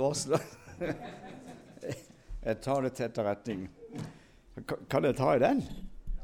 varsler. 0.00 0.42
Jeg 2.40 2.56
tar 2.64 2.86
det 2.86 2.94
til 2.96 3.06
etterretning. 3.06 3.64
Kan 4.90 5.04
jeg 5.04 5.16
ta 5.18 5.34
i 5.36 5.42
den? 5.42 5.60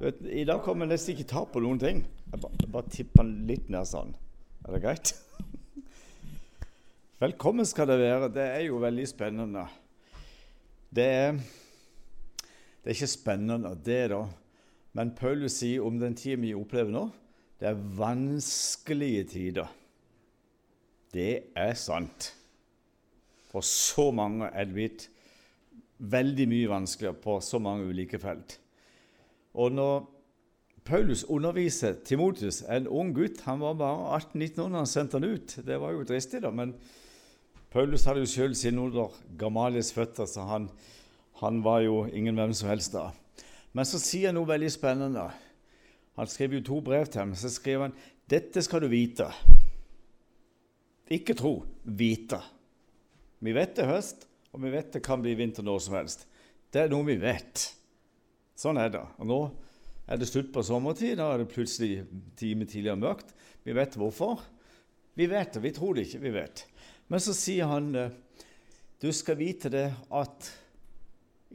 Vet, 0.00 0.20
I 0.28 0.44
dag 0.48 0.62
kommer 0.64 0.84
jeg 0.86 0.94
nesten 0.94 1.14
ikke 1.14 1.28
ta 1.30 1.42
på 1.48 1.60
noen 1.64 1.80
ting. 1.80 2.02
Jeg 2.32 2.40
bare, 2.42 2.68
bare 2.72 2.92
tipper 2.92 3.24
den 3.24 3.46
litt 3.48 3.68
ned 3.72 3.88
sånn. 3.88 4.14
Er 4.66 4.74
det 4.74 4.82
greit? 4.84 5.12
Velkommen 7.20 7.64
skal 7.68 7.88
det 7.88 7.98
være. 8.02 8.28
Det 8.28 8.44
er 8.44 8.64
jo 8.66 8.80
veldig 8.82 9.06
spennende. 9.08 9.62
Det 10.92 11.06
er, 11.06 11.38
det 12.82 12.90
er 12.90 12.96
ikke 12.96 13.08
spennende, 13.08 13.72
det, 13.84 14.02
da. 14.12 14.22
Men 14.96 15.14
Paulus 15.16 15.58
sier 15.62 15.84
om 15.84 15.96
den 16.00 16.16
tida 16.16 16.40
vi 16.40 16.54
opplever 16.56 16.92
nå, 16.92 17.06
det 17.60 17.70
er 17.70 17.84
vanskelige 17.96 19.24
tider. 19.32 19.72
Det 21.12 21.52
er 21.56 21.72
sant. 21.80 22.35
For 23.56 23.64
så 23.64 24.10
mange 24.12 24.50
er 24.52 24.68
blitt 24.68 25.06
veldig 25.96 26.44
mye 26.50 26.68
vanskeligere 26.68 27.16
på 27.22 27.38
så 27.40 27.56
mange 27.56 27.86
ulike 27.88 28.18
felt. 28.20 28.58
Og 29.56 29.70
når 29.72 30.02
Paulus 30.84 31.22
underviser 31.24 31.94
Timotius, 32.04 32.60
en 32.68 32.84
ung 32.86 33.14
gutt 33.16 33.40
Han 33.46 33.62
var 33.64 33.78
bare 33.80 34.18
18-19 34.18 34.60
år 34.60 34.68
da 34.74 34.82
han 34.82 34.90
sendte 34.90 35.16
han 35.16 35.24
ut. 35.24 35.54
Det 35.64 35.78
var 35.80 35.94
jo 35.94 36.04
dristig, 36.04 36.42
da. 36.44 36.50
Men 36.52 36.74
Paulus 37.72 38.04
hadde 38.04 38.20
jo 38.26 38.28
sjøl 38.28 38.52
sine 38.54 38.82
under 38.84 39.16
Gamalies 39.40 39.88
føtter, 39.96 40.28
så 40.28 40.44
han, 40.50 40.68
han, 41.40 41.62
var 41.64 41.80
jo 41.80 42.04
ingen 42.12 42.36
hvem 42.36 42.52
som 42.52 42.68
helst 42.68 42.92
da. 42.92 43.06
Men 43.72 43.88
så 43.88 43.98
sier 43.98 44.28
han 44.28 44.36
noe 44.36 44.50
veldig 44.52 44.68
spennende. 44.74 45.24
Han 46.20 46.28
skrev 46.28 46.58
jo 46.58 46.60
to 46.68 46.82
brev 46.84 47.08
til 47.08 47.24
ham. 47.24 47.32
Så 47.32 47.48
skrev 47.56 47.86
han 47.86 47.96
dette 48.28 48.60
skal 48.60 48.84
du 48.84 48.90
vite. 48.92 49.30
Ikke 51.08 51.32
tro, 51.40 51.62
vite. 51.88 52.42
Vi 53.44 53.52
vet 53.56 53.74
det 53.76 53.84
er 53.84 53.94
høst, 53.94 54.26
og 54.54 54.62
vi 54.64 54.72
vet 54.72 54.92
det 54.94 55.04
kan 55.04 55.22
bli 55.22 55.34
vinter 55.36 55.66
når 55.66 55.82
som 55.84 55.96
helst. 55.98 56.26
Det 56.72 56.84
er 56.84 56.92
noe 56.92 57.06
vi 57.06 57.18
vet. 57.20 57.66
Sånn 58.56 58.80
er 58.80 58.92
det. 58.94 59.02
Og 59.20 59.28
nå 59.28 59.40
er 60.08 60.20
det 60.20 60.28
slutt 60.30 60.52
på 60.54 60.64
sommertid. 60.64 61.18
Da 61.20 61.32
er 61.32 61.42
det 61.42 61.50
plutselig 61.52 62.06
time 62.38 62.68
tidligere 62.68 63.00
mørkt. 63.00 63.34
Vi 63.66 63.74
vet 63.76 63.98
hvorfor. 64.00 64.40
Vi 65.16 65.28
vet 65.28 65.56
det. 65.56 65.64
Vi 65.64 65.74
tror 65.76 65.96
det 65.96 66.06
ikke. 66.06 66.22
Vi 66.24 66.32
vet. 66.36 66.64
Men 67.12 67.22
så 67.22 67.36
sier 67.36 67.68
han 67.70 67.92
du 68.96 69.10
skal 69.12 69.36
vite 69.36 69.68
det 69.72 69.90
at 70.16 70.48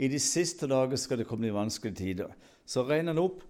i 0.01 0.07
de 0.11 0.19
siste 0.21 0.69
dager 0.69 0.99
skal 0.99 1.19
det 1.21 1.27
komme 1.29 1.49
i 1.49 1.55
vanskelige 1.55 1.97
tider. 1.97 2.35
Så 2.65 2.85
regner 2.85 3.15
han 3.15 3.23
opp 3.23 3.41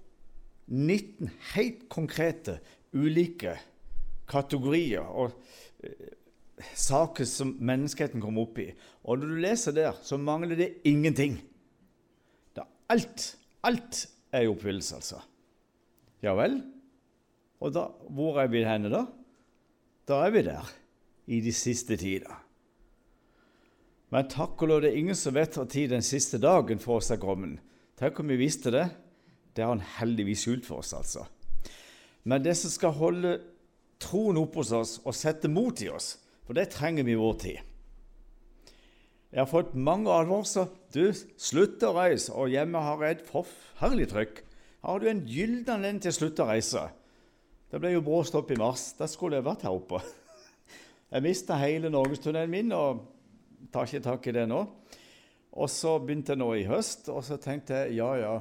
19 0.71 1.27
helt 1.53 1.83
konkrete, 1.91 2.59
ulike 2.95 3.57
kategorier. 4.31 5.03
og 5.03 5.35
saker 6.77 7.25
som 7.25 7.55
menneskeheten 7.59 8.21
kom 8.23 8.39
opp 8.41 8.59
i. 8.61 8.69
Og 9.05 9.19
når 9.19 9.31
du 9.31 9.39
leser 9.43 9.75
der, 9.75 9.97
så 10.03 10.19
mangler 10.21 10.57
det 10.59 10.69
ingenting. 10.87 11.39
Da 12.55 12.67
alt, 12.91 13.35
alt 13.63 14.05
er 14.31 14.45
i 14.45 14.51
oppfyllelse, 14.51 14.99
altså. 14.99 15.21
Ja 16.21 16.35
vel? 16.37 16.59
Og 17.61 17.73
da, 17.73 17.87
hvor 18.09 18.39
er 18.41 18.49
vi 18.51 18.63
henne, 18.65 18.91
da? 18.93 19.05
Da 20.07 20.23
er 20.25 20.33
vi 20.33 20.45
der, 20.45 20.69
i 21.27 21.41
de 21.41 21.53
siste 21.53 21.97
tider. 21.97 22.37
Men 24.11 24.27
takk 24.27 24.59
og 24.59 24.67
lov, 24.67 24.81
det 24.83 24.91
er 24.91 24.99
ingen 24.99 25.15
som 25.15 25.35
vet 25.37 25.55
når 25.55 25.69
den 25.93 26.03
siste 26.03 26.39
dagen 26.41 26.81
for 26.83 26.99
oss 26.99 27.13
er 27.13 27.21
kommet. 27.21 27.61
Tenk 27.99 28.19
om 28.19 28.31
vi 28.33 28.39
visste 28.41 28.73
det. 28.73 28.89
Det 29.55 29.63
har 29.63 29.71
han 29.71 29.85
heldigvis 29.99 30.43
skjult 30.45 30.65
for 30.67 30.81
oss, 30.81 30.93
altså. 30.97 31.25
Men 32.23 32.43
det 32.43 32.55
som 32.57 32.71
skal 32.73 32.95
holde 32.95 33.37
troen 34.01 34.39
oppe 34.41 34.61
hos 34.61 34.71
oss 34.75 34.97
og 35.05 35.15
sette 35.15 35.49
mot 35.51 35.77
i 35.83 35.89
oss, 35.91 36.15
for 36.51 36.59
det 36.59 36.73
trenger 36.73 37.05
vi 37.07 37.13
i 37.15 37.19
vår 37.19 37.35
tid. 37.39 37.59
Jeg 39.31 39.39
har 39.39 39.47
fått 39.47 39.69
mange 39.71 40.11
advarsler. 40.11 40.65
Du, 40.91 41.13
slutt 41.39 41.79
å 41.87 41.93
reise. 41.95 42.33
Og 42.35 42.51
hjemme 42.51 42.81
har 42.83 43.05
jeg 43.05 43.15
et 43.15 43.29
forferdelig 43.29 44.09
trykk. 44.11 44.41
Har 44.83 44.99
du 44.99 45.07
en 45.07 45.21
gyllen 45.23 45.61
anledning 45.71 46.01
til 46.03 46.11
å 46.11 46.17
slutte 46.17 46.43
å 46.43 46.49
reise? 46.49 46.81
Det 47.71 47.79
ble 47.79 47.93
jo 47.93 48.01
brå 48.03 48.19
stopp 48.27 48.51
i 48.51 48.57
mars. 48.59 48.89
Da 48.99 49.07
skulle 49.07 49.39
jeg 49.39 49.45
vært 49.47 49.63
her 49.63 49.77
oppe. 49.77 50.01
Jeg 51.13 51.23
mista 51.23 51.55
hele 51.61 51.87
norgestunnelen 51.91 52.51
min 52.51 52.75
og 52.75 52.99
tar 53.71 53.87
ikke 53.87 54.03
tak 54.09 54.27
i 54.27 54.35
det 54.35 54.45
nå. 54.51 54.59
Og 55.55 55.71
så 55.71 55.95
begynte 56.03 56.35
jeg 56.35 56.39
nå 56.43 56.49
i 56.55 56.67
høst, 56.67 57.07
og 57.11 57.19
så 57.27 57.35
tenkte 57.39 57.81
jeg 57.81 57.97
ja, 57.99 58.11
ja. 58.19 58.35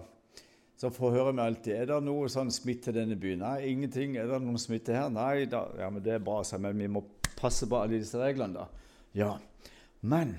Så 0.79 0.91
får 0.95 1.17
høre 1.17 1.33
meg 1.35 1.51
alltid 1.51 1.75
er 1.75 1.89
det 1.91 2.03
noe 2.07 2.31
sånn 2.31 2.51
smitte 2.55 2.91
i 2.91 2.99
denne 2.99 3.19
byen. 3.19 3.43
Nei, 3.43 3.73
ingenting. 3.73 4.15
Er 4.19 4.31
det 4.31 4.43
noen 4.43 4.59
smitte 4.63 4.95
her? 4.95 5.11
Nei, 5.11 5.47
da, 5.51 5.69
ja, 5.79 5.91
men 5.91 6.03
det 6.03 6.15
er 6.19 6.23
bra, 6.27 6.43
men 6.63 6.79
vi 6.79 6.91
må 6.99 7.07
passe 7.41 7.69
på 7.69 7.81
alle 7.81 7.99
disse 8.01 8.21
reglene, 8.21 8.63
da. 8.63 8.67
Ja. 9.17 9.33
Men 10.01 10.37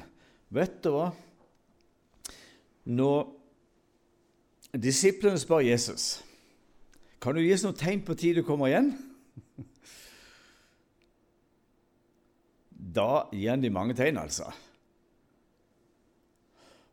vet 0.53 0.79
du 0.85 0.91
hva? 0.95 1.11
Når 2.89 3.27
disiplene 4.81 5.39
spør 5.41 5.65
Jesus 5.65 6.21
kan 7.21 7.35
du 7.37 7.43
gi 7.43 7.51
oss 7.53 7.61
noen 7.67 7.77
tegn 7.77 7.99
på 8.01 8.15
tid 8.17 8.39
du 8.39 8.45
kommer 8.47 8.71
igjen, 8.71 8.87
da 12.91 13.27
gir 13.29 13.51
han 13.53 13.61
de 13.61 13.69
mange 13.69 13.93
tegn, 13.97 14.17
altså. 14.17 14.47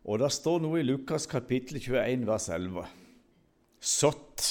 Og 0.09 0.21
det 0.21 0.29
står 0.33 0.61
noe 0.65 0.81
i 0.81 0.87
Lukas 0.87 1.27
kapittel 1.29 1.81
21, 1.81 2.27
vers 2.29 2.49
11. 2.53 2.85
Sått. 3.81 4.45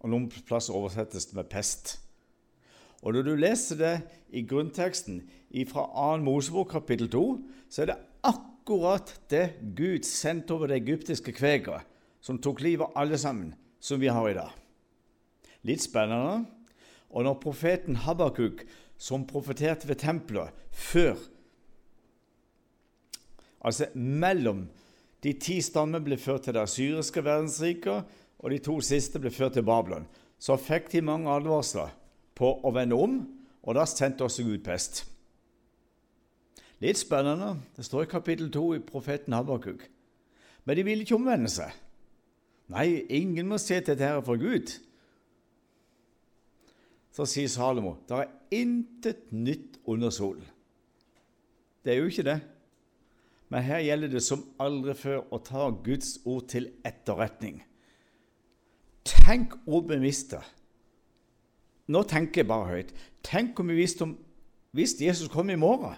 Og 0.00 0.12
noen 0.12 0.28
plasser 0.30 0.76
oversettes 0.76 1.30
det 1.30 1.36
med 1.40 1.48
pest. 1.52 1.96
Og 3.02 3.14
når 3.14 3.26
du 3.26 3.34
leser 3.38 3.78
det 3.78 3.94
i 4.34 4.42
grunnteksten 4.46 5.22
fra 5.70 5.86
2. 5.94 6.22
Mosebok 6.24 6.72
kapittel 6.74 7.10
2, 7.12 7.24
så 7.70 7.84
er 7.84 7.92
det 7.92 7.98
akkurat 8.26 9.12
det 9.30 9.44
Gud 9.78 10.06
sendte 10.06 10.56
over 10.56 10.70
det 10.70 10.80
egyptiske 10.82 11.32
kveget, 11.32 11.86
som 12.20 12.40
tok 12.42 12.60
livet 12.64 12.88
av 12.88 12.98
alle 13.04 13.18
sammen, 13.18 13.54
som 13.80 14.00
vi 14.00 14.10
har 14.10 14.28
i 14.28 14.36
dag. 14.36 14.50
Litt 15.66 15.84
spennende. 15.84 16.44
Og 17.08 17.24
når 17.24 17.40
profeten 17.40 18.02
Habakuk, 18.04 18.66
som 18.98 19.26
profeterte 19.30 19.86
ved 19.88 20.00
tempelet 20.02 20.54
før 20.74 21.16
Altså 23.58 23.88
mellom 23.94 24.68
de 25.24 25.32
ti 25.34 25.56
stammer 25.62 26.02
ble 26.02 26.14
ført 26.20 26.44
til 26.46 26.54
det 26.54 26.62
syriske 26.70 27.24
verdensriket, 27.26 28.04
og 28.38 28.52
de 28.54 28.58
to 28.62 28.76
siste 28.86 29.18
ble 29.18 29.32
ført 29.34 29.56
til 29.58 29.66
Babylon, 29.66 30.06
så 30.38 30.54
fikk 30.54 30.92
de 30.92 31.02
mange 31.02 31.30
advarsler 31.30 31.90
på 32.38 32.54
å 32.62 32.72
vende 32.74 32.96
om, 32.98 33.20
og 33.66 33.76
da 33.76 33.84
sendte 33.88 34.24
også 34.26 34.46
Gud 34.46 34.62
pest. 34.64 35.02
Litt 36.78 37.00
spennende. 37.00 37.56
Det 37.76 37.84
står 37.86 38.06
i 38.06 38.10
kapittel 38.10 38.50
2 38.54 38.66
i 38.76 38.82
profeten 38.86 39.34
Habakuk. 39.34 39.82
Men 40.64 40.78
de 40.78 40.84
ville 40.86 41.02
ikke 41.02 41.18
omvende 41.18 41.50
seg. 41.50 41.72
Nei, 42.70 43.02
ingen 43.08 43.48
må 43.48 43.58
se 43.58 43.80
til 43.80 43.96
dette 43.96 44.22
for 44.26 44.38
Gud. 44.38 44.70
Så 47.14 47.26
sier 47.26 47.50
Salomo 47.50 47.96
det 48.06 48.20
er 48.20 48.60
intet 48.60 49.32
nytt 49.34 49.80
under 49.88 50.12
solen. 50.14 50.44
Det 51.82 51.94
er 51.94 52.02
jo 52.02 52.12
ikke 52.12 52.26
det. 52.28 52.38
Men 53.48 53.64
her 53.64 53.80
gjelder 53.80 54.12
det 54.12 54.22
som 54.22 54.44
aldri 54.60 54.94
før 54.94 55.24
å 55.32 55.40
ta 55.42 55.70
Guds 55.72 56.18
ord 56.28 56.50
til 56.52 56.68
etterretning. 56.86 57.62
Tenk 59.08 59.56
å 59.64 59.80
beviste 59.88 60.42
nå 61.88 62.02
tenker 62.08 62.42
jeg 62.42 62.50
bare 62.50 62.72
høyt. 62.72 62.92
Tenk 63.24 63.58
om 63.60 63.72
vi 63.72 63.80
visste 63.80 64.04
om 64.06 64.14
hvis 64.76 64.98
Jesus 65.00 65.30
kom 65.32 65.48
i 65.50 65.58
morgen. 65.58 65.96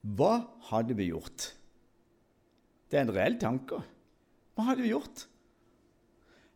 Hva 0.00 0.32
hadde 0.70 0.96
vi 0.98 1.10
gjort? 1.10 1.50
Det 2.90 2.98
er 2.98 3.06
en 3.06 3.14
reell 3.14 3.36
tanke. 3.40 3.82
Hva 4.56 4.70
hadde 4.70 4.82
vi 4.82 4.90
gjort? 4.92 5.26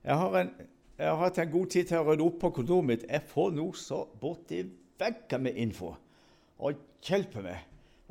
Jeg 0.05 0.17
har, 0.21 0.39
en, 0.41 0.51
jeg 0.99 1.09
har 1.09 1.21
hatt 1.21 1.39
en 1.41 1.53
god 1.53 1.71
tid 1.73 1.89
til 1.89 2.01
å 2.01 2.09
rydde 2.09 2.25
opp 2.27 2.41
på 2.43 2.51
kontoret 2.59 2.89
mitt. 2.89 3.07
Jeg 3.09 3.29
får 3.31 3.55
noe 3.57 3.79
så 3.79 4.03
borti 4.21 4.65
veggen 5.01 5.47
med 5.47 5.61
info. 5.61 5.95
Og 6.65 6.83
hjelpe 7.05 7.45
meg. 7.45 7.63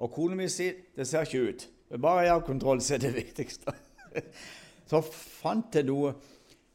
Og 0.02 0.12
kona 0.14 0.38
mi 0.38 0.48
sier 0.50 0.80
det 0.96 1.06
ser 1.10 1.28
ikke 1.28 1.50
ut. 1.50 1.68
Bare 2.02 2.26
jeg 2.26 2.34
har 2.34 2.46
kontroll, 2.48 2.82
så 2.82 2.96
er 2.96 3.04
det 3.04 3.14
viktigste. 3.22 3.74
Så 4.90 5.02
fant 5.06 5.76
jeg 5.76 5.88
noe 5.90 6.16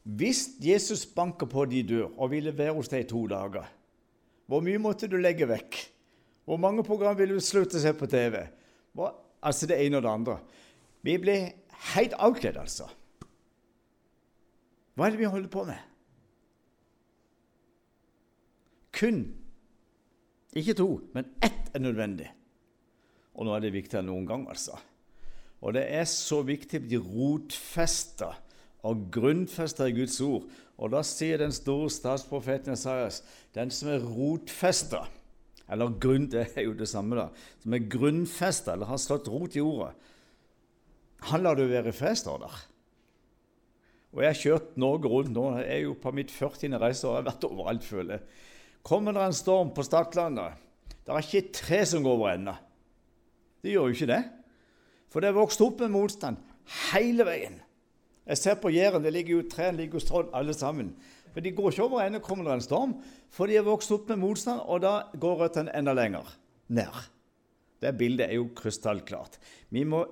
hvis 0.03 0.45
Jesus 0.63 1.05
banker 1.05 1.49
på 1.49 1.65
din 1.69 1.87
dør 1.87 2.13
og 2.15 2.31
ville 2.31 2.55
være 2.55 2.75
hos 2.77 2.89
deg 2.91 3.03
i 3.03 3.09
to 3.09 3.25
dager, 3.29 3.67
hvor 4.49 4.63
mye 4.65 4.81
måtte 4.81 5.09
du 5.09 5.17
legge 5.19 5.47
vekk? 5.49 5.77
Hvor 6.49 6.57
mange 6.57 6.83
program 6.83 7.17
ville 7.19 7.37
du 7.37 7.43
slutte 7.43 7.77
å 7.77 7.83
se 7.83 7.91
på 7.93 8.07
TV? 8.09 8.39
Hva? 8.97 9.11
Altså 9.45 9.67
det 9.69 9.77
ene 9.79 9.99
og 9.99 10.03
det 10.03 10.11
andre. 10.11 10.37
Vi 11.05 11.13
blir 11.21 11.51
helt 11.93 12.15
avkledd, 12.17 12.57
altså. 12.59 12.89
Hva 14.97 15.07
er 15.07 15.13
det 15.13 15.21
vi 15.21 15.29
holder 15.31 15.51
på 15.53 15.63
med? 15.67 15.85
Kun, 18.99 19.21
ikke 20.57 20.75
to, 20.75 20.89
men 21.13 21.29
ett 21.45 21.69
er 21.71 21.83
nødvendig. 21.83 22.27
Og 23.37 23.47
nå 23.47 23.53
er 23.55 23.63
det 23.63 23.75
viktigere 23.77 24.01
enn 24.03 24.09
noen 24.11 24.27
gang, 24.27 24.47
altså. 24.51 24.75
Og 25.63 25.75
det 25.75 25.85
er 25.93 26.07
så 26.09 26.41
viktig 26.47 26.81
å 26.81 26.85
bli 26.87 26.99
rotfesta 26.99 28.33
og 28.87 29.07
grunnfester 29.13 29.91
Guds 29.95 30.19
ord. 30.23 30.47
Og 30.79 30.93
da 30.93 31.01
sier 31.03 31.41
den 31.41 31.53
store 31.55 31.89
statsprofeten 31.91 32.75
Esaias, 32.75 33.21
den 33.55 33.71
som 33.73 33.91
er 33.91 34.05
rotfesta 34.05 35.05
eller 35.69 35.93
grunn, 36.01 36.25
det 36.31 36.47
er 36.57 36.65
jo 36.65 36.73
det 36.73 36.87
samme, 36.89 37.13
da, 37.19 37.27
som 37.61 37.75
er 37.75 37.89
grunnfesta 37.91 38.73
eller 38.73 38.89
har 38.89 39.01
slått 39.01 39.29
rot 39.29 39.57
i 39.59 39.61
ordet. 39.61 39.93
han 41.29 41.43
lar 41.43 41.55
du 41.55 41.67
være 41.67 41.91
i 41.91 41.93
fred, 41.93 42.15
står 42.17 42.39
der. 42.41 42.55
Og 44.15 44.23
jeg 44.23 44.29
har 44.31 44.39
kjørt 44.39 44.77
Norge 44.81 45.09
rundt 45.11 45.35
nå. 45.35 45.43
Jeg 45.59 45.69
er 45.69 45.83
jo 45.83 45.93
på 45.93 46.13
mitt 46.15 46.31
40. 46.31 46.79
reise 46.81 47.05
og 47.05 47.19
har 47.19 47.27
vært 47.27 47.45
overalt, 47.45 47.83
føler 47.85 48.15
jeg. 48.15 48.23
Kommer 48.81 49.13
det 49.13 49.21
en 49.27 49.37
storm 49.37 49.73
på 49.75 49.83
Stadlandet, 49.85 50.57
det 51.05 51.13
er 51.13 51.25
ikke 51.25 51.53
tre 51.53 51.79
som 51.89 52.03
går 52.05 52.15
over 52.15 52.31
ende. 52.31 52.55
Det 53.61 53.73
gjør 53.73 53.89
jo 53.89 53.97
ikke 53.97 54.09
det. 54.09 54.23
For 55.09 55.21
det 55.21 55.29
er 55.29 55.37
vokst 55.37 55.61
opp 55.65 55.81
med 55.83 55.93
motstand 55.93 56.37
hele 56.91 57.25
veien. 57.25 57.59
Jeg 58.29 58.37
ser 58.37 58.59
på 58.61 58.69
Jæren, 58.69 59.01
det 59.03 59.13
ligger 59.15 59.39
jo 59.39 59.45
trær 59.49 59.73
ligger 59.73 59.97
jo 59.97 60.03
strål, 60.03 60.27
alle 60.37 60.53
sammen. 60.53 60.93
Men 61.33 61.43
De 61.43 61.51
går 61.55 61.71
ikke 61.71 61.85
over 61.85 62.03
ende 62.03 62.21
kommer 62.21 62.45
det 62.45 62.53
en 62.53 62.61
storm, 62.65 62.93
for 63.29 63.49
de 63.49 63.57
har 63.57 63.65
vokst 63.65 63.91
opp 63.91 64.09
med 64.09 64.21
motstand, 64.21 64.61
og 64.65 64.81
da 64.85 64.93
går 65.17 65.43
røttene 65.43 65.73
enda 65.77 65.93
lenger 65.97 66.29
ned. 66.67 67.03
Det 67.81 67.95
bildet 67.97 68.27
er 68.27 68.37
jo 68.37 68.49
krystallklart. 68.55 69.39
Vi 69.73 69.85
må 69.87 70.03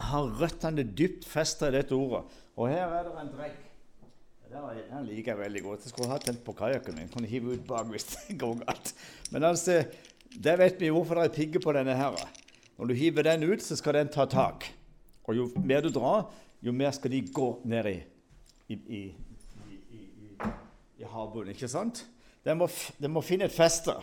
ha 0.00 0.20
røttene 0.24 0.84
dypt 0.84 1.26
festet 1.28 1.72
i 1.72 1.80
dette 1.80 1.96
ordet. 1.96 2.22
Og 2.56 2.70
her 2.70 2.86
er 2.86 3.08
det 3.08 3.16
en 3.20 3.32
drekk. 3.34 3.58
Den 4.50 5.06
liker 5.06 5.34
jeg 5.34 5.40
veldig 5.44 5.62
godt. 5.62 5.84
Jeg 5.84 5.92
skulle 5.92 6.10
hatt 6.10 6.26
den 6.26 6.38
på 6.44 6.54
kajakken 6.58 6.96
min. 6.96 7.10
Kunne 7.12 7.28
hive 7.30 7.54
ut 7.54 7.66
bak 7.68 7.90
hvis 7.92 8.08
det 8.14 8.38
går 8.40 8.62
galt. 8.64 8.94
Men 9.30 9.46
altså, 9.52 9.82
der 10.34 10.58
vet 10.58 10.80
vi 10.80 10.90
hvorfor 10.90 11.20
det 11.20 11.28
er 11.28 11.36
pigger 11.36 11.62
på 11.62 11.74
denne 11.76 11.94
her. 11.94 12.16
Når 12.78 12.90
du 12.90 12.94
hiver 12.98 13.26
den 13.26 13.46
ut, 13.46 13.62
så 13.62 13.76
skal 13.78 14.00
den 14.00 14.10
ta 14.10 14.26
tak. 14.30 14.66
Og 15.28 15.36
jo 15.36 15.50
mer 15.62 15.84
du 15.84 15.90
drar, 15.94 16.30
jo 16.60 16.72
mer 16.76 16.92
skal 16.92 17.12
de 17.14 17.20
gå 17.32 17.48
ned 17.68 17.88
i, 17.88 17.98
i, 18.68 18.76
i, 19.00 19.02
i 21.00 21.08
havbunnen. 21.08 21.54
Ikke 21.54 21.70
sant? 21.70 22.04
De 22.44 22.54
må, 22.56 22.68
de 23.00 23.10
må, 23.12 23.22
finne 23.24 23.48
et 23.48 23.54
feste. 23.54 23.94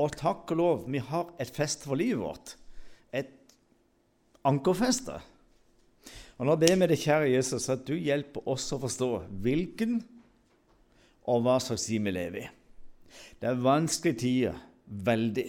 Og 0.00 0.14
takk 0.18 0.50
og 0.54 0.58
lov, 0.58 0.86
vi 0.90 1.02
har 1.02 1.34
et 1.42 1.50
feste 1.52 1.86
for 1.86 1.98
livet 1.98 2.22
vårt. 2.22 2.54
Et 3.12 3.30
ankerfeste. 4.48 5.18
Og 6.38 6.48
Nå 6.48 6.56
ber 6.58 6.74
vi 6.80 6.88
deg, 6.90 6.98
kjære 6.98 7.30
Jesus, 7.34 7.68
at 7.70 7.84
du 7.86 7.94
hjelper 7.94 8.46
oss 8.50 8.70
å 8.74 8.80
forstå 8.82 9.10
hvilken 9.44 10.00
og 11.30 11.44
hva 11.44 11.58
slags 11.62 11.86
tid 11.86 12.02
vi 12.02 12.14
lever 12.14 12.42
i. 12.42 12.48
Det 13.38 13.50
er 13.50 13.62
vanskelige 13.62 14.18
tider. 14.22 14.62
Veldig. 14.86 15.46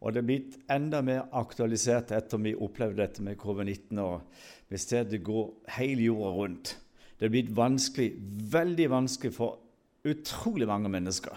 Og 0.00 0.14
det 0.14 0.22
er 0.22 0.28
blitt 0.28 0.56
enda 0.72 1.02
mer 1.04 1.26
aktualisert 1.36 2.12
etter 2.16 2.40
vi 2.40 2.54
opplevde 2.56 3.02
dette 3.02 3.24
med 3.24 3.36
covid-19. 3.40 3.98
og 4.00 4.72
Vi 4.72 4.80
ser 4.80 5.04
det 5.04 5.20
går 5.26 5.50
hele 5.76 6.08
jorda 6.08 6.30
rundt. 6.36 6.72
Det 7.18 7.28
er 7.28 7.34
blitt 7.34 7.52
vanskelig, 7.52 8.14
veldig 8.52 8.88
vanskelig 8.90 9.34
for 9.36 9.58
utrolig 10.08 10.68
mange 10.70 10.88
mennesker. 10.88 11.36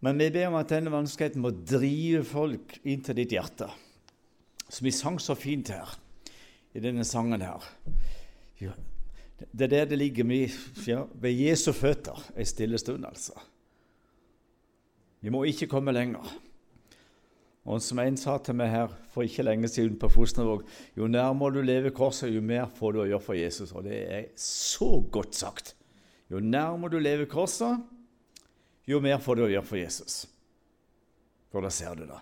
Men 0.00 0.16
vi 0.16 0.30
ber 0.32 0.48
om 0.48 0.56
at 0.56 0.72
denne 0.72 0.92
vanskeligheten 0.92 1.44
må 1.44 1.52
drive 1.52 2.24
folk 2.24 2.78
inn 2.88 3.02
til 3.04 3.18
ditt 3.20 3.34
hjerte. 3.36 3.68
Som 4.70 4.86
vi 4.88 4.94
sang 4.96 5.18
så 5.20 5.36
fint 5.36 5.68
her, 5.74 5.92
i 6.72 6.80
denne 6.80 7.04
sangen 7.04 7.44
her. 7.44 7.66
Det 8.56 9.66
er 9.66 9.72
der 9.72 9.88
det 9.90 9.98
ligger 9.98 10.24
mye 10.28 10.48
ja, 10.86 11.04
ved 11.20 11.36
Jesu 11.36 11.72
føtter 11.76 12.20
ei 12.36 12.44
stille 12.48 12.80
stund, 12.80 13.04
altså. 13.08 13.36
Vi 15.20 15.32
må 15.32 15.44
ikke 15.44 15.68
komme 15.68 15.92
lenger. 15.92 16.24
Og 17.70 17.82
som 17.84 18.00
en 18.02 18.16
sa 18.18 18.34
til 18.42 18.56
meg 18.58 18.72
her 18.72 18.94
for 19.12 19.22
ikke 19.22 19.44
lenge 19.46 19.68
siden 19.70 19.98
på 20.00 20.08
Fosnavåg 20.10 20.64
Jo 20.96 21.06
nærmere 21.06 21.54
du 21.54 21.62
lever 21.62 21.94
korset, 21.94 22.32
jo 22.34 22.42
mer 22.42 22.66
får 22.74 22.92
du 22.96 23.02
å 23.04 23.06
gjøre 23.12 23.22
for 23.22 23.38
Jesus. 23.38 23.70
Og 23.72 23.84
det 23.86 24.00
er 24.10 24.24
så 24.40 24.98
godt 25.12 25.38
sagt. 25.38 25.76
Jo 26.30 26.42
nærmere 26.42 26.96
du 26.96 26.98
lever 26.98 27.30
korset, 27.30 27.78
jo 28.90 28.98
mer 29.00 29.20
får 29.22 29.38
du 29.38 29.44
å 29.44 29.52
gjøre 29.52 29.68
for 29.68 29.78
Jesus. 29.78 30.24
For 31.50 31.62
da 31.62 31.70
ser 31.70 31.94
du 31.98 32.08
det. 32.08 32.18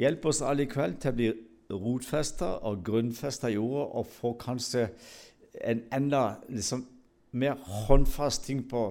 Hjelp 0.00 0.28
oss 0.30 0.40
alle 0.46 0.64
i 0.64 0.70
kveld 0.70 1.00
til 1.02 1.12
å 1.12 1.18
bli 1.18 1.28
rotfesta 1.68 2.54
og 2.68 2.84
grunnfesta 2.86 3.50
i 3.50 3.58
jorda 3.58 3.84
og 4.00 4.08
få 4.12 4.32
kanskje 4.40 4.86
en 5.60 5.82
enda 5.92 6.38
liksom, 6.48 6.86
mer 7.36 7.58
håndfast 7.88 8.46
ting 8.46 8.62
på 8.70 8.86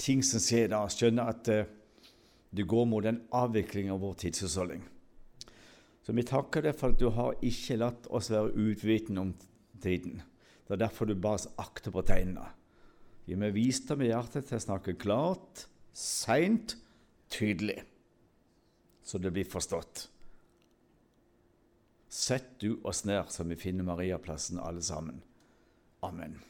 ting 0.00 0.22
som 0.24 0.40
skjer 0.40 0.72
da. 0.72 0.86
Skjønne 0.88 1.28
at 1.28 1.52
uh, 1.52 1.64
det 2.52 2.68
går 2.68 2.88
mot 2.88 3.04
en 3.08 3.20
avvikling 3.36 3.90
av 3.92 4.00
vår 4.04 4.16
tidshusholdning. 4.24 4.84
Så 6.02 6.14
vi 6.16 6.24
takker 6.26 6.64
deg 6.66 6.76
for 6.78 6.94
at 6.94 7.00
du 7.00 7.08
har 7.14 7.38
ikke 7.46 7.78
latt 7.78 8.08
oss 8.10 8.30
være 8.32 8.54
uvitende 8.58 9.22
om 9.22 9.32
tiden. 9.82 10.22
Det 10.66 10.76
er 10.76 10.84
derfor 10.84 11.06
du 11.06 11.14
ba 11.14 11.36
oss 11.36 11.48
akte 11.62 11.92
på 11.94 12.02
tegnene. 12.06 12.48
Gi 13.26 13.38
meg 13.38 13.54
visdom 13.54 14.02
i 14.02 14.10
hjertet 14.10 14.48
til 14.48 14.58
å 14.58 14.64
snakke 14.64 14.96
klart, 14.98 15.66
seint, 15.94 16.74
tydelig, 17.30 17.78
så 19.06 19.20
det 19.22 19.30
blir 19.34 19.46
forstått. 19.46 20.08
Sett 22.12 22.58
du 22.60 22.74
oss 22.84 23.04
ned 23.08 23.30
så 23.32 23.46
vi 23.48 23.56
finner 23.56 23.86
Mariaplassen 23.86 24.60
alle 24.60 24.82
sammen. 24.84 25.22
Amen. 26.04 26.40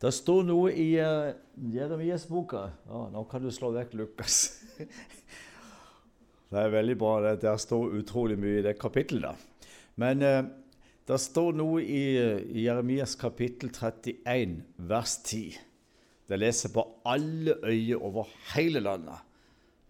Det 0.00 0.12
står 0.16 0.46
noe 0.48 0.70
i 0.72 0.94
uh, 0.96 1.34
Jeremias-boka 1.74 2.62
oh, 2.88 3.08
Nå 3.12 3.26
kan 3.28 3.44
du 3.44 3.50
slå 3.52 3.68
vekk 3.74 3.98
Lukas. 4.00 4.38
det 6.50 6.62
er 6.62 6.72
veldig 6.72 6.96
bra. 7.00 7.18
Det, 7.26 7.34
der 7.42 7.60
står 7.60 7.98
utrolig 7.98 8.38
mye 8.40 8.62
i 8.62 8.64
det 8.64 8.78
kapittelet. 8.80 9.36
Men 10.00 10.24
uh, 10.24 10.48
det 11.10 11.18
står 11.20 11.52
noe 11.58 11.82
i, 11.84 12.04
i 12.16 12.64
Jeremias 12.64 13.16
kapittel 13.20 13.72
31, 13.76 14.60
vers 14.88 15.18
10. 15.26 15.58
Det 16.30 16.38
leser 16.38 16.72
på 16.72 16.86
alle 17.10 17.58
øyer 17.66 18.00
over 18.00 18.30
hele 18.54 18.80
landet. 18.80 19.26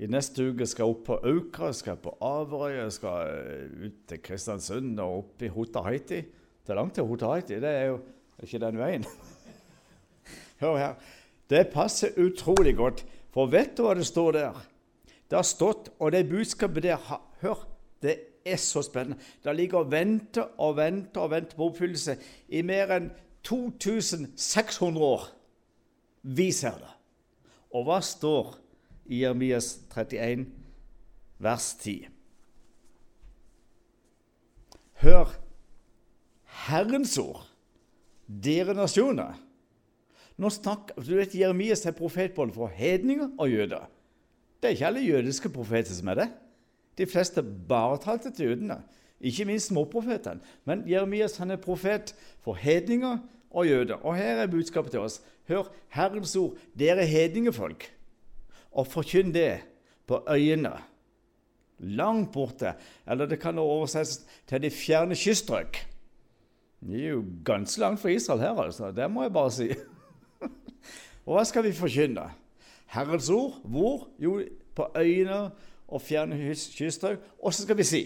I 0.00 0.08
neste 0.08 0.46
uke 0.48 0.64
skal 0.64 0.86
jeg 0.86 0.94
opp 0.94 1.02
på 1.10 1.18
Aukra, 1.28 1.74
skal 1.76 1.92
jeg 1.92 2.02
på 2.06 2.14
Averøy, 2.24 2.70
jeg 2.78 2.94
skal 2.96 3.34
eh, 3.34 3.82
ut 3.84 3.98
til 4.08 4.22
Kristiansund 4.24 4.94
og 5.04 5.18
opp 5.18 5.44
i 5.44 5.50
Hotaheiti. 5.52 6.22
Det 6.24 6.72
er 6.72 6.78
langt 6.80 6.96
til 6.96 7.04
Hotaheiti, 7.04 7.58
det 7.60 7.68
er 7.68 7.90
jo 7.90 7.98
ikke 8.40 8.62
den 8.62 8.80
veien. 8.80 9.04
Hør 10.60 10.76
her. 10.76 10.94
Det 11.50 11.68
passer 11.72 12.16
utrolig 12.20 12.76
godt, 12.76 13.04
for 13.34 13.50
vet 13.50 13.76
du 13.76 13.84
hva 13.86 13.94
det 13.98 14.06
står 14.06 14.32
der? 14.36 14.60
Det 15.30 15.38
har 15.38 15.46
stått, 15.46 15.90
og 15.98 16.12
det 16.12 16.28
budskapet 16.28 16.82
der 16.84 17.00
Hør, 17.40 17.66
det 18.02 18.16
er 18.44 18.56
så 18.56 18.82
spennende. 18.82 19.18
Det 19.44 19.56
ligger 19.56 19.78
og 19.78 19.90
venter 19.92 20.48
og 20.58 20.76
venter 20.76 21.20
og 21.20 21.30
venter 21.30 21.56
på 21.56 21.70
oppfyllelse 21.70 22.16
i 22.48 22.62
mer 22.62 22.92
enn 22.96 23.10
2600 23.46 25.04
år. 25.04 25.28
Vi 26.22 26.50
ser 26.52 26.76
det. 26.76 26.94
Og 27.72 27.86
hva 27.86 28.00
står 28.04 28.56
i 29.06 29.22
Jeremias 29.22 29.78
31, 29.94 30.46
vers 31.38 31.74
10? 31.80 32.08
Hør 35.00 35.30
Herrens 36.66 37.16
ord, 37.18 37.46
dere 38.28 38.74
nasjoner. 38.76 39.38
Nå 40.40 40.48
snakker, 40.48 40.96
du 41.04 41.16
vet, 41.18 41.34
Jeremias 41.36 41.84
er 41.84 41.96
profet 41.96 42.32
både 42.36 42.54
for 42.56 42.72
hedninger 42.72 43.34
og 43.38 43.50
jøder. 43.52 43.84
Det 44.60 44.68
er 44.68 44.76
ikke 44.76 44.86
alle 44.88 45.02
jødiske 45.04 45.50
profeter 45.52 45.92
som 45.92 46.08
er 46.12 46.22
det. 46.22 46.28
De 46.98 47.06
fleste 47.08 47.42
bare 47.42 47.98
talte 48.00 48.32
til 48.32 48.50
jødene, 48.50 48.78
ikke 49.20 49.44
minst 49.48 49.68
småprofetene. 49.68 50.40
Men 50.64 50.84
Jeremias 50.88 51.36
han 51.40 51.52
er 51.52 51.60
profet 51.60 52.14
for 52.44 52.56
hedninger 52.56 53.18
og 53.50 53.68
jøder. 53.68 54.00
Og 54.00 54.16
her 54.16 54.40
er 54.40 54.50
budskapet 54.50 54.90
til 54.96 55.04
oss. 55.04 55.20
Hør 55.48 55.68
Herrens 55.92 56.36
ord, 56.36 56.56
dere 56.78 57.06
hedningefolk, 57.06 57.90
og 58.72 58.86
forkynn 58.86 59.34
det 59.34 59.60
på 60.06 60.22
øyene 60.30 60.72
langt 61.78 62.32
borte. 62.32 62.74
Eller 63.08 63.26
det 63.26 63.40
kan 63.40 63.58
oversettes 63.58 64.24
til 64.46 64.62
de 64.62 64.70
fjerne 64.70 65.16
kyststrøk. 65.16 65.86
Det 66.80 67.00
er 67.04 67.08
jo 67.08 67.24
ganske 67.44 67.80
langt 67.80 68.00
fra 68.00 68.08
Israel 68.08 68.40
her, 68.40 68.60
altså. 68.62 68.90
Det 68.92 69.10
må 69.10 69.22
jeg 69.22 69.32
bare 69.32 69.50
si. 69.52 69.72
Og 71.26 71.36
hva 71.36 71.44
skal 71.46 71.66
vi 71.66 71.74
forkynne? 71.76 72.28
Herrens 72.94 73.30
ord. 73.30 73.60
Hvor? 73.64 74.08
Jo, 74.18 74.40
på 74.74 74.88
øyene 74.96 75.50
og 75.88 76.02
fjerne 76.02 76.38
kyststrøk. 76.54 77.20
Og 77.42 77.54
så 77.54 77.62
skal 77.62 77.76
vi 77.78 77.84
si 77.84 78.02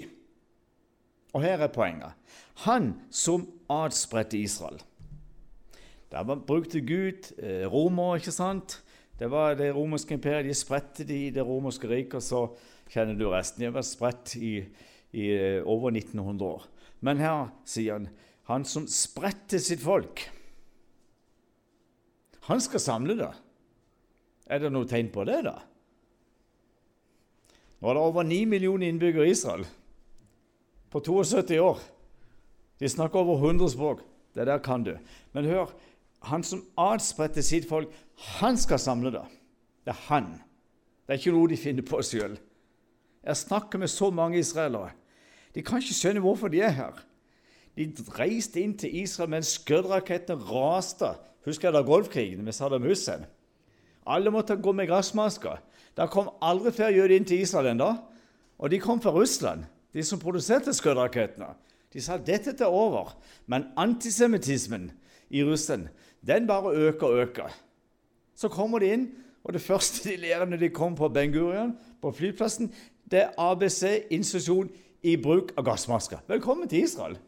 Og 1.34 1.42
her 1.42 1.58
er 1.58 1.66
poenget. 1.66 2.12
Han 2.54 2.94
som 3.10 3.48
adspredte 3.68 4.38
Israel. 4.38 4.82
Der 6.10 6.22
brukte 6.46 6.80
Gud 6.80 7.32
eh, 7.42 7.66
romer, 7.66 8.16
ikke 8.16 8.30
sant? 8.30 8.82
Det 9.18 9.30
var 9.30 9.54
det 9.54 9.74
romerske 9.74 10.14
imperiet. 10.14 10.44
De 10.44 10.54
spredte 10.54 11.04
de 11.04 11.26
i 11.26 11.30
det 11.30 11.46
romerske 11.46 11.88
riket, 11.88 12.14
og 12.14 12.22
så 12.22 12.46
kjenner 12.88 13.18
du 13.18 13.28
resten. 13.30 13.60
De 13.60 13.66
har 13.66 13.74
vært 13.74 13.90
spredt 13.90 14.36
i, 14.36 14.62
i 15.12 15.26
eh, 15.34 15.66
over 15.66 15.90
1900 15.90 16.46
år. 16.46 16.68
Men 17.00 17.18
her 17.18 17.48
sier 17.66 17.98
han 17.98 18.08
han 18.50 18.64
som 18.68 18.86
spredte 18.90 19.60
sitt 19.62 19.80
folk. 19.84 20.26
Han 22.48 22.60
skal 22.60 22.82
samle 22.82 23.16
det. 23.18 23.30
Er 24.46 24.60
det 24.60 24.72
noe 24.72 24.88
tegn 24.88 25.08
på 25.12 25.24
det, 25.28 25.40
da? 25.46 25.56
Nå 27.80 27.90
er 27.90 27.96
det 27.96 28.04
over 28.04 28.26
9 28.26 28.44
millioner 28.48 28.88
innbyggere 28.88 29.28
i 29.28 29.32
Israel 29.34 29.64
på 30.92 31.00
72 31.04 31.58
år. 31.60 31.80
De 32.80 32.88
snakker 32.88 33.20
over 33.20 33.40
100 33.40 33.72
språk. 33.74 34.02
Det 34.34 34.46
der 34.46 34.58
kan 34.58 34.82
du. 34.84 34.94
Men 35.32 35.46
hør, 35.46 35.70
han 36.26 36.42
som 36.42 36.64
adspredte 36.80 37.42
sitt 37.42 37.68
folk, 37.68 37.90
han 38.40 38.56
skal 38.58 38.80
samle 38.82 39.12
det. 39.14 39.24
Det 39.84 39.92
er 39.94 40.02
han. 40.08 40.28
Det 41.04 41.14
er 41.14 41.20
ikke 41.20 41.34
noe 41.36 41.50
de 41.50 41.60
finner 41.60 41.86
på 41.86 42.00
sjøl. 42.02 42.36
Jeg 43.24 43.40
snakker 43.40 43.80
med 43.80 43.92
så 43.92 44.10
mange 44.10 44.38
israelere. 44.40 44.92
De 45.54 45.62
kan 45.62 45.80
ikke 45.80 45.96
skjønne 45.96 46.22
hvorfor 46.24 46.50
de 46.52 46.60
er 46.64 46.74
her. 46.74 46.96
De 47.76 47.88
reiste 48.18 48.62
inn 48.62 48.76
til 48.78 48.94
Israel 49.02 49.32
mens 49.34 49.56
skuddrakettene 49.58 50.38
raste. 50.46 51.14
Husker 51.44 51.74
da 51.74 51.82
Golfkrigen 51.82 52.44
med 52.44 52.54
Saddam 52.54 52.86
Hussein? 52.86 53.26
Alle 54.06 54.30
måtte 54.30 54.56
gå 54.56 54.72
med 54.72 54.88
gassmasker. 54.88 55.58
Da 55.96 56.06
kom 56.06 56.30
aldri 56.42 56.72
flere 56.74 56.94
jøder 56.94 57.16
inn 57.16 57.26
til 57.26 57.42
Israel 57.42 57.72
ennå. 57.72 57.90
Og 58.58 58.70
de 58.70 58.78
kom 58.78 59.00
fra 59.02 59.10
Russland, 59.10 59.64
de 59.94 60.02
som 60.06 60.20
produserte 60.22 60.74
skuddrakettene. 60.74 61.50
De 61.92 62.02
sa 62.02 62.18
dette 62.18 62.54
er 62.58 62.70
over. 62.70 63.16
Men 63.46 63.68
antisemittismen 63.76 64.90
i 65.30 65.44
Russland 65.44 65.88
den 66.26 66.46
bare 66.46 66.74
øker 66.74 67.06
og 67.06 67.18
øker. 67.18 67.60
Så 68.34 68.48
kommer 68.48 68.78
de 68.78 68.92
inn, 68.92 69.08
og 69.44 69.52
det 69.52 69.62
første 69.62 70.08
de 70.08 70.16
lærer 70.16 70.46
når 70.46 70.56
de 70.56 70.68
kommer 70.68 70.96
på 70.96 71.08
Ben 71.08 71.32
Gurion, 71.32 71.76
på 72.02 72.10
flyplassen, 72.10 72.72
det 73.10 73.22
er 73.22 73.30
ABC, 73.38 74.06
institusjon 74.10 74.70
i 75.02 75.16
bruk 75.16 75.52
av 75.56 75.64
gassmasker. 75.64 76.24
Velkommen 76.28 76.68
til 76.68 76.82
Israel! 76.82 77.18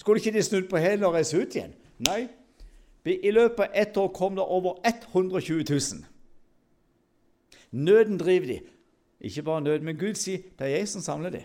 Skulle 0.00 0.22
ikke 0.22 0.32
de 0.32 0.42
snudd 0.44 0.70
på 0.70 0.80
hælen 0.80 1.04
og 1.04 1.14
reist 1.18 1.36
ut 1.36 1.56
igjen? 1.56 1.74
Nei. 2.08 2.24
I 3.04 3.32
løpet 3.32 3.66
av 3.66 3.76
ett 3.82 3.96
år 4.00 4.08
kom 4.16 4.36
det 4.36 4.44
over 4.44 4.80
120 4.84 5.64
000. 5.68 6.00
Nøden 7.76 8.18
driver 8.20 8.46
de. 8.54 8.58
Ikke 9.20 9.44
bare 9.44 9.64
nøden, 9.64 9.84
men 9.84 9.98
Gud 10.00 10.16
sier 10.16 10.46
det 10.56 10.66
er 10.66 10.78
jeg 10.78 10.88
som 10.88 11.04
samler 11.04 11.34
de. 11.36 11.44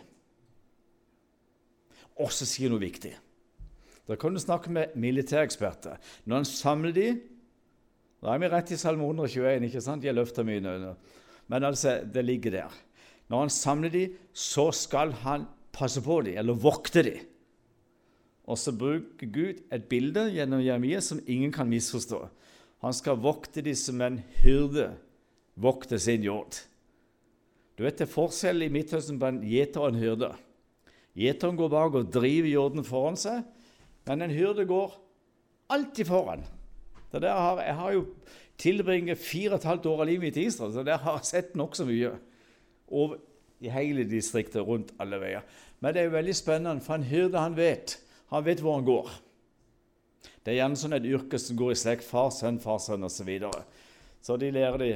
Og 2.24 2.32
så 2.32 2.48
sier 2.48 2.72
noe 2.72 2.80
viktig. 2.80 3.12
Da 4.08 4.16
kan 4.20 4.36
du 4.36 4.40
snakke 4.40 4.72
med 4.72 4.96
militæreksperter. 4.96 6.00
Når 6.24 6.44
han 6.44 6.52
samler 6.52 6.96
de, 6.96 7.08
Da 8.24 8.34
er 8.34 8.40
vi 8.42 8.48
rett 8.50 8.72
i 8.74 8.78
Salme 8.80 9.06
121, 9.06 9.68
ikke 9.68 9.82
sant? 9.84 10.04
Jeg 10.04 10.16
løfter 10.16 10.44
mine. 10.48 10.96
Men 11.52 11.64
altså, 11.68 12.00
det 12.10 12.24
ligger 12.26 12.52
der. 12.52 12.78
Når 13.30 13.40
han 13.44 13.52
samler 13.54 13.92
de, 13.94 14.06
så 14.34 14.72
skal 14.74 15.12
han 15.22 15.44
passe 15.76 16.02
på 16.02 16.22
de, 16.26 16.34
eller 16.40 16.58
vokte 16.58 17.04
de. 17.06 17.20
Og 18.46 18.60
så 18.62 18.74
bruker 18.76 19.32
Gud 19.34 19.64
et 19.74 19.88
bilde 19.90 20.28
gjennom 20.34 20.62
Jeremia 20.62 21.02
som 21.02 21.22
ingen 21.26 21.54
kan 21.54 21.70
misforstå. 21.70 22.22
Han 22.86 22.94
skal 22.94 23.22
vokte 23.22 23.64
de 23.66 23.74
som 23.78 24.02
en 24.06 24.20
hyrde 24.44 24.92
vokter 25.58 25.98
sin 26.02 26.24
jord. 26.24 26.60
Du 27.76 27.84
vet 27.84 27.98
Det 27.98 28.06
er 28.06 28.12
forskjell 28.12 28.64
i 28.64 28.72
Midtøsten 28.72 29.18
på 29.20 29.32
en 29.32 29.42
gjeter 29.44 29.82
og 29.82 29.92
en 29.92 30.00
hyrde. 30.00 30.32
Gjeteren 31.16 31.58
går 31.58 31.72
bak 31.72 31.96
og 31.96 32.12
driver 32.12 32.50
jorden 32.52 32.86
foran 32.88 33.18
seg, 33.20 33.44
men 34.06 34.22
en 34.22 34.36
hyrde 34.36 34.68
går 34.68 34.94
alltid 35.72 36.08
foran. 36.08 36.44
Det 37.16 37.32
har, 37.32 37.62
jeg 37.64 37.76
har 37.76 37.92
jo 37.96 38.02
tilbringet 38.60 39.20
fire 39.20 39.56
og 39.56 39.62
et 39.62 39.70
halvt 39.70 39.86
år 39.92 40.02
av 40.04 40.10
livet 40.10 40.28
mitt 40.28 40.40
i 40.40 40.48
Israel, 40.50 40.74
så 40.76 40.84
der 40.84 41.00
har 41.00 41.22
jeg 41.22 41.30
sett 41.30 41.56
nokså 41.56 41.88
mye. 41.88 42.12
Over 42.92 43.22
i 43.64 43.72
hele 43.72 44.04
distriktet, 44.04 44.62
rundt 44.68 44.92
alle 45.00 45.20
veier. 45.22 45.46
Men 45.80 45.96
det 45.96 46.02
er 46.02 46.10
jo 46.10 46.18
veldig 46.18 46.36
spennende, 46.36 46.84
for 46.84 47.00
en 47.00 47.08
hyrde 47.08 47.40
han 47.40 47.56
vet. 47.58 47.96
Han 48.34 48.46
vet 48.46 48.62
hvor 48.64 48.78
han 48.78 48.88
går. 48.88 49.12
Det 50.46 50.54
er 50.54 50.60
gjerne 50.60 50.80
sånn 50.80 50.98
et 50.98 51.08
yrke 51.10 51.40
som 51.42 51.58
går 51.58 51.74
i 51.74 51.78
slekt. 51.80 52.06
Far, 52.08 52.32
sønn, 52.34 52.60
far, 52.62 52.80
sønn 52.82 53.06
osv. 53.06 53.22
Så, 53.22 53.28
videre. 53.28 53.62
så 54.22 54.38
de 54.42 54.52
lærer 54.54 54.82
det, 54.82 54.90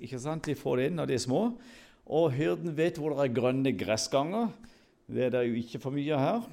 ikke 0.00 0.20
sant? 0.20 0.44
De 0.48 0.56
får 0.56 0.80
det 0.80 0.86
inn 0.88 1.00
når 1.00 1.10
de 1.10 1.16
er 1.18 1.24
små. 1.24 1.42
Og 2.04 2.32
hyrden 2.36 2.74
vet 2.76 3.00
hvor 3.00 3.14
det 3.14 3.24
er 3.24 3.36
grønne 3.36 3.72
gressganger. 3.76 4.52
Det 5.08 5.26
er 5.26 5.34
det 5.34 5.44
jo 5.48 5.58
ikke 5.60 5.80
for 5.80 5.96
mye 5.96 6.20
her. 6.20 6.44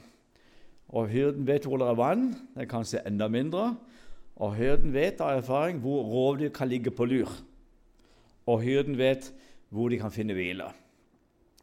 Og 0.91 1.07
hyrden 1.11 1.47
vet 1.47 1.67
hvor 1.67 1.79
det 1.79 1.87
er 1.87 1.99
vann. 1.99 2.29
Det 2.55 2.65
er 2.65 2.71
kanskje 2.71 3.03
enda 3.07 3.27
mindre. 3.31 3.73
Og 4.41 4.55
hyrden 4.57 4.93
vet 4.95 5.21
av 5.23 5.39
erfaring 5.39 5.79
hvor 5.83 6.07
rovdyr 6.07 6.51
kan 6.55 6.71
ligge 6.71 6.91
på 6.95 7.07
lur. 7.07 7.31
Og 8.47 8.63
hyrden 8.63 8.97
vet 8.99 9.31
hvor 9.71 9.91
de 9.91 9.99
kan 10.01 10.11
finne 10.11 10.35
hvile. 10.35 10.67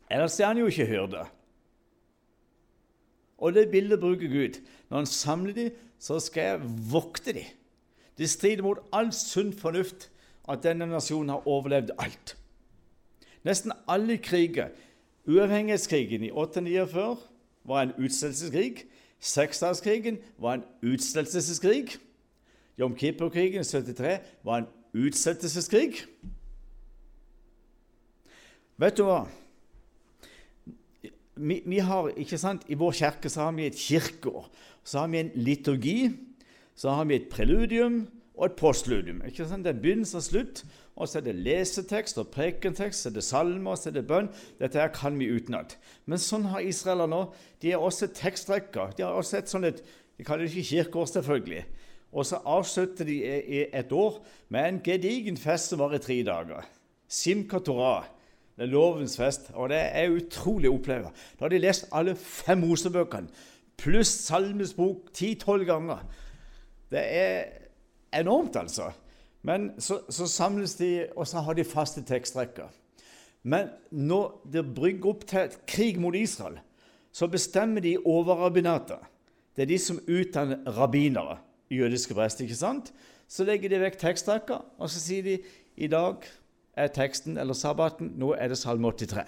Ellers 0.09 0.39
er 0.41 0.53
han 0.53 0.61
jo 0.61 0.69
ikke 0.71 0.89
hyrde. 0.89 1.27
Og 3.39 3.55
det 3.55 3.71
bildet 3.71 4.01
bruker 4.01 4.29
Gud. 4.29 4.61
Når 4.91 4.97
han 4.97 5.07
samler 5.07 5.55
dem, 5.55 5.71
så 5.99 6.21
skal 6.21 6.43
jeg 6.43 6.61
vokte 6.93 7.33
dem. 7.33 7.47
Det 8.19 8.31
strider 8.31 8.63
mot 8.63 8.79
all 8.93 9.13
sunn 9.15 9.53
fornuft 9.55 10.09
at 10.49 10.63
denne 10.65 10.87
nasjonen 10.91 11.31
har 11.31 11.47
overlevd 11.47 11.93
alt. 11.99 12.35
Nesten 13.47 13.73
alle 13.89 14.17
kriger, 14.19 14.73
uavhengighetskrigen 15.29 16.25
i 16.27 16.31
849 16.31 17.17
var 17.65 17.83
en 17.83 17.93
utstillelseskrig. 17.99 18.85
Seksdagskrigen 19.21 20.19
var 20.39 20.59
en 20.59 20.65
utstillelseskrig. 20.83 21.97
Jom 22.79 22.97
Kippur-krigen 22.97 23.61
i 23.61 23.65
73 23.65 24.19
var 24.45 24.59
en 24.59 24.69
utsettelseskrig. 24.95 25.95
Vet 28.79 28.99
du 28.99 29.03
hva? 29.07 29.25
Vi, 31.39 31.63
vi, 31.67 31.79
har, 31.85 32.11
sant, 32.37 32.67
I 32.69 32.77
vår 32.79 32.97
kirke 32.99 33.31
så 33.31 33.47
har 33.47 33.57
vi 33.57 33.69
et 33.69 33.79
kirkeår. 33.79 34.49
Så 34.85 35.03
har 35.03 35.11
vi 35.13 35.23
en 35.23 35.33
liturgi, 35.37 35.99
så 36.79 36.95
har 36.99 37.09
vi 37.09 37.19
et 37.19 37.31
preludium 37.31 38.07
og 38.39 38.49
et 38.49 38.59
postludium. 38.59 39.23
Ikke 39.27 39.47
sant? 39.47 39.67
Det 39.67 39.75
er 39.75 39.81
begynnelse 39.83 40.19
og 40.19 40.27
slutt. 40.27 40.63
Og 40.99 41.07
så 41.07 41.21
er 41.21 41.29
det 41.29 41.37
lesetekst 41.39 42.19
og 42.19 42.33
prekentekst, 42.35 43.05
så 43.05 43.11
er 43.11 43.15
det 43.15 43.23
salmer, 43.23 43.79
så 43.79 43.91
er 43.91 43.99
det 44.01 44.07
bønn. 44.09 44.31
Dette 44.59 44.81
her 44.81 44.91
kan 44.95 45.19
vi 45.19 45.31
utenat. 45.31 45.77
Men 46.11 46.19
sånn 46.19 46.49
har 46.51 46.65
israelere 46.67 47.11
nå. 47.13 47.21
De 47.63 47.71
har 47.71 47.85
også 47.87 48.11
tekstrekker. 48.19 48.97
De 48.99 49.07
har 49.07 49.15
også 49.15 49.39
et 49.39 49.53
sånt 49.53 49.69
et, 49.69 49.83
De 50.19 50.27
kaller 50.27 50.49
det 50.49 50.57
ikke 50.57 50.71
kirkeår, 50.73 51.07
selvfølgelig. 51.13 51.63
Og 52.11 52.27
så 52.27 52.41
avslutter 52.43 53.07
de 53.07 53.21
et 53.71 53.93
år 53.95 54.17
med 54.51 54.65
en 54.67 54.81
gedigen 54.83 55.37
fest 55.39 55.71
som 55.71 55.79
var 55.79 55.95
i 55.95 56.01
tre 56.03 56.17
dager. 56.27 56.67
Simka 57.07 57.61
Torah. 57.63 58.09
Det 58.59 58.67
er 58.67 58.73
lovens 58.73 59.15
fest, 59.15 59.53
og 59.55 59.69
det 59.71 59.79
er 59.79 60.11
utrolig 60.11 60.67
å 60.67 60.75
oppleve. 60.75 61.13
Da 61.39 61.45
har 61.45 61.53
de 61.53 61.61
lest 61.63 61.85
alle 61.95 62.17
fem 62.19 62.59
Mosebøkene, 62.59 63.31
pluss 63.79 64.11
Salmes 64.25 64.73
bok 64.75 65.13
ti-tolv 65.15 65.63
ganger. 65.69 66.01
Det 66.91 67.05
er 67.05 67.45
enormt, 68.19 68.57
altså. 68.59 68.89
Men 69.47 69.71
så, 69.79 70.01
så, 70.11 70.27
samles 70.27 70.75
de, 70.81 71.07
og 71.15 71.29
så 71.31 71.45
har 71.47 71.55
de 71.55 71.65
faste 71.65 72.03
tekstrekker. 72.03 72.67
Men 73.47 73.71
når 73.95 74.41
det 74.51 74.65
brygger 74.75 75.13
opp 75.13 75.23
til 75.31 75.55
krig 75.71 76.01
mot 76.03 76.19
Israel, 76.19 76.59
så 77.15 77.31
bestemmer 77.31 77.85
de 77.85 77.95
overrabbinater. 78.03 78.99
Det 79.55 79.69
er 79.69 79.71
de 79.71 79.79
som 79.79 80.03
utdanner 80.03 80.67
rabbinere 80.75 81.39
jødiske 81.71 82.15
prester. 82.15 82.45
ikke 82.45 82.59
sant? 82.59 82.93
Så 83.29 83.47
legger 83.47 83.71
de 83.71 83.81
vekk 83.85 84.03
tekstrekker, 84.03 84.67
og 84.79 84.91
så 84.91 84.99
sier 84.99 85.23
de 85.23 85.39
i 85.77 85.87
dag 85.87 86.27
er 86.79 86.95
teksten, 86.95 87.39
eller 87.39 87.57
sabbaten, 87.59 88.15
nå 88.21 88.33
er 88.39 88.53
det 88.53 88.59
Salme 88.61 88.91
83. 88.95 89.27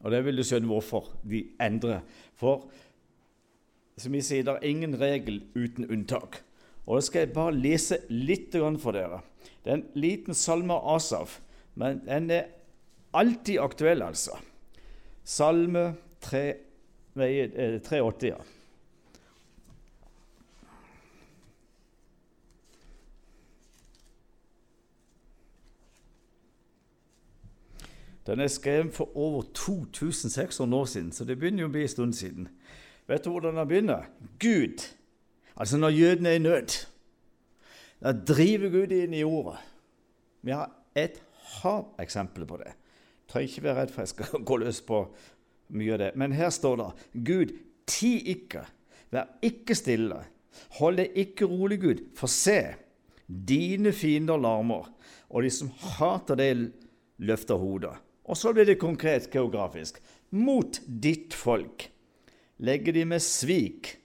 Og 0.00 0.12
det 0.14 0.22
vil 0.24 0.40
du 0.40 0.44
skjønne 0.46 0.70
hvorfor 0.70 1.10
de 1.28 1.44
endrer. 1.60 2.00
For 2.38 2.66
som 4.00 4.14
vi 4.16 4.22
sier, 4.24 4.46
det 4.46 4.54
er 4.56 4.68
ingen 4.70 4.96
regel 5.00 5.42
uten 5.54 5.88
unntak. 5.90 6.40
Og 6.86 6.96
Da 6.96 7.00
skal 7.04 7.26
jeg 7.26 7.34
bare 7.34 7.54
lese 7.54 8.00
litt 8.08 8.56
for 8.80 8.96
dere. 8.96 9.20
Det 9.62 9.70
er 9.70 9.76
en 9.76 9.90
liten 9.94 10.34
salme 10.34 10.72
av 10.72 10.96
Asaf, 10.96 11.40
men 11.74 12.00
den 12.06 12.30
er 12.30 12.48
alltid 13.12 13.60
aktuell, 13.60 14.02
altså. 14.02 14.38
Salme 15.24 15.94
3, 16.20 16.54
380. 17.14 18.28
ja. 18.28 18.38
Den 28.30 28.40
er 28.40 28.46
skrevet 28.46 28.94
for 28.94 29.16
over 29.18 29.42
2600 29.42 30.76
år 30.80 30.84
siden, 30.84 31.12
så 31.12 31.24
det 31.26 31.34
begynner 31.38 31.64
jo 31.64 31.68
å 31.70 31.72
bli 31.74 31.82
en 31.82 31.90
stund 31.90 32.14
siden. 32.14 32.46
Vet 33.10 33.24
du 33.24 33.32
hvordan 33.34 33.56
den 33.58 33.66
begynner? 33.66 34.04
Gud. 34.38 34.84
Altså 35.56 35.80
når 35.80 35.96
jødene 35.96 36.30
er 36.30 36.38
i 36.38 36.42
nød. 36.44 36.76
Da 37.98 38.12
driver 38.14 38.70
Gud 38.70 38.92
inn 38.94 39.16
i 39.18 39.24
jorda. 39.24 39.56
Vi 40.46 40.54
har 40.54 40.70
et 40.94 41.18
hav 41.58 41.88
eksempler 41.98 42.46
på 42.46 42.60
det. 42.60 42.70
Jeg 42.70 43.32
trenger 43.32 43.50
ikke 43.50 43.64
være 43.64 43.78
redd 43.80 43.94
for 43.94 44.02
jeg 44.04 44.12
skal 44.12 44.44
gå 44.48 44.58
løs 44.62 44.78
på 44.86 45.00
mye 45.74 45.96
av 45.96 46.02
det. 46.04 46.10
Men 46.22 46.36
her 46.38 46.52
står 46.54 46.78
det 46.78 46.86
Gud, 47.26 47.54
ti 47.90 48.12
ikke, 48.30 48.62
vær 49.10 49.32
ikke 49.42 49.74
stille, 49.74 50.20
hold 50.78 51.00
deg 51.02 51.18
ikke 51.18 51.50
rolig, 51.50 51.80
Gud, 51.82 52.04
for 52.14 52.30
se, 52.30 52.60
dine 53.26 53.90
fiender 53.94 54.38
larmer, 54.38 54.86
og 55.30 55.42
de 55.42 55.50
som 55.54 55.70
hater 55.96 56.38
deg, 56.38 56.62
løfter 57.18 57.58
hodet. 57.58 57.96
Og 58.30 58.38
så 58.38 58.52
blir 58.54 58.68
det 58.68 58.78
konkret 58.78 59.26
geografisk. 59.32 59.98
Mot 60.30 60.78
ditt 60.86 61.34
folk 61.34 61.88
legger 62.62 62.94
de 62.94 63.04
med 63.10 63.24
svik 63.24 63.96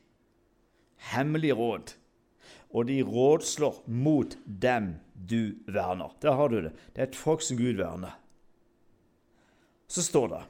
hemmelig 1.12 1.54
råd, 1.60 1.94
og 2.74 2.88
de 2.90 3.02
rådslår 3.06 3.84
mot 3.86 4.34
dem 4.46 4.96
du 5.14 5.56
verner. 5.70 6.16
Der 6.22 6.34
har 6.40 6.50
du 6.50 6.62
det. 6.66 6.72
Det 6.94 7.04
er 7.04 7.10
et 7.12 7.20
folk 7.20 7.46
som 7.46 7.60
Gud 7.60 7.78
verner. 7.78 8.18
Så 9.88 10.02
står 10.02 10.32
det 10.32 10.42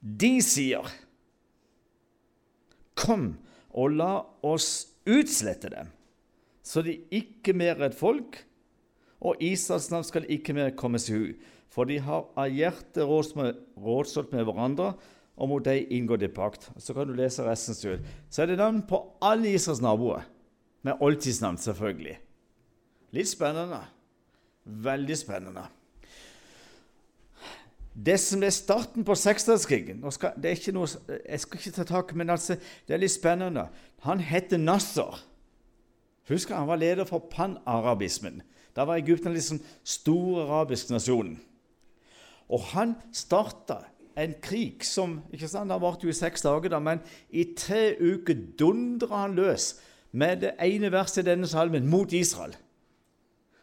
De 0.00 0.32
sier 0.42 0.88
Kom 2.98 3.36
og 3.70 3.94
la 3.94 4.12
oss 4.42 4.88
utslette 5.06 5.70
dem. 5.70 5.92
så 6.62 6.82
de 6.82 6.98
ikke 7.14 7.54
mer 7.56 7.78
er 7.78 7.86
et 7.88 7.96
folk, 7.96 8.42
og 9.24 9.40
Israels 9.40 9.86
navn 9.90 10.04
skal 10.04 10.26
ikke 10.28 10.52
mer 10.52 10.74
komme 10.76 10.98
seg 11.00 11.14
hu. 11.14 11.28
For 11.72 11.88
de 11.88 11.98
har 12.00 12.26
av 12.38 12.50
hjertet 12.52 13.04
rådstått 13.04 14.32
med 14.32 14.46
hverandre, 14.48 14.92
og 15.38 15.50
mot 15.52 15.64
dem 15.64 15.86
inngår 15.94 16.18
de 16.18 16.30
pakt. 16.34 16.70
Så 16.82 16.94
kan 16.96 17.06
du 17.06 17.14
lese 17.14 17.44
resten 17.46 17.76
selv. 17.76 18.06
Så 18.30 18.42
er 18.42 18.50
det 18.50 18.58
navn 18.58 18.80
på 18.88 18.98
alle 19.22 19.52
Israels 19.54 19.82
naboer. 19.84 20.26
Med 20.82 20.98
oldtidsnavn, 21.02 21.58
selvfølgelig. 21.58 22.16
Litt 23.14 23.30
spennende. 23.30 23.80
Veldig 24.64 25.16
spennende. 25.18 25.64
Det 27.98 28.18
som 28.20 28.42
er 28.46 28.54
starten 28.54 29.02
på 29.02 29.14
seksdagskrigen 29.18 30.04
Jeg 30.04 30.58
skal 31.40 31.58
ikke 31.58 31.72
ta 31.74 31.84
tak 31.84 32.12
men 32.14 32.30
altså, 32.30 32.54
det 32.86 32.94
er 32.94 33.02
litt 33.02 33.14
spennende. 33.14 33.66
Han 34.06 34.20
heter 34.22 34.58
Nasser. 34.58 35.18
Husker 36.28 36.54
Han 36.54 36.68
var 36.68 36.78
leder 36.78 37.04
for 37.08 37.26
panarabismen. 37.30 38.42
Da 38.76 38.84
var 38.84 39.00
Egypten 39.00 39.34
liksom 39.34 39.58
stor 39.82 40.44
arabisk 40.44 40.90
nasjon. 40.90 41.38
Og 42.48 42.62
han 42.72 42.94
starta 43.12 43.82
en 44.18 44.34
krig 44.42 44.82
som 44.86 45.20
ikke 45.32 45.48
sant, 45.48 45.70
Han 45.70 45.82
varte 45.82 46.06
jo 46.06 46.10
i 46.10 46.16
seks 46.16 46.42
dager, 46.42 46.72
da, 46.72 46.80
men 46.82 47.02
i 47.30 47.44
tre 47.54 47.94
uker 48.00 48.34
dundra 48.58 49.24
han 49.24 49.36
løs 49.38 49.76
med 50.10 50.42
det 50.42 50.54
ene 50.64 50.90
verset 50.92 51.22
i 51.22 51.30
denne 51.30 51.46
salmen 51.46 51.86
mot 51.86 52.12
Israel. 52.12 52.56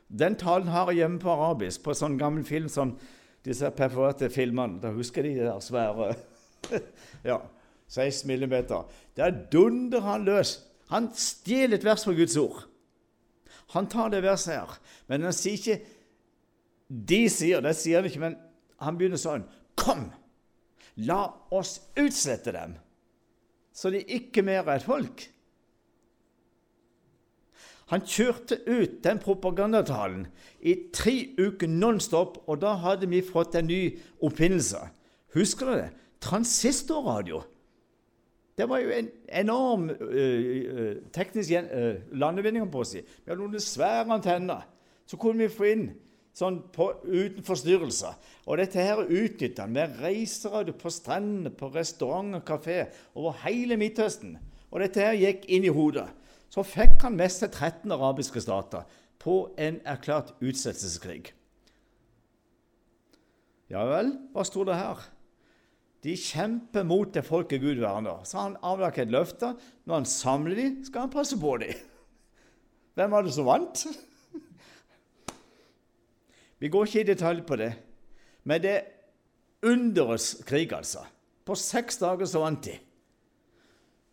Den 0.07 0.37
talen 0.37 0.69
har 0.69 0.91
jeg 0.91 1.01
hjemme 1.01 1.19
på 1.19 1.33
arabisk, 1.33 1.83
på 1.83 1.91
en 1.91 1.99
sånn 1.99 2.19
gammel 2.21 2.45
film 2.45 2.69
som 2.69 2.93
disse 3.45 3.69
perforerte 3.75 4.29
filmene. 4.33 4.79
Da 4.81 4.93
husker 4.93 5.25
de 5.25 5.33
det 5.39 5.47
der 5.49 5.63
svære 5.63 6.13
ja, 7.31 7.39
16 7.89 8.27
millimeter. 8.29 8.85
Der 9.17 9.33
dundrer 9.51 10.05
han 10.05 10.25
løs. 10.25 10.59
Han 10.93 11.09
stjeler 11.17 11.79
et 11.79 11.85
vers 11.85 12.05
fra 12.05 12.13
Guds 12.13 12.37
ord. 12.37 12.63
Han 13.73 13.89
tar 13.89 14.13
det 14.13 14.21
verset 14.23 14.59
her, 14.59 14.77
men 15.09 15.25
han 15.25 15.33
sier 15.33 15.57
ikke 15.57 15.93
De 16.85 17.23
sier 17.33 17.63
det, 17.65 17.71
sier 17.73 17.97
han 17.97 18.05
ikke, 18.05 18.21
men 18.21 18.35
han 18.81 18.97
begynner 18.99 19.21
sånn 19.21 19.45
Kom, 19.75 20.07
la 21.03 21.21
oss 21.53 21.77
utslette 21.99 22.53
dem, 22.55 22.77
så 23.75 23.91
de 23.91 23.99
ikke 24.17 24.43
mer 24.45 24.63
er 24.63 24.77
et 24.77 24.85
folk. 24.87 25.25
Han 27.91 28.01
kjørte 28.01 28.57
ut 28.65 29.01
den 29.05 29.19
propagandatalen 29.21 30.23
i 30.65 30.73
tre 30.95 31.35
uker 31.37 31.69
nonstop, 31.69 32.39
og 32.49 32.63
da 32.63 32.73
hadde 32.81 33.09
vi 33.11 33.19
fått 33.21 33.57
en 33.59 33.67
ny 33.69 33.81
oppfinnelse. 34.25 34.79
Husker 35.35 35.69
dere 35.69 35.83
det? 35.83 36.07
Transistorradio. 36.25 37.43
Det 38.57 38.65
var 38.71 38.79
jo 38.81 38.93
en 38.95 39.09
enorm 39.27 39.89
uh, 39.91 40.95
teknisk 41.13 41.51
uh, 41.51 41.99
landevinning, 42.15 42.65
på 42.71 42.81
å 42.81 42.87
si. 42.87 43.03
Vi 43.03 43.29
hadde 43.29 43.43
noen 43.43 43.61
svære 43.61 44.07
antenner. 44.15 44.63
Så 45.05 45.19
kunne 45.21 45.45
vi 45.45 45.53
få 45.53 45.67
inn 45.69 45.89
sånn 46.35 46.59
på, 46.75 46.89
uten 47.07 47.45
forstyrrelser. 47.45 48.17
Og 48.45 48.59
dette 48.59 48.83
her 48.83 49.05
utnytta 49.05 49.65
han 49.65 49.75
med 49.75 49.95
reiseradio 50.03 50.75
på 50.77 50.91
strendene, 50.91 51.53
på 51.55 51.71
restaurant 51.73 52.35
og 52.37 52.45
kafé 52.47 52.83
over 53.15 53.37
hele 53.45 53.79
Midtøsten. 53.79 54.35
Og 54.71 54.83
dette 54.83 55.03
her 55.03 55.15
gikk 55.15 55.47
inn 55.47 55.67
i 55.67 55.73
hodet 55.73 56.09
så 56.55 56.63
fikk 56.63 57.01
han 57.03 57.17
med 57.17 57.31
seg 57.33 57.51
13 57.51 57.91
arabiske 57.91 58.39
stater 58.43 58.85
på 59.19 59.41
en 59.59 59.81
erklært 59.87 60.35
utsettelseskrig. 60.39 61.33
Ja 63.71 63.81
vel, 63.89 64.13
hva 64.31 64.45
sto 64.45 64.63
det 64.67 64.77
her? 64.77 65.01
De 66.05 66.13
kjemper 66.21 66.85
mot 66.85 67.09
det 67.11 67.25
folket 67.25 67.63
Gud 67.63 67.79
verner. 67.81 68.21
Så 68.29 68.37
han 68.37 68.59
avlagt 68.61 68.99
et 69.01 69.09
løfte. 69.09 69.55
Når 69.89 69.97
han 69.97 70.05
samler 70.05 70.59
dem, 70.59 70.75
skal 70.85 71.07
han 71.07 71.13
passe 71.15 71.37
på 71.41 71.55
dem. 71.63 71.79
Hvem 72.95 73.15
var 73.15 73.25
det 73.25 73.33
som 73.33 73.47
vant? 73.49 73.87
Vi 76.59 76.69
går 76.71 76.85
ikke 76.85 77.03
i 77.03 77.09
detalj 77.11 77.43
på 77.47 77.57
det, 77.59 77.73
men 78.43 78.61
det 78.61 78.71
er 78.71 78.81
underets 79.65 80.43
krig, 80.47 80.73
altså. 80.73 81.03
På 81.45 81.55
seks 81.55 81.97
dager 82.01 82.25
så 82.25 82.41
vant 82.41 82.65
de. 82.65 82.77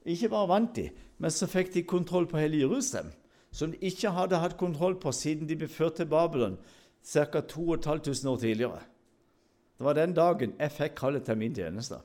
Ikke 0.04 0.28
bare 0.28 0.48
vant 0.48 0.76
de, 0.76 0.88
men 1.18 1.30
så 1.30 1.46
fikk 1.46 1.72
de 1.74 1.84
kontroll 1.86 2.26
på 2.26 2.40
hele 2.40 2.58
Jerusalem, 2.64 3.12
som 3.52 3.72
de 3.72 3.78
ikke 3.86 4.10
hadde 4.10 4.40
hatt 4.40 4.56
kontroll 4.58 4.96
på 5.00 5.12
siden 5.12 5.48
de 5.48 5.56
ble 5.56 5.68
ført 5.68 6.00
til 6.00 6.08
Babylon 6.10 6.56
ca. 7.04 7.40
2500 7.40 8.30
år 8.30 8.36
tidligere. 8.36 8.80
Det 9.78 9.86
var 9.86 9.92
den 9.98 10.14
dagen 10.14 10.54
jeg 10.58 10.72
fikk 10.72 10.96
kallet 10.96 11.24
til 11.26 11.38
min 11.38 11.54
tjeneste. 11.54 11.98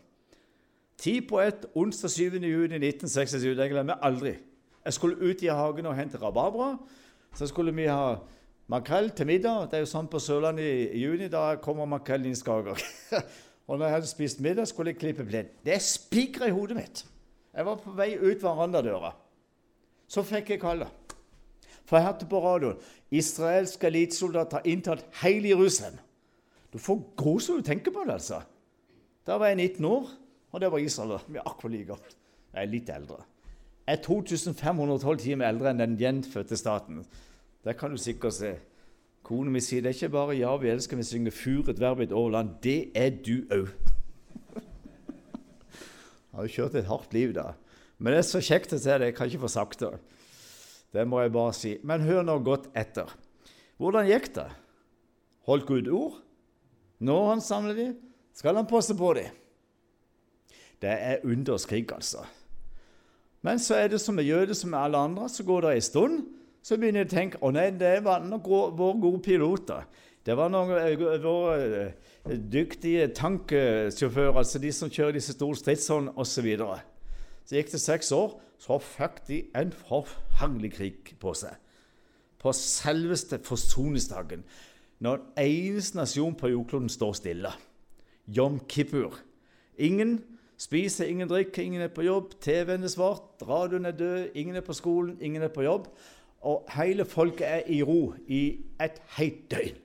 Ti 0.97 1.19
på 1.21 1.39
ett, 1.41 1.65
onsdag 1.75 2.09
7. 2.09 2.21
juni 2.41 2.79
1967. 2.81 3.53
Det 3.57 3.69
glemmer 3.69 3.93
jeg 3.93 4.01
aldri. 4.01 4.33
Jeg 4.85 4.93
skulle 4.93 5.29
ut 5.29 5.43
i 5.43 5.51
hagen 5.51 5.85
og 5.85 5.95
hente 5.95 6.17
rabarbra. 6.17 6.77
Så 7.35 7.47
skulle 7.47 7.75
vi 7.75 7.85
ha 7.85 8.15
makrell 8.71 9.11
til 9.15 9.29
middag. 9.29 9.69
Det 9.71 9.79
er 9.79 9.85
jo 9.85 9.91
sånn 9.91 10.09
på 10.11 10.21
Sørlandet 10.21 10.65
i, 10.65 11.03
juni. 11.03 11.29
Da 11.31 11.57
kommer 11.63 11.89
makrellen 11.89 12.31
i 12.31 12.37
Skager. 12.37 12.81
og 13.67 13.77
når 13.77 13.85
jeg 13.85 13.95
hadde 13.97 14.11
spist 14.11 14.43
middag, 14.43 14.69
skulle 14.69 14.93
jeg 14.93 15.01
klippe 15.01 15.25
plen. 15.27 15.49
Det 15.65 15.79
spikra 15.83 16.49
i 16.49 16.55
hodet 16.55 16.77
mitt. 16.79 17.03
Jeg 17.57 17.65
var 17.65 17.79
på 17.81 17.95
vei 17.97 18.13
ut 18.19 18.43
verandadøra. 18.43 19.15
Så 20.07 20.23
fikk 20.23 20.53
jeg 20.53 20.61
kallet. 20.61 21.15
For 21.87 21.97
jeg 21.97 22.07
hørte 22.07 22.27
på 22.27 22.39
radioen 22.43 22.79
israelske 23.15 23.87
elitesoldater 23.87 24.59
har 24.59 24.67
inntatt 24.67 25.05
hele 25.21 25.53
Jerusalem. 25.53 25.99
Du 26.73 26.79
får 26.83 26.99
gåsehud 27.15 27.57
når 27.57 27.63
du 27.63 27.67
tenker 27.69 27.93
på 27.95 28.03
det, 28.03 28.17
altså. 28.17 28.41
Da 29.27 29.37
var 29.39 29.51
jeg 29.51 29.57
19 29.79 29.85
år, 29.85 30.09
og 30.51 30.61
det 30.61 30.71
var 30.71 30.83
Israel. 30.83 31.21
Vi 31.27 31.39
er 31.39 31.47
akkurat 31.47 31.71
like 31.71 31.87
godt. 31.87 32.17
Jeg 32.53 32.61
er 32.61 32.71
litt 32.71 32.89
eldre. 32.91 33.21
Jeg 33.87 33.99
er 33.99 34.03
2512 34.03 35.19
timer 35.23 35.47
eldre 35.47 35.71
enn 35.71 35.79
den 35.79 35.95
gjenfødte 35.99 36.59
staten. 36.59 37.05
Det 37.67 37.75
kan 37.75 37.91
du 37.91 37.97
sikkert 37.99 38.33
se. 38.33 38.53
Kona 39.27 39.51
mi 39.51 39.59
sier 39.59 39.83
det 39.83 39.89
er 39.89 39.97
ikke 39.97 40.13
bare 40.13 40.35
'ja, 40.37 40.55
vi 40.57 40.69
elsker', 40.69 40.95
vi 40.95 41.03
synger 41.03 41.31
'furet 41.31 41.79
verbet 41.79 42.11
overland'. 42.11 42.61
Det 42.63 42.91
er 42.95 43.09
du 43.09 43.43
òg. 43.51 43.67
Har 46.31 46.43
jo 46.43 46.47
kjørt 46.47 46.75
et 46.75 46.85
hardt 46.85 47.13
liv, 47.13 47.33
da. 47.33 47.51
Men 47.97 48.13
det 48.13 48.17
er 48.17 48.21
så 48.21 48.39
kjekt 48.39 48.73
å 48.73 48.79
se 48.79 48.91
det. 48.91 49.05
Jeg 49.05 49.15
kan 49.15 49.27
ikke 49.27 49.39
få 49.43 49.47
sagt 49.47 49.79
det. 49.79 49.99
Det 50.93 51.07
må 51.07 51.19
jeg 51.21 51.31
bare 51.31 51.53
si. 51.53 51.77
Men 51.83 52.01
hør 52.01 52.23
nå 52.23 52.39
godt 52.39 52.69
etter. 52.75 53.11
Hvordan 53.77 54.07
gikk 54.07 54.35
det? 54.35 54.47
Holdt 55.43 55.65
Gud 55.65 55.87
ord? 55.87 56.21
Når 56.99 57.29
han 57.29 57.41
samler 57.41 57.75
de, 57.75 57.95
skal 58.33 58.55
han 58.55 58.65
passe 58.65 58.95
på 58.95 59.13
de. 59.13 59.27
Det 60.81 60.89
er 60.89 61.25
underskrig, 61.25 61.91
altså. 61.91 62.23
Men 63.41 63.59
så 63.59 63.75
er 63.75 63.87
det 63.87 64.01
som 64.01 64.15
med 64.15 64.23
jøder 64.23 64.53
som 64.53 64.69
med 64.69 64.79
alle 64.79 64.97
andre, 64.97 65.29
så 65.29 65.43
går 65.43 65.61
det 65.61 65.73
ei 65.73 65.81
stund. 65.81 66.36
Så 66.67 66.75
begynner 66.75 67.05
jeg 67.05 67.07
å 67.07 67.13
tenke 67.13 67.39
å 67.39 67.53
nei, 67.55 67.69
det 67.79 68.01
var 68.03 68.25
våre 68.27 68.99
gode 68.99 69.21
piloter. 69.23 69.85
Det 70.27 70.35
var 70.35 70.51
noen 70.51 70.73
eh, 70.75 71.03
våre 71.23 71.53
eh, 71.63 72.33
dyktige 72.51 73.05
tanksjåfører, 73.15 74.35
altså 74.35 74.59
de 74.59 74.73
som 74.75 74.91
kjører 74.91 75.15
disse 75.15 75.37
store 75.37 75.55
stridsvognene 75.55 76.11
osv. 76.19 76.49
Så, 76.59 76.67
så 77.47 77.55
gikk 77.55 77.71
det 77.71 77.79
seks 77.79 78.11
år, 78.17 78.35
så 78.59 78.79
fikk 78.83 79.21
de 79.29 79.37
en 79.55 79.71
forferdelig 79.71 80.73
krig 80.75 81.13
på 81.21 81.31
seg. 81.39 81.55
På 82.41 82.51
selveste 82.51 83.39
forsoningsdagen, 83.47 84.43
når 84.99 85.23
eneste 85.39 86.01
nasjon 86.01 86.35
på 86.35 86.51
jordkloden 86.51 86.91
står 86.91 87.15
stille. 87.21 87.53
Jom 88.27 88.59
Kippur. 88.67 89.15
Ingen 89.79 90.17
spiser, 90.59 91.07
ingen 91.07 91.31
drikker, 91.31 91.63
ingen 91.63 91.85
er 91.85 91.95
på 91.95 92.03
jobb. 92.03 92.35
TV-en 92.43 92.83
er 92.83 92.91
svart, 92.91 93.39
radioen 93.47 93.87
er 93.87 93.95
død, 93.95 94.29
ingen 94.35 94.59
er 94.59 94.67
på 94.67 94.75
skolen, 94.75 95.15
ingen 95.21 95.47
er 95.47 95.53
på 95.53 95.63
jobb. 95.63 95.87
Og 96.41 96.67
hele 96.75 97.05
folket 97.05 97.47
er 97.47 97.61
i 97.71 97.81
ro 97.83 98.13
i 98.27 98.59
et 98.81 99.01
helt 99.17 99.51
døgn. 99.51 99.77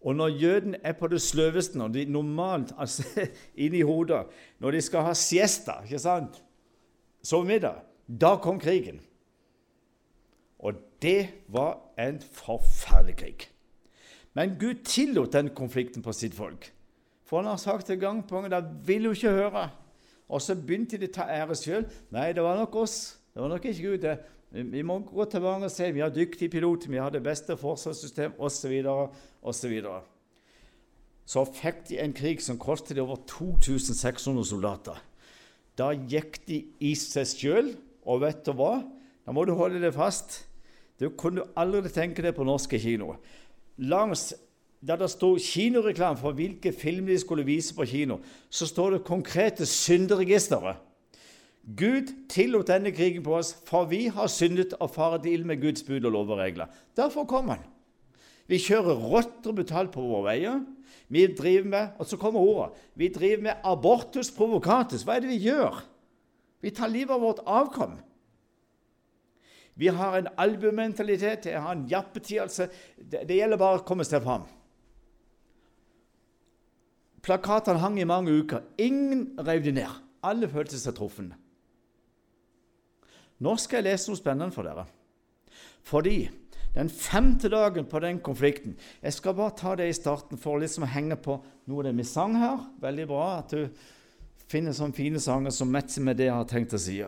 Og 0.00 0.16
når 0.16 0.28
jøden 0.28 0.76
er 0.82 0.92
på 0.96 1.06
det 1.12 1.20
sløveste, 1.22 1.78
når 1.78 1.88
de 1.88 2.04
normalt 2.04 2.72
altså 2.78 3.04
inn 3.64 3.74
i 3.74 3.82
hodet 3.84 4.22
Når 4.58 4.70
de 4.70 4.80
skal 4.80 5.04
ha 5.04 5.14
siesta, 5.14 5.82
ikke 5.84 5.98
sant? 5.98 6.42
sovemiddag, 7.22 7.82
da 8.20 8.36
kom 8.40 8.60
krigen. 8.60 9.00
Og 10.58 10.74
det 11.02 11.28
var 11.48 11.78
en 11.98 12.20
forferdelig 12.20 13.16
krig. 13.16 13.48
Men 14.34 14.56
Gud 14.60 14.84
tillot 14.84 15.32
den 15.32 15.50
konflikten 15.54 16.02
på 16.02 16.12
sitt 16.12 16.34
folk. 16.34 16.72
For 17.24 17.40
han 17.40 17.50
har 17.50 17.56
sagt 17.56 17.88
det 17.88 18.00
gang 18.00 18.22
på 18.26 18.40
gang 18.40 18.50
de 18.50 18.62
vil 18.86 19.04
jo 19.04 19.10
ikke 19.10 19.30
høre. 19.30 19.68
Og 20.28 20.42
så 20.42 20.54
begynte 20.54 20.98
de 20.98 21.08
å 21.10 21.14
ta 21.14 21.26
ære 21.30 21.56
sjøl. 21.58 21.86
Nei, 22.14 22.30
det 22.32 22.42
var 22.42 22.58
nok 22.58 22.74
oss. 22.82 23.18
Det 23.34 23.42
var 23.42 23.50
nok 23.50 23.64
ikke 23.64 23.88
Gud. 23.88 23.98
det. 23.98 24.18
Vi 24.50 24.82
må 24.82 24.98
gå 25.06 25.24
tilbake 25.30 25.68
og 25.68 25.72
se. 25.72 25.92
Vi 25.94 26.02
har 26.02 26.10
dyktige 26.10 26.50
piloter, 26.50 26.90
vi 26.90 26.98
har 26.98 27.12
det 27.14 27.22
beste 27.22 27.54
forsvarssystem 27.58 28.34
osv. 28.38 28.72
osv. 29.42 29.76
Så 31.30 31.44
fikk 31.54 31.84
de 31.88 32.00
en 32.02 32.14
krig 32.16 32.42
som 32.42 32.58
kostet 32.58 32.98
over 32.98 33.22
2600 33.30 34.44
soldater. 34.48 34.98
Da 35.78 35.92
gikk 35.94 36.40
de 36.48 36.64
i 36.82 36.96
seg 36.98 37.30
sjøl, 37.30 37.72
og 38.02 38.24
vet 38.24 38.42
du 38.46 38.52
hva? 38.58 38.80
Da 39.22 39.34
må 39.36 39.46
du 39.46 39.54
holde 39.54 39.78
det 39.82 39.94
fast. 39.94 40.42
Du 40.98 41.12
kunne 41.14 41.46
aldri 41.56 41.92
tenke 41.94 42.24
deg 42.24 42.34
på 42.34 42.44
norske 42.44 42.80
kinoer. 42.82 43.20
Langs 43.78 44.32
der 44.80 44.96
det 44.96 45.10
sto 45.12 45.34
kinoreklame 45.36 46.16
for 46.16 46.32
hvilke 46.36 46.72
film 46.72 47.06
de 47.06 47.18
skulle 47.20 47.44
vise 47.44 47.74
på 47.76 47.84
kino, 47.84 48.18
så 48.48 48.66
står 48.66 48.96
det 48.96 49.04
konkrete 49.04 49.66
synderegistre. 49.68 50.74
Gud 51.64 52.08
tillot 52.32 52.70
denne 52.70 52.92
krigen 52.94 53.22
på 53.22 53.34
oss, 53.36 53.52
for 53.68 53.88
vi 53.90 54.06
har 54.12 54.30
syndet 54.32 54.72
og 54.80 54.90
faret 54.94 55.28
ille 55.28 55.46
med 55.46 55.60
Guds 55.62 55.84
bud 55.86 56.04
og 56.08 56.14
lov 56.14 56.32
og 56.32 56.40
regler. 56.40 56.70
Derfor 56.96 57.28
kom 57.28 57.52
han. 57.52 57.62
Vi 58.50 58.58
kjører 58.58 59.02
rått 59.12 59.46
og 59.46 59.58
brutalt 59.60 59.92
på 59.94 60.02
våre 60.02 60.32
veier. 60.32 60.62
Vi 61.10 61.26
driver 61.36 61.68
med 61.70 62.00
og 62.00 62.06
så 62.06 62.18
kommer 62.18 62.42
ordet, 62.42 62.78
vi 62.94 63.10
driver 63.12 63.42
med 63.48 63.66
abortus 63.66 64.30
provocatus. 64.34 65.04
Hva 65.04 65.16
er 65.16 65.24
det 65.24 65.32
vi 65.32 65.42
gjør? 65.50 65.82
Vi 66.60 66.72
tar 66.74 66.90
livet 66.92 67.14
av 67.14 67.22
vårt 67.24 67.42
avkom. 67.46 67.98
Vi 69.80 69.88
har 69.88 70.16
en 70.18 70.28
albumentalitet, 70.36 71.46
jeg 71.46 71.62
har 71.62 71.72
en 71.72 71.86
jappetid. 71.88 72.40
Altså, 72.42 72.66
det, 72.96 73.22
det, 73.28 73.38
gjelder 73.38 73.60
bare 73.60 73.80
å 73.80 73.86
komme 73.86 74.04
seg 74.04 74.20
fram. 74.24 74.44
Plakatene 77.24 77.80
hang 77.80 77.96
i 78.00 78.08
mange 78.08 78.34
uker. 78.42 78.66
Ingen 78.80 79.30
rev 79.40 79.62
de 79.64 79.72
ned. 79.78 80.02
Alle 80.26 80.50
følte 80.52 80.76
seg 80.76 80.98
truffet. 80.98 81.32
Nå 83.40 83.56
skal 83.56 83.80
jeg 83.80 83.88
lese 83.88 84.10
noe 84.10 84.20
spennende 84.20 84.54
for 84.54 84.68
dere. 84.68 84.84
Fordi 85.86 86.28
den 86.74 86.90
femte 86.92 87.48
dagen 87.50 87.86
på 87.90 87.98
den 87.98 88.20
konflikten 88.20 88.76
Jeg 89.02 89.12
skal 89.12 89.34
bare 89.34 89.56
ta 89.58 89.74
det 89.74 89.88
i 89.90 89.96
starten 89.96 90.38
for 90.38 90.60
liksom 90.60 90.84
å 90.86 90.90
henge 90.92 91.16
på 91.18 91.40
noe 91.66 91.80
av 91.80 91.88
det 91.88 91.96
vi 91.98 92.06
sang 92.06 92.36
her. 92.38 92.60
Veldig 92.82 93.06
bra 93.10 93.24
at 93.38 93.54
du 93.54 93.64
finner 94.50 94.74
sånne 94.74 94.94
fine 94.94 95.22
sanger 95.22 95.54
som 95.54 95.70
matcher 95.70 96.04
med 96.04 96.18
det 96.20 96.28
jeg 96.28 96.36
har 96.36 96.50
tenkt 96.50 96.76
å 96.76 96.82
si. 96.82 97.00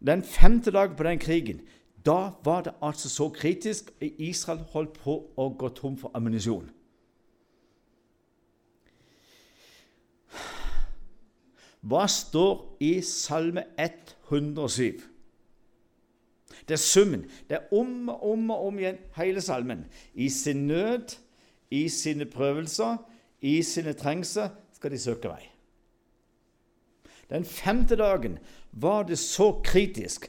Den 0.00 0.22
femte 0.22 0.72
dagen 0.72 0.96
på 0.96 1.06
den 1.06 1.20
krigen, 1.20 1.62
da 2.06 2.32
var 2.44 2.64
det 2.64 2.76
altså 2.80 3.10
så 3.12 3.28
kritisk 3.34 3.90
at 4.00 4.20
Israel 4.22 4.62
holdt 4.72 4.96
på 5.02 5.16
å 5.36 5.48
gå 5.58 5.68
tom 5.76 5.98
for 6.00 6.14
ammunisjon. 6.16 6.70
Hva 11.80 12.06
står 12.08 12.54
i 12.84 12.94
Salme 13.04 13.64
107? 13.76 15.09
Det 16.70 16.76
er 16.78 16.82
summen. 16.84 17.24
Det 17.50 17.58
er 17.58 17.72
om 17.74 18.08
og 18.12 18.22
om 18.32 18.50
og 18.54 18.66
om 18.68 18.78
igjen 18.78 19.00
hele 19.16 19.42
salmen. 19.42 19.84
I 20.14 20.28
sin 20.30 20.68
nød, 20.70 21.16
i 21.70 21.88
sine 21.90 22.26
prøvelser, 22.30 23.00
i 23.42 23.60
sine 23.66 23.92
trengsler 23.98 24.52
skal 24.76 24.94
de 24.94 25.00
søke 25.02 25.32
vei. 25.32 25.42
Den 27.30 27.44
femte 27.46 27.98
dagen 27.98 28.38
var 28.72 29.02
det 29.08 29.18
så 29.18 29.52
kritisk. 29.64 30.28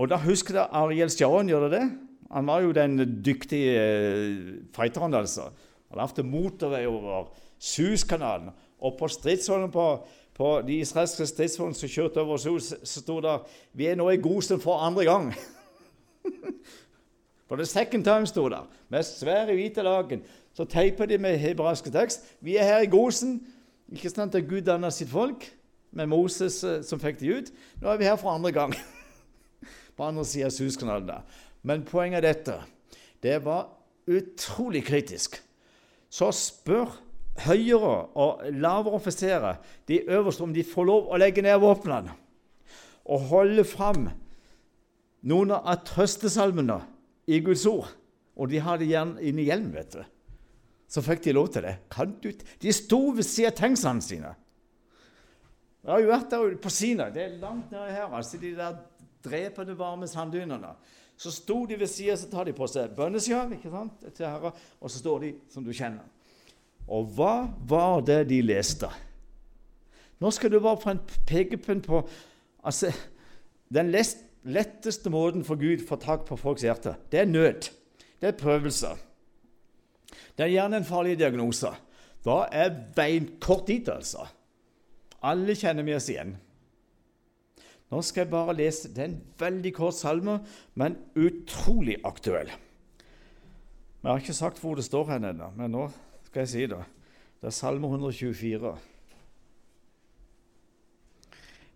Og 0.00 0.10
da 0.10 0.18
husker 0.20 0.56
dere 0.56 0.72
Ariel 0.74 1.12
Sharon, 1.12 1.48
gjør 1.48 1.68
det? 1.72 1.84
Han 2.32 2.46
var 2.48 2.64
jo 2.64 2.72
den 2.74 2.98
dyktige 3.24 3.74
eh, 3.78 4.54
fighteren, 4.74 5.14
altså. 5.14 5.50
Han 5.88 6.00
lagde 6.00 6.26
motorvei 6.26 6.86
over 6.86 7.30
Suskanalen. 7.58 8.50
Og 8.80 8.96
på 8.98 9.08
stridsholdene 9.08 9.72
på 9.72 9.86
på 10.34 10.62
de 10.66 10.80
israelske 10.82 11.26
stridsvognene 11.26 11.78
som 11.78 11.90
kjørte 11.90 12.22
over 12.22 12.34
oss, 12.34 12.74
så 12.82 13.00
sto 13.00 13.20
det 13.20 13.40
'Vi 13.72 13.86
er 13.86 13.94
nå 13.94 14.10
i 14.10 14.16
Gosen 14.16 14.60
for 14.60 14.78
andre 14.78 15.04
gang'. 15.04 15.34
For 17.48 17.56
the 17.56 17.66
second 17.66 18.04
time 18.04 18.26
sto 18.26 18.48
det, 18.48 18.58
med 18.88 19.02
svære 19.02 19.54
hvite 19.54 19.82
lagen. 19.82 20.22
Så 20.54 20.64
teipa 20.64 21.06
de 21.06 21.18
med 21.18 21.38
hebraiske 21.38 21.90
tekst. 21.90 22.24
'Vi 22.40 22.56
er 22.56 22.64
her 22.64 22.78
i 22.80 22.86
Gosen'. 22.86 23.40
Ikke 23.92 24.10
sant 24.10 24.34
at 24.34 24.48
Gud 24.48 24.60
danna 24.60 24.90
sitt 24.90 25.08
folk 25.08 25.54
med 25.92 26.06
Moses 26.06 26.64
eh, 26.64 26.82
som 26.82 27.00
fikk 27.00 27.20
de 27.20 27.34
ut. 27.36 27.50
Nå 27.82 27.88
er 27.88 27.96
vi 27.96 28.04
her 28.04 28.16
for 28.16 28.30
andre 28.30 28.52
gang. 28.52 28.74
på 29.96 30.04
andre 30.04 30.24
sida 30.24 30.46
av 30.46 30.50
Suskanalen. 30.50 31.06
da. 31.06 31.20
Men 31.62 31.84
poenget 31.84 32.24
er 32.24 32.32
dette. 32.32 32.58
Det 33.22 33.44
var 33.44 33.68
utrolig 34.06 34.84
kritisk. 34.84 35.42
Så 36.10 36.30
spør 36.32 37.03
høyere 37.42 37.94
og 38.14 38.44
lavere 38.54 38.98
offiserer, 38.98 39.58
de 39.88 40.02
øverste, 40.06 40.44
om 40.44 40.52
de 40.54 40.64
får 40.66 40.86
lov 40.86 41.10
å 41.10 41.18
legge 41.20 41.42
ned 41.42 41.58
våpnene 41.62 42.14
og 43.04 43.26
holde 43.28 43.64
fram 43.68 44.06
noen 45.28 45.52
av 45.56 45.82
trøstesalmene 45.84 46.78
i 47.28 47.40
Guds 47.44 47.66
ord. 47.68 47.90
Og 48.34 48.48
de 48.50 48.62
hadde 48.64 48.88
gjerne 48.88 49.22
inni 49.22 49.44
hjelm, 49.46 49.68
vet 49.74 49.92
du. 49.94 50.00
Så 50.90 51.02
fikk 51.04 51.22
de 51.24 51.34
lov 51.36 51.50
til 51.52 51.66
det. 51.66 51.76
De 52.62 52.72
sto 52.74 53.00
ved 53.14 53.26
siden 53.26 53.52
av 53.52 53.58
tanksene 53.58 54.04
sine. 54.04 54.32
Jeg 55.84 55.92
har 55.92 56.00
jo 56.00 56.10
vært 56.10 56.32
der 56.32 56.56
på 56.64 56.72
Sina. 56.72 57.10
Det 57.12 57.22
er 57.22 57.38
langt 57.42 57.72
nede 57.72 57.92
her. 57.92 58.08
altså 58.08 58.38
De 58.40 58.54
der 58.56 58.78
drepende 59.24 59.76
varme 59.78 60.08
sanddynene. 60.08 60.72
Så 61.16 61.30
sto 61.30 61.64
de 61.68 61.76
ved 61.78 61.86
siden, 61.86 62.16
så 62.18 62.30
tar 62.30 62.48
de 62.48 62.54
på 62.56 62.66
seg 62.66 62.94
bønneskjær, 62.96 63.52
ikke 63.54 63.70
sant, 63.70 64.06
til 64.16 64.26
Herre, 64.26 64.50
og 64.80 64.90
så 64.90 64.98
står 64.98 65.20
de 65.22 65.32
som 65.52 65.64
du 65.64 65.70
kjenner. 65.72 66.08
Og 66.88 67.08
hva 67.16 67.48
var 67.64 68.04
det 68.04 68.26
de 68.28 68.40
leste? 68.44 68.90
Nå 70.20 70.30
skal 70.32 70.52
du 70.52 70.60
bare 70.62 70.80
få 70.80 70.94
en 70.94 71.02
pekepinn 71.28 71.82
på 71.84 72.02
altså, 72.64 72.92
Den 73.72 73.90
letteste 73.92 75.10
måten 75.10 75.44
for 75.44 75.60
Gud 75.60 75.82
å 75.82 75.88
få 75.88 75.98
tak 76.00 76.26
på 76.28 76.38
folks 76.38 76.64
hjerte, 76.64 76.94
det 77.10 77.24
er 77.24 77.30
nød. 77.30 77.70
Det 78.20 78.30
er 78.30 78.38
prøvelser. 78.38 79.00
Det 80.36 80.46
er 80.46 80.54
gjerne 80.54 80.80
en 80.80 80.88
farlig 80.88 81.18
diagnose. 81.18 81.72
Da 82.24 82.44
er 82.52 82.72
veien 82.96 83.34
kort 83.42 83.66
dit, 83.68 83.88
altså. 83.88 84.24
Alle 85.24 85.56
kjenner 85.56 85.84
vi 85.86 85.96
oss 85.96 86.08
igjen. 86.12 86.34
Nå 87.92 88.00
skal 88.02 88.24
jeg 88.24 88.32
bare 88.32 88.56
lese 88.56 88.90
Det 88.90 89.02
er 89.02 89.10
en 89.10 89.20
veldig 89.38 89.72
kort 89.76 89.96
salme, 89.96 90.38
men 90.74 90.96
utrolig 91.14 91.98
aktuell. 92.04 92.50
Vi 94.00 94.08
har 94.10 94.20
ikke 94.20 94.36
sagt 94.36 94.60
hvor 94.60 94.76
det 94.76 94.84
står 94.84 95.14
hen 95.14 95.30
ennå, 95.30 95.50
men 95.56 95.72
nå 95.72 95.86
skal 96.34 96.42
jeg 96.42 96.50
si 96.50 96.64
da? 96.66 96.80
Det 97.38 97.46
er 97.46 97.54
Salme 97.54 97.86
124. 97.86 98.72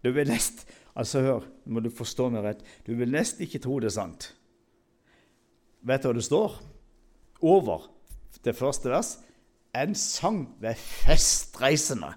Du 0.02 0.10
vil 0.10 0.26
nest, 0.26 0.64
altså 0.98 1.20
Hør, 1.22 1.46
må 1.70 1.78
du 1.84 1.92
forstå 1.94 2.26
meg 2.34 2.42
rett. 2.42 2.64
Du 2.82 2.96
vil 2.98 3.12
nesten 3.14 3.46
ikke 3.46 3.60
tro 3.62 3.78
det 3.78 3.92
er 3.92 3.94
sant. 4.00 4.32
Vet 5.86 6.02
du 6.02 6.10
hva 6.10 6.16
det 6.18 6.26
står? 6.26 6.58
Over 7.38 7.86
det 8.42 8.56
første 8.58 8.90
vers 8.90 9.14
en 9.78 9.94
sang 9.94 10.42
ved 10.58 10.74
festreisende. 10.74 12.16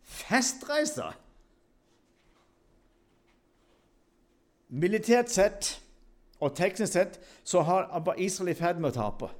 Festreiser! 0.00 1.18
Militært 4.72 5.36
sett 5.36 5.74
og 6.40 6.56
teknisk 6.56 6.96
sett 6.96 7.20
så 7.44 7.60
har 7.60 8.14
Israel 8.16 8.56
i 8.56 8.56
ferd 8.56 8.80
med 8.80 8.96
å 8.96 9.02
tape. 9.04 9.36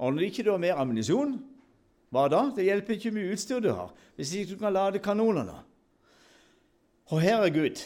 Og 0.00 0.14
når 0.16 0.30
ikke 0.30 0.44
du 0.46 0.54
har 0.54 0.62
mer 0.62 0.80
ammunisjon, 0.80 1.36
hva 2.10 2.26
da? 2.32 2.46
Det 2.56 2.66
hjelper 2.66 2.96
ikke 2.96 3.12
mye 3.14 3.34
utstyr 3.34 3.60
du 3.62 3.70
har, 3.70 3.92
hvis 4.16 4.32
ikke 4.34 4.54
du 4.54 4.62
kan 4.64 4.74
lade 4.74 5.02
kanonene. 5.04 5.60
Og 7.10 7.20
her 7.22 7.44
er 7.44 7.54
Gud. 7.54 7.82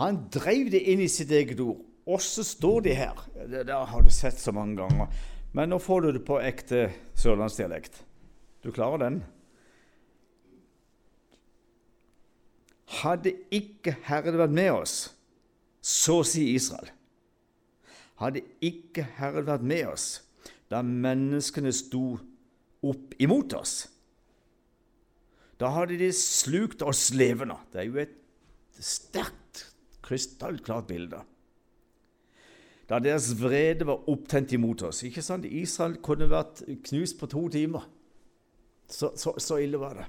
Han 0.00 0.26
drev 0.32 0.70
det 0.72 0.82
inn 0.92 1.02
i 1.02 1.10
sitt 1.10 1.30
eget 1.34 1.60
ord. 1.62 1.80
Og 2.06 2.20
så 2.22 2.44
står 2.46 2.84
de 2.86 2.94
her. 2.94 3.22
Det 3.50 3.64
der 3.66 3.86
har 3.90 4.02
du 4.02 4.10
sett 4.14 4.38
så 4.38 4.52
mange 4.54 4.76
ganger. 4.78 5.08
Men 5.56 5.72
nå 5.72 5.78
får 5.82 6.04
du 6.04 6.10
det 6.14 6.26
på 6.26 6.38
ekte 6.42 6.90
sørlandsdialekt. 7.18 8.02
Du 8.62 8.70
klarer 8.74 9.02
den? 9.02 9.22
Hadde 13.02 13.32
ikke 13.50 13.96
Herren 14.06 14.38
vært 14.38 14.54
med 14.54 14.70
oss, 14.76 14.94
så 15.82 16.20
sier 16.26 16.54
Israel. 16.54 16.92
Hadde 18.20 18.44
ikke 18.64 19.04
Herren 19.18 19.48
vært 19.48 19.66
med 19.66 19.88
oss, 19.90 20.06
da 20.70 20.82
menneskene 20.82 21.72
sto 21.74 22.16
opp 22.86 23.14
imot 23.22 23.54
oss. 23.58 23.86
Da 25.60 25.70
hadde 25.72 25.98
de 26.00 26.10
slukt 26.12 26.82
oss 26.84 27.08
levende. 27.16 27.56
Det 27.72 27.80
er 27.80 27.88
jo 27.88 28.00
et 28.02 28.16
sterkt, 28.82 29.64
krystallklart 30.04 30.88
bilde. 30.90 31.22
Da 32.86 33.00
deres 33.02 33.32
vrede 33.40 33.86
var 33.88 34.04
opptent 34.10 34.52
imot 34.54 34.84
oss. 34.86 35.02
Ikke 35.06 35.24
sant? 35.24 35.46
Israel 35.48 35.96
kunne 36.04 36.28
vært 36.30 36.62
knust 36.86 37.18
på 37.18 37.28
to 37.30 37.46
timer. 37.50 37.86
Så, 38.86 39.10
så, 39.18 39.34
så 39.42 39.58
ille 39.58 39.80
var 39.82 39.96
det. 39.98 40.06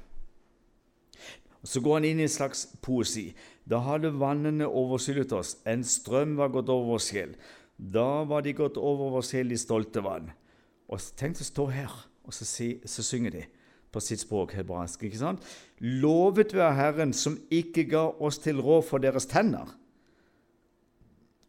Så 1.65 1.81
går 1.81 1.97
han 1.97 2.05
inn 2.05 2.19
i 2.21 2.27
en 2.27 2.31
slags 2.31 2.67
poesi. 2.85 3.31
Da 3.67 3.79
hadde 3.83 4.13
vannene 4.19 4.67
overskyllet 4.69 5.33
oss, 5.35 5.57
en 5.67 5.81
strøm 5.83 6.37
var 6.37 6.53
gått 6.53 6.69
over 6.71 6.93
vår 6.93 7.01
sjel. 7.03 7.33
Da 7.77 8.23
var 8.29 8.45
de 8.45 8.53
gått 8.55 8.77
over 8.77 9.11
vår 9.17 9.25
sjel 9.25 9.51
i 9.51 9.59
stolte 9.59 10.03
vann. 10.05 10.29
Og 10.87 11.03
tenk 11.19 11.39
å 11.41 11.47
stå 11.47 11.67
her, 11.71 11.93
og 12.23 12.35
så, 12.35 12.45
si, 12.47 12.77
så 12.85 13.03
synger 13.03 13.35
de 13.35 13.43
på 13.91 14.01
sitt 14.03 14.21
språk, 14.21 14.53
hebraisk. 14.57 15.03
ikke 15.03 15.19
sant? 15.19 15.43
Lovet 15.79 16.53
være 16.55 16.75
Herren 16.75 17.13
som 17.15 17.37
ikke 17.51 17.87
ga 17.91 18.03
oss 18.23 18.39
til 18.43 18.61
råd 18.61 18.83
for 18.87 19.03
deres 19.03 19.27
tenner. 19.29 19.71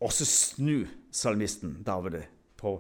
Og 0.01 0.15
så 0.15 0.27
snu 0.29 0.87
salmisten 1.11 1.81
David 1.87 2.23
på 2.59 2.79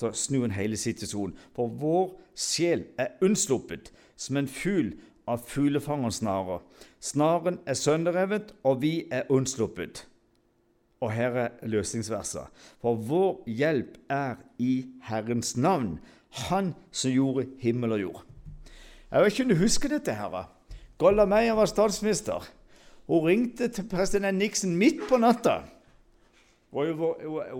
så 0.00 0.12
snu 0.16 0.44
en 0.44 0.54
hele 0.56 0.78
situasjonen. 0.80 1.36
For 1.52 1.68
vår 1.68 2.14
sjel 2.38 2.86
er 2.98 3.18
unnsluppet 3.24 3.90
som 4.16 4.38
en 4.40 4.48
fugl 4.48 4.94
av 5.28 5.44
fuglefangerens 5.46 6.22
snarer. 6.22 6.62
Snaren 7.00 7.60
er 7.68 7.76
sønderrevet, 7.78 8.54
og 8.64 8.80
vi 8.82 8.94
er 9.12 9.28
unnsluppet. 9.28 10.06
Og 11.00 11.12
her 11.12 11.36
er 11.46 11.48
løsningsverset. 11.62 12.48
For 12.80 12.94
vår 12.94 13.44
hjelp 13.48 13.96
er 14.12 14.40
i 14.58 14.84
Herrens 15.08 15.56
navn, 15.56 15.98
Han 16.30 16.74
som 16.92 17.10
gjorde 17.10 17.48
himmel 17.58 17.92
og 17.92 18.00
jord. 18.00 18.24
Jeg 19.10 19.22
vet 19.22 19.32
ikke 19.32 19.42
om 19.42 19.48
du 19.48 19.58
husker 19.58 19.88
dette. 19.88 20.14
her. 20.14 20.44
Golda 20.98 21.24
Meyer 21.24 21.56
var 21.58 21.66
statsminister. 21.66 22.46
Hun 23.06 23.26
ringte 23.26 23.68
til 23.68 23.88
president 23.88 24.38
Nixon 24.38 24.76
midt 24.76 25.00
på 25.08 25.16
natta. 25.16 25.62
Hun 26.70 27.00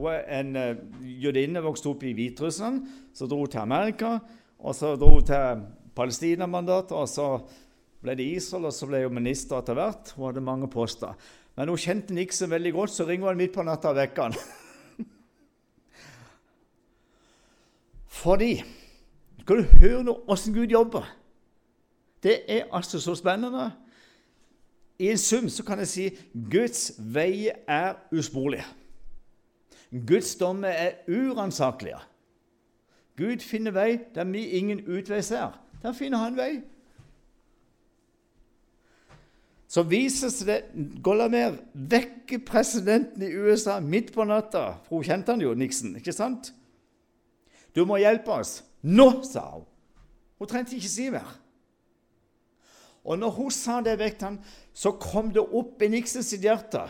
var 0.03 0.21
en 0.31 0.57
uh, 0.57 0.77
jødinne 1.03 1.63
vokste 1.63 1.91
opp 1.91 2.05
i 2.07 2.13
Hviterussland. 2.13 2.85
Så 3.15 3.27
dro 3.27 3.39
hun 3.39 3.51
til 3.51 3.59
Amerika, 3.59 4.19
og 4.59 4.75
så 4.75 4.95
dro 4.97 5.09
hun 5.17 5.27
til 5.27 5.65
Palestina-mandatet, 5.97 6.93
Og 6.93 7.09
så 7.09 7.41
ble 8.01 8.15
det 8.15 8.29
Israel, 8.37 8.65
og 8.65 8.73
så 8.73 8.87
ble 8.87 9.03
hun 9.05 9.15
minister 9.15 9.59
etter 9.59 9.75
hvert. 9.75 10.13
Hun 10.17 10.27
hadde 10.29 10.41
mange 10.41 10.69
poster. 10.71 11.17
Men 11.61 11.69
hun 11.69 11.77
kjente 11.77 12.15
Nixon 12.17 12.49
veldig 12.49 12.71
godt, 12.73 12.91
så 12.91 13.05
ringer 13.05 13.29
hun 13.29 13.37
midt 13.37 13.53
på 13.53 13.63
natta 13.63 13.91
og 13.91 13.99
vekker 13.99 14.23
han. 14.23 14.37
Fordi 18.23 18.63
Skal 19.43 19.59
du 19.59 19.75
høre 19.83 20.05
nå 20.07 20.15
åssen 20.31 20.55
Gud 20.57 20.73
jobber? 20.73 21.05
Det 22.23 22.39
er 22.49 22.65
altså 22.73 23.01
så 23.01 23.13
spennende. 23.19 23.67
I 24.99 25.11
en 25.11 25.19
sum 25.19 25.49
så 25.49 25.65
kan 25.65 25.79
jeg 25.85 25.89
si 25.89 26.09
Guds 26.53 26.93
veier 26.97 27.61
er 27.69 27.95
usporlige. 28.13 28.65
Guds 30.09 30.37
dommer 30.41 30.69
er 30.69 31.05
uransakelige. 31.09 32.01
Gud 33.17 33.45
finner 33.45 33.77
vei 33.77 33.99
der 34.15 34.25
vi 34.25 34.47
ingen 34.47 34.81
utvei 34.87 35.21
ser. 35.21 35.61
Der 35.83 35.93
finner 35.93 36.25
han 36.25 36.37
vei. 36.37 36.63
Så 39.71 39.85
viser 39.87 40.33
seg 40.35 40.49
det 40.49 40.87
Gollamer 41.05 41.61
vekker 41.73 42.43
presidenten 42.43 43.23
i 43.23 43.31
USA 43.31 43.77
midt 43.81 44.11
på 44.15 44.27
natta. 44.27 44.81
For 44.89 44.99
hun 44.99 45.07
kjente 45.07 45.31
han 45.31 45.45
jo, 45.45 45.55
Nixon. 45.55 45.95
ikke 45.97 46.13
sant? 46.13 46.53
'Du 47.71 47.85
må 47.85 48.01
hjelpe 48.03 48.33
oss.' 48.33 48.65
'Nå', 48.83 49.23
sa 49.23 49.41
hun. 49.41 49.65
Hun 50.39 50.49
trengte 50.49 50.75
ikke 50.75 50.89
si 50.89 51.11
mer. 51.11 51.39
Og 53.05 53.19
når 53.19 53.31
hun 53.31 53.51
sa 53.51 53.81
det 53.81 53.99
vekk 53.99 54.23
han, 54.23 54.41
så 54.75 54.91
kom 54.91 55.31
det 55.31 55.43
opp 55.43 55.83
i 55.83 55.89
Nixons 55.89 56.33
hjerte 56.33 56.89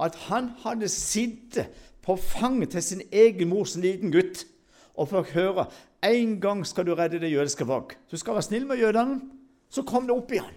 at 0.00 0.14
han 0.26 0.48
hadde 0.64 0.88
sittet 0.88 1.70
på 2.02 2.16
fanget 2.16 2.70
til 2.70 2.82
sin 2.82 3.02
egen 3.12 3.48
mor 3.48 3.64
som 3.64 3.82
liten 3.82 4.12
gutt 4.12 4.46
og 4.94 5.08
fikk 5.12 5.34
høre 5.34 5.68
en 6.04 6.40
gang 6.40 6.64
skal 6.66 6.86
du 6.86 6.94
redde 6.94 7.20
det 7.20 7.32
jødiske 7.32 7.66
folk. 7.66 7.96
Du 8.10 8.16
skal 8.16 8.34
være 8.34 8.42
snill 8.42 8.66
med 8.66 8.76
jødene. 8.76 9.20
Så 9.70 9.82
kom 9.82 10.06
det 10.06 10.16
opp 10.16 10.32
i 10.32 10.38
han. 10.42 10.52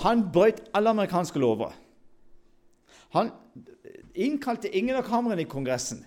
Han 0.00 0.26
brøt 0.32 0.62
alle 0.74 0.90
amerikanske 0.90 1.38
lover. 1.38 1.74
Han 3.10 3.30
innkalte 4.14 4.70
ingen 4.76 4.96
av 4.96 5.04
kamrene 5.08 5.42
i 5.42 5.48
Kongressen. 5.48 6.04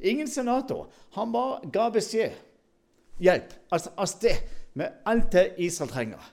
Ingen 0.00 0.28
senator. 0.28 0.88
Han 1.16 1.32
bare 1.32 1.70
ga 1.72 1.90
beskjed. 1.92 2.36
Hjelp. 3.20 3.52
Altså 3.70 3.92
av 3.96 4.08
sted 4.08 4.40
med 4.78 5.02
alt 5.04 5.32
det 5.34 5.54
Israel 5.60 5.90
trenger. 5.90 6.30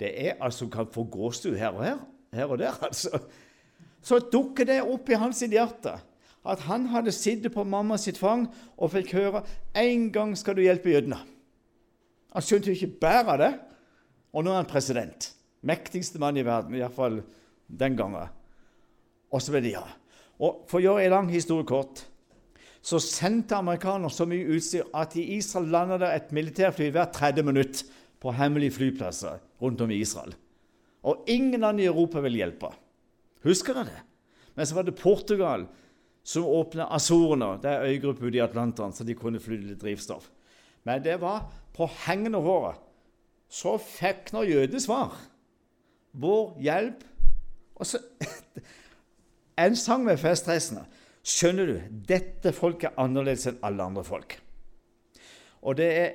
Det 0.00 0.12
er 0.28 0.38
altså 0.40 0.68
kan 0.70 0.88
få 0.92 1.04
gåsehud 1.10 1.58
her 1.58 1.74
og 1.74 1.84
her, 1.84 1.98
her 2.32 2.46
og 2.46 2.58
der, 2.58 2.76
altså. 2.86 3.18
Så 4.02 4.20
dukker 4.32 4.64
det 4.64 4.78
opp 4.86 5.08
i 5.10 5.18
hans 5.18 5.42
hjerte 5.42 5.96
at 6.48 6.60
han 6.68 6.86
hadde 6.92 7.12
sittet 7.12 7.52
på 7.52 7.64
mamma 7.66 7.98
sitt 8.00 8.18
fang 8.18 8.46
og 8.78 8.92
fikk 8.94 9.10
høre 9.18 9.42
en 9.76 10.06
gang 10.14 10.36
skal 10.38 10.56
du 10.56 10.62
hjelpe 10.62 10.92
jødene. 10.92 11.18
Han 12.32 12.44
skjønte 12.44 12.70
jo 12.70 12.78
ikke 12.78 13.00
bære 13.02 13.36
det. 13.42 13.50
Og 14.36 14.44
nå 14.44 14.52
er 14.52 14.60
han 14.60 14.68
president. 14.68 15.30
Mektigste 15.66 16.20
mann 16.22 16.38
i 16.38 16.46
verden, 16.46 16.76
iallfall 16.78 17.22
den 17.66 17.96
gangen. 17.98 18.30
Og 19.32 19.42
så 19.42 19.52
ble 19.52 19.62
det 19.64 19.74
ja. 19.74 19.84
Og 20.38 20.64
For 20.70 20.78
å 20.78 20.84
gjøre 20.84 21.06
en 21.08 21.16
lang 21.16 21.32
historie 21.32 21.66
kort 21.66 22.04
så 22.88 23.00
sendte 23.02 23.56
amerikanerne 23.58 24.10
så 24.12 24.24
mye 24.28 24.54
utstyr 24.54 24.86
at 24.96 25.16
i 25.18 25.24
Israel 25.36 25.66
landa 25.72 25.98
det 26.00 26.10
et 26.14 26.30
militærfly 26.36 26.92
hvert 26.94 27.16
30 27.16 27.46
minutt 27.48 27.82
på 28.22 28.32
hemmelige 28.34 28.76
flyplasser 28.78 29.40
rundt 29.62 29.82
om 29.82 29.90
i 29.92 29.98
Israel. 30.02 30.32
Og 31.02 31.26
ingen 31.30 31.60
land 31.60 31.82
i 31.82 31.88
Europa 31.90 32.22
vil 32.24 32.38
hjelpe. 32.38 32.70
Husker 33.46 33.76
dere 33.76 33.90
det? 33.90 34.04
Men 34.54 34.66
så 34.66 34.78
var 34.78 34.86
det 34.86 34.96
Portugal 34.98 35.66
som 36.26 36.46
åpna 36.46 36.88
Azorene. 36.94 37.56
Det 37.62 37.70
er 37.70 37.90
øygruppe 37.92 38.26
ute 38.26 38.38
i 38.38 38.42
Atlanteren, 38.42 38.92
så 38.92 39.06
de 39.06 39.16
kunne 39.18 39.42
fly 39.42 39.60
litt 39.62 39.82
drivstoff. 39.82 40.30
Men 40.86 41.02
det 41.04 41.18
var 41.22 41.46
på 41.74 41.86
hengende 42.06 42.40
håret. 42.42 42.78
Så 43.48 43.76
fikk 43.80 44.32
nå 44.34 44.42
jøde 44.44 44.80
svar. 44.82 45.14
Vår 46.18 46.56
hjelp 46.62 47.04
Og 47.78 47.86
så 47.86 48.00
En 49.58 49.74
sang 49.76 50.04
med 50.06 50.20
festreisende. 50.22 50.84
Skjønner 51.26 51.66
du? 51.66 51.78
Dette 52.06 52.52
folket 52.54 52.92
er 52.92 53.00
annerledes 53.02 53.48
enn 53.50 53.56
alle 53.66 53.82
andre 53.90 54.04
folk. 54.06 54.36
Og 55.66 55.74
det 55.80 55.88
er 55.98 56.12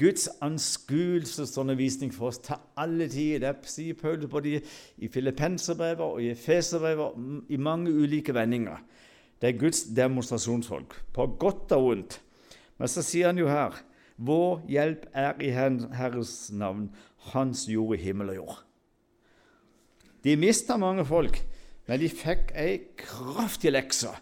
Guds 0.00 0.24
anskuelsesundervisning 0.40 2.14
for 2.14 2.32
oss 2.32 2.40
til 2.42 2.56
alle 2.80 3.10
tider. 3.12 3.52
Det 3.60 3.70
sier 3.70 3.98
Paulus 3.98 4.30
både 4.32 4.62
i 4.96 5.10
Filippenserbrevet 5.12 6.00
og 6.00 6.22
i 6.24 6.30
Efeserbrevet 6.32 7.52
i 7.52 7.60
mange 7.60 7.92
ulike 7.92 8.34
vendinger. 8.34 8.80
Det 9.38 9.52
er 9.52 9.60
Guds 9.60 9.84
demonstrasjonsfolk, 9.94 10.96
på 11.12 11.26
godt 11.38 11.76
og 11.76 11.84
vondt. 11.84 12.20
Men 12.78 12.88
så 12.88 13.04
sier 13.04 13.30
han 13.30 13.38
jo 13.38 13.52
her 13.52 13.76
vår 14.18 14.64
hjelp 14.66 15.04
er 15.14 15.36
i 15.38 15.52
Herres 15.54 16.50
navn, 16.50 16.88
Hans 17.30 17.68
jord 17.68 17.94
i 17.94 18.02
himmel 18.02 18.32
og 18.32 18.36
jord. 18.40 18.67
De 20.24 20.34
mista 20.36 20.76
mange 20.80 21.04
folk, 21.06 21.40
men 21.88 22.00
de 22.02 22.10
fikk 22.10 22.52
ei 22.58 22.78
kraftig 22.98 23.72
lekse. 23.72 24.12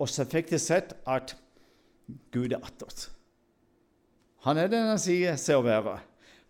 Og 0.00 0.10
så 0.10 0.26
fikk 0.26 0.50
de 0.50 0.58
sett 0.58 0.96
at 1.06 1.36
Gud 2.34 2.52
er 2.52 2.64
attåt. 2.64 3.08
Han 4.44 4.58
er 4.60 4.68
den 4.68 4.90
han 4.90 5.00
sier 5.00 5.38
seg 5.40 5.60
å 5.60 5.64
være. 5.64 5.98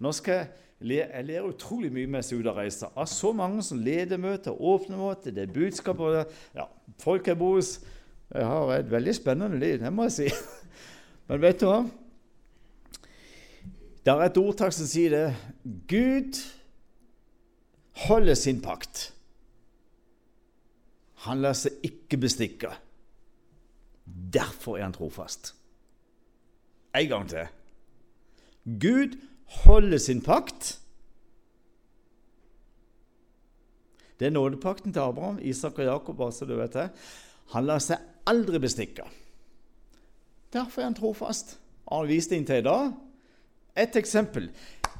Nå 0.02 0.10
skal 0.16 0.40
jeg 0.40 0.52
jeg 0.84 1.24
lære 1.24 1.46
utrolig 1.48 1.90
mye 1.92 2.08
mens 2.10 2.30
jeg 2.30 2.38
er 2.38 2.44
ut 2.44 2.50
og 2.50 2.58
reise. 2.58 2.88
Av 2.96 3.06
så 3.08 3.32
mange 3.32 3.62
som 3.64 3.80
leder 3.80 4.18
møter, 4.20 4.52
åpner 4.52 4.98
møter, 4.98 5.32
det 5.32 5.46
er 5.46 5.52
budskap 5.54 6.00
og 6.02 6.16
ja, 6.54 6.66
Folk 7.00 7.28
bor 7.38 7.56
hos 7.56 7.78
Jeg 8.34 8.44
har 8.44 8.72
et 8.74 8.90
veldig 8.90 9.14
spennende 9.14 9.58
liv, 9.58 9.78
det 9.80 9.92
må 9.92 10.08
jeg 10.08 10.12
si. 10.12 10.28
Men 11.28 11.40
vet 11.40 11.60
du 11.60 11.68
hva? 11.68 11.84
Det 14.04 14.12
er 14.12 14.24
et 14.26 14.40
ordtak 14.40 14.74
som 14.76 14.88
sier 14.88 15.14
det. 15.14 15.26
Gud 15.88 16.40
holder 17.94 18.34
sin 18.34 18.60
pakt. 18.62 19.12
Han 21.24 21.40
lar 21.40 21.56
seg 21.56 21.78
ikke 21.86 22.18
bestikke. 22.20 22.72
Derfor 24.04 24.76
er 24.78 24.88
han 24.88 24.96
trofast. 24.96 25.54
En 26.94 27.08
gang 27.08 27.28
til. 27.30 27.46
Gud 28.80 29.16
holder 29.64 29.98
sin 29.98 30.22
pakt. 30.22 30.78
Det 34.18 34.26
er 34.26 34.34
nådepakten 34.34 34.92
til 34.92 35.00
Abraham, 35.00 35.38
Isak 35.42 35.78
og 35.78 35.84
Jakob. 35.84 36.20
Altså, 36.20 36.44
du 36.44 36.56
vet 36.56 36.72
det. 36.72 36.90
Han 37.52 37.66
lar 37.66 37.82
seg 37.82 38.02
aldri 38.30 38.60
bestikke. 38.62 39.06
Derfor 40.52 40.82
er 40.82 40.90
han 40.90 40.96
trofast. 40.96 41.58
Har 41.88 42.04
han 42.04 42.08
vist 42.08 42.30
det 42.30 42.38
inntil 42.40 42.62
i 42.62 42.66
dag? 42.68 42.92
Et 43.76 43.96
eksempel. 43.96 44.50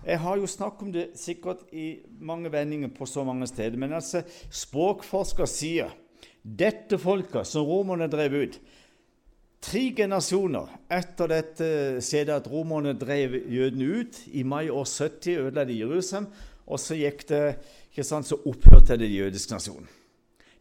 Jeg 0.05 0.21
har 0.21 0.37
jo 0.37 0.47
snakket 0.47 0.83
om 0.85 0.93
det 0.93 1.05
sikkert 1.17 1.65
i 1.73 1.99
mange 2.21 2.53
vendinger 2.53 2.91
på 2.93 3.07
så 3.09 3.25
mange 3.25 3.47
steder. 3.49 3.79
Men 3.81 3.97
altså, 3.97 4.23
språkforsker 4.53 5.49
sier 5.49 5.95
dette 6.45 6.99
folket 7.01 7.49
som 7.49 7.65
romerne 7.65 8.09
drev 8.13 8.37
ut 8.45 8.59
Tre 9.65 9.81
generasjoner 9.97 10.69
etter 10.93 11.31
dette 11.31 11.67
skjedde 12.05 12.35
at 12.37 12.49
romerne 12.53 12.93
drev 13.01 13.39
jødene 13.49 13.87
ut. 13.97 14.19
I 14.37 14.43
mai 14.45 14.69
år 14.69 14.85
70 14.85 15.39
ødela 15.41 15.65
de 15.65 15.79
Jerusalem, 15.79 16.27
og 16.67 16.81
så 16.81 16.99
gikk 16.99 17.25
det, 17.31 17.41
ikke 17.89 18.05
sant, 18.05 18.29
så 18.29 18.37
opphørte 18.45 18.99
det 19.01 19.09
jødiske 19.09 19.55
nasjonen. 19.55 19.89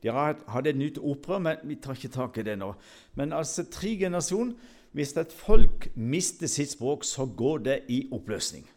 De 0.04 0.12
hadde 0.12 0.72
et 0.72 0.80
nytt 0.80 1.02
opprør, 1.04 1.44
men 1.44 1.60
vi 1.68 1.76
tar 1.84 2.00
ikke 2.00 2.14
tak 2.16 2.40
i 2.40 2.48
det 2.48 2.56
nå. 2.60 2.72
Men 3.20 3.36
altså 3.36 3.68
tre 3.68 3.98
generasjoner 4.00 4.72
Hvis 4.94 5.16
et 5.18 5.32
folk 5.34 5.88
mister 5.96 6.48
sitt 6.48 6.70
språk, 6.72 7.04
så 7.04 7.26
går 7.26 7.58
det 7.66 7.80
i 7.90 8.04
oppløsning. 8.14 8.68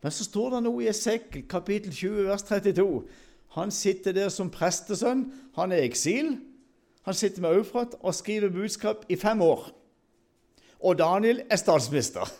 Men 0.00 0.14
så 0.14 0.24
står 0.24 0.54
det 0.54 0.62
noe 0.64 0.84
i 0.84 0.88
Esekiel 0.90 1.44
kapittel 1.48 1.92
20, 1.92 2.28
vers 2.30 2.44
32. 2.48 2.86
Han 3.56 3.72
sitter 3.74 4.14
der 4.16 4.30
som 4.32 4.52
prestesønn. 4.52 5.26
Han 5.58 5.72
er 5.74 5.82
i 5.82 5.90
eksil. 5.90 6.36
Han 7.08 7.16
sitter 7.16 7.44
med 7.44 7.58
Eufrat 7.58 7.96
og 8.00 8.14
skriver 8.14 8.52
budskap 8.54 9.04
i 9.08 9.18
fem 9.20 9.42
år. 9.42 9.68
Og 10.80 10.96
Daniel 10.98 11.42
er 11.50 11.60
statsminister. 11.60 12.24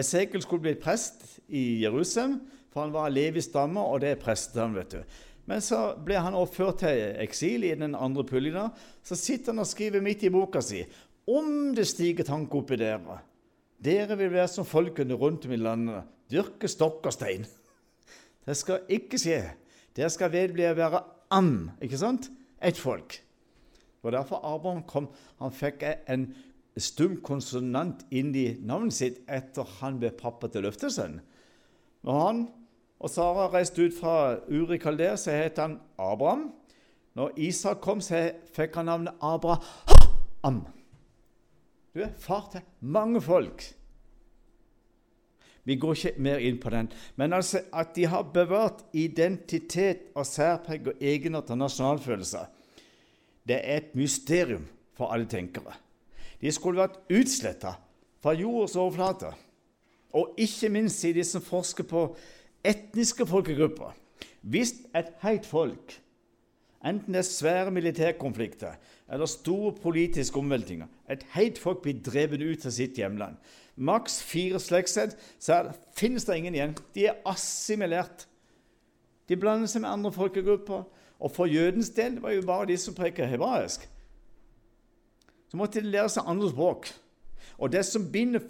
Esekiel 0.00 0.42
skulle 0.44 0.66
blitt 0.66 0.82
prest 0.82 1.38
i 1.48 1.84
Jerusalem, 1.84 2.40
for 2.72 2.84
han 2.84 2.92
var 2.92 3.12
Levis 3.14 3.46
stamme, 3.48 3.80
og 3.80 4.02
det 4.02 4.10
er 4.12 4.20
prestene. 4.20 4.74
vet 4.74 4.92
du. 4.92 5.00
Men 5.46 5.60
så 5.60 5.94
ble 6.04 6.18
han 6.20 6.36
overført 6.36 6.82
til 6.82 7.20
eksil 7.22 7.64
i 7.68 7.74
den 7.76 7.94
andre 7.94 8.24
puljen. 8.24 8.72
Så 9.04 9.16
sitter 9.16 9.52
han 9.52 9.62
og 9.62 9.68
skriver 9.68 10.04
midt 10.04 10.24
i 10.24 10.32
boka 10.32 10.60
si 10.64 10.84
om 11.24 11.72
det 11.76 11.86
stiger 11.88 12.26
tanker 12.28 12.60
oppi 12.60 12.76
dere. 12.76 13.18
Dere 13.82 14.16
vil 14.18 14.32
være 14.32 14.48
som 14.52 14.66
folkene 14.68 15.16
rundt 15.18 15.46
om 15.46 15.52
i 15.52 15.60
landet, 15.60 16.06
dyrke 16.30 16.68
stokk 16.70 17.06
og 17.06 17.14
stein. 17.14 17.46
Det 18.46 18.56
skal 18.56 18.88
ikke 18.92 19.20
skje. 19.20 19.42
Dere 19.96 20.10
skal 20.12 20.32
vedbli 20.32 20.66
å 20.68 20.76
være 20.78 21.04
am, 21.34 21.70
ikke 21.82 22.00
sant? 22.00 22.30
Et 22.62 22.78
folk. 22.78 23.20
Og 24.04 24.12
derfor 24.12 24.44
Abraham 24.44 24.82
kom. 24.88 25.08
Han 25.40 25.52
fikk 25.54 25.84
en 25.84 26.28
stum 26.76 27.16
konsonant 27.24 28.02
inn 28.12 28.34
i 28.36 28.50
navnet 28.60 28.96
sitt 28.96 29.22
etter 29.30 29.68
han 29.80 30.00
ble 30.02 30.10
pappa 30.16 30.50
til 30.52 30.66
løftesønnen. 30.66 31.22
Når 32.04 32.20
han 32.20 32.42
og 33.04 33.10
Sara 33.10 33.48
reiste 33.52 33.84
ut 33.84 33.96
fra 33.96 34.36
Uri 34.48 34.78
Kalder, 34.80 35.16
så 35.16 35.32
het 35.32 35.58
han 35.60 35.78
Abraham. 35.98 36.50
Når 37.14 37.36
Isak 37.36 37.80
kom, 37.84 38.00
så 38.00 38.30
fikk 38.54 38.76
han 38.80 38.88
navnet 38.90 39.20
Abraham. 39.22 40.64
Du 41.94 42.02
er 42.02 42.10
far 42.18 42.48
til 42.52 42.64
mange 42.80 43.22
folk. 43.22 43.62
Vi 45.64 45.76
går 45.80 45.94
ikke 45.96 46.20
mer 46.20 46.42
inn 46.44 46.58
på 46.60 46.72
den. 46.74 46.90
Men 47.16 47.32
altså 47.32 47.62
at 47.72 47.94
de 47.96 48.04
har 48.10 48.26
bevart 48.34 48.82
identitet 48.92 50.10
og 50.14 50.26
særpreg 50.28 50.90
og 50.90 51.00
egenart 51.00 51.50
og 51.54 51.60
nasjonalfølelse, 51.62 52.44
det 53.48 53.60
er 53.60 53.76
et 53.76 53.96
mysterium 53.96 54.66
for 54.96 55.12
alle 55.12 55.28
tenkere. 55.30 55.76
De 56.40 56.52
skulle 56.52 56.82
vært 56.82 57.00
utsletta 57.12 57.76
fra 58.24 58.34
jordens 58.36 58.76
overflate. 58.76 59.30
Og 60.14 60.34
ikke 60.40 60.70
minst 60.72 61.00
sier 61.00 61.16
de 61.16 61.24
som 61.26 61.44
forsker 61.44 61.86
på 61.88 62.06
etniske 62.64 63.26
folkegrupper. 63.28 63.94
Hvis 64.42 64.74
et 64.96 65.14
heit 65.22 65.46
folk, 65.48 65.96
enten 66.84 67.16
det 67.16 67.22
er 67.22 67.28
svære 67.28 67.72
militærkonflikter 67.72 68.76
eller 69.12 69.28
store 69.28 69.74
politiske 69.82 70.38
omveltninger, 70.40 70.86
et 71.10 71.26
heit 71.34 71.58
folk 71.60 71.82
blir 71.84 72.00
drevet 72.04 72.40
ut 72.42 72.66
av 72.66 72.72
sitt 72.72 72.98
hjemland, 72.98 73.36
maks 73.76 74.22
fire 74.22 74.60
slektsledd, 74.60 75.16
så 75.38 75.72
finnes 75.96 76.24
det 76.24 76.36
ingen 76.38 76.54
igjen. 76.54 76.76
De 76.94 77.08
er 77.10 77.20
assimilert. 77.26 78.26
De 79.28 79.36
blander 79.40 79.70
seg 79.70 79.82
med 79.82 79.90
andre 79.90 80.12
folkegrupper. 80.14 80.84
Og 81.24 81.32
for 81.32 81.48
jødens 81.48 81.90
del 81.94 82.18
var 82.22 82.34
jo 82.34 82.44
bare 82.46 82.68
de 82.68 82.76
som 82.78 82.94
preker 82.94 83.28
hebraisk. 83.30 83.86
Så 85.48 85.58
måtte 85.58 85.80
de 85.80 85.90
lære 85.90 86.10
seg 86.12 86.26
andre 86.28 86.50
språk. 86.50 86.90
Og 87.58 87.72
det 87.72 87.84
som 87.86 88.10
binder 88.12 88.42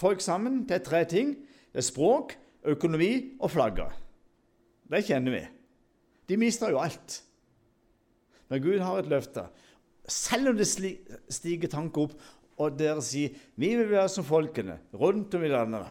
folk 0.00 0.22
sammen, 0.22 0.62
det 0.68 0.78
er 0.78 0.86
tre 0.86 1.04
ting. 1.08 1.34
Det 1.72 1.82
er 1.82 1.88
språk, 1.88 2.36
økonomi 2.64 3.36
og 3.40 3.50
flagger. 3.50 3.90
Det 4.90 5.04
kjenner 5.06 5.34
vi. 5.34 5.42
De 6.28 6.38
mister 6.38 6.70
jo 6.70 6.80
alt. 6.82 7.22
Men 8.48 8.62
Gud 8.62 8.78
har 8.84 9.00
et 9.00 9.10
løfte. 9.10 9.46
Selv 10.12 10.52
om 10.52 10.58
det 10.58 10.68
stiger 10.68 11.70
tanker 11.72 12.06
opp 12.06 12.16
og 12.60 12.76
dere 12.76 13.02
sier 13.04 13.32
vi 13.58 13.72
vil 13.78 13.88
være 13.90 14.10
som 14.12 14.26
folkene 14.26 14.76
rundt 14.98 15.34
om 15.38 15.44
i 15.44 15.50
landet. 15.50 15.88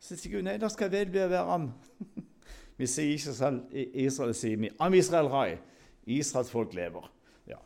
Så 0.00 0.16
sier 0.16 0.38
Gud 0.38 0.46
nei, 0.46 0.56
da 0.60 0.70
skal 0.72 0.90
jeg 0.90 1.10
vel 1.12 1.30
være 1.30 1.44
am. 1.54 1.68
vi 2.80 2.88
sier 2.88 3.14
ikke 3.14 3.34
selv 3.36 3.74
Israel, 3.76 4.34
sier 4.36 4.60
vi. 4.60 4.72
Am 4.80 4.96
Israel 4.96 5.30
Rai. 5.30 5.58
Israels 6.10 6.50
folk 6.50 6.74
lever. 6.74 7.06
Ja. 7.48 7.60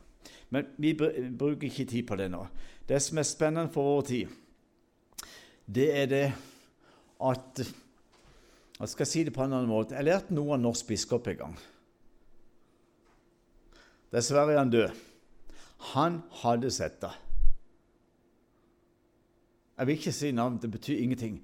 Men 0.53 0.67
vi 0.77 0.93
bruker 0.95 1.69
ikke 1.69 1.87
tid 1.89 2.03
på 2.07 2.17
det 2.19 2.29
nå. 2.33 2.43
Det 2.85 2.99
som 3.01 3.17
er 3.17 3.25
spennende 3.27 3.73
for 3.73 3.95
vår 3.95 4.05
tid, 4.11 4.35
det 5.65 5.89
er 6.03 6.11
det 6.11 6.27
at 7.25 7.65
Jeg 8.75 8.91
skal 8.91 9.07
si 9.07 9.21
det 9.23 9.31
på 9.31 9.39
en 9.39 9.53
annen 9.55 9.71
måte. 9.71 9.95
Jeg 9.95 10.03
lærte 10.03 10.35
noe 10.35 10.51
av 10.51 10.59
norsk 10.59 10.89
biskop 10.89 11.29
en 11.31 11.37
gang. 11.39 11.53
Dessverre 14.11 14.51
er 14.51 14.59
han 14.59 14.73
død. 14.73 14.91
Han 15.95 16.21
hadde 16.41 16.71
sett 16.71 17.01
det. 17.03 17.11
Jeg 19.75 19.87
vil 19.87 19.97
ikke 19.99 20.15
si 20.15 20.31
navn, 20.31 20.57
det 20.61 20.71
betyr 20.71 21.01
ingenting. 21.03 21.41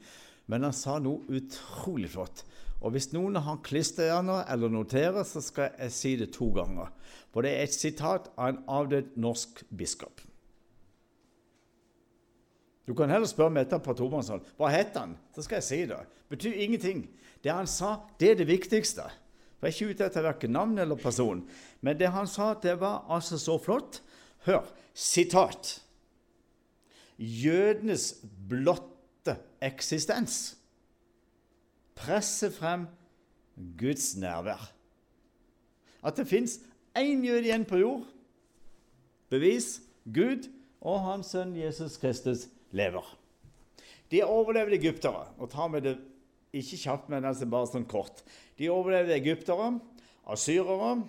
Men 0.47 0.63
han 0.63 0.75
sa 0.75 0.97
noe 0.99 1.23
utrolig 1.27 2.13
flott. 2.13 2.45
Og 2.81 2.95
hvis 2.95 3.11
noen 3.13 3.37
har 3.43 3.61
klisterhjerner 3.65 4.47
eller 4.49 4.71
noterer, 4.73 5.21
så 5.27 5.43
skal 5.43 5.75
jeg 5.77 5.93
si 5.93 6.15
det 6.17 6.31
to 6.33 6.49
ganger. 6.55 6.89
For 7.31 7.45
det 7.45 7.53
er 7.53 7.67
et 7.67 7.75
sitat 7.75 8.31
av 8.37 8.49
en 8.49 8.61
avdød 8.71 9.17
norsk 9.21 9.61
biskop. 9.69 10.23
Du 12.87 12.95
kan 12.97 13.11
heller 13.13 13.29
spørre 13.29 13.53
meg 13.53 13.67
etterpå 13.67 13.91
på 13.91 13.99
tomannshånd. 14.01 14.47
Hva 14.57 14.71
het 14.73 14.97
han? 14.97 15.13
Så 15.35 15.45
skal 15.45 15.61
jeg 15.61 15.67
si 15.67 15.81
det. 15.91 15.99
Betyr 16.31 16.57
ingenting. 16.65 17.05
Det 17.43 17.53
han 17.53 17.69
sa, 17.69 17.99
det 18.19 18.31
er 18.31 18.39
det 18.41 18.49
viktigste. 18.49 19.05
For 19.59 19.69
Jeg 19.69 19.71
er 19.71 19.77
ikke 19.77 19.93
ute 19.93 20.07
etter 20.09 20.25
verken 20.25 20.55
navn 20.57 20.79
eller 20.81 20.97
person. 20.97 21.43
Men 21.85 21.99
det 21.99 22.09
han 22.09 22.27
sa, 22.27 22.55
det 22.57 22.79
var 22.81 23.05
altså 23.13 23.37
så 23.37 23.59
flott. 23.61 24.01
Hør. 24.45 24.65
Sitat 24.93 25.81
jødenes 27.21 28.15
blotte 28.49 29.37
eksistens 29.61 30.57
presser 31.95 32.49
frem 32.49 32.87
Guds 33.77 34.15
nærvær. 34.17 34.71
At 36.03 36.17
det 36.17 36.27
fins 36.27 36.57
én 36.97 37.21
jøde 37.25 37.45
igjen 37.45 37.65
på 37.65 37.77
jord, 37.77 38.07
bevis 39.29 39.81
Gud 40.09 40.49
og 40.81 41.03
hans 41.05 41.29
sønn 41.35 41.53
Jesus 41.55 41.99
Kristus 42.01 42.47
lever. 42.71 43.05
De 44.11 44.23
overlevde 44.23 44.75
egyptere. 44.75 45.27
og 45.37 45.49
tar 45.49 45.67
med 45.67 45.81
det 45.81 45.97
ikke 46.53 46.77
kjapt, 46.77 47.09
men 47.09 47.25
altså 47.25 47.45
bare 47.45 47.67
sånn 47.67 47.85
kort. 47.85 48.23
De 48.57 48.69
overlevde 48.69 49.15
egyptere, 49.15 49.79
asyrere, 50.27 51.03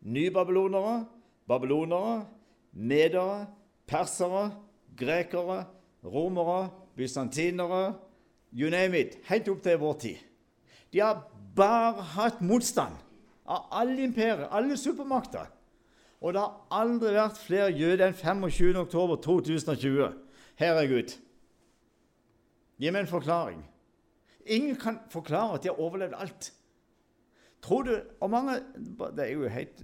nybabylonere, 0.00 1.04
babylonere, 1.46 2.24
medere, 2.72 3.46
persere 3.86 4.50
grekere, 4.96 5.64
romere, 6.04 6.70
bysantinere 6.96 7.94
You 8.52 8.68
name 8.68 8.98
it. 9.00 9.16
Helt 9.30 9.48
opp 9.48 9.62
til 9.64 9.78
vår 9.80 9.94
tid. 10.02 10.16
De 10.92 11.00
har 11.00 11.22
bare 11.56 12.04
hatt 12.12 12.42
motstand 12.44 12.98
av 13.48 13.70
alle 13.72 14.02
imperier, 14.04 14.44
alle 14.52 14.76
supermakter. 14.76 15.46
Og 16.20 16.34
det 16.34 16.42
har 16.42 16.82
aldri 16.82 17.14
vært 17.16 17.40
flere 17.40 17.72
jøder 17.72 18.10
enn 18.10 18.18
25.10.2020. 18.18 20.12
Herregud. 20.60 20.76
er 20.76 20.90
Gud. 20.92 21.14
Gi 22.78 22.90
meg 22.90 23.00
en 23.04 23.10
forklaring. 23.10 23.62
Ingen 24.46 24.76
kan 24.76 25.00
forklare 25.10 25.56
at 25.56 25.64
de 25.64 25.70
har 25.72 25.80
overlevd 25.80 26.14
alt. 26.18 26.52
Tror 27.62 27.82
du 27.86 27.92
Og 28.20 28.30
mange 28.30 28.56
Det 29.16 29.22
er 29.22 29.32
jo 29.32 29.48
helt 29.48 29.82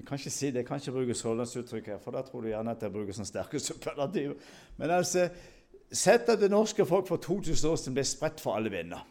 jeg 0.00 0.06
kan 0.08 0.16
ikke 0.16 0.30
si 0.32 0.48
det, 0.48 0.62
jeg 0.62 0.66
kan 0.66 0.78
ikke 0.80 0.92
bruke 0.94 1.14
sørlandsuttrykk 1.18 1.88
her, 1.92 1.98
for 2.00 2.16
da 2.16 2.22
tror 2.24 2.40
du 2.40 2.48
gjerne 2.48 2.72
at 2.72 2.84
jeg 2.86 2.92
bruker 2.94 3.12
sånn 3.12 3.28
sterke 3.28 3.58
superlativer. 3.68 4.38
Men 4.80 4.94
altså, 4.96 5.26
sett 5.92 6.30
at 6.32 6.40
det 6.40 6.48
norske 6.48 6.86
folk 6.88 7.10
for 7.10 7.20
2000 7.20 7.68
år 7.68 7.76
siden 7.76 7.98
ble 7.98 8.04
spredt 8.08 8.40
for 8.40 8.56
alle 8.56 8.72
vinder. 8.72 9.04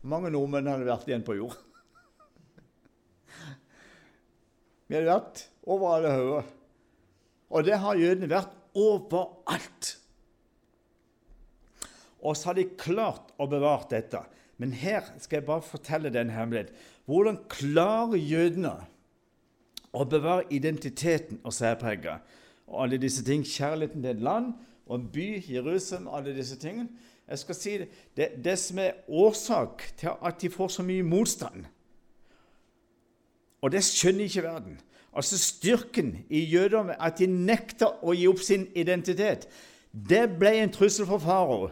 mange 0.00 0.30
nordmenn 0.32 0.70
hadde 0.72 0.88
vært 0.88 1.10
igjen 1.10 1.26
på 1.26 1.36
jord? 1.36 1.58
Vi 4.88 4.96
hadde 4.96 5.10
vært 5.10 5.42
over 5.68 5.92
alle 5.98 6.14
hoder. 6.16 6.48
Og 7.50 7.66
det 7.68 7.76
har 7.82 8.00
jødene 8.00 8.30
vært 8.30 8.56
overalt. 8.72 9.90
Og 12.24 12.38
så 12.38 12.50
har 12.50 12.56
de 12.56 12.70
klart 12.80 13.34
å 13.36 13.50
bevare 13.52 13.90
dette. 13.92 14.24
Men 14.56 14.72
her 14.72 15.12
skal 15.20 15.42
jeg 15.42 15.48
bare 15.50 15.66
fortelle 15.66 16.12
den 16.14 16.32
hemmeligheten. 16.32 16.88
Hvordan 17.04 17.42
klarer 17.52 18.16
jødene 18.16 18.78
å 19.92 20.04
bevare 20.04 20.46
identiteten 20.50 21.40
og 21.44 21.54
særpreget. 21.54 22.20
Og 22.70 22.84
alle 22.84 23.00
disse 23.02 23.24
ting, 23.26 23.44
Kjærligheten 23.46 24.02
til 24.02 24.10
et 24.10 24.22
land 24.22 24.52
og 24.86 24.98
en 24.98 25.08
by, 25.12 25.42
Jerusalem, 25.48 26.08
alle 26.08 26.34
disse 26.36 26.58
tingene. 26.58 26.88
Jeg 27.30 27.38
skal 27.38 27.54
si 27.54 27.76
det, 28.16 28.28
det, 28.44 28.58
som 28.58 28.78
er 28.78 29.02
årsak 29.08 29.92
til 29.96 30.10
at 30.22 30.40
de 30.40 30.50
får 30.50 30.68
så 30.68 30.82
mye 30.82 31.02
motstand. 31.06 31.66
Og 33.62 33.72
det 33.72 33.84
skjønner 33.84 34.26
ikke 34.26 34.42
verden. 34.42 34.80
Altså 35.12 35.38
Styrken 35.38 36.16
i 36.30 36.44
jødedommen, 36.44 36.94
at 36.98 37.18
de 37.18 37.26
nekter 37.26 38.02
å 38.02 38.14
gi 38.14 38.26
opp 38.30 38.42
sin 38.42 38.66
identitet, 38.78 39.48
det 39.92 40.28
ble 40.38 40.52
en 40.60 40.72
trussel 40.74 41.06
for 41.06 41.22
farao. 41.22 41.70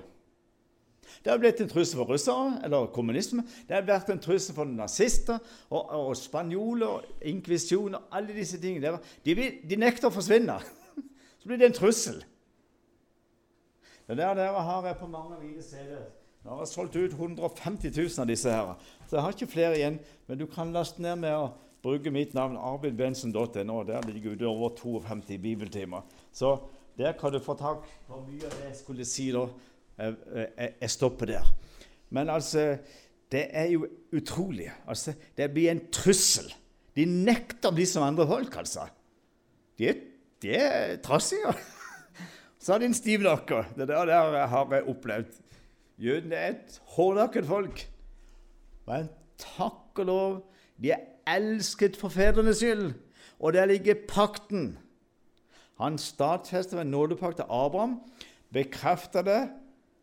Det 1.28 1.34
har 1.34 1.40
blitt 1.42 1.58
en 1.60 1.68
trussel 1.68 1.98
for 2.00 2.08
russere 2.08 2.54
eller 2.64 2.86
kommunisme. 2.88 3.42
Det 3.68 3.74
har 3.76 3.82
vært 3.84 4.08
en 4.08 4.20
trussel 4.24 4.54
for 4.56 4.64
nazister 4.64 5.36
og, 5.68 5.90
og 5.92 6.14
spanjoler, 6.16 7.04
inkvisjon 7.28 7.98
og 7.98 8.16
alle 8.16 8.32
disse 8.32 8.56
tingene. 8.62 8.94
De, 9.26 9.34
vil, 9.36 9.58
de, 9.60 9.76
nekter 9.76 10.08
å 10.08 10.14
forsvinne. 10.14 10.56
Så 11.42 11.50
blir 11.50 11.60
det 11.60 11.68
en 11.68 11.76
trussel. 11.76 12.22
Det 14.08 14.16
der 14.16 14.40
dere 14.40 14.64
har 14.70 14.88
jeg 14.88 15.00
på 15.02 15.10
mange 15.12 15.36
av 15.36 15.44
mine 15.44 15.68
CD-er. 15.68 16.08
Nå 16.46 16.54
har 16.54 16.64
jeg 16.64 16.72
solgt 16.72 16.96
ut 16.96 17.20
150 17.20 17.92
000 17.92 18.24
av 18.24 18.32
disse 18.32 18.56
her. 18.56 18.74
Så 19.04 19.20
jeg 19.20 19.28
har 19.28 19.36
ikke 19.36 19.52
flere 19.52 19.76
igjen. 19.76 20.02
Men 20.32 20.40
du 20.40 20.48
kan 20.48 20.72
laste 20.72 21.04
ned 21.04 21.20
med 21.28 21.36
å 21.36 21.50
bruke 21.84 22.08
mitt 22.08 22.32
navn 22.32 22.56
arvidbensen.no. 22.56 23.82
Der 23.84 24.08
ligger 24.08 24.32
det 24.32 24.48
over 24.48 24.72
52 24.80 25.42
bibeltimer. 25.44 26.08
Så 26.32 26.56
der 26.96 27.12
kan 27.20 27.36
du 27.36 27.44
få 27.44 27.60
tak 27.60 27.84
på 28.08 28.24
mye 28.24 28.48
av 28.48 28.62
det 28.62 28.70
jeg 28.70 28.80
skulle 28.86 29.04
si 29.04 29.28
da 29.36 29.44
jeg 29.98 30.90
stopper 30.90 31.26
der. 31.26 31.52
Men 32.10 32.30
altså 32.30 32.78
Det 33.28 33.46
er 33.50 33.64
jo 33.64 33.86
utrolig. 34.16 34.70
Altså, 34.88 35.12
det 35.36 35.50
blir 35.52 35.70
en 35.70 35.82
trussel. 35.92 36.46
De 36.96 37.04
nekter 37.04 37.68
å 37.68 37.74
bli 37.76 37.84
som 37.84 38.06
andre 38.06 38.24
folk, 38.26 38.54
altså. 38.56 38.86
De 39.76 39.90
er, 39.90 39.98
de 40.40 40.54
er 40.56 40.94
trassige. 41.04 41.52
Så 42.58 42.72
har 42.72 42.80
de 42.80 42.88
en 42.88 42.96
stiv. 42.96 43.20
Det 43.20 43.84
der, 43.84 44.08
der 44.08 44.46
har 44.46 44.72
jeg 44.72 44.88
opplevd. 44.88 45.36
Jødene 45.98 46.34
er 46.40 46.56
et 46.56 46.80
hårdnakket 46.96 47.46
folk. 47.46 47.84
Men 48.88 49.10
takk 49.36 50.00
og 50.00 50.08
lov, 50.08 50.34
de 50.80 50.94
er 50.96 51.04
elsket 51.28 52.00
for 52.00 52.08
fedrenes 52.08 52.62
skyld. 52.62 52.94
Og 53.38 53.52
der 53.52 53.68
ligger 53.68 53.98
pakten. 54.08 54.78
Han 55.78 55.98
stadfester 55.98 56.76
ved 56.76 56.84
nådepakt 56.84 57.36
til 57.36 57.44
Abraham, 57.50 58.00
bekrefter 58.52 59.22
det 59.22 59.42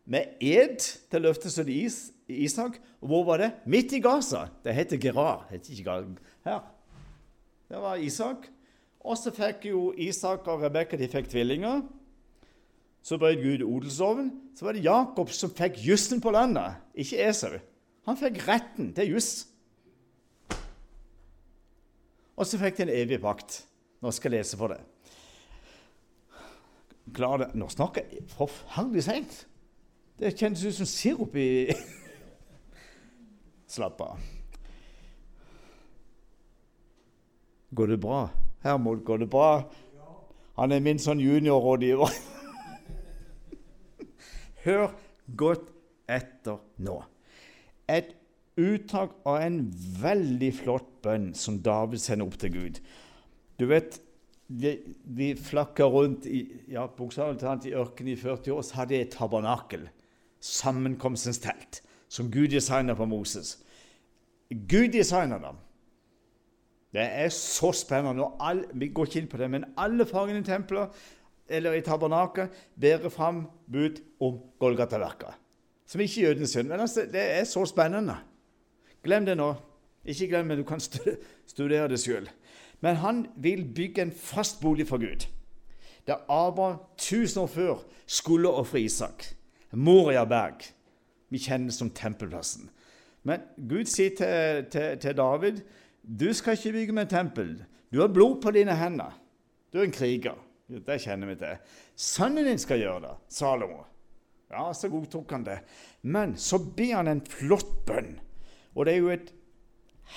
med 0.06 0.38
ed 0.40 0.78
til 1.10 1.24
løftet 1.26 1.52
til 1.52 1.70
is, 1.72 2.12
Isak. 2.28 2.78
Og 3.00 3.10
hvor 3.10 3.24
var 3.26 3.42
det? 3.42 3.50
Midt 3.66 3.92
i 3.92 4.00
Gaza. 4.02 4.46
Det 4.64 4.74
heter 4.74 4.98
Gerar. 5.02 5.46
Det 5.50 5.58
heter 5.58 5.72
ikke 5.72 5.90
Gaza. 5.90 6.32
Her. 6.44 6.60
Det 7.68 7.82
var 7.82 8.02
Isak. 8.02 8.48
Og 9.06 9.18
så 9.18 9.30
fikk 9.34 9.68
jo 9.70 9.92
Isak 9.92 10.46
og 10.50 10.62
Rebekka 10.62 10.98
tvillinger. 11.22 11.82
Så 13.02 13.18
brøt 13.18 13.38
Gud 13.38 13.62
odelsloven. 13.62 14.32
Så 14.56 14.64
var 14.64 14.72
det 14.74 14.84
Jakob 14.84 15.30
som 15.30 15.50
fikk 15.54 15.78
jussen 15.78 16.20
på 16.20 16.30
landet, 16.34 16.80
ikke 16.94 17.28
Esau. 17.28 17.58
Han 18.06 18.18
fikk 18.18 18.40
retten 18.48 18.92
til 18.94 19.12
juss. 19.14 19.46
Og 22.36 22.46
så 22.46 22.58
fikk 22.58 22.76
de 22.78 22.86
en 22.86 22.94
evig 22.96 23.20
pakt. 23.22 23.60
Nå 24.02 24.10
skal 24.10 24.34
jeg 24.34 24.42
lese 24.42 24.58
for 24.60 24.74
det 24.74 24.82
Nå 27.56 27.68
snakker 27.70 28.02
jeg 28.10 28.26
forferdelig 28.34 29.04
seint. 29.06 29.36
Det 30.16 30.32
kjennes 30.32 30.64
ut 30.64 30.74
som 30.78 30.88
sirup 30.88 31.34
i 31.36 31.48
Slapp 33.76 34.00
av. 34.00 34.20
Går 37.76 37.86
det 37.92 37.98
bra? 38.00 38.28
Hermod, 38.62 39.02
går 39.04 39.18
det 39.18 39.28
bra? 39.28 39.50
Han 40.56 40.72
er 40.72 40.80
min 40.80 41.00
sånn 41.02 41.20
juniorrådgiver. 41.20 42.14
Hør 44.64 44.94
godt 45.36 45.68
etter 46.08 46.62
nå. 46.80 46.96
Et 47.90 48.14
uttak 48.56 49.18
av 49.28 49.42
en 49.42 49.60
veldig 50.00 50.52
flott 50.62 50.88
bønn 51.04 51.32
som 51.36 51.60
David 51.60 52.00
sender 52.00 52.30
opp 52.30 52.38
til 52.40 52.54
Gud. 52.54 52.80
Du 53.60 53.66
vet, 53.68 54.00
vi, 54.46 54.78
vi 55.04 55.34
flakka 55.36 55.90
rundt 55.92 56.24
i, 56.30 56.46
ja, 56.72 56.86
talt 56.88 57.68
i 57.68 57.76
ørkenen 57.76 58.14
i 58.14 58.18
40 58.20 58.56
år, 58.56 58.64
så 58.64 58.80
hadde 58.80 58.96
jeg 58.96 59.08
et 59.08 59.16
tabernakel, 59.18 59.88
sammenkomstens 60.46 61.38
telt, 61.42 61.82
som 62.08 62.30
Gud 62.30 62.48
designa 62.48 62.94
på 62.94 63.04
Moses. 63.04 63.58
Gud 64.50 64.92
designa 64.94 65.38
dem. 65.42 65.58
Det 66.92 67.02
er 67.02 67.28
så 67.28 67.72
spennende. 67.72 68.24
og 68.24 68.36
all, 68.40 68.64
Vi 68.74 68.88
går 68.88 69.04
ikke 69.04 69.20
inn 69.20 69.28
på 69.28 69.36
det, 69.36 69.50
men 69.50 69.64
alle 69.76 70.06
fagene 70.06 70.40
i 70.40 70.46
tempelet 70.46 70.88
eller 71.48 71.72
i 71.72 71.80
tabernaket 71.80 72.48
bærer 72.80 73.08
fram 73.08 73.46
bud 73.72 74.00
om 74.20 74.40
Golgata-verket. 74.58 75.34
Som 75.86 76.00
ikke 76.00 76.22
er 76.22 76.28
jødens 76.28 76.50
synd. 76.50 76.68
Men 76.68 76.80
altså, 76.80 77.06
det 77.12 77.22
er 77.38 77.44
så 77.44 77.64
spennende. 77.66 78.16
Glem 79.04 79.26
det 79.26 79.36
nå. 79.36 79.54
Ikke 80.04 80.28
glem 80.28 80.48
det, 80.48 80.58
du 80.58 80.64
kan 80.64 80.80
studere 81.46 81.88
det 81.88 82.00
sjøl. 82.00 82.28
Men 82.80 82.96
han 82.96 83.26
vil 83.36 83.64
bygge 83.74 84.02
en 84.02 84.12
fast 84.12 84.60
bolig 84.60 84.88
for 84.88 84.98
Gud. 84.98 85.26
Der 86.06 86.16
Abraham 86.28 86.78
tusen 86.98 87.40
år 87.40 87.46
før 87.46 87.76
skulle 88.06 88.48
ofre 88.50 88.80
Isak. 88.80 89.35
Moria 89.72 90.24
berg. 90.26 90.64
Vi 91.28 91.40
kjenner 91.42 91.72
det 91.72 91.78
som 91.78 91.90
tempelplassen. 91.90 92.68
Men 93.26 93.42
Gud 93.56 93.90
sier 93.90 94.14
til, 94.14 94.66
til, 94.70 94.98
til 95.02 95.16
David 95.18 95.64
du 96.06 96.28
skal 96.34 96.54
ikke 96.54 96.72
bygge 96.76 96.94
meg 96.94 97.08
tempel. 97.10 97.56
Du 97.90 97.98
har 97.98 98.12
blod 98.14 98.38
på 98.42 98.52
dine 98.54 98.76
hender. 98.78 99.10
Du 99.72 99.80
er 99.80 99.88
en 99.88 99.94
kriger. 99.94 100.38
Det 100.66 101.00
kjenner 101.02 101.30
vi 101.30 101.34
til. 101.40 101.58
Sønnen 101.98 102.46
din 102.46 102.62
skal 102.62 102.78
gjøre 102.78 103.02
det, 103.02 103.14
Salomo. 103.34 103.82
Ja, 104.50 104.68
så 104.74 104.88
godtok 104.90 105.32
han 105.34 105.46
det. 105.46 105.58
Men 106.02 106.36
så 106.38 106.58
ber 106.58 106.94
han 107.00 107.10
en 107.10 107.24
flott 107.26 107.72
bønn. 107.86 108.14
Og 108.74 108.86
det 108.86 108.94
er 108.94 109.02
jo 109.02 109.10
et 109.14 109.32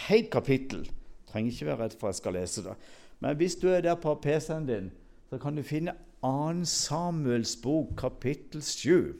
helt 0.06 0.30
kapittel. 0.34 0.86
Trenger 1.30 1.54
ikke 1.54 1.70
være 1.72 1.82
redd 1.84 1.98
for 1.98 2.10
at 2.10 2.14
jeg 2.14 2.22
skal 2.22 2.38
lese 2.38 2.66
det. 2.66 2.76
Men 3.20 3.38
hvis 3.38 3.58
du 3.58 3.68
er 3.70 3.82
der 3.82 3.98
på 3.98 4.14
PC-en 4.22 4.70
din, 4.70 4.92
så 5.30 5.38
kan 5.42 5.58
du 5.58 5.64
finne 5.66 5.96
2. 6.22 6.66
Samuels 6.70 7.56
bok, 7.64 7.96
kapittel 7.98 8.62
7, 8.64 9.16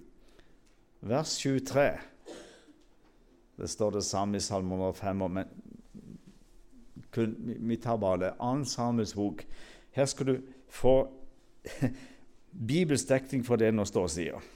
vers 1.02 1.38
23. 1.38 1.92
Det 3.60 3.70
står 3.70 3.92
det 3.92 4.04
samme 4.04 4.38
i 4.38 4.44
Salme 4.44 4.76
105, 4.76 5.16
men 5.32 5.46
kun, 7.12 7.36
vi 7.60 7.78
tar 7.78 7.98
bare 7.98 8.22
det. 8.22 8.34
Annen 8.40 8.66
Samuels 8.66 9.14
bok. 9.14 9.44
Her 9.92 10.06
skal 10.06 10.26
du 10.26 10.38
få 10.70 11.10
bibelsk 12.68 13.10
dekning 13.10 13.44
for 13.46 13.60
det 13.60 13.74
nå 13.74 13.86
står 13.86 14.08
og 14.08 14.14
sier. 14.14 14.48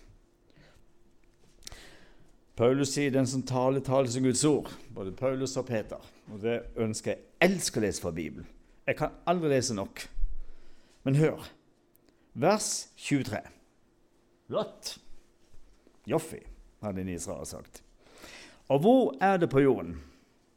Paulus 2.55 2.93
sier 2.93 3.09
'den 3.11 3.27
som 3.27 3.43
taler, 3.43 3.79
taler 3.79 4.07
som 4.09 4.23
Guds 4.23 4.45
ord'. 4.45 4.73
Både 4.95 5.11
Paulus 5.11 5.57
og 5.57 5.65
Peter. 5.65 5.97
Og 6.31 6.41
Det 6.41 6.61
ønsker 6.75 7.11
jeg. 7.11 7.19
elsker 7.41 7.81
å 7.81 7.83
lese 7.83 8.01
fra 8.01 8.11
Bibelen. 8.11 8.47
Jeg 8.87 8.95
kan 8.97 9.09
aldri 9.25 9.49
lese 9.49 9.73
nok. 9.73 10.09
Men 11.03 11.15
hør. 11.15 11.49
Vers 12.33 12.89
23. 12.97 13.41
Flott. 14.47 15.02
Joffi, 16.07 16.39
hadde 16.83 17.01
en 17.01 17.09
israeler 17.09 17.45
sagt. 17.47 17.83
Og 18.67 18.79
hvor 18.79 19.15
er 19.21 19.37
det 19.37 19.49
på 19.49 19.59
jorden? 19.59 20.01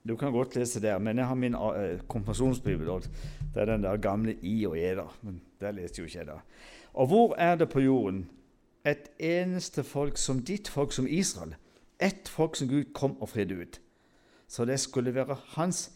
Du 0.08 0.16
kan 0.16 0.32
godt 0.32 0.54
lese 0.56 0.80
der, 0.80 0.98
men 0.98 1.18
jeg 1.18 1.26
har 1.26 1.34
min 1.34 1.54
uh. 1.54 1.70
Det 3.54 3.62
er 3.62 3.64
den 3.64 3.82
der 3.82 3.96
gamle 3.96 4.34
I 4.42 4.66
og 4.66 4.78
E. 4.78 4.94
da, 4.94 5.04
men 5.22 5.40
Der 5.60 5.70
leste 5.70 5.98
jo 5.98 6.04
ikke 6.04 6.18
jeg 6.18 6.26
da. 6.26 6.38
Og 6.94 7.06
hvor 7.06 7.34
er 7.34 7.56
det 7.56 7.68
på 7.68 7.80
jorden 7.80 8.28
et 8.86 9.10
eneste 9.18 9.84
folk 9.84 10.16
som 10.16 10.42
ditt 10.42 10.68
folk, 10.68 10.92
som 10.92 11.06
Israel? 11.06 11.54
Ett 12.00 12.28
folk 12.28 12.56
som 12.56 12.68
Gud 12.68 12.92
kom 12.94 13.20
og 13.20 13.28
fridde 13.28 13.54
ut. 13.54 13.80
Så 14.48 14.64
det 14.64 14.80
skulle 14.80 15.14
være 15.14 15.36
hans 15.56 15.92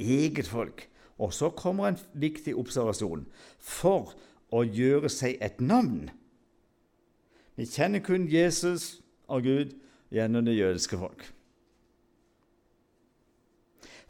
eget 0.00 0.48
folk. 0.48 0.88
Og 1.18 1.32
så 1.32 1.50
kommer 1.50 1.88
en 1.88 1.98
viktig 2.14 2.56
observasjon. 2.56 3.26
For 3.58 4.14
å 4.52 4.62
gjøre 4.62 5.08
seg 5.08 5.36
et 5.40 5.60
navn. 5.60 6.10
Vi 7.56 7.68
kjenner 7.68 8.00
kun 8.04 8.26
Jesus 8.30 9.02
og 9.28 9.44
Gud 9.44 9.76
gjennom 10.12 10.44
det 10.46 10.56
jødiske 10.56 10.98
folk 10.98 11.32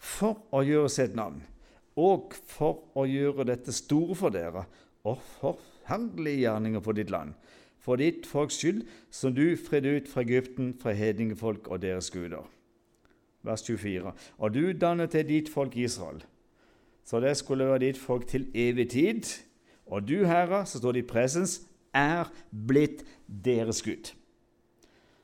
for 0.02 0.40
å 0.50 0.64
gjøre 0.66 0.90
sitt 0.90 1.14
navn, 1.14 1.38
og 1.94 2.34
for 2.50 2.88
å 2.98 3.04
gjøre 3.06 3.46
dette 3.46 3.74
store 3.74 4.16
for 4.18 4.34
dere, 4.34 4.64
og 5.06 5.20
forferdelige 5.38 6.42
gjerninger 6.42 6.82
for 6.82 6.98
ditt 6.98 7.12
land, 7.14 7.36
for 7.82 7.98
ditt 7.98 8.26
folks 8.26 8.58
skyld, 8.58 8.82
som 9.14 9.34
du 9.34 9.54
fridde 9.58 9.96
ut 9.98 10.10
fra 10.10 10.24
Egypten, 10.26 10.72
fra 10.78 10.94
hedningefolk 10.94 11.70
og 11.70 11.82
deres 11.82 12.10
guder. 12.14 12.46
Vers 13.42 13.64
24. 13.66 14.12
Og 14.38 14.54
du 14.54 14.72
dannet 14.78 15.14
til 15.14 15.26
ditt 15.26 15.50
folk 15.50 15.76
Israel, 15.78 16.22
så 17.06 17.18
det 17.22 17.34
skulle 17.38 17.66
være 17.66 17.86
ditt 17.88 17.98
folk 17.98 18.28
til 18.30 18.46
evig 18.54 18.88
tid. 18.94 19.26
Og 19.90 20.06
du, 20.06 20.22
Herre, 20.26 20.62
som 20.66 20.78
står 20.78 21.00
i 21.00 21.06
presens, 21.06 21.60
er 21.94 22.30
blitt 22.50 23.04
deres 23.26 23.82
Gud. 23.82 24.12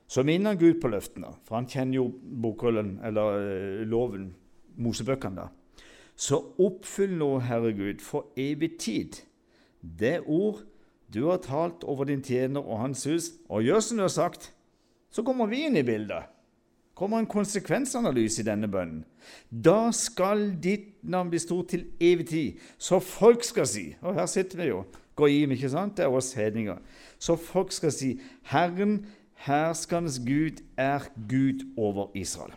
Så 0.09 0.25
minner 0.25 0.57
Gud 0.57 0.81
på 0.81 0.89
løftene, 0.89 1.35
for 1.45 1.59
han 1.59 1.69
kjenner 1.69 2.01
jo 2.01 2.09
bokrullen, 2.43 2.97
eller 3.05 3.41
uh, 3.41 3.87
loven 3.89 4.31
Mosebøkene, 4.81 5.45
da. 5.45 5.83
Så 6.19 6.39
oppfyll 6.59 7.13
nå, 7.19 7.35
Herre 7.47 7.75
Gud, 7.77 8.01
for 8.03 8.33
evig 8.39 8.73
tid 8.81 9.21
det 9.81 10.21
ord 10.27 10.65
du 11.15 11.25
har 11.29 11.41
talt 11.45 11.85
over 11.89 12.09
din 12.09 12.23
tjener 12.25 12.61
og 12.61 12.83
hans 12.83 13.05
hus, 13.09 13.31
og 13.49 13.63
gjør 13.65 13.81
som 13.81 14.01
du 14.01 14.05
har 14.05 14.13
sagt. 14.13 14.51
Så 15.11 15.25
kommer 15.25 15.49
vi 15.49 15.65
inn 15.67 15.77
i 15.77 15.87
bildet. 15.87 16.35
kommer 16.99 17.19
en 17.19 17.31
konsekvensanalyse 17.31 18.43
i 18.43 18.45
denne 18.45 18.67
bønnen. 18.69 19.05
Da 19.51 19.93
skal 19.95 20.49
ditt 20.59 20.97
navn 21.03 21.31
bli 21.31 21.39
stort 21.39 21.69
til 21.71 21.85
evig 22.01 22.27
tid, 22.27 22.59
så 22.79 22.99
folk 22.99 23.45
skal 23.45 23.67
si 23.67 23.97
Og 24.03 24.15
her 24.15 24.27
sitter 24.27 24.59
vi 24.59 24.67
jo. 24.67 24.85
Goyim, 25.19 25.51
ikke 25.55 25.71
sant? 25.73 25.97
Det 25.99 26.07
er 26.07 26.15
oss 26.15 26.33
hedninger. 26.39 26.79
Så 27.19 27.37
folk 27.37 27.73
skal 27.75 27.93
si 27.93 28.13
Herren, 28.53 29.01
herskernes 29.47 30.21
Gud, 30.23 30.63
er 30.77 31.09
Gud 31.29 31.67
over 31.77 32.11
Israel. 32.15 32.55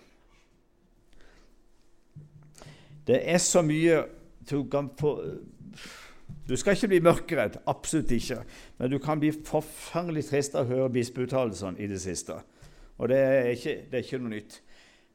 Det 3.08 3.18
er 3.26 3.38
så 3.42 3.64
mye 3.66 4.04
du 4.50 4.64
kan 4.70 4.90
få 5.00 5.16
Du 6.48 6.56
skal 6.58 6.76
ikke 6.76 6.88
bli 6.88 7.00
mørkeredd, 7.00 7.58
absolutt 7.68 8.12
ikke. 8.12 8.42
Men 8.78 8.92
du 8.92 8.98
kan 9.00 9.20
bli 9.20 9.32
forferdelig 9.32 10.26
trist 10.26 10.56
av 10.56 10.66
å 10.66 10.76
høre 10.76 10.94
bispeuttalelsene 10.94 11.80
i 11.80 11.88
det 11.88 12.02
siste. 12.02 12.36
Og 12.98 13.10
det 13.10 13.18
er, 13.18 13.50
ikke, 13.54 13.76
det 13.92 13.98
er 14.00 14.06
ikke 14.06 14.20
noe 14.20 14.34
nytt. 14.34 14.58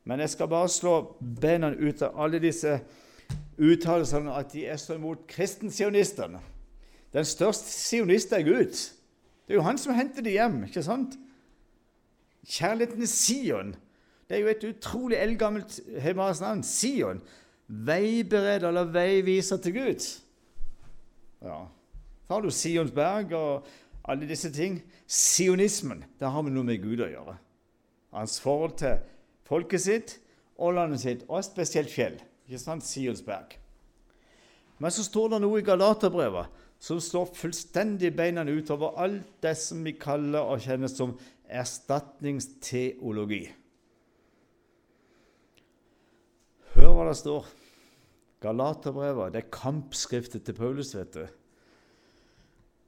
Men 0.04 0.22
jeg 0.22 0.32
skal 0.32 0.48
bare 0.48 0.70
slå 0.70 0.94
beina 1.42 1.72
ut 1.74 2.02
av 2.02 2.18
alle 2.24 2.40
disse 2.40 2.78
uttalelsene 3.58 4.32
at 4.38 4.52
de 4.54 4.64
er 4.70 4.78
så 4.80 4.96
imot 4.96 5.26
kristensionistene. 5.28 6.40
Den 7.16 7.24
største 7.24 7.72
sionist 7.72 8.32
er 8.36 8.44
Gud. 8.44 8.76
Det 9.46 9.54
er 9.54 9.60
jo 9.60 9.64
han 9.64 9.78
som 9.80 9.94
henter 9.96 10.20
dem 10.20 10.34
hjem. 10.34 10.56
ikke 10.68 10.82
sant? 10.84 11.16
Kjærligheten 12.44 13.06
Sion. 13.08 13.72
Det 14.28 14.36
er 14.36 14.42
jo 14.42 14.52
et 14.52 14.64
utrolig 14.68 15.16
eldgammelt 15.16 15.80
hebraisk 16.02 16.44
navn. 16.44 16.62
Sion 16.62 17.22
veibereder 17.66 18.68
eller 18.68 18.84
veiviser 18.84 19.56
til 19.56 19.74
Gud. 19.74 20.04
Ja. 21.42 21.64
Så 22.26 22.34
har 22.34 22.40
du 22.40 22.50
Sionsberg 22.50 23.32
og 23.32 23.66
alle 24.04 24.28
disse 24.28 24.52
ting. 24.52 24.82
Sionismen, 25.06 26.04
det 26.20 26.30
har 26.30 26.42
vi 26.42 26.52
noe 26.52 26.66
med 26.66 26.82
Gud 26.82 27.00
å 27.00 27.10
gjøre. 27.10 27.36
Hans 28.12 28.40
forhold 28.42 28.76
til 28.82 28.98
folket 29.46 29.80
sitt 29.80 30.18
og 30.58 30.74
landet 30.74 31.00
sitt, 31.00 31.24
og 31.28 31.44
spesielt 31.44 31.90
fjell. 31.92 32.20
Ikke 32.46 32.60
sant? 32.60 32.84
Sionsberg. 32.84 33.56
Men 34.78 34.92
så 34.92 35.04
står 35.04 35.34
det 35.34 35.42
noe 35.42 35.60
i 35.60 35.64
Galaterbrevet 35.64 36.65
som 36.86 37.00
slår 37.02 37.32
fullstendig 37.34 38.12
beina 38.14 38.44
utover 38.46 38.94
alt 39.02 39.40
det 39.42 39.56
som 39.58 39.82
vi 39.82 39.96
kaller 39.98 40.46
og 40.46 40.62
kjenner 40.62 40.90
som 40.90 41.16
erstatningsteologi. 41.50 43.40
Hør 46.76 46.92
hva 46.94 47.06
det 47.08 47.16
står. 47.18 47.48
Galaterbrevet, 48.44 49.32
det 49.34 49.40
er 49.40 49.54
kampskriftet 49.56 50.44
til 50.46 50.54
Paulus, 50.54 50.92
vet 50.94 51.16
du. 51.16 51.24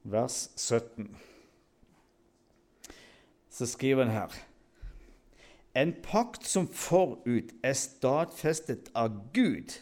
Vers 0.07 0.37
17. 0.55 1.09
Så 3.51 3.67
skriver 3.67 4.05
han 4.05 4.15
her 4.15 4.37
En 5.75 5.91
pakt 6.05 6.47
som 6.47 6.69
forut 6.71 7.51
er 7.67 7.75
stadfestet 7.75 8.93
av 8.95 9.17
Gud, 9.35 9.75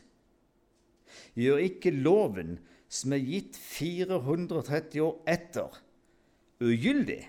gjør 1.36 1.60
ikke 1.68 1.92
loven 1.92 2.56
som 2.88 3.12
er 3.12 3.24
gitt 3.24 3.56
430 3.58 5.02
år 5.02 5.16
etter, 5.30 5.80
ugyldig, 6.62 7.22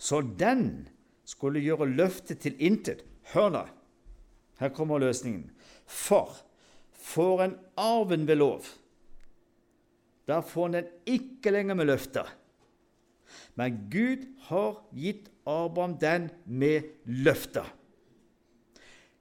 så 0.00 0.20
den 0.22 0.88
skulle 1.28 1.62
gjøre 1.62 1.88
løftet 1.88 2.42
til 2.44 2.56
intet. 2.62 3.04
Hør 3.32 3.50
nå, 3.54 3.64
her 4.60 4.72
kommer 4.74 5.00
løsningen. 5.02 5.50
For 5.86 6.36
får 7.00 7.44
en 7.44 7.56
arven 7.80 8.26
ved 8.28 8.40
lov, 8.40 8.64
da 10.28 10.40
får 10.46 10.68
en 10.68 10.78
den 10.78 10.90
ikke 11.10 11.50
lenger 11.50 11.74
med 11.74 11.90
løfter. 11.90 12.28
Men 13.58 13.86
Gud 13.90 14.26
har 14.48 14.78
gitt 14.94 15.30
Abraham 15.46 15.96
den 15.98 16.30
med 16.46 16.86
løfter. 17.04 17.66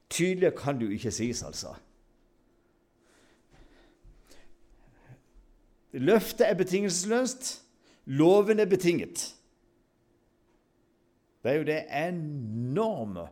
Tydeligere 0.10 0.58
kan 0.58 0.80
det 0.80 0.90
jo 0.90 0.98
ikke 0.98 1.14
sies, 1.14 1.44
altså. 1.44 1.76
Løftet 5.94 6.50
er 6.50 6.54
betingelsesløst. 6.54 7.52
Loven 8.06 8.60
er 8.60 8.66
betinget. 8.66 9.36
Det 11.44 11.52
er 11.52 11.56
jo 11.56 11.64
det 11.64 11.84
enorme 12.08 13.28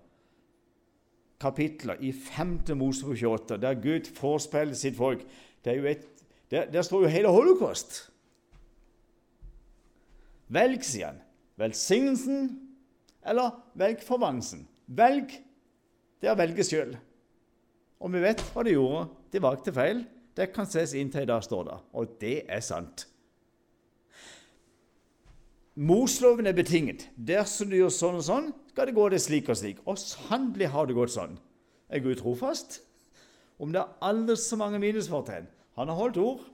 kapitler 1.39 1.95
i 1.99 2.12
5. 2.12 2.60
Mosebok 2.76 3.18
28, 3.18 3.62
der 3.62 3.82
Gud 3.82 4.14
forspeiler 4.16 4.74
sitt 4.74 4.95
folk. 4.95 5.26
Et, 5.66 6.05
der, 6.51 6.72
der, 6.72 6.82
står 6.82 7.01
jo 7.01 7.08
hele 7.08 7.28
holocaust. 7.28 8.12
Velg, 10.47 10.86
sier 10.86 11.12
han. 11.12 11.20
Velsignelsen 11.58 12.68
eller 13.28 13.51
velg 13.76 14.03
forbannelsen. 14.05 14.68
Velg. 14.88 15.34
Det 16.22 16.32
å 16.32 16.38
velge 16.39 16.64
sjøl. 16.64 16.95
Og 17.99 18.14
vi 18.14 18.22
vet 18.24 18.41
hva 18.53 18.64
de 18.64 18.78
gjorde. 18.78 19.08
De 19.34 19.41
valgte 19.43 19.74
feil. 19.76 20.05
Det 20.38 20.51
kan 20.53 20.69
ses 20.69 20.93
inntil 20.93 21.25
i 21.25 21.29
dag, 21.29 21.41
står 21.43 21.63
det. 21.65 21.77
Og 21.97 22.17
det 22.21 22.35
er 22.45 22.61
sant. 22.61 23.07
Mosloven 25.77 26.49
er 26.49 26.55
betinget. 26.57 27.07
Dersom 27.17 27.69
du 27.69 27.77
gjør 27.77 27.93
sånn 27.93 28.19
og 28.19 28.25
sånn, 28.25 28.51
skal 28.73 28.89
det 28.89 28.95
gå 28.97 29.07
det 29.13 29.21
slik 29.21 29.49
og 29.49 29.57
slik. 29.57 29.81
Og 29.89 29.97
sannelig 30.01 30.69
har 30.73 30.89
det 30.89 30.97
gått 30.97 31.13
sånn. 31.13 31.35
Er 31.89 32.01
Gud 32.05 32.21
trofast? 32.21 32.79
Om 33.57 33.73
det 33.73 33.81
er 33.81 34.05
aldri 34.05 34.38
så 34.38 34.57
mange 34.59 34.81
minusfortegn. 34.81 35.49
Han 35.77 35.89
har 35.89 35.97
holdt 35.97 36.21
ord. 36.21 36.45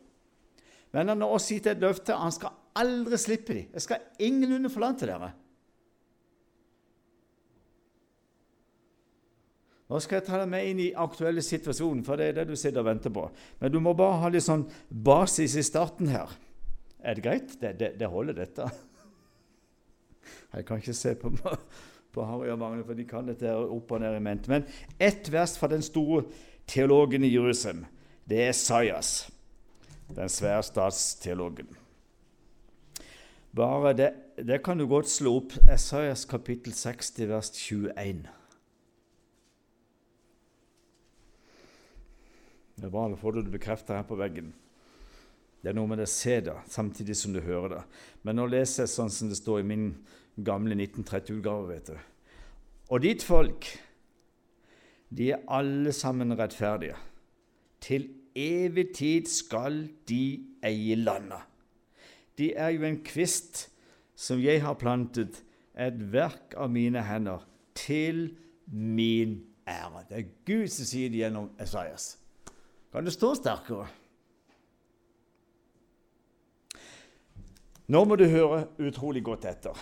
Men 0.96 1.12
han 1.12 1.24
har 1.24 1.36
også 1.36 1.58
gitt 1.58 1.72
et 1.72 1.84
løfte. 1.84 2.16
Han 2.16 2.36
skal 2.36 2.56
aldri 2.80 3.20
slippe 3.20 3.56
dem. 3.56 3.72
Jeg 3.76 3.84
skal 3.84 4.04
ingenlunde 4.24 4.72
forlate 4.72 5.08
dere. 5.10 5.34
Nå 9.94 10.00
skal 10.02 10.18
jeg 10.18 10.26
ta 10.26 10.40
deg 10.42 10.50
med 10.50 10.66
inn 10.66 10.80
i 10.82 10.88
aktuelle 10.98 11.44
situasjonen, 11.46 12.02
for 12.02 12.18
det 12.18 12.32
er 12.32 12.40
det 12.40 12.48
du 12.50 12.56
sitter 12.58 12.82
og 12.82 12.88
venter 12.88 13.14
på. 13.14 13.28
Men 13.60 13.70
du 13.70 13.78
må 13.84 13.92
bare 13.94 14.24
ha 14.24 14.32
litt 14.34 14.42
sånn 14.42 14.64
basis 14.90 15.54
i 15.62 15.66
starten 15.68 16.10
her. 16.10 16.34
Er 17.06 17.20
det 17.20 17.26
greit? 17.28 17.54
Det, 17.62 17.76
det, 17.78 17.92
det 18.00 18.10
holder, 18.10 18.40
dette. 18.42 18.72
Jeg 20.56 20.66
kan 20.66 20.82
ikke 20.82 20.98
se 20.98 21.14
på, 21.20 21.30
på 22.16 22.26
Harry 22.26 22.50
og 22.50 22.58
Magne, 22.64 22.88
for 22.88 22.98
de 22.98 23.06
kan 23.06 23.30
dette 23.30 23.54
opp 23.54 23.94
og 23.94 24.02
ned 24.02 24.18
i 24.18 24.26
mente. 24.26 24.50
Men 24.50 24.66
ett 24.98 25.30
vers 25.30 25.54
fra 25.62 25.70
den 25.70 25.86
store 25.86 26.24
teologen 26.66 27.30
i 27.30 27.34
Jerusalem, 27.36 27.86
det 28.26 28.48
er 28.48 28.58
Sajas, 28.58 29.28
den 30.10 30.30
svære 30.32 30.66
statsteologen. 30.66 31.70
Bare 33.54 33.94
det, 33.94 34.14
det 34.42 34.64
kan 34.66 34.82
du 34.82 34.88
godt 34.90 35.12
slå 35.14 35.38
opp. 35.44 35.54
Esaias 35.70 36.26
kapittel 36.26 36.74
60, 36.74 37.28
vers 37.30 37.54
21. 37.54 38.24
Det 42.76 42.88
er 42.88 42.94
bra, 42.94 43.08
da 43.10 43.20
får 43.20 43.38
det 43.38 43.54
bekrefta 43.54 44.00
her 44.00 44.08
på 44.08 44.18
veggen. 44.18 44.52
Det 45.64 45.72
er 45.72 45.78
noe 45.78 45.88
med 45.88 46.02
det 46.02 46.10
å 46.10 46.12
se 46.12 46.40
det 46.44 46.56
samtidig 46.68 47.16
som 47.16 47.36
du 47.36 47.40
hører 47.44 47.78
det. 47.78 47.84
Men 48.28 48.40
nå 48.40 48.50
leser 48.52 48.84
jeg 48.84 48.94
sånn 48.96 49.14
som 49.14 49.30
det 49.32 49.38
står 49.40 49.62
i 49.62 49.68
min 49.70 49.86
gamle 50.36 50.76
1930-utgave. 50.76 51.68
vet 51.70 51.92
du. 51.94 51.98
Og 52.92 53.04
ditt 53.06 53.24
folk, 53.24 53.70
de 55.14 55.30
er 55.32 55.46
alle 55.48 55.94
sammen 55.96 56.36
rettferdige. 56.36 56.98
Til 57.84 58.10
evig 58.36 58.90
tid 58.98 59.30
skal 59.30 59.86
de 60.10 60.44
eie 60.66 60.98
landet. 61.00 61.46
De 62.38 62.52
er 62.58 62.74
jo 62.74 62.84
en 62.88 63.00
kvist 63.06 63.68
som 64.18 64.42
jeg 64.42 64.64
har 64.64 64.80
plantet, 64.82 65.44
et 65.74 65.96
verk 66.14 66.54
av 66.58 66.70
mine 66.70 67.02
hender, 67.02 67.46
til 67.74 68.36
min 68.68 69.40
ære. 69.66 70.04
Det 70.10 70.18
er 70.18 70.34
Gud 70.46 70.68
som 70.70 70.86
sier 70.86 71.10
det 71.10 71.24
gjennom 71.24 71.50
Esaias. 71.62 72.18
Kan 72.94 73.06
det 73.06 73.14
stå 73.16 73.32
sterkere? 73.34 73.88
Nå 77.90 78.04
må 78.06 78.16
du 78.16 78.28
høre 78.30 78.68
utrolig 78.78 79.24
godt 79.26 79.48
etter. 79.50 79.80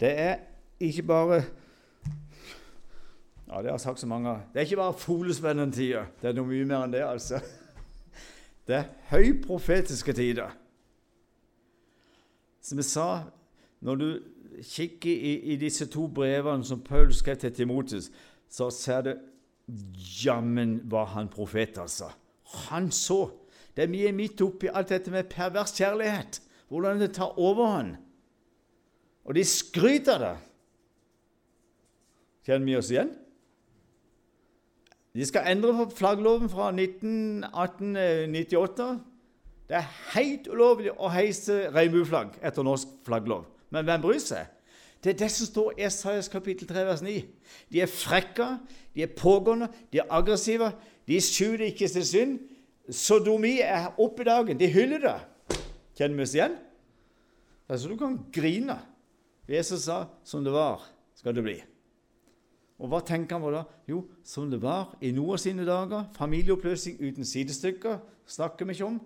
Det 0.00 0.10
er 0.12 0.42
ikke 0.80 1.02
bare 1.08 1.38
Ja, 3.46 3.62
det 3.62 3.70
har 3.70 3.78
sagt 3.78 4.00
så 4.00 4.06
mange 4.06 4.28
Det 4.52 4.60
er 4.60 4.60
ikke 4.60 4.76
bare 4.76 4.94
folespennende 4.94 5.72
tider. 5.72 6.04
Det 6.20 6.28
er 6.28 6.36
noe 6.36 6.50
mye 6.50 6.66
mer 6.68 6.84
enn 6.84 6.92
det, 6.92 7.00
altså. 7.06 7.40
Det 8.66 8.74
er 8.76 8.90
høyprofetiske 9.08 10.12
tider. 10.12 10.52
Som 12.60 12.78
jeg 12.78 12.84
sa, 12.84 13.22
når 13.80 13.94
du 13.94 14.08
kikker 14.62 15.10
i, 15.10 15.34
i 15.54 15.56
disse 15.56 15.86
to 15.86 16.08
brevene 16.12 16.64
som 16.64 16.82
Paul 16.82 17.14
skrev 17.14 17.36
til 17.36 17.54
Timotus, 17.54 18.10
så 18.50 18.68
ser 18.70 19.00
du 19.06 19.14
Jammen 19.66 20.80
var 20.90 21.06
han 21.16 21.28
profet, 21.28 21.78
altså. 21.78 22.10
Han 22.70 22.90
så. 22.94 23.26
Det 23.76 23.84
er 23.84 23.92
mye 23.92 24.12
midt 24.16 24.40
oppi 24.40 24.70
alt 24.70 24.88
dette 24.94 25.10
med 25.12 25.28
pervers 25.30 25.74
kjærlighet. 25.76 26.40
Hvordan 26.70 27.00
det 27.02 27.14
tar 27.18 27.38
overhånd. 27.38 27.96
Og 29.26 29.34
de 29.34 29.44
skryter 29.44 30.14
av 30.14 30.20
det. 30.22 30.36
Kjenner 32.46 32.66
vi 32.68 32.76
oss 32.78 32.90
igjen? 32.94 33.10
De 35.16 35.24
skal 35.26 35.48
endre 35.50 35.88
flaggloven 35.96 36.48
fra 36.52 36.68
1898. 36.70 38.86
Det 39.66 39.76
er 39.80 39.94
helt 40.14 40.46
ulovlig 40.52 40.92
å 40.94 41.10
heise 41.10 41.54
regnbueflagg 41.74 42.30
etter 42.44 42.62
norsk 42.66 42.88
flagglov. 43.06 43.42
Men 43.74 43.84
hvem 43.88 44.02
bryr 44.04 44.22
seg? 44.22 44.44
Det 45.06 45.12
er 45.12 45.18
det 45.20 45.28
som 45.30 45.46
står 45.46 45.76
i 45.76 45.84
Esaias 45.86 46.26
kapittel 46.26 46.66
3, 46.66 46.82
vers 46.82 47.02
9. 47.02 47.12
De 47.70 47.80
er 47.80 47.86
frekke, 47.86 48.46
de 48.90 49.04
er 49.04 49.12
pågående, 49.14 49.68
de 49.92 50.00
er 50.02 50.08
aggressive, 50.10 50.72
de 51.06 51.20
skjuler 51.22 51.68
ikke 51.68 51.86
sin 51.88 52.04
synd. 52.04 52.32
Sodomi 52.90 53.60
er 53.62 53.92
oppe 54.02 54.24
i 54.24 54.26
dagen. 54.26 54.58
De 54.58 54.66
hyller 54.66 55.04
det. 55.04 55.14
Kjenner 55.94 56.18
vi 56.18 56.24
oss 56.26 56.34
igjen? 56.34 56.56
Altså, 57.68 57.88
du 57.88 57.94
kan 58.00 58.18
grine. 58.34 58.80
Jesus 59.48 59.84
sa 59.86 60.04
'som 60.24 60.44
det 60.44 60.52
var, 60.52 60.82
skal 61.14 61.34
det 61.34 61.44
bli'. 61.44 61.62
Og 62.78 62.88
hva 62.88 63.00
tenker 63.00 63.36
han 63.36 63.42
på 63.42 63.50
da? 63.50 63.62
Jo, 63.88 64.08
som 64.24 64.50
det 64.50 64.62
var 64.62 64.96
i 65.00 65.10
noen 65.10 65.30
av 65.30 65.38
sine 65.38 65.66
dager. 65.66 66.04
Familieoppløsning 66.18 66.98
uten 67.00 67.24
sidestykker 67.24 67.98
snakker 68.26 68.66
vi 68.66 68.72
ikke 68.72 68.84
om. 68.84 69.00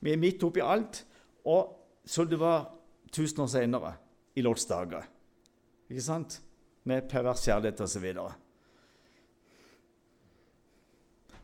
Vi 0.00 0.12
er 0.12 0.16
midt 0.16 0.42
oppi 0.42 0.60
alt. 0.60 1.04
Og 1.44 1.78
som 2.06 2.28
det 2.28 2.38
var 2.38 2.74
tusen 3.12 3.40
år 3.40 3.46
senere, 3.46 3.94
i 4.36 4.40
Lots 4.40 4.64
dager. 4.64 5.02
Ikke 5.92 6.04
sant? 6.04 6.38
Med 6.88 7.04
pervers 7.10 7.44
kjærlighet 7.44 7.80
osv. 7.84 8.06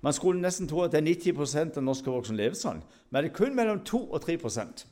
Man 0.01 0.15
skulle 0.17 0.41
nesten 0.41 0.69
tro 0.71 0.87
at 0.87 0.95
det 0.95 1.03
er 1.03 1.11
90% 1.11 1.77
av 1.77 1.85
norske 1.85 2.11
voksne 2.11 2.39
lever 2.39 2.57
sånn, 2.57 2.81
men 3.11 3.25
det 3.25 3.33
er 3.33 3.37
kun 3.37 3.57
mellom 3.59 3.83
2 3.85 4.01
og 4.07 4.23
3% 4.25 4.87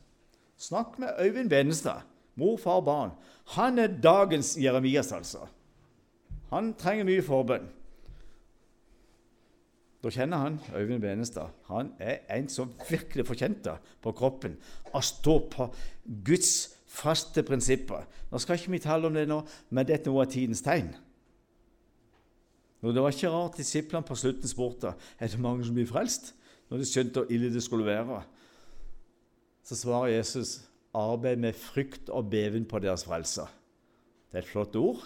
Snakk 0.56 0.98
med 0.98 1.18
Øyvind 1.20 1.50
Benestad, 1.52 2.04
mor, 2.34 2.56
far, 2.56 2.80
barn. 2.80 3.10
Han 3.56 3.78
er 3.78 3.92
dagens 4.02 4.54
Jeremias, 4.56 5.12
altså. 5.12 5.44
Han 6.48 6.72
trenger 6.80 7.04
mye 7.04 7.24
forbønn. 7.24 7.66
Da 10.00 10.12
kjenner 10.14 10.40
han 10.40 10.56
Øyvind 10.72 11.02
Benestad. 11.04 11.52
Han 11.68 11.92
er 12.00 12.24
en 12.32 12.48
som 12.48 12.72
virkelig 12.88 13.26
fortjente 13.28 13.76
på 14.00 14.14
kroppen. 14.16 14.56
Å 14.96 15.04
stå 15.04 15.36
på 15.52 15.68
Guds 16.24 16.75
faste 16.96 17.42
prinsipper. 17.46 18.06
Nå 18.30 18.40
skal 18.40 18.58
ikke 18.58 18.72
vi 18.74 18.82
tale 18.82 19.08
om 19.08 19.16
det 19.16 19.26
nå, 19.28 19.42
men 19.70 19.88
dette 19.88 20.10
av 20.10 20.30
tidens 20.32 20.64
tegn. 20.64 20.94
Og 22.82 22.94
Det 22.94 23.02
var 23.02 23.14
ikke 23.14 23.32
rart 23.32 23.58
disiplene 23.58 24.06
på 24.06 24.14
slutten 24.14 24.48
spurte 24.48 24.92
er 25.18 25.28
det 25.28 25.40
mange 25.40 25.64
som 25.64 25.74
blir 25.74 25.88
frelst, 25.88 26.34
når 26.70 26.78
de 26.82 26.88
skjønte 26.88 27.22
hvor 27.22 27.32
ille 27.32 27.52
det 27.52 27.62
skulle 27.62 27.86
være. 27.86 28.22
så 29.62 29.76
svarer 29.76 30.06
Jesus 30.06 30.60
arbeid 30.94 31.36
med 31.36 31.52
frykt 31.52 32.08
og 32.08 32.30
beven 32.30 32.64
på 32.64 32.78
deres 32.78 33.04
frelse. 33.04 33.42
Det 34.30 34.38
er 34.38 34.42
et 34.42 34.48
flott 34.48 34.76
ord. 34.76 35.02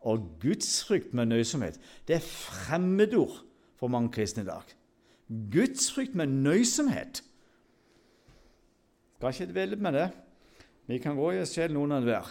Og 0.00 0.38
gudsfrykt 0.40 1.14
med 1.14 1.26
nøysomhet 1.26 1.78
det 2.08 2.16
er 2.16 2.20
fremmedord 2.26 3.44
for 3.76 3.88
mange 3.88 4.12
kristne 4.12 4.42
i 4.42 4.46
dag. 4.46 4.62
Gudsfrykt 5.52 6.14
med 6.14 6.26
nøysomhet. 6.26 7.22
Skal 9.16 9.32
ikke 9.32 9.52
dvele 9.52 9.76
med 9.76 9.92
det. 9.92 10.10
Vi 10.92 10.98
kan 11.00 11.16
gå 11.16 11.30
i 11.32 11.38
oss 11.40 11.54
sjel, 11.56 11.72
noen 11.72 11.94
av 11.96 12.04
hver. 12.04 12.26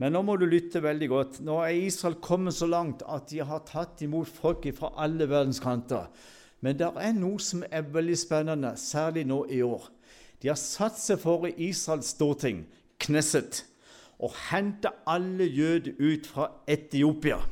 Men 0.00 0.14
nå 0.16 0.22
må 0.24 0.38
du 0.40 0.46
lytte 0.48 0.80
veldig 0.80 1.08
godt. 1.10 1.34
Nå 1.44 1.58
er 1.60 1.76
Israel 1.84 2.14
kommet 2.24 2.56
så 2.56 2.64
langt 2.64 3.02
at 3.04 3.28
de 3.28 3.42
har 3.44 3.60
tatt 3.68 4.00
imot 4.06 4.30
folk 4.38 4.64
fra 4.78 4.88
alle 5.04 5.26
verdens 5.28 5.60
kanter. 5.60 6.08
Men 6.64 6.78
det 6.80 6.88
er 6.96 7.12
noe 7.12 7.36
som 7.44 7.60
er 7.68 7.84
veldig 7.92 8.16
spennende, 8.16 8.72
særlig 8.80 9.26
nå 9.28 9.42
i 9.52 9.60
år. 9.60 9.90
De 10.40 10.48
har 10.48 10.56
satt 10.56 10.96
seg 10.96 11.20
for 11.20 11.44
i 11.44 11.52
Israels 11.68 12.14
storting, 12.16 12.64
Knesset, 13.04 13.66
å 14.16 14.32
hente 14.48 14.94
alle 15.04 15.44
jøder 15.52 16.00
ut 16.00 16.32
fra 16.32 16.48
Etiopia. 16.64 17.42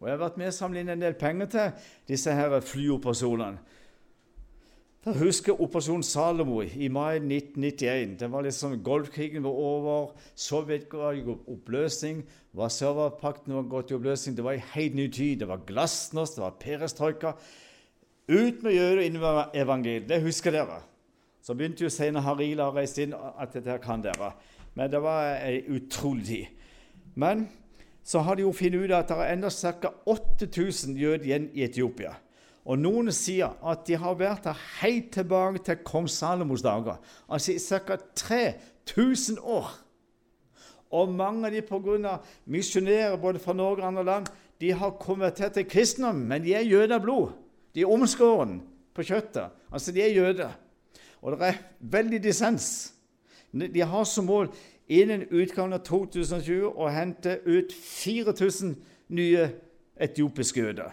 Og 0.00 0.08
Jeg 0.08 0.18
har 0.18 0.24
vært 0.26 0.36
med 0.40 0.52
å 0.52 0.56
samle 0.58 0.84
inn 0.84 0.92
en 0.92 1.08
del 1.08 1.16
penger 1.16 1.48
til 1.56 1.88
disse 2.12 2.36
her 2.36 2.60
flyoperasjonene. 2.60 3.64
Jeg 5.00 5.16
husker 5.16 5.56
Operasjon 5.64 6.02
Salomo 6.04 6.58
i 6.60 6.88
mai 6.92 7.16
1991. 7.16 8.18
Det 8.20 8.26
var 8.28 8.42
liksom 8.44 8.74
Golfkrigen 8.84 9.44
var 9.44 9.50
over, 9.56 10.10
Sovjet 10.36 10.92
var 10.92 11.16
i 11.16 11.22
oppløsning, 11.24 12.20
Warszawapakten 12.52 13.54
var 13.54 13.62
gått 13.62 13.90
i 13.90 13.96
oppløsning. 13.96 14.36
Det 14.36 14.44
var 14.44 14.58
en 14.58 14.68
helt 14.74 14.94
ny 14.94 15.08
tid. 15.08 15.40
Det 15.40 15.48
var 15.48 15.64
glasnost, 15.66 16.36
det 16.36 16.44
var 16.44 16.60
perestrojka. 16.60 17.32
Ut 18.28 18.62
med 18.62 18.76
jøder 18.76 19.00
og 19.00 19.08
inn 19.08 19.18
med 19.24 19.58
evangeliet. 19.64 20.08
Det 20.08 20.22
husker 20.22 20.52
dere. 20.52 20.82
Så 21.40 21.56
begynte 21.56 21.88
jo 21.88 21.96
senere 21.96 22.26
Harila 22.28 22.68
å 22.68 22.76
reise 22.76 23.06
inn 23.06 23.16
at 23.16 23.56
dette 23.56 23.80
kan 23.80 24.04
dere. 24.04 24.34
Men 24.76 24.92
det 24.92 25.00
var 25.00 25.32
ei 25.40 25.62
utrolig 25.64 26.26
tid. 26.28 26.46
Men 27.16 27.48
så 28.04 28.20
har 28.20 28.36
de 28.36 28.44
jo 28.44 28.52
funnet 28.52 28.84
ut 28.84 28.98
at 29.00 29.08
det 29.08 29.16
er 29.16 29.32
enda 29.32 29.48
ca. 29.48 29.96
8000 30.04 31.00
jøder 31.00 31.24
igjen 31.24 31.54
i 31.56 31.64
Etiopia. 31.64 32.18
Og 32.68 32.78
noen 32.78 33.08
sier 33.14 33.54
at 33.64 33.86
de 33.88 33.96
har 33.96 34.18
vært 34.20 34.48
her 34.50 34.64
helt 34.82 35.12
tilbake 35.14 35.62
til 35.64 35.80
kong 35.86 36.08
Salomos 36.12 36.64
dager. 36.64 36.98
Altså 37.28 37.54
i 37.54 37.60
ca. 37.60 37.96
3000 37.96 39.40
år. 39.40 39.70
Og 40.90 41.12
mange 41.14 41.46
av 41.46 41.54
de 41.54 41.62
pga. 41.62 42.18
misjonærer 42.44 43.16
både 43.16 43.38
fra 43.38 43.52
Norge 43.52 43.82
og 43.82 43.88
andre 43.88 44.04
land 44.04 44.26
de 44.60 44.72
har 44.72 44.98
konvertert 45.00 45.54
til 45.56 45.64
kristendom, 45.64 46.16
men 46.16 46.42
de 46.44 46.52
er 46.54 46.66
jøder 46.68 46.98
av 46.98 47.00
blod. 47.00 47.30
De 47.74 47.80
er 47.80 47.88
omskåren 47.88 48.58
på 48.94 49.02
kjøttet. 49.02 49.48
Altså, 49.72 49.92
de 49.92 50.02
er 50.02 50.12
jøder. 50.12 50.50
Og 51.22 51.32
det 51.32 51.48
er 51.48 51.62
veldig 51.80 52.22
dissens. 52.22 52.92
De 53.52 53.80
har 53.80 54.04
som 54.04 54.28
mål 54.28 54.50
innen 54.90 55.24
utgangen 55.30 55.78
av 55.78 55.84
2020 55.86 56.74
å 56.76 56.90
hente 56.92 57.38
ut 57.46 57.72
4000 57.72 58.74
nye 59.16 59.48
etiopiske 59.96 60.60
jøder. 60.60 60.92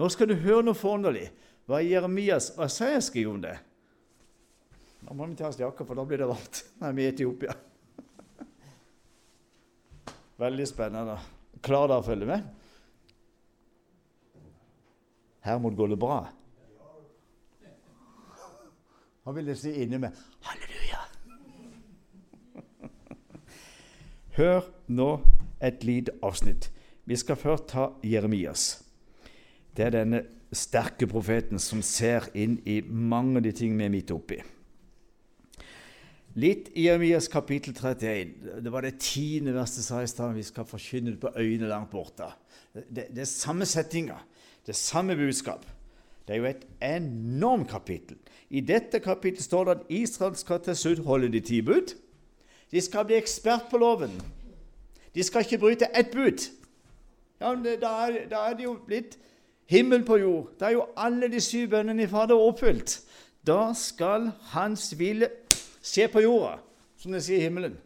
Nå 0.00 0.08
skal 0.08 0.30
du 0.30 0.38
høre 0.40 0.64
noe 0.64 0.78
forunderlig 0.78 1.26
hva 1.68 1.82
Jeremias 1.84 2.54
og 2.54 2.64
Isaiah 2.70 3.02
skriver 3.04 3.34
om 3.34 3.42
det. 3.42 3.52
Nå 5.04 5.16
må 5.16 5.26
vi 5.28 5.36
ta 5.36 5.50
oss 5.50 5.60
jakka, 5.60 5.84
for 5.84 5.98
da 5.98 6.06
blir 6.08 6.22
det 6.22 6.28
varmt 6.30 6.62
Nei, 6.80 6.92
vi 6.96 7.04
er 7.04 7.10
i 7.10 7.12
Etiopia. 7.12 7.52
Veldig 10.40 10.66
spennende. 10.70 11.18
Klar 11.60 11.90
dere 11.90 12.00
å 12.00 12.06
følge 12.06 12.30
med? 12.32 12.48
Hermod, 15.44 15.76
går 15.76 15.92
det 15.92 16.00
bra? 16.00 16.18
Han 19.28 19.36
ville 19.36 19.56
si 19.56 19.76
inni 19.82 20.00
meg 20.00 20.16
'halleluja'. 20.16 21.04
Hør 24.40 24.70
nå 24.88 25.10
et 25.60 25.84
lite 25.84 26.16
avsnitt. 26.24 26.70
Vi 27.04 27.16
skal 27.16 27.36
først 27.36 27.68
ta 27.68 27.92
Jeremias. 28.02 28.89
Det 29.80 29.86
er 29.86 29.94
denne 29.94 30.18
sterke 30.52 31.06
profeten 31.08 31.56
som 31.62 31.80
ser 31.80 32.26
inn 32.36 32.58
i 32.68 32.82
mange 32.84 33.38
av 33.40 33.46
de 33.46 33.52
tingene 33.56 33.80
vi 33.80 33.86
er 33.86 33.92
midt 33.94 34.10
oppi. 34.12 34.36
Litt 36.36 36.66
i 36.76 36.84
Jeremias 36.84 37.30
kapittel 37.32 37.72
31. 37.72 38.34
Det 38.60 38.72
var 38.74 38.84
det 38.84 38.98
tiende 39.00 39.54
verset 39.56 39.86
sa 39.86 40.02
i 40.04 40.10
stad. 40.10 40.34
Vi 40.36 40.44
skal 40.44 40.68
forkynne 40.68 41.14
det 41.14 41.22
på 41.22 41.32
øyene 41.32 41.70
langt 41.70 41.88
borte. 41.94 42.28
Det, 42.74 43.06
det 43.08 43.24
er 43.24 43.30
samme 43.30 43.64
settinga, 43.64 44.18
det 44.68 44.74
er 44.74 44.78
samme 44.82 45.16
budskap. 45.16 45.64
Det 46.28 46.36
er 46.36 46.42
jo 46.42 46.50
et 46.50 46.68
enormt 46.84 47.72
kapittel. 47.72 48.20
I 48.52 48.60
dette 48.60 49.00
kapittelet 49.00 49.48
står 49.48 49.64
det 49.64 49.78
at 49.78 49.88
Israel 50.02 50.36
skal 50.36 50.60
til 50.60 50.76
slutt 50.76 51.02
holde 51.08 51.32
de 51.32 51.40
ti 51.40 51.62
bud. 51.64 51.96
De 52.68 52.84
skal 52.84 53.08
bli 53.08 53.16
ekspert 53.16 53.72
på 53.72 53.80
loven. 53.80 54.12
De 55.16 55.24
skal 55.24 55.48
ikke 55.48 55.62
bryte 55.64 55.88
ett 55.96 56.12
bud. 56.12 56.50
Ja, 57.40 57.56
da, 57.56 57.96
er, 58.04 58.22
da 58.28 58.44
er 58.44 58.60
det 58.60 58.68
jo 58.68 58.76
blitt 58.84 59.16
himmel 59.70 60.04
på 60.04 60.18
jord. 60.20 60.50
Da 60.60 60.68
er 60.68 60.78
jo 60.78 60.88
alle 60.96 61.30
de 61.30 61.40
syv 61.40 61.68
bønnene 61.74 62.04
i 62.04 62.10
Fader 62.10 62.38
oppfylt. 62.38 62.98
Da 63.46 63.70
skal 63.76 64.30
Hans 64.52 64.90
hvile 64.98 65.30
skje 65.82 66.08
på 66.12 66.24
jorda, 66.24 66.58
som 67.00 67.14
det 67.14 67.22
sier 67.24 67.40
i 67.40 67.46
himmelen. 67.46 67.78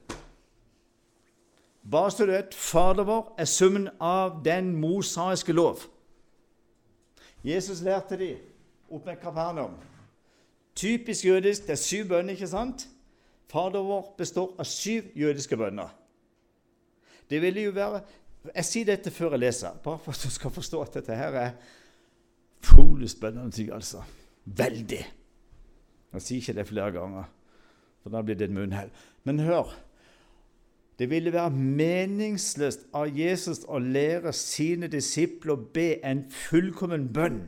Bare 1.85 2.11
så 2.11 2.25
du 2.25 2.33
vet, 2.33 2.55
Fader 2.57 3.05
vår 3.05 3.35
er 3.39 3.49
summen 3.49 3.91
av 4.01 4.41
den 4.45 4.73
mosaiske 4.81 5.53
lov. 5.53 5.85
Jesus 7.45 7.83
lærte 7.85 8.17
de 8.17 8.31
opp 8.89 9.05
med 9.05 9.21
Kapernaum. 9.21 9.77
Typisk 10.75 11.25
jødisk. 11.25 11.67
Det 11.67 11.77
er 11.77 11.81
syv 11.81 12.09
bønner, 12.09 12.33
ikke 12.33 12.49
sant? 12.49 12.89
Fader 13.53 13.85
vår 13.85 14.15
består 14.19 14.55
av 14.59 14.65
syv 14.65 15.13
jødiske 15.15 15.57
bønner. 15.57 15.93
Det 17.31 17.43
ville 17.43 17.69
jo 17.69 17.77
være 17.77 18.01
Jeg 18.51 18.69
sier 18.69 18.89
dette 18.89 19.13
før 19.15 19.35
jeg 19.35 19.45
leser, 19.47 19.79
bare 19.85 19.99
for 19.99 20.13
at 20.13 20.25
du 20.25 20.33
skal 20.33 20.53
forstå 20.53 20.83
at 20.85 20.99
dette 20.99 21.17
her 21.17 21.39
er 21.41 21.55
utrolig 22.61 23.09
spennende 23.11 23.73
altså. 23.73 24.03
Veldig. 24.45 25.01
Jeg 26.13 26.23
sier 26.23 26.43
ikke 26.43 26.57
det 26.59 26.67
flere 26.69 26.93
ganger, 26.93 27.25
for 28.03 28.13
da 28.13 28.21
blir 28.23 28.37
det 28.37 28.51
et 28.51 28.55
munnhell. 28.55 28.91
Men 29.25 29.41
hør. 29.41 29.73
Det 30.99 31.09
ville 31.11 31.33
være 31.33 31.51
meningsløst 31.51 32.85
av 32.95 33.09
Jesus 33.19 33.65
å 33.67 33.81
lære 33.83 34.31
sine 34.37 34.87
disipler 34.87 35.57
å 35.57 35.65
be 35.75 35.97
en 36.07 36.23
fullkommen 36.31 37.09
bønn 37.13 37.41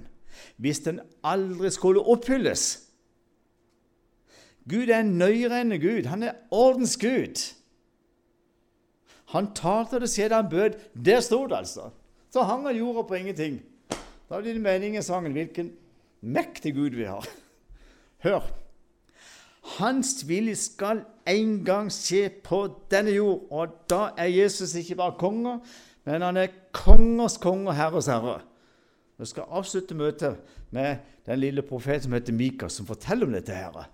hvis 0.61 0.83
den 0.85 0.99
aldri 1.25 1.71
skulle 1.73 2.03
oppfylles. 2.03 2.65
Gud 4.69 4.91
er 4.91 5.05
en 5.05 5.15
nøyregnende 5.21 5.79
Gud. 5.79 6.09
Han 6.11 6.23
er 6.27 6.35
ordensgud. 6.51 7.39
Han 9.37 9.53
talte 9.57 10.01
det 10.01 10.09
skjedde, 10.11 10.39
han 10.39 10.51
bød. 10.51 10.79
Der 10.97 11.21
sto 11.25 11.45
det, 11.47 11.59
altså. 11.61 11.91
Så 12.33 12.45
hang 12.49 12.67
han 12.67 12.77
jorda 12.77 13.05
på 13.07 13.19
ingenting. 13.19 13.61
Da 14.31 14.41
blir 14.41 14.57
det 14.57 14.63
meningen 14.63 15.01
i 15.01 15.05
sangen 15.05 15.37
hvilken 15.37 15.71
mektig 16.21 16.75
Gud 16.75 16.97
vi 16.97 17.05
har. 17.05 17.27
Hør. 18.25 18.49
Hans 19.77 20.23
vilje 20.29 20.57
skal 20.57 21.03
en 21.29 21.59
gang 21.67 21.91
skje 21.93 22.29
på 22.45 22.63
denne 22.91 23.15
jord. 23.15 23.47
Og 23.51 23.77
da 23.91 24.09
er 24.19 24.33
Jesus 24.33 24.75
ikke 24.79 24.99
bare 24.99 25.19
konge, 25.19 25.59
men 26.07 26.23
han 26.23 26.39
er 26.41 26.55
kongers 26.75 27.37
konge 27.43 27.75
herres 27.77 28.09
herre. 28.11 28.41
Vi 29.17 29.27
skal 29.27 29.49
avslutte 29.49 29.97
møtet 29.97 30.41
med 30.75 31.03
den 31.27 31.41
lille 31.41 31.65
profeten 31.67 32.07
som 32.07 32.17
heter 32.17 32.37
Mika, 32.37 32.69
som 32.69 32.87
forteller 32.87 33.27
om 33.27 33.33
dette. 33.33 33.55
her. 33.55 33.87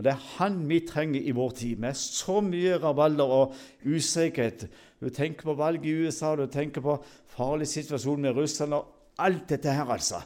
Og 0.00 0.04
Det 0.04 0.14
er 0.14 0.28
han 0.38 0.54
vi 0.64 0.78
trenger 0.88 1.20
i 1.20 1.32
vår 1.36 1.50
tid, 1.58 1.76
med 1.76 1.92
så 1.94 2.38
mye 2.40 2.78
rabalder 2.80 3.32
og 3.36 3.50
usikkerhet. 3.84 4.62
Du 4.96 5.10
tenker 5.12 5.44
på 5.44 5.54
valget 5.58 5.84
i 5.84 5.92
USA, 5.92 6.30
du 6.36 6.46
tenker 6.48 6.80
på 6.80 6.94
farlig 7.28 7.68
situasjon 7.68 8.22
med 8.24 8.32
Russland 8.32 8.78
og 8.78 8.88
alt 9.20 9.44
dette 9.52 9.68
her, 9.68 9.84
altså. 9.92 10.22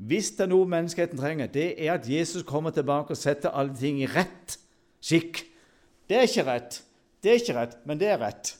Hvis 0.00 0.30
det 0.30 0.46
er 0.46 0.50
noe 0.54 0.70
menneskeheten 0.72 1.20
trenger, 1.20 1.52
det 1.52 1.74
er 1.76 1.98
at 1.98 2.08
Jesus 2.08 2.46
kommer 2.48 2.72
tilbake 2.72 3.12
og 3.12 3.20
setter 3.20 3.52
alle 3.52 3.76
ting 3.76 4.00
i 4.00 4.08
rett 4.08 4.56
skikk. 5.04 5.44
Det 6.08 6.16
er 6.16 6.24
ikke 6.24 6.48
rett, 6.48 6.82
det 7.20 7.34
er 7.34 7.40
ikke 7.44 7.60
rett, 7.60 7.78
men 7.84 8.00
det 8.00 8.08
er 8.14 8.24
rett. 8.24 8.56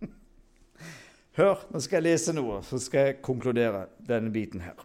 Hør, 1.42 1.68
nå 1.68 1.84
skal 1.84 2.00
jeg 2.00 2.08
lese 2.08 2.32
noe, 2.40 2.64
så 2.64 2.80
skal 2.80 3.10
jeg 3.10 3.22
konkludere 3.28 3.90
denne 4.00 4.32
biten 4.32 4.64
her. 4.64 4.80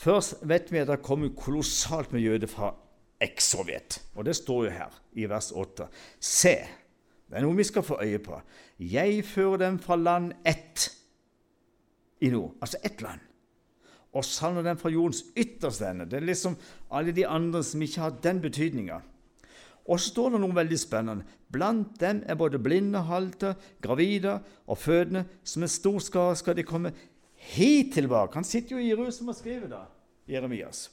Først 0.00 0.38
vet 0.48 0.70
vi 0.72 0.80
at 0.80 0.88
det 0.88 1.02
kommer 1.04 1.32
kolossalt 1.36 2.12
med 2.14 2.24
jøder 2.24 2.48
fra 2.48 2.72
eks-Sovjet. 3.20 3.98
Og 4.14 4.24
det 4.24 4.36
står 4.38 4.64
jo 4.64 4.70
her 4.72 4.94
i 5.12 5.26
vers 5.28 5.50
8. 5.52 5.90
Se, 6.20 6.54
det 7.28 7.36
er 7.36 7.44
noe 7.44 7.58
vi 7.58 7.66
skal 7.68 7.84
få 7.84 8.00
øye 8.00 8.20
på. 8.24 8.38
Jeg 8.80 9.20
fører 9.28 9.60
dem 9.66 9.76
fra 9.82 9.98
land 10.00 10.32
ett 10.48 10.88
i 12.20 12.30
nord, 12.32 12.54
altså 12.60 12.80
ett 12.84 13.00
land, 13.04 13.20
og 14.12 14.24
savner 14.24 14.64
dem 14.64 14.80
fra 14.80 14.90
jordens 14.92 15.22
ytterste 15.36 15.88
ende. 15.88 16.08
Det 16.08 16.18
er 16.18 16.26
liksom 16.26 16.56
alle 16.90 17.12
de 17.16 17.26
andre 17.28 17.62
som 17.64 17.82
ikke 17.82 18.00
har 18.00 18.18
den 18.24 18.40
betydninga. 18.40 19.00
Og 19.90 20.00
så 20.00 20.12
står 20.12 20.34
det 20.34 20.40
noe 20.42 20.54
veldig 20.54 20.78
spennende. 20.78 21.38
Blant 21.50 21.96
dem 22.00 22.20
er 22.28 22.36
både 22.38 22.60
blinde, 22.62 23.00
halte, 23.08 23.54
gravide 23.82 24.36
og 24.66 24.78
fødende. 24.78 25.24
Som 25.44 25.64
en 25.64 25.72
stor 25.72 25.98
skare 26.04 26.36
skal 26.36 26.56
de 26.56 26.66
komme 26.66 26.92
hit 27.40 27.94
tilbake. 27.96 28.36
Han 28.36 28.44
sitter 28.44 28.76
jo 28.76 28.82
i 28.82 28.90
Jerusalem 28.90 29.32
og 29.32 29.38
skriver 29.38 29.68
da, 29.70 29.84
Jeremias. 30.28 30.90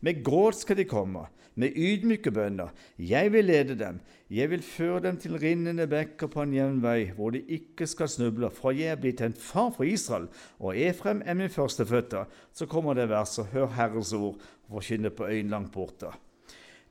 Med 0.00 0.22
gråt 0.24 0.62
skal 0.62 0.78
de 0.78 0.84
komme, 0.88 1.26
med 1.54 1.76
ydmyke 1.76 2.30
bønner. 2.34 2.68
Jeg 2.98 3.32
vil 3.32 3.44
lede 3.44 3.78
dem. 3.78 4.00
Jeg 4.30 4.50
vil 4.50 4.62
føre 4.62 5.02
dem 5.04 5.16
til 5.20 5.38
rinnende 5.38 5.86
bekker 5.86 6.26
på 6.32 6.42
en 6.42 6.54
jevn 6.56 6.82
vei, 6.82 7.12
hvor 7.14 7.30
de 7.30 7.40
ikke 7.56 7.86
skal 7.86 8.08
snuble. 8.10 8.50
For 8.50 8.70
jeg 8.74 8.88
er 8.94 9.00
blitt 9.00 9.20
en 9.22 9.36
far 9.38 9.70
for 9.76 9.84
Israel, 9.86 10.26
og 10.58 10.76
Efrem 10.76 11.22
er 11.24 11.34
min 11.38 11.52
førstefødte. 11.52 12.24
Så 12.52 12.66
kommer 12.66 12.94
det 12.98 13.08
verset. 13.12 13.46
Hør 13.52 13.66
Herrens 13.76 14.12
ord 14.12 14.34
og 14.66 14.80
forkynne 14.80 15.10
på 15.14 15.28
øyen 15.30 15.52
langt 15.52 15.72
borte. 15.72 16.06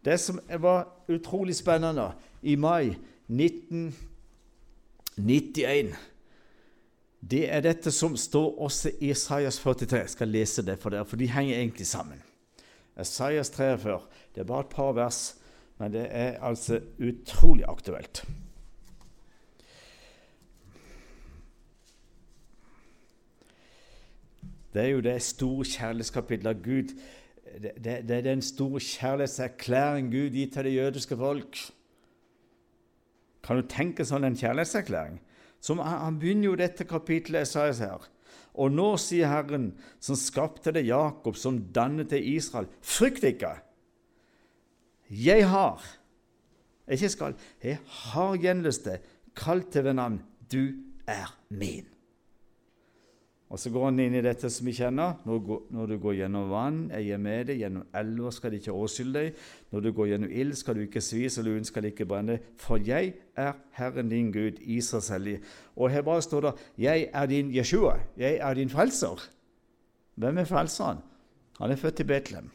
Det 0.06 0.20
som 0.20 0.40
var 0.60 0.88
utrolig 1.10 1.56
spennende 1.56 2.12
i 2.42 2.56
mai 2.56 2.96
1991 3.28 5.96
det 7.32 7.46
er 7.48 7.62
dette 7.64 7.92
som 7.94 8.18
står 8.20 8.58
også 8.66 8.92
i 9.00 9.12
Isaias 9.14 9.60
43. 9.64 10.00
Jeg 10.00 10.10
skal 10.10 10.28
lese 10.28 10.66
det 10.66 10.76
for 10.82 10.92
dere, 10.92 11.06
for 11.08 11.20
de 11.20 11.30
henger 11.32 11.56
egentlig 11.56 11.88
sammen. 11.88 12.20
Isaias 13.00 13.50
43. 13.50 14.00
Det 14.36 14.42
er 14.42 14.50
bare 14.50 14.66
et 14.66 14.74
par 14.74 14.92
vers, 14.98 15.36
men 15.80 15.94
det 15.94 16.08
er 16.10 16.42
altså 16.44 16.82
utrolig 17.00 17.66
aktuelt. 17.68 18.26
Det 24.74 24.82
er 24.82 24.88
jo 24.88 25.02
det 25.06 25.22
store 25.22 25.66
kjærlighetskapitlet 25.70 26.50
av 26.50 26.64
Gud. 26.64 26.96
Det, 27.62 27.72
det, 27.78 27.98
det, 28.10 28.16
er 28.18 28.22
den 28.26 28.42
store 28.42 28.80
kjærlighetserklæring 28.80 30.10
Gud 30.12 30.34
gir 30.34 30.50
til 30.52 30.66
det 30.66 30.76
jødiske 30.76 31.18
folk. 31.18 31.60
Kan 33.44 33.60
du 33.60 33.68
tenke 33.70 34.06
sånn 34.06 34.26
en 34.26 34.38
kjærlighetserklæring? 34.40 35.22
Som, 35.64 35.80
han 35.80 36.20
begynner 36.20 36.50
jo 36.50 36.60
dette 36.60 36.86
kapittelet 36.88 37.48
Esaias 37.48 37.80
her. 37.84 38.10
Og 38.54 38.74
nå 38.74 38.90
sier 39.02 39.32
Herren, 39.32 39.72
som 40.04 40.18
skapte 40.20 40.74
det 40.76 40.86
Jakob, 40.86 41.40
som 41.40 41.62
dannet 41.74 42.12
det 42.12 42.22
Israel, 42.28 42.68
frykt 42.84 43.24
ikke. 43.26 43.56
Jeg 45.10 45.48
har 45.50 45.82
ikke 46.92 47.10
skal, 47.10 47.36
jeg 47.64 47.80
har 47.88 48.36
gjenløst 48.44 48.86
det, 48.90 49.00
kalt 49.40 49.72
til 49.72 49.86
ved 49.88 49.96
navn. 49.98 50.20
Du 50.52 50.76
er 51.08 51.32
min. 51.50 51.93
Og 53.54 53.60
Så 53.60 53.70
går 53.70 53.84
han 53.86 54.00
inn 54.02 54.16
i 54.18 54.22
dette 54.26 54.50
som 54.50 54.66
vi 54.66 54.74
kjenner. 54.74 55.20
Når, 55.30 55.86
du 55.86 55.98
går 56.02 56.16
gjennom 56.24 56.48
vann, 56.50 56.78
er 56.90 57.04
jeg 57.06 57.22
med 57.22 57.52
deg. 57.52 57.60
Gjennom 57.62 57.84
elver 57.94 58.34
skal 58.34 58.50
de 58.50 58.58
ikke 58.58 58.74
åskylde 58.74 59.20
deg. 59.20 59.42
Når 59.70 59.84
du 59.84 59.90
går 59.94 60.08
gjennom 60.10 60.32
ild, 60.34 60.56
skal 60.58 60.74
du 60.74 60.82
ikke 60.82 61.04
svis, 61.06 61.36
og 61.38 61.46
luen 61.46 61.68
skal 61.68 61.86
ikke 61.86 62.08
brenne. 62.10 62.40
For 62.58 62.82
jeg 62.82 63.12
er 63.38 63.52
Herren 63.78 64.08
din 64.10 64.32
Gud, 64.34 64.58
Israels 64.58 65.12
hellige. 65.14 65.44
Og 65.78 65.94
her 65.94 66.02
bare 66.02 66.22
står 66.26 66.42
det 66.42 66.54
'Jeg 66.78 67.10
er 67.14 67.26
din 67.26 67.52
Jeshua'. 67.52 68.00
Jeg 68.18 68.40
er 68.42 68.54
din 68.54 68.70
frelser. 68.70 69.22
Hvem 70.16 70.38
er 70.38 70.46
frelseren? 70.46 70.98
Han 71.60 71.72
er 71.72 71.76
født 71.76 72.00
i 72.00 72.04
Betlehem. 72.04 72.50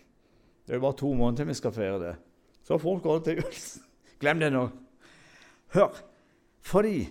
Det 0.67 0.73
er 0.73 0.75
jo 0.75 0.81
bare 0.81 0.97
to 0.97 1.13
måneder 1.15 1.37
til 1.37 1.47
vi 1.47 1.55
skal 1.55 1.73
feire 1.73 2.09
det. 2.09 2.17
Så 2.65 2.79
folk 2.79 3.03
går 3.03 3.19
til 3.19 3.37
jul. 3.37 3.55
Glem 4.21 4.41
det 4.41 4.53
nå. 4.53 4.69
Hør. 5.75 6.03
Fordi 6.61 7.09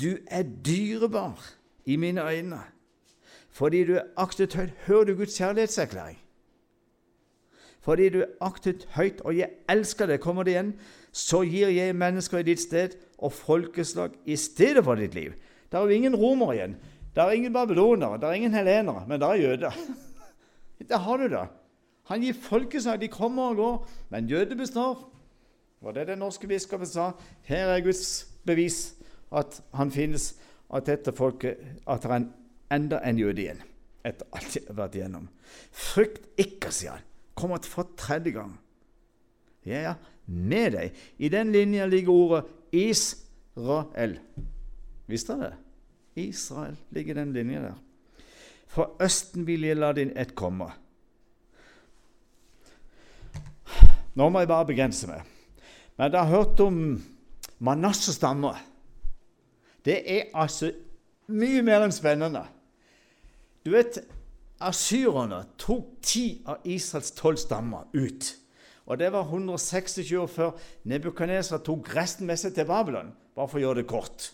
du 0.00 0.18
er 0.26 0.42
dyrebar 0.42 1.54
i 1.86 1.96
mine 1.96 2.30
øyne 2.30 2.77
fordi 3.58 3.82
du 3.88 3.96
aktet 4.16 4.54
høyt. 4.54 4.74
Hører 4.86 5.04
du 5.08 5.14
Guds 5.18 5.38
kjærlighetserklæring? 5.38 6.18
Fordi 7.82 8.08
du 8.08 8.22
aktet 8.40 8.86
høyt, 8.94 9.20
og 9.26 9.34
jeg 9.36 9.50
elsker 9.70 10.06
det, 10.06 10.20
kommer 10.20 10.46
det 10.46 10.54
igjen, 10.54 10.72
så 11.12 11.40
gir 11.42 11.72
jeg 11.72 11.96
mennesker 11.96 12.38
i 12.38 12.46
ditt 12.46 12.62
sted 12.62 12.94
og 13.18 13.32
folkeslag 13.32 14.14
i 14.26 14.36
stedet 14.38 14.84
for 14.84 14.98
ditt 14.98 15.16
liv. 15.16 15.34
Det 15.72 15.78
er 15.78 15.88
jo 15.88 15.96
ingen 15.96 16.16
romere 16.16 16.54
igjen. 16.54 16.76
Det 17.14 17.24
er 17.24 17.34
ingen 17.34 17.52
babylonere, 17.52 18.20
det 18.20 18.28
er 18.28 18.38
ingen 18.38 18.54
helenere, 18.54 19.06
men 19.08 19.20
det 19.20 19.28
er 19.28 19.42
jøder. 19.42 19.78
Der 20.88 21.02
har 21.02 21.16
du 21.16 21.26
det. 21.28 21.46
Han 22.08 22.22
gir 22.22 22.32
folkeslag. 22.32 23.00
De 23.00 23.08
kommer 23.08 23.50
og 23.50 23.56
går, 23.56 23.88
men 24.08 24.28
jøder 24.28 24.56
består. 24.56 25.10
Og 25.82 25.94
det 25.94 26.06
den 26.06 26.18
norske 26.18 26.46
biskopen 26.46 26.86
sa. 26.86 27.10
Her 27.42 27.74
er 27.74 27.80
Guds 27.80 28.28
bevis 28.46 28.94
at 29.34 29.60
han 29.74 29.90
finnes, 29.90 30.36
at 30.74 30.86
dette 30.86 31.12
folket, 31.12 31.58
at 31.88 32.02
det 32.02 32.10
er 32.10 32.16
en 32.16 32.32
enda 32.74 33.00
en 33.04 33.20
jøde 33.20 33.44
igjen 33.44 33.64
etter 34.06 34.28
alt 34.32 34.54
jeg 34.56 34.64
har 34.68 34.78
vært 34.78 34.96
igjennom. 34.96 35.26
Frykt 35.74 36.40
ikke, 36.40 36.70
sier 36.72 36.96
han. 36.96 37.04
Kommer 37.38 37.62
for 37.66 37.90
tredje 37.98 38.32
gang. 38.34 38.54
Jeg 39.68 39.90
er 39.90 39.98
med 40.28 40.74
deg. 40.76 40.96
I 41.18 41.30
den 41.32 41.52
linja 41.52 41.86
ligger 41.86 42.12
ordet 42.14 42.44
Israel. 42.72 44.18
Visste 45.08 45.36
dere 45.36 45.52
det? 45.52 45.64
Israel 46.28 46.76
ligger 46.90 47.14
i 47.14 47.20
den 47.20 47.32
linja 47.36 47.62
der. 47.68 47.78
For 48.68 48.96
Østen 49.02 49.46
vil 49.48 49.64
jeg 49.64 49.78
la 49.78 49.92
din 49.96 50.12
ett 50.16 50.34
komme. 50.36 50.68
Nå 54.18 54.28
må 54.28 54.42
jeg 54.42 54.50
bare 54.50 54.66
begrense 54.68 55.08
meg. 55.08 55.22
Men 55.96 56.10
dere 56.10 56.26
har 56.26 56.42
hørt 56.42 56.60
om 56.60 56.80
Manasseh 57.58 58.14
stammer. 58.14 58.58
Det 59.84 60.00
er 60.04 60.30
altså 60.34 60.72
mye 61.28 61.62
mer 61.62 61.86
enn 61.86 61.94
spennende. 61.94 62.44
Du 63.64 63.72
vet, 63.74 63.98
Asyrerne 64.58 65.44
tok 65.58 65.98
ti 66.02 66.42
av 66.46 66.64
Israels 66.66 67.12
tolv 67.14 67.38
stammer 67.38 67.86
ut. 67.94 68.34
Og 68.88 68.98
Det 68.98 69.12
var 69.12 69.22
126 69.22 70.12
år 70.16 70.26
før 70.26 70.50
Nebukadnesar 70.84 71.60
tok 71.62 71.90
resten 71.96 72.26
med 72.26 72.40
seg 72.40 72.54
til 72.54 72.66
Babylon. 72.66 73.12
Bare 73.36 73.48
for 73.48 73.60
å 73.60 73.62
gjøre 73.62 73.82
det 73.82 73.90
kort. 73.90 74.30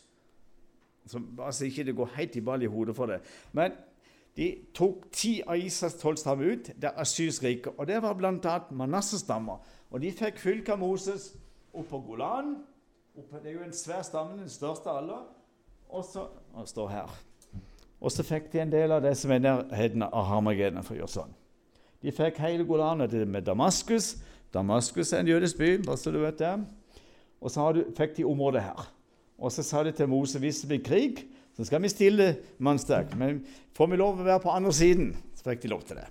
Så, 1.07 1.21
altså 1.39 1.67
ikke 1.67 1.85
det 1.85 1.97
går 1.97 2.15
helt 2.15 2.37
i 2.37 2.45
ball 2.45 2.63
i 2.63 2.71
hodet 2.71 2.95
for 2.97 3.11
det. 3.11 3.19
Men 3.53 3.75
de 4.37 4.49
tok 4.75 5.11
ti 5.13 5.41
av 5.43 5.59
Israels 5.59 5.99
tolv 6.01 6.17
stammer 6.23 6.55
ut. 6.55 6.71
Det 6.71 6.89
er 6.89 7.03
Asyrs 7.03 7.43
rike. 7.43 7.75
Og 7.77 7.87
det 7.91 8.01
var 8.03 8.15
bl.a. 8.15 8.57
Manasseh-stammer. 8.71 9.61
Og 9.91 10.01
de 10.01 10.15
fikk 10.15 10.41
fylke 10.41 10.73
av 10.73 10.81
Moses 10.81 11.33
opp 11.75 11.91
på 11.91 12.01
Golan. 12.07 12.57
Oppe, 13.15 13.43
det 13.43 13.53
er 13.53 13.59
jo 13.59 13.67
en 13.67 13.77
svær 13.77 14.03
stamme, 14.07 14.39
den 14.41 14.51
største 14.51 14.91
av 14.91 15.03
alle. 15.03 15.21
Og 15.91 16.07
så 16.09 16.27
står 16.67 16.89
her. 16.95 17.21
Og 18.01 18.13
så 18.13 18.25
fikk 18.27 18.51
de 18.53 18.61
en 18.61 18.73
del 18.73 18.93
av 18.93 19.03
det 19.03 19.15
som 19.17 19.33
er 19.33 19.43
nærheten 19.43 20.03
av 20.03 20.27
Harmageddon. 20.29 20.83
for 20.83 20.95
å 20.95 20.99
gjøre 20.99 21.15
sånn. 21.15 21.35
De 22.03 22.13
fikk 22.13 22.39
hele 22.39 22.65
Golanet 22.65 23.13
med 23.29 23.45
Damaskus. 23.45 24.17
Damaskus 24.53 25.13
er 25.13 25.19
en 25.19 25.27
jødisk 25.27 25.59
by. 25.59 25.79
bare 25.87 25.97
så 25.97 26.13
du 26.13 26.21
vet 26.21 26.39
det. 26.39 26.65
Og 27.41 27.51
så 27.51 27.85
fikk 27.97 28.17
de 28.17 28.25
området 28.25 28.63
her. 28.63 28.91
Og 29.39 29.53
så 29.53 29.63
sa 29.63 29.83
de 29.83 29.93
til 29.93 30.09
Mose 30.09 30.39
hvis 30.39 30.61
det 30.61 30.69
blir 30.69 30.85
krig, 30.85 31.25
så 31.57 31.65
skal 31.65 31.83
vi 31.83 31.89
stille 31.89 32.37
mannsterkt. 32.59 33.17
Men 33.17 33.47
får 33.75 33.91
vi 33.91 33.97
lov 33.97 34.21
å 34.21 34.27
være 34.27 34.43
på 34.43 34.51
andre 34.51 34.73
siden, 34.73 35.17
så 35.35 35.51
fikk 35.51 35.63
de 35.63 35.73
lov 35.73 35.83
til 35.83 35.97
det. 35.97 36.07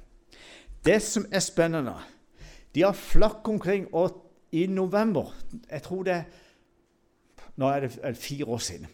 Det 0.83 0.99
som 1.01 1.25
er 1.31 1.39
spennende 1.39 1.95
De 2.75 2.81
har 2.81 2.93
flakk 2.93 3.47
omkring, 3.47 3.87
og 3.93 4.19
i 4.51 4.67
november 4.67 5.33
Jeg 5.69 5.81
tror 5.83 6.03
det 6.03 6.23
Nå 7.55 7.69
er 7.69 7.79
det 7.85 8.17
fire 8.17 8.45
år 8.45 8.57
siden. 8.57 8.87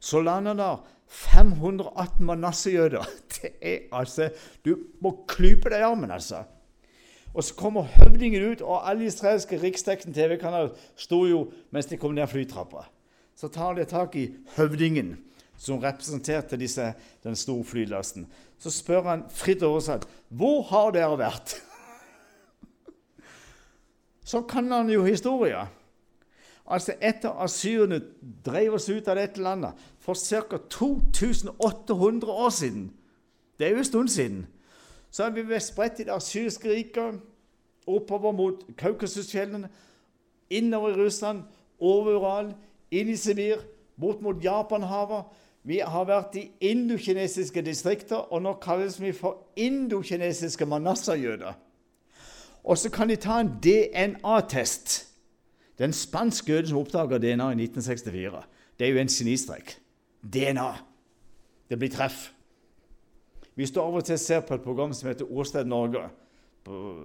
Så 0.00 0.22
lander 0.22 0.54
der 0.54 0.84
518 1.08 2.26
manassejøder. 2.26 3.06
Det 3.36 3.50
er 3.60 3.78
altså 3.92 4.30
Du 4.64 4.76
må 5.00 5.24
klype 5.28 5.70
deg 5.70 5.80
i 5.80 5.88
armen, 5.88 6.10
altså. 6.10 6.44
Og 7.36 7.44
så 7.44 7.54
kommer 7.54 7.82
høvdingen 7.82 8.52
ut, 8.52 8.62
og 8.64 8.88
alle 8.88 9.06
israelske 9.06 9.58
riksdekkende 9.60 10.16
TV-kanaler 10.16 10.72
sto 10.96 11.26
jo 11.28 11.42
mens 11.70 11.86
de 11.86 11.98
kom 12.00 12.14
ned 12.16 12.26
flytrappa. 12.32 12.86
Så 13.36 13.50
tar 13.52 13.76
de 13.76 13.84
tak 13.84 14.16
i 14.16 14.30
høvdingen, 14.56 15.18
som 15.60 15.82
representerte 15.82 16.56
disse, 16.56 16.94
den 17.24 17.36
store 17.36 17.64
flylasten. 17.64 18.24
Så 18.58 18.72
spør 18.72 19.04
han 19.10 19.26
fritt 19.28 19.62
oversatt 19.62 20.08
hvor 20.32 20.62
har 20.70 20.94
dere 20.96 21.18
vært? 21.20 21.58
Så 24.30 24.40
kan 24.48 24.72
han 24.72 24.88
jo 24.90 25.04
historia. 25.04 25.66
Altså 26.66 26.96
Etter 26.98 27.36
asyrene 27.44 28.00
drev 28.44 28.80
oss 28.80 28.88
ut 28.88 29.06
av 29.12 29.20
dette 29.20 29.44
landet 29.44 29.76
for 30.06 30.14
ca. 30.14 30.56
2800 30.70 32.32
år 32.32 32.50
siden 32.50 32.92
Det 33.58 33.66
er 33.66 33.70
jo 33.70 33.78
en 33.78 33.84
stund 33.84 34.08
siden. 34.08 34.46
Så 35.10 35.22
har 35.22 35.30
vi 35.30 35.48
vært 35.48 35.62
spredt 35.62 36.00
i 36.00 36.04
det 36.04 36.12
asyrske 36.12 36.68
riket, 36.68 37.20
oppover 37.86 38.32
mot 38.32 38.66
Kaukasusfjellene, 38.76 39.68
innover 40.50 40.88
i 40.88 41.00
Russland, 41.00 41.42
over 41.80 42.18
Ural, 42.18 42.50
inn 42.90 43.08
i 43.08 43.16
Sibir, 43.16 43.62
bort 44.00 44.20
mot 44.22 44.44
Japanhavet. 44.44 45.24
Vi 45.64 45.78
har 45.78 46.04
vært 46.04 46.36
i 46.36 46.50
indokinesiske 46.60 47.62
distrikter, 47.62 48.16
og 48.16 48.42
nå 48.42 48.52
kalles 48.60 49.00
vi 49.00 49.12
for 49.12 49.48
indokinesiske 49.56 50.66
manassajøder. 50.66 51.56
Og 52.64 52.78
så 52.78 52.90
kan 52.90 53.08
de 53.08 53.16
ta 53.16 53.40
en 53.40 53.56
DNA-test. 53.62 55.06
Det 55.78 55.84
er 55.84 55.88
en 55.88 55.92
spansk 55.92 56.48
jøde 56.48 56.68
som 56.68 56.78
oppdaga 56.78 57.18
DNA 57.18 57.50
i 57.50 57.64
1964. 57.64 58.44
Det 58.78 58.86
er 58.86 58.92
jo 58.92 59.00
en 59.00 59.08
genistrek. 59.08 59.78
DNA. 60.32 60.72
Det 61.70 61.78
blir 61.78 61.90
treff. 61.90 62.32
Hvis 63.54 63.70
du 63.70 63.80
av 63.80 63.94
og 63.94 64.04
til 64.04 64.18
ser 64.18 64.40
på 64.40 64.54
et 64.54 64.62
program 64.62 64.92
som 64.92 65.08
heter 65.08 65.32
Åsted 65.32 65.64
Norge 65.64 66.08
på, 66.64 67.04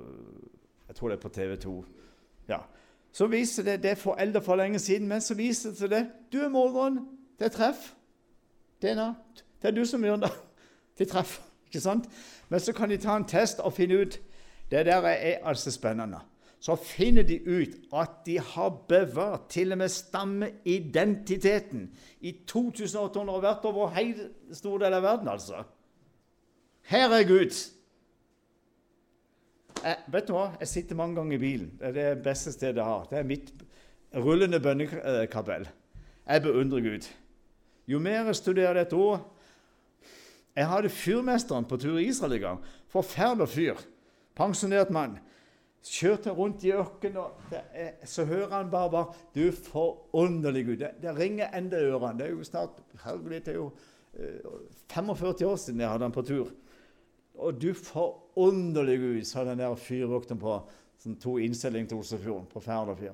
Jeg 0.88 0.95
tror 0.95 1.09
det 1.09 1.17
er 1.17 1.22
på 1.22 1.30
TV 1.30 1.55
2. 1.55 1.86
Ja. 2.49 2.57
Så 3.11 3.28
viser 3.28 3.63
det 3.63 3.84
det 3.84 3.91
er 3.91 3.95
foreldre 3.95 4.41
for 4.41 4.55
lenge 4.55 4.80
siden, 4.80 5.07
men 5.07 5.22
så 5.22 5.34
viser 5.36 5.72
det 5.72 5.89
det. 5.89 6.07
Du 6.34 6.38
er 6.41 6.49
morgenen. 6.49 7.07
Det 7.39 7.45
er 7.45 7.49
treff. 7.49 7.93
DNA. 8.82 9.13
Det 9.61 9.67
er 9.67 9.72
du 9.72 9.86
som 9.86 10.03
gjør 10.03 10.15
det. 10.15 10.32
Det 10.97 11.07
treff. 11.07 11.41
Ikke 11.65 11.80
sant? 11.80 12.09
Men 12.49 12.59
så 12.59 12.74
kan 12.74 12.89
de 12.89 12.97
ta 12.97 13.15
en 13.15 13.26
test 13.26 13.59
og 13.59 13.74
finne 13.74 14.01
ut 14.01 14.19
Det 14.72 14.86
der 14.86 15.01
er 15.01 15.47
altså 15.47 15.72
spennende. 15.72 16.19
Så 16.62 16.76
finner 16.78 17.26
de 17.26 17.39
ut 17.41 17.74
at 17.97 18.20
de 18.26 18.38
har 18.38 18.70
bevart 18.89 19.47
til 19.49 19.74
og 19.74 19.80
med 19.82 19.89
stammeidentiteten 19.89 21.88
i 22.22 22.36
2800 22.45 23.34
og 23.34 23.41
vært 23.41 23.66
over 23.66 23.95
hele 23.95 24.28
stor 24.53 24.84
del 24.84 24.93
av 24.93 25.01
verden, 25.03 25.32
altså. 25.32 25.64
Her 26.91 27.09
er 27.18 27.26
Gud. 27.26 27.57
Jeg, 29.82 29.97
vet 30.14 30.28
du 30.28 30.36
hva? 30.36 30.51
Jeg 30.62 30.70
sitter 30.70 30.99
mange 30.99 31.18
ganger 31.18 31.39
i 31.39 31.41
bilen. 31.41 31.72
Det 31.80 31.88
er 31.89 31.97
det 31.97 32.24
beste 32.26 32.53
stedet 32.53 32.78
jeg 32.78 32.86
har. 32.86 33.09
Det 33.09 33.18
er 33.18 33.26
mitt 33.32 33.49
rullende 34.14 34.59
bønnekapell. 34.62 35.66
Jeg 36.28 36.43
beundrer 36.45 36.86
Gud. 36.86 37.09
Jo 37.89 37.99
mer 37.99 38.30
jeg 38.30 38.38
studerer 38.38 38.78
dette 38.78 38.95
ordet 38.95 39.24
Jeg 40.55 40.68
hadde 40.68 40.89
fyrmesteren 40.93 41.66
på 41.66 41.78
tur 41.80 41.97
i 41.97 42.05
Israel 42.12 42.38
en 42.38 42.41
gang. 42.45 42.64
Forferdelig 42.91 43.49
fyr. 43.49 43.84
Pensjonert 44.36 44.91
mann. 44.93 45.18
Kjørte 45.84 46.29
rundt 46.38 46.63
i 46.63 46.71
ørkenen, 46.77 47.17
og 47.17 47.32
så 48.05 48.25
hører 48.25 48.49
han 48.49 48.71
bare, 48.71 48.91
bare 48.91 49.13
'Du 49.36 49.51
forunderlig 49.51 50.65
Gud'. 50.65 50.79
Det, 50.79 50.89
det 51.01 51.17
ringer 51.17 51.49
enda 51.57 51.79
i 51.79 51.89
ørene. 51.89 52.19
Det 52.19 52.27
er 52.27 52.32
jo 52.32 52.43
snart 52.43 52.69
herregud, 53.03 53.29
det 53.29 53.47
er 53.47 53.53
jo 53.53 53.71
uh, 54.13 54.61
45 54.88 55.47
år 55.47 55.55
siden 55.55 55.79
jeg 55.79 55.89
hadde 55.89 56.03
han 56.03 56.11
på 56.11 56.21
tur. 56.21 56.47
Og 57.36 57.61
du 57.61 57.73
forunderlige 57.73 58.97
Gud, 58.97 59.23
sa 59.23 59.45
den 59.45 59.59
der 59.59 59.75
fyrvokteren 59.75 60.39
på 60.39 60.59
som 61.01 61.15
to 61.15 61.38
innstilling 61.38 61.88
til 61.89 61.97
Oslofjorden. 61.97 62.47
på 62.53 62.59
fyr. 62.59 63.11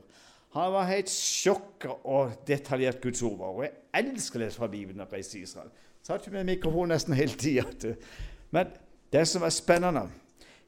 Han 0.50 0.72
var 0.74 0.88
helt 0.88 1.10
sjokka 1.10 1.90
og 2.04 2.32
detaljert 2.48 3.02
Guds 3.02 3.22
ord. 3.22 3.40
Og 3.40 3.64
jeg 3.64 3.72
elsker 3.94 4.40
det 4.40 4.54
fra 4.54 4.68
Bibelen 4.68 5.02
og 5.02 5.14
reise 5.14 5.32
til 5.32 5.42
Israel. 5.42 5.70
Satt 6.04 6.32
med 6.32 6.44
mikrofon 6.44 6.88
nesten 6.90 7.14
hele 7.14 7.32
tida. 7.32 7.96
Men 8.52 8.68
det 9.12 9.28
som 9.28 9.44
er 9.44 9.50
spennende, 9.50 10.08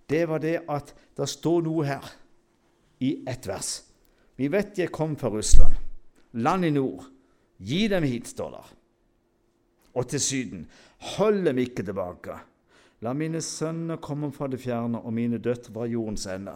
det 0.09 0.25
var 0.29 0.41
det 0.43 0.57
at 0.69 0.93
det 1.17 1.29
står 1.29 1.63
noe 1.65 1.85
her 1.87 2.09
i 3.03 3.13
ett 3.29 3.47
vers. 3.47 3.71
Vi 4.39 4.47
vet 4.51 4.77
jeg 4.79 4.91
kom 4.95 5.15
fra 5.19 5.31
Russland, 5.33 5.75
land 6.39 6.65
i 6.65 6.73
nord. 6.73 7.07
Gi 7.59 7.87
dem 7.91 8.05
hit, 8.07 8.29
står 8.31 8.53
der. 8.55 8.69
Og 9.99 10.07
til 10.07 10.21
Syden. 10.23 10.61
Hold 11.17 11.43
dem 11.45 11.59
ikke 11.59 11.83
tilbake. 11.83 12.37
La 13.03 13.13
mine 13.15 13.41
sønner 13.43 13.99
komme 14.03 14.31
fra 14.35 14.47
det 14.51 14.59
fjerne, 14.63 15.01
og 15.03 15.13
mine 15.15 15.39
døtre 15.39 15.73
fra 15.75 15.87
jordens 15.87 16.25
ende. 16.31 16.55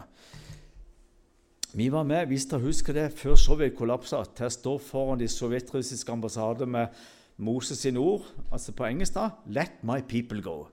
Vi 1.73 1.87
var 1.91 2.03
med, 2.05 2.27
hvis 2.29 2.45
dere 2.45 2.61
husker 2.61 2.93
det, 2.93 3.07
før 3.17 3.35
Sovjet 3.39 3.75
kollapsa, 3.75 4.21
til 4.35 4.47
å 4.47 4.53
stå 4.53 4.77
foran 4.83 5.19
de 5.19 5.27
sovjetrussiske 5.31 6.11
ambassader 6.13 6.69
med 6.69 6.93
Moses 7.41 7.81
sine 7.81 7.99
ord, 7.99 8.27
altså 8.51 8.75
på 8.77 8.85
engelsk 8.85 9.15
da 9.15 9.29
'Let 9.47 9.83
my 9.83 10.01
people 10.01 10.41
go'. 10.41 10.67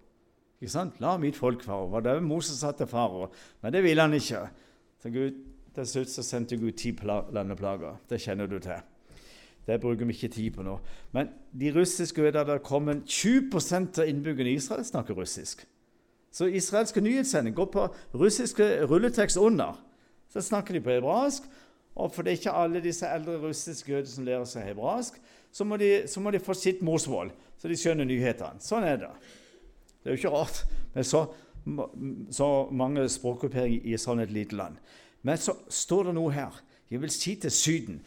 Ikke 0.60 0.72
sant? 0.72 1.00
La 1.00 1.16
mitt 1.16 1.36
folk 1.36 1.62
fare. 1.64 1.88
Var 1.90 2.04
det 2.04 2.22
Moses 2.22 2.60
sa 2.60 2.72
til 2.76 2.88
farao. 2.90 3.30
Men 3.62 3.72
det 3.72 3.82
ville 3.84 4.02
han 4.02 4.14
ikke. 4.14 4.44
Så 5.00 5.10
Gud, 5.10 5.38
til 5.74 5.86
slutt 5.86 6.12
så 6.12 6.22
sendte 6.26 6.58
Gud 6.60 6.72
ti 6.76 6.92
landeplager. 7.32 7.96
Det 8.10 8.20
kjenner 8.20 8.46
du 8.46 8.58
til. 8.58 8.80
Det 9.66 9.80
bruker 9.80 10.04
vi 10.04 10.12
ikke 10.12 10.28
tid 10.28 10.50
på 10.50 10.62
nå. 10.62 10.78
Men 11.12 11.28
de 11.60 11.72
russiske 11.72 12.22
vet 12.22 12.36
at 12.36 12.48
det 12.48 12.62
kommer 12.62 13.00
20% 13.06 14.00
av 14.02 14.08
innbyggerne 14.08 14.50
i 14.50 14.58
Israel 14.58 14.84
snakker 14.84 15.14
russisk. 15.14 15.66
Så 16.32 16.46
israelske 16.46 17.00
nyhetssendinger 17.00 17.56
går 17.56 17.70
på 17.72 17.86
russiske 18.14 18.86
rulletekst 18.86 19.36
under. 19.36 19.78
Så 20.28 20.40
snakker 20.40 20.74
de 20.74 20.80
på 20.80 20.90
hebraisk. 20.90 21.42
Og 21.94 22.12
for 22.14 22.22
det 22.22 22.32
er 22.32 22.38
ikke 22.38 22.54
alle 22.54 22.82
disse 22.82 23.06
eldre 23.06 23.38
russiske 23.42 23.92
jødene 23.92 24.12
som 24.12 24.24
lærer 24.24 24.44
seg 24.48 24.68
hebraisk, 24.70 25.16
så 25.52 25.64
må, 25.66 25.76
de, 25.76 26.04
så 26.06 26.20
må 26.22 26.30
de 26.30 26.38
få 26.38 26.54
sitt 26.54 26.82
morsmål, 26.86 27.32
så 27.58 27.68
de 27.68 27.76
skjønner 27.76 28.06
nyhetene. 28.06 28.62
Sånn 28.62 28.86
er 28.86 29.00
det. 29.02 29.10
Det 30.00 30.10
er 30.10 30.16
jo 30.16 30.20
ikke 30.20 30.32
rart 30.34 30.62
med 30.94 31.04
så, 31.04 31.26
så 32.30 32.48
mange 32.72 33.04
språkgrupperinger 33.08 33.84
i 33.84 33.98
sånn 34.00 34.22
et 34.24 34.32
lite 34.32 34.56
land. 34.56 34.78
Men 35.22 35.40
så 35.40 35.54
står 35.68 36.08
det 36.08 36.16
noe 36.16 36.32
her. 36.32 36.56
Jeg 36.90 37.02
vil 37.02 37.12
si 37.14 37.36
til 37.40 37.52
Syden 37.54 38.00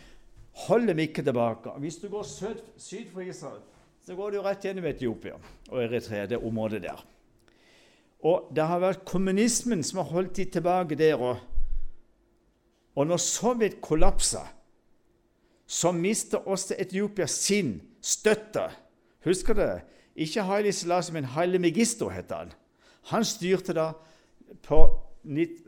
Hold 0.68 0.86
dem 0.86 1.00
ikke 1.02 1.24
tilbake. 1.26 1.72
Hvis 1.82 1.96
du 1.98 2.12
går 2.14 2.26
syd, 2.30 2.60
syd 2.78 3.08
for 3.10 3.26
Israel, 3.26 3.62
så 4.06 4.14
går 4.14 4.36
du 4.36 4.41
rett 4.46 4.66
gjennom 4.68 4.86
Etiopia 4.86 5.39
og 5.72 5.80
Eritrea, 5.82 6.28
det 6.30 6.38
området 6.38 6.84
der. 6.84 7.00
Og 8.24 8.52
det 8.56 8.68
har 8.70 8.84
vært 8.84 9.02
kommunismen 9.08 9.82
som 9.84 10.04
har 10.04 10.12
holdt 10.12 10.38
dem 10.38 10.52
tilbake 10.54 10.98
der 11.00 11.18
òg. 11.18 11.41
Og 12.94 13.10
når 13.10 13.18
Sovjet 13.18 13.80
kollapsa, 13.82 14.44
så 15.66 15.91
mister 15.91 16.46
også 16.46 16.78
Etiopia 16.78 17.26
sin 17.26 17.80
støtte. 18.02 18.68
Husker 19.26 19.58
dere? 19.58 19.82
Ikke 20.16 20.45
Haile 20.45 20.72
Selassie, 20.72 21.14
men 21.14 21.26
Haile 21.34 21.59
Megisto 21.59 22.09
het 22.14 22.32
han. 22.32 22.51
Han 23.11 23.26
styrte 23.26 23.74
da 23.74 23.91
på 24.64 24.82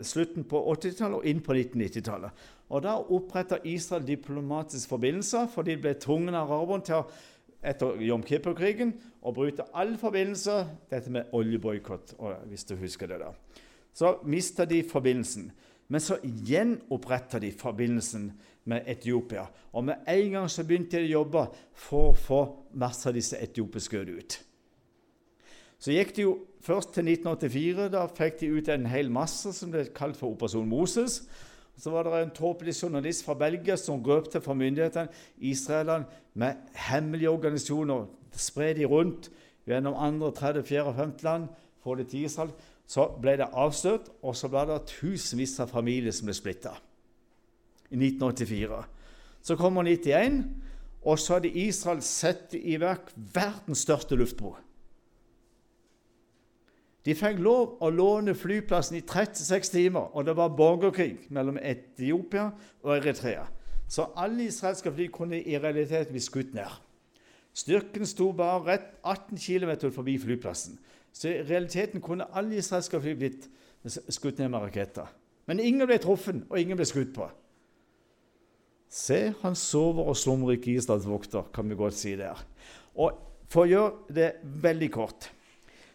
slutten 0.04 0.44
på 0.44 0.60
80-tallet 0.74 1.18
og 1.18 1.26
inn 1.26 1.42
på 1.42 1.56
1990-tallet. 1.56 2.44
Og 2.70 2.82
Da 2.84 2.96
oppretta 2.98 3.58
Israel 3.64 4.08
diplomatiske 4.08 4.90
forbindelser, 4.90 5.48
for 5.54 5.62
de 5.62 5.78
ble 5.78 5.94
tvunget 6.02 6.36
av 6.36 6.52
araberne 6.52 6.86
til 6.86 7.02
å 7.02 7.08
etter 7.66 8.02
Jom 8.06 8.24
Kippur-krigen 8.26 8.94
å 9.26 9.34
bryte 9.34 9.66
alle 9.74 9.98
forbindelser. 9.98 10.68
Dette 10.92 11.12
med 11.14 11.34
oljeboikott, 11.34 12.16
hvis 12.50 12.68
du 12.70 12.76
husker 12.78 13.10
det. 13.10 13.20
da. 13.20 13.32
Så 13.94 14.18
mista 14.24 14.66
de 14.66 14.84
forbindelsen. 14.84 15.52
Men 15.88 16.02
så 16.02 16.18
gjenoppretta 16.24 17.40
de 17.40 17.52
forbindelsen 17.52 18.32
med 18.66 18.88
Etiopia. 18.90 19.46
Og 19.74 19.86
med 19.86 20.08
en 20.10 20.32
gang 20.32 20.50
så 20.50 20.66
begynte 20.66 20.98
de 20.98 21.10
å 21.10 21.22
jobbe 21.22 21.46
for 21.78 22.12
å 22.12 22.18
få 22.18 22.42
masse 22.82 23.08
av 23.10 23.16
disse 23.18 23.40
etiopiske 23.42 24.02
ut. 24.10 24.38
Så 25.80 25.94
gikk 25.94 26.16
det 26.16 26.24
jo 26.24 26.38
først 26.66 26.96
til 26.96 27.10
1984. 27.12 27.90
Da 27.94 28.06
fikk 28.10 28.40
de 28.42 28.54
ut 28.58 28.72
en 28.74 28.88
hel 28.90 29.12
masse 29.14 29.52
som 29.54 29.74
ble 29.74 29.86
kalt 29.96 30.18
for 30.18 30.34
Operasjon 30.34 30.70
Moses. 30.70 31.22
Så 31.78 31.92
var 31.92 32.08
det 32.08 32.22
en 32.22 32.36
tåpelig 32.36 32.78
journalist 32.80 33.26
fra 33.26 33.36
Belgia 33.36 33.76
som 33.78 34.04
røpte 34.04 34.40
for 34.42 34.56
myndighetene 34.58 35.12
Israelene 35.44 36.08
med 36.34 36.56
hemmelige 36.88 37.34
organisasjoner. 37.36 38.08
Spre 38.32 38.72
de 38.74 38.88
rundt 38.88 39.30
gjennom 39.68 39.98
andre, 40.00 40.32
tredje, 40.32 40.64
fjerde 40.64 40.94
og 40.94 40.98
femte 41.02 41.28
land. 41.28 41.48
Få 41.84 41.96
det 42.00 42.08
til 42.10 42.26
Israel. 42.26 42.56
Så 42.88 43.10
ble 43.22 43.36
det 43.38 43.50
avslørt, 43.54 44.10
og 44.22 44.36
så 44.38 44.50
ble 44.50 44.66
det 44.70 44.84
tusenvis 44.94 45.60
av 45.60 45.74
familier 45.74 46.14
som 46.14 46.30
ble 46.30 46.38
splitta. 46.38 46.76
I 47.92 47.96
1984. 47.96 48.84
Så 49.42 49.56
kommer 49.56 49.84
91, 49.84 50.44
og 51.06 51.20
så 51.20 51.38
hadde 51.38 51.50
Israel 51.50 52.02
satt 52.02 52.56
i 52.58 52.80
verk 52.82 53.12
verdens 53.16 53.86
største 53.86 54.18
luftbro. 54.18 54.56
De 57.06 57.14
fikk 57.14 57.38
lov 57.46 57.76
å 57.86 57.92
låne 57.94 58.34
flyplassen 58.34 58.98
i 58.98 59.04
36 59.06 59.70
timer, 59.70 60.10
og 60.18 60.26
det 60.26 60.34
var 60.38 60.56
borgerkrig 60.58 61.28
mellom 61.30 61.60
Etiopia 61.62 62.48
og 62.82 62.96
Eritrea. 62.98 63.46
Så 63.88 64.08
alle 64.18 64.48
israelske 64.50 64.90
fly 64.92 65.06
kunne 65.14 65.38
i 65.38 65.60
realiteten 65.62 66.16
bli 66.16 66.24
skutt 66.24 66.56
ned. 66.58 66.82
Styrken 67.56 68.10
sto 68.10 68.32
bare 68.36 68.64
rett 68.66 68.88
18 69.04 69.38
km 69.38 69.92
forbi 69.94 70.18
flyplassen. 70.20 70.80
Så 71.14 71.30
i 71.30 71.44
realiteten 71.46 72.02
kunne 72.02 72.26
alle 72.34 72.58
israelske 72.58 73.00
fly 73.00 73.14
blitt 73.16 73.46
skutt 74.10 74.42
ned 74.42 74.50
med 74.50 74.66
raketter. 74.66 75.08
Men 75.46 75.62
ingen 75.62 75.86
ble 75.88 76.00
truffet, 76.02 76.42
og 76.50 76.60
ingen 76.60 76.78
ble 76.78 76.90
skutt 76.90 77.14
på. 77.14 77.30
Se, 78.96 79.34
han 79.42 79.58
sover 79.60 80.08
og 80.08 80.16
slumrer 80.16 80.56
ikke 80.56 80.78
Israels 80.78 81.08
vokter, 81.10 81.48
kan 81.54 81.68
vi 81.70 81.76
godt 81.76 81.98
si 82.00 82.16
der. 82.20 82.40
Og 82.96 83.22
For 83.52 83.68
å 83.68 83.70
gjøre 83.70 84.16
det 84.16 84.30
veldig 84.64 84.88
kort 84.90 85.28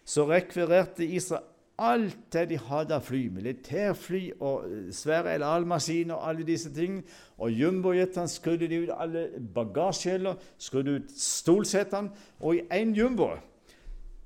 så 0.07 0.24
rekvirerte 0.28 1.05
Israel 1.05 1.46
alt 1.80 2.16
det 2.32 2.42
de 2.51 2.59
hadde 2.61 2.92
av 2.94 3.05
fly. 3.07 3.22
Militærfly 3.32 4.30
og 4.36 4.66
eh, 4.68 4.92
svære 4.92 5.38
LAL-maskiner 5.40 6.14
og 6.14 6.28
alle 6.28 6.44
disse 6.44 6.68
tingene. 6.74 7.07
Og 7.40 7.51
jumbojetene 7.57 8.28
skrudde 8.28 8.68
de 8.68 8.82
ut 8.82 8.92
alle 8.92 9.28
bagasjehyller, 9.55 10.36
skrudde 10.59 10.98
ut 10.98 11.14
stolsetene. 11.16 12.12
Og 12.40 12.59
i 12.59 12.66
én 12.82 12.92
jumbo 12.96 13.30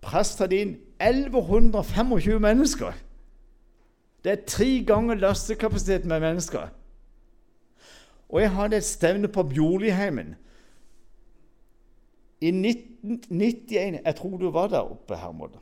presset 0.03 0.51
de 0.51 0.63
inn 0.65 0.77
1125 0.99 2.41
mennesker. 2.43 2.97
Det 4.25 4.33
er 4.33 4.47
tre 4.49 4.71
ganger 4.87 5.21
lastekapasiteten 5.23 6.09
med 6.09 6.21
mennesker. 6.21 6.73
Og 8.35 8.41
jeg 8.43 8.51
hadde 8.51 8.77
et 8.77 8.85
stevne 8.85 9.29
på 9.31 9.43
Bjorliheimen 9.47 10.33
i 12.41 12.51
1991. 12.51 14.01
Jeg 14.05 14.17
tror 14.19 14.37
du 14.37 14.51
var 14.51 14.67
der 14.73 14.91
oppe, 14.91 15.17
Hermod. 15.17 15.55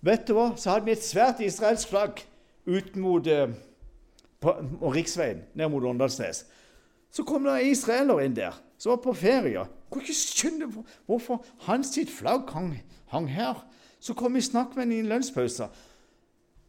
Vet 0.00 0.24
du 0.28 0.32
hva? 0.32 0.54
Så 0.56 0.70
hadde 0.70 0.88
vi 0.88 0.94
et 0.96 1.04
svært 1.04 1.42
israelsk 1.44 1.90
flagg 1.90 2.22
ut 2.64 2.96
mot 2.96 3.26
eh, 3.28 3.52
på, 4.40 4.54
riksveien 4.94 5.44
ned 5.54 5.68
mot 5.68 5.84
Åndalsnes. 5.84 6.46
Så 7.12 7.26
kom 7.28 7.44
det 7.44 7.66
israelere 7.68 8.24
inn 8.24 8.36
der 8.36 8.56
som 8.78 8.94
var 8.94 9.04
på 9.04 9.16
ferie. 9.20 9.66
Kunne 9.90 10.08
ikke 10.08 10.16
skjønne 10.16 10.70
hvorfor 11.04 11.44
hans 11.68 11.92
sitt 11.92 12.08
flagg 12.08 12.48
hang, 12.56 12.78
hang, 13.12 13.28
her. 13.28 13.60
Så 14.00 14.16
kom 14.16 14.40
vi 14.40 14.40
snakk 14.40 14.72
med 14.72 14.86
ham 14.86 14.96
i 14.96 15.04
en 15.04 15.12
lønnspause. 15.12 15.68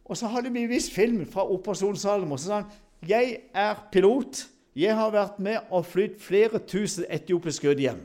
Og 0.04 0.16
så 0.16 0.28
hadde 0.28 0.52
vi 0.52 0.68
vist 0.68 0.92
film 0.92 1.24
fra 1.24 1.48
operasjonssalen, 1.48 2.32
og 2.32 2.38
Så 2.38 2.52
sa 2.52 2.62
han 2.62 2.72
jeg 3.08 3.38
er 3.54 3.88
pilot. 3.92 4.50
Jeg 4.76 4.94
har 4.96 5.10
vært 5.10 5.38
med 5.42 5.70
og 5.70 5.86
flydd 5.86 6.18
flere 6.22 6.60
tusen 6.62 7.04
etiopiske 7.10 7.74
hjem. 7.74 8.00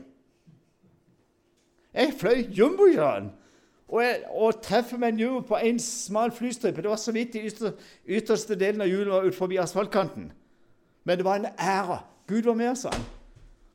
Jeg 1.96 2.14
fløy 2.20 2.46
jumbojet 2.52 3.30
Og, 3.88 4.02
og 4.34 4.62
treffer 4.62 4.98
meg 4.98 5.20
en 5.22 5.44
på 5.46 5.56
en 5.56 5.78
smal 5.78 6.32
flystripe. 6.34 6.82
Det 6.82 6.90
var 6.90 6.98
så 6.98 7.12
vidt 7.12 7.34
i 7.34 7.46
ytter, 7.46 7.76
ytterste 8.06 8.58
delen 8.58 8.82
av 8.82 8.88
hjulet 8.90 9.12
var 9.12 9.24
ut 9.24 9.34
forbi 9.34 9.56
asfaltkanten. 9.62 10.32
Men 11.04 11.18
det 11.18 11.24
var 11.24 11.38
en 11.38 11.46
ære. 11.46 12.00
Gud 12.26 12.42
var 12.42 12.54
med, 12.54 12.74
sa 12.76 12.90
han. 12.90 13.04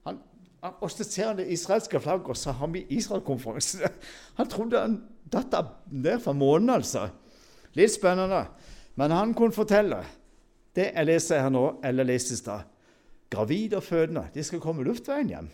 han, 0.05 0.19
han 0.63 0.73
og 0.81 0.91
så 0.91 1.03
ser 1.03 1.27
han 1.27 1.37
det 1.37 1.47
israelske 1.47 1.99
flagget, 1.99 2.27
og 2.27 2.37
så 2.37 2.51
har 2.51 2.67
vi 2.67 2.85
Israel-konferanse. 2.89 3.87
Han 4.37 4.47
trodde 4.47 4.79
han 4.79 4.97
datt 5.31 5.55
ned 5.91 6.19
fra 6.19 6.33
månen, 6.33 6.69
altså. 6.69 7.07
Litt 7.73 7.93
spennende. 7.93 8.45
Men 8.95 9.11
han 9.11 9.33
kunne 9.33 9.55
fortelle 9.55 10.03
det 10.75 10.89
jeg 10.91 11.07
leser 11.07 11.39
her 11.39 11.49
nå, 11.49 11.79
eller 11.83 12.07
leste 12.07 12.35
i 12.35 12.39
stad. 12.39 12.70
Gravide 13.31 13.79
og 13.79 13.83
fødende 13.83 14.27
de 14.33 14.43
skal 14.43 14.61
komme 14.63 14.83
luftveien 14.83 15.29
hjem. 15.31 15.49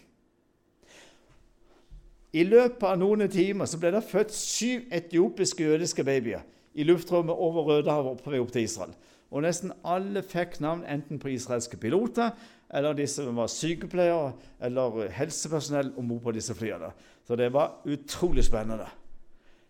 I 2.33 2.43
løpet 2.43 2.83
av 2.83 2.97
noen 2.99 3.29
timer 3.31 3.69
så 3.69 3.79
ble 3.79 3.93
det 3.95 4.05
født 4.05 4.33
syv 4.35 4.89
etiopiske 4.93 5.63
jødiske 5.63 6.03
babyer 6.05 6.43
i 6.77 6.85
luftrommet 6.85 7.33
over 7.33 7.69
Rødehavet 7.69 8.21
på 8.21 8.33
vei 8.33 8.41
opp 8.41 8.51
til 8.53 8.67
Israel. 8.67 8.93
Og 9.31 9.43
nesten 9.43 9.73
alle 9.87 10.21
fikk 10.23 10.59
navn 10.63 10.85
enten 10.87 11.19
på 11.19 11.31
israelske 11.33 11.79
piloter 11.81 12.35
eller 12.73 12.95
de 12.95 13.07
som 13.09 13.35
var 13.39 13.51
sykepleiere 13.51 14.33
eller 14.63 15.07
helsepersonell 15.15 15.93
om 15.99 16.09
bord 16.11 16.25
på 16.27 16.35
disse 16.35 16.55
flyene. 16.55 16.91
Så 17.27 17.35
det 17.39 17.49
var 17.55 17.81
utrolig 17.87 18.45
spennende. 18.47 18.87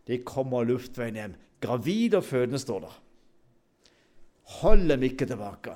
De 0.08 0.20
kommer 0.26 0.66
luftveien 0.68 1.18
hjem. 1.18 1.36
Gravide 1.62 2.22
og 2.22 2.26
fødende 2.26 2.62
står 2.62 2.86
der. 2.86 2.98
Hold 4.62 4.88
dem 4.90 5.04
ikke 5.04 5.28
tilbake. 5.28 5.76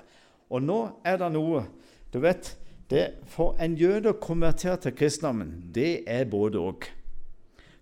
Og 0.52 0.64
nå 0.64 0.80
er 1.06 1.18
det 1.20 1.32
noe 1.34 1.64
Du 2.12 2.20
vet, 2.20 2.58
det, 2.92 3.06
for 3.32 3.56
en 3.64 3.78
jøde 3.80 4.12
å 4.12 4.20
konvertere 4.20 4.76
til 4.84 4.96
kristendommen, 4.96 5.54
det 5.72 6.04
er 6.12 6.28
både 6.30 6.60
òg. 6.60 6.90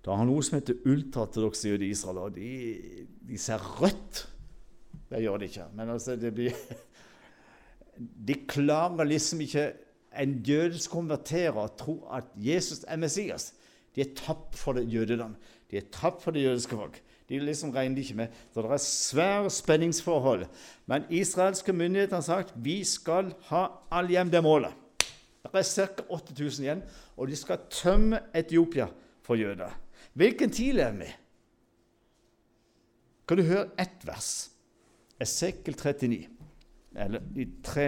Det 0.06 0.12
har 0.14 0.28
noe 0.30 0.44
som 0.46 0.60
heter 0.60 0.78
ultraortodokse 0.88 1.72
jøder 1.72 1.88
i 1.88 1.94
Israel, 1.96 2.22
og 2.28 2.36
de, 2.38 2.52
de, 3.26 3.40
ser 3.42 3.64
rødt. 3.82 4.28
Det 5.10 5.24
gjør 5.24 5.42
de 5.42 5.50
ikke, 5.50 5.66
men 5.76 5.96
altså 5.96 6.16
det 6.20 6.32
blir 6.38 6.54
De 8.30 8.36
klarer 8.48 9.08
liksom 9.10 9.42
ikke 9.44 9.64
En 10.22 10.38
jødisk 10.46 10.94
konverterer 10.94 11.68
tror 11.78 12.14
at 12.16 12.30
Jesus 12.42 12.86
er 12.88 12.98
Messias. 12.98 13.52
De 13.94 14.02
er 14.02 14.16
tapt 14.18 14.56
for 14.58 14.74
det 14.74 14.88
jødedom. 14.90 15.36
De 15.70 15.78
er 15.78 15.86
tapt 15.94 16.24
for 16.24 16.34
det 16.34 16.48
jødiske 16.48 16.76
folk. 16.76 16.98
De 17.30 17.40
liksom 17.40 17.72
regner 17.76 18.02
ikke 18.02 18.18
med. 18.18 18.34
Så 18.54 18.64
det 18.66 18.72
er 18.74 18.82
svære 18.84 19.50
spenningsforhold. 19.54 20.48
Men 20.90 21.06
israelske 21.14 21.74
myndigheter 21.74 22.18
har 22.18 22.26
sagt 22.26 22.56
vi 22.58 22.82
skal 22.84 23.34
ha 23.52 23.68
alle 23.94 24.16
hjem 24.16 24.32
det 24.34 24.42
målet. 24.44 24.74
Det 25.44 25.62
er 25.62 25.64
ca. 25.64 26.04
8000 26.10 26.66
igjen, 26.66 26.82
og 27.18 27.30
de 27.30 27.38
skal 27.38 27.62
tømme 27.72 28.20
Etiopia 28.36 28.90
for 29.26 29.40
jøder. 29.40 29.72
Hvilken 30.14 30.52
tid 30.52 30.74
lever 30.74 30.98
vi 31.04 31.10
Kan 33.28 33.38
du 33.38 33.44
høre 33.46 33.70
ett 33.78 34.06
vers? 34.06 34.50
Esekel 35.22 35.76
39, 35.78 36.28
eller 36.96 37.22
de 37.36 37.46
tre 37.64 37.88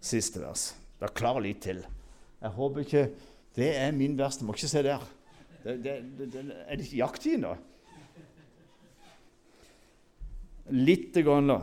siste 0.00 0.42
vers. 0.42 0.74
Da 1.00 1.08
klarer 1.08 1.46
litt 1.46 1.62
til. 1.64 1.80
Jeg 2.40 2.50
håper 2.50 2.84
ikke 2.84 3.04
Det 3.56 3.70
er 3.78 3.92
min 3.94 4.18
vers. 4.18 4.36
Du 4.36 4.44
må 4.44 4.52
ikke 4.52 4.68
se 4.68 4.82
der. 4.82 5.02
Det, 5.64 5.76
det, 5.84 6.26
det, 6.32 6.40
er 6.66 6.76
det 6.76 6.84
ikke 6.84 6.98
jakttid 6.98 7.38
nå? 7.38 7.54
Lite 10.70 11.22
grann, 11.22 11.48
da. 11.48 11.60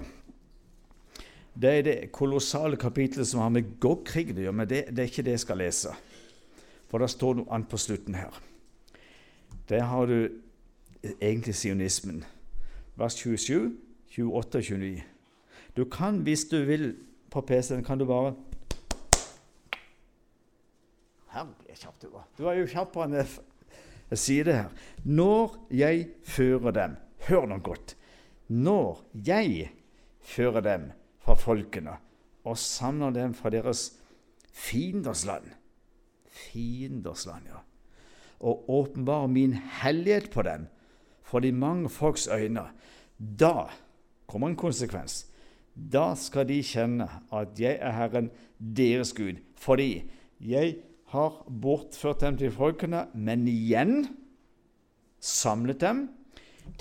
Det 1.53 1.71
er 1.77 1.83
det 1.83 2.11
kolossale 2.15 2.77
kapitlet 2.79 3.27
som 3.27 3.41
har 3.41 3.49
med 3.51 3.75
Gog-krigen 3.81 4.37
å 4.37 4.45
gjøre, 4.45 4.55
men 4.55 4.69
det, 4.69 4.85
det, 4.91 5.03
er 5.03 5.11
ikke 5.11 5.25
det 5.25 5.35
jeg 5.35 5.43
skal 5.43 5.59
lese. 5.59 5.95
For 6.91 7.01
det 7.01 7.09
står 7.11 7.39
noe 7.39 7.51
annet 7.51 7.71
på 7.71 7.79
slutten 7.81 8.15
her. 8.15 8.37
Der 9.69 9.83
har 9.89 10.07
du 10.07 10.29
egentlig 11.19 11.55
sionismen. 11.55 12.23
Vers 12.99 13.17
27, 13.19 13.73
28 14.11 14.61
og 14.61 14.63
29. 14.63 15.03
Du 15.75 15.85
kan, 15.85 16.21
hvis 16.23 16.45
du 16.51 16.61
vil, 16.67 16.93
på 17.31 17.41
PC-en 17.47 17.83
kan 17.83 17.99
du 17.99 18.05
bare 18.05 18.33
Herlig 21.31 21.77
kjapp 21.79 22.01
du 22.01 22.09
var. 22.11 22.25
Du 22.35 22.43
var 22.43 22.57
jo 22.59 22.67
kjappere 22.67 23.07
enn 23.07 23.13
jeg 24.11 24.19
sier 24.19 24.47
det 24.47 24.55
her. 24.57 24.71
Når 25.07 25.55
jeg 25.71 26.09
fører 26.27 26.75
dem 26.75 26.97
Hør 27.29 27.45
nå 27.47 27.61
godt. 27.63 27.95
Når 28.51 29.05
jeg 29.15 29.69
fører 30.19 30.63
dem 30.65 30.89
fra 31.23 31.37
folkene 31.39 31.95
og 32.43 32.57
samler 32.59 33.13
dem 33.15 33.33
fra 33.37 33.51
deres 33.53 33.85
fienders 34.51 35.23
land. 35.25 35.45
Fienders 36.27 37.25
land, 37.29 37.47
ja. 37.47 37.61
Og 38.41 38.65
åpenbarer 38.69 39.29
min 39.31 39.53
hellighet 39.81 40.31
på 40.33 40.43
dem 40.43 40.67
for 41.23 41.39
de 41.39 41.51
mange 41.51 41.89
folks 41.89 42.27
øyne. 42.27 42.65
Da 43.17 43.69
kommer 44.27 44.49
en 44.49 44.59
konsekvens. 44.59 45.27
Da 45.75 46.11
skal 46.19 46.49
de 46.49 46.59
kjenne 46.65 47.07
at 47.31 47.59
jeg 47.59 47.77
er 47.79 47.95
Herren 47.95 48.31
deres 48.59 49.13
Gud, 49.13 49.39
fordi 49.55 50.09
jeg 50.41 50.75
har 51.13 51.45
bortført 51.61 52.21
dem 52.21 52.37
til 52.37 52.51
folkene, 52.51 53.05
men 53.13 53.47
igjen 53.47 54.07
samlet 55.19 55.79
dem 55.81 56.09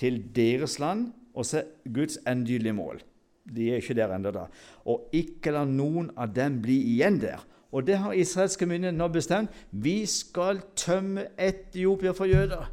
til 0.00 0.22
deres 0.34 0.78
land 0.78 1.12
og 1.40 1.46
se 1.48 1.64
Guds 1.88 2.18
endelige 2.28 2.76
mål. 2.76 3.00
De 3.48 3.70
er 3.70 3.80
ikke 3.80 3.96
der 3.96 4.12
ennå, 4.14 4.30
da. 4.34 4.46
Og 4.84 5.08
ikke 5.16 5.54
la 5.54 5.64
noen 5.64 6.10
av 6.18 6.34
dem 6.36 6.60
bli 6.62 6.76
igjen 6.94 7.18
der. 7.22 7.40
Og 7.72 7.86
det 7.86 8.00
har 8.02 8.16
israelske 8.18 8.66
myndigheter 8.66 8.98
nå 8.98 9.08
bestemt. 9.14 9.54
Vi 9.70 10.02
skal 10.06 10.60
tømme 10.76 11.28
Etiopia 11.38 12.12
for 12.16 12.28
jøder. 12.28 12.68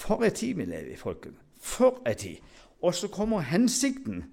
For 0.00 0.24
ei 0.24 0.32
tid 0.32 0.56
vi 0.56 0.64
lever 0.64 0.94
i, 0.94 0.96
folkens. 0.96 1.36
For 1.60 2.00
ei 2.08 2.16
tid. 2.16 2.38
Og 2.82 2.94
så 2.96 3.10
kommer 3.12 3.44
hensikten. 3.44 4.24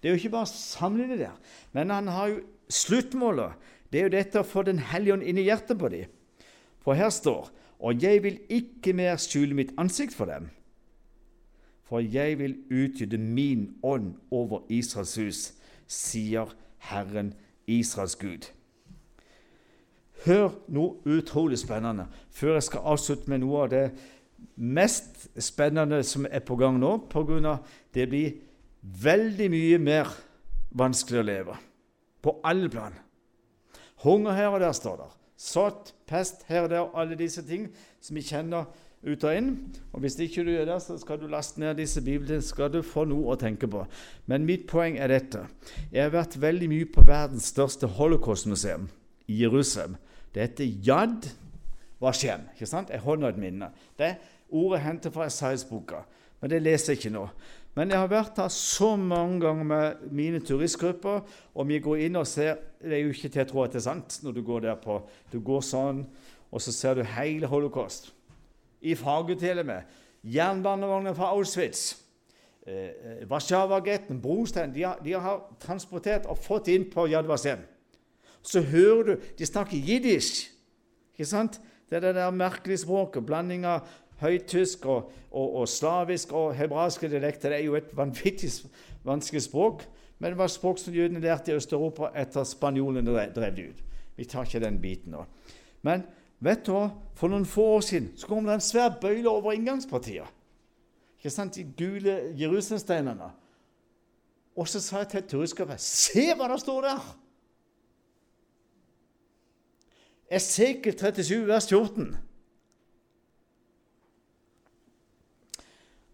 Det 0.00 0.08
er 0.08 0.14
jo 0.14 0.20
ikke 0.22 0.32
bare 0.32 0.48
å 0.48 0.54
sammenligne 0.54 1.18
der, 1.20 1.34
men 1.76 1.90
han 1.92 2.08
har 2.08 2.30
jo 2.30 2.38
sluttmålet. 2.72 3.58
Det 3.92 4.00
er 4.00 4.06
jo 4.06 4.14
dette 4.14 4.40
å 4.40 4.46
få 4.46 4.62
Den 4.62 4.78
hellige 4.78 5.18
ånd 5.18 5.26
inn 5.26 5.38
i 5.38 5.44
hjertet 5.44 5.76
på 5.78 5.90
dem. 5.92 6.08
For 6.80 6.96
her 6.96 7.10
står 7.10 7.50
Og 7.80 8.02
jeg 8.02 8.22
vil 8.22 8.38
ikke 8.48 8.92
mer 8.92 9.16
skjule 9.16 9.56
mitt 9.56 9.72
ansikt 9.80 10.14
for 10.14 10.28
dem 10.28 10.50
for 11.90 11.98
jeg 11.98 12.38
vil 12.38 12.54
utgyde 12.70 13.18
min 13.18 13.74
ånd 13.82 14.12
over 14.30 14.62
Israels 14.70 15.16
hus, 15.18 15.40
sier 15.90 16.52
Herren 16.86 17.32
Israels 17.66 18.14
Gud. 18.16 18.46
Hør 20.22 20.52
noe 20.70 21.00
utrolig 21.18 21.58
spennende 21.58 22.06
før 22.30 22.60
jeg 22.60 22.68
skal 22.68 22.86
avslutte 22.92 23.30
med 23.32 23.42
noe 23.42 23.64
av 23.64 23.72
det 23.72 23.84
mest 24.54 25.26
spennende 25.42 25.98
som 26.06 26.28
er 26.30 26.44
på 26.46 26.54
gang 26.60 26.78
nå, 26.78 26.92
pga. 27.10 27.58
det 27.94 28.06
blir 28.08 28.36
veldig 28.80 29.48
mye 29.50 29.78
mer 29.82 30.12
vanskelig 30.70 31.20
å 31.20 31.26
leve. 31.26 31.56
På 32.22 32.38
alle 32.44 32.68
plan. 32.70 32.94
Hunger 34.04 34.36
her 34.38 34.54
og 34.54 34.60
der 34.62 34.76
står 34.76 35.02
der. 35.02 35.16
Sått, 35.40 35.94
pest 36.06 36.44
her 36.46 36.68
og 36.68 36.70
der, 36.70 36.86
alle 36.94 37.18
disse 37.18 37.42
ting 37.42 37.66
som 38.00 38.14
vi 38.14 38.22
kjenner 38.22 38.68
ut 39.06 39.24
og 39.24 39.36
inn. 39.36 39.50
Og 39.92 40.02
Hvis 40.04 40.18
ikke 40.20 40.44
du 40.44 40.52
gjør 40.52 40.68
det, 40.68 40.78
så 40.84 40.98
skal 41.00 41.20
du 41.20 41.26
laste 41.30 41.60
ned 41.60 41.78
disse 41.80 42.02
biblene, 42.04 42.42
skal 42.42 42.72
du 42.72 42.82
få 42.84 43.06
noe 43.08 43.32
å 43.32 43.38
tenke 43.40 43.68
på. 43.70 43.84
Men 44.26 44.46
mitt 44.48 44.66
poeng 44.70 44.98
er 45.00 45.12
dette. 45.12 45.46
Jeg 45.92 46.04
har 46.04 46.14
vært 46.14 46.40
veldig 46.40 46.68
mye 46.70 46.88
på 46.92 47.04
verdens 47.08 47.50
største 47.54 47.88
holocaustmuseum 47.98 48.88
i 49.28 49.40
Jerusalem. 49.42 49.96
Det 50.34 50.44
heter 50.44 50.76
Yad 50.86 51.30
Vashem. 52.00 52.48
ikke 52.54 52.66
sant? 52.66 52.90
Jeg 52.90 53.00
holder 53.00 53.28
et 53.28 53.40
minne. 53.40 53.72
Det 53.98 54.16
ordet 54.50 54.82
hentet 54.84 55.14
fra 55.14 55.26
Esaias-boka, 55.30 56.04
men 56.40 56.50
det 56.50 56.62
leser 56.62 56.92
jeg 56.92 56.98
ikke 56.98 57.14
nå. 57.14 57.26
Men 57.78 57.92
jeg 57.92 58.02
har 58.02 58.08
vært 58.10 58.38
her 58.40 58.48
så 58.50 58.96
mange 58.98 59.40
ganger 59.44 59.64
med 59.64 60.08
mine 60.10 60.40
turistgrupper, 60.42 61.20
og 61.54 61.68
vi 61.68 61.78
går 61.78 62.06
inn 62.06 62.18
og 62.18 62.26
ser 62.26 62.56
Det 62.80 62.96
er 62.96 63.02
jo 63.04 63.12
ikke 63.12 63.28
til 63.28 63.42
å 63.42 63.48
tro 63.50 63.62
at 63.62 63.74
det 63.74 63.78
er 63.78 63.84
sant 63.84 64.16
når 64.24 64.32
du 64.32 64.42
går 64.42 64.60
der 64.64 64.78
på 64.80 65.02
Du 65.30 65.38
går 65.40 65.60
sånn, 65.60 66.06
og 66.50 66.62
så 66.64 66.72
ser 66.72 66.94
du 66.96 67.02
hele 67.04 67.46
holocaust 67.46 68.10
i 68.80 68.94
faget 68.94 69.38
til 69.38 69.58
og 69.58 69.66
med. 69.66 69.82
Jernbanevogner 70.24 71.14
fra 71.14 71.32
Auschwitz. 71.34 71.96
Eh, 72.66 72.74
eh 72.74 73.30
Warszawa-getten, 73.30 74.20
brostein 74.22 74.74
de, 74.74 74.84
de, 75.04 75.12
har 75.12 75.42
transportert 75.60 76.26
og 76.26 76.38
fått 76.38 76.68
inn 76.68 76.90
på 76.90 77.06
Yad 77.08 77.28
Vashem. 77.28 77.64
Så 78.42 78.60
hører 78.60 79.02
du 79.02 79.16
de 79.38 79.46
snakker 79.46 79.76
jiddisch. 79.76 80.50
Ikke 81.12 81.28
sant? 81.28 81.60
Det 81.90 81.96
er 81.96 82.00
det 82.00 82.14
der 82.14 82.30
merkelige 82.30 82.84
språket. 82.84 83.26
Blanding 83.26 83.64
av 83.66 83.88
høytysk 84.20 84.86
og, 84.86 85.10
og, 85.30 85.56
og, 85.62 85.68
slavisk 85.68 86.32
og 86.32 86.54
hebraiske 86.56 87.08
dialekter. 87.08 87.50
Det 87.50 87.58
er 87.58 87.64
jo 87.66 87.76
et 87.78 87.90
vanvittig 87.96 88.50
vanskelig 89.04 89.42
språk. 89.42 89.84
Men 90.20 90.32
det 90.32 90.38
var 90.38 90.52
språk 90.52 90.78
som 90.78 90.94
jødene 90.94 91.20
lærte 91.20 91.52
i 91.52 91.56
Øst-Europa 91.56 92.10
etter 92.14 92.44
spanjolene 92.44 93.24
drev 93.34 93.56
det 93.56 93.68
ut. 93.72 93.84
Vi 94.16 94.24
tar 94.28 94.44
ikke 94.44 94.60
den 94.60 94.80
biten 94.80 95.14
nå. 95.16 95.24
Men 95.82 96.04
Vet 96.40 96.64
du 96.66 96.72
hva? 96.72 96.88
For 97.18 97.28
noen 97.28 97.44
få 97.44 97.66
år 97.76 97.82
siden 97.84 98.12
så 98.16 98.28
kom 98.30 98.46
det 98.48 98.56
en 98.56 98.64
svær 98.64 98.94
bøyle 99.00 99.28
over 99.28 99.52
inngangspartiet. 99.52 100.28
Ikke 101.20 101.32
sant? 101.34 101.56
De 101.56 101.66
gule 101.76 102.14
Jerusalemsteinene. 102.40 103.28
Og 104.56 104.68
så 104.68 104.80
sa 104.80 105.02
jeg 105.02 105.10
til 105.12 105.26
turistgruppen 105.28 105.78
Se 105.80 106.30
hva 106.36 106.48
det 106.50 106.60
står 106.62 106.86
der! 106.88 107.10
Esekel 110.30 110.94
37, 110.94 111.46
vers 111.48 111.66
14. 111.66 112.12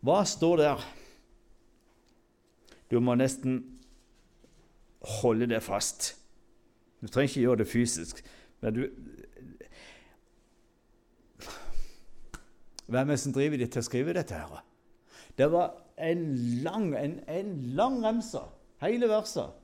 Hva 0.07 0.23
står 0.25 0.63
der? 0.63 0.85
Du 2.91 2.97
må 3.03 3.17
nesten 3.19 3.59
holde 5.21 5.49
det 5.51 5.61
fast. 5.63 6.15
Du 7.03 7.11
trenger 7.11 7.29
ikke 7.29 7.45
gjøre 7.45 7.61
det 7.61 7.69
fysisk, 7.69 8.23
men 8.65 8.75
du 8.75 8.87
Hvem 12.87 13.09
er 13.09 13.17
det 13.17 13.23
som 13.23 13.35
driver 13.35 13.61
de 13.61 13.67
til 13.67 13.83
å 13.83 13.87
skrive 13.87 14.15
dette? 14.17 14.39
her? 14.39 14.63
Det 15.37 15.49
var 15.53 15.75
en 15.99 16.23
lang, 16.65 16.93
en, 16.97 17.19
en 17.29 17.55
lang 17.77 17.99
remse, 18.05 18.43
hele 18.83 19.09
verset. 19.11 19.57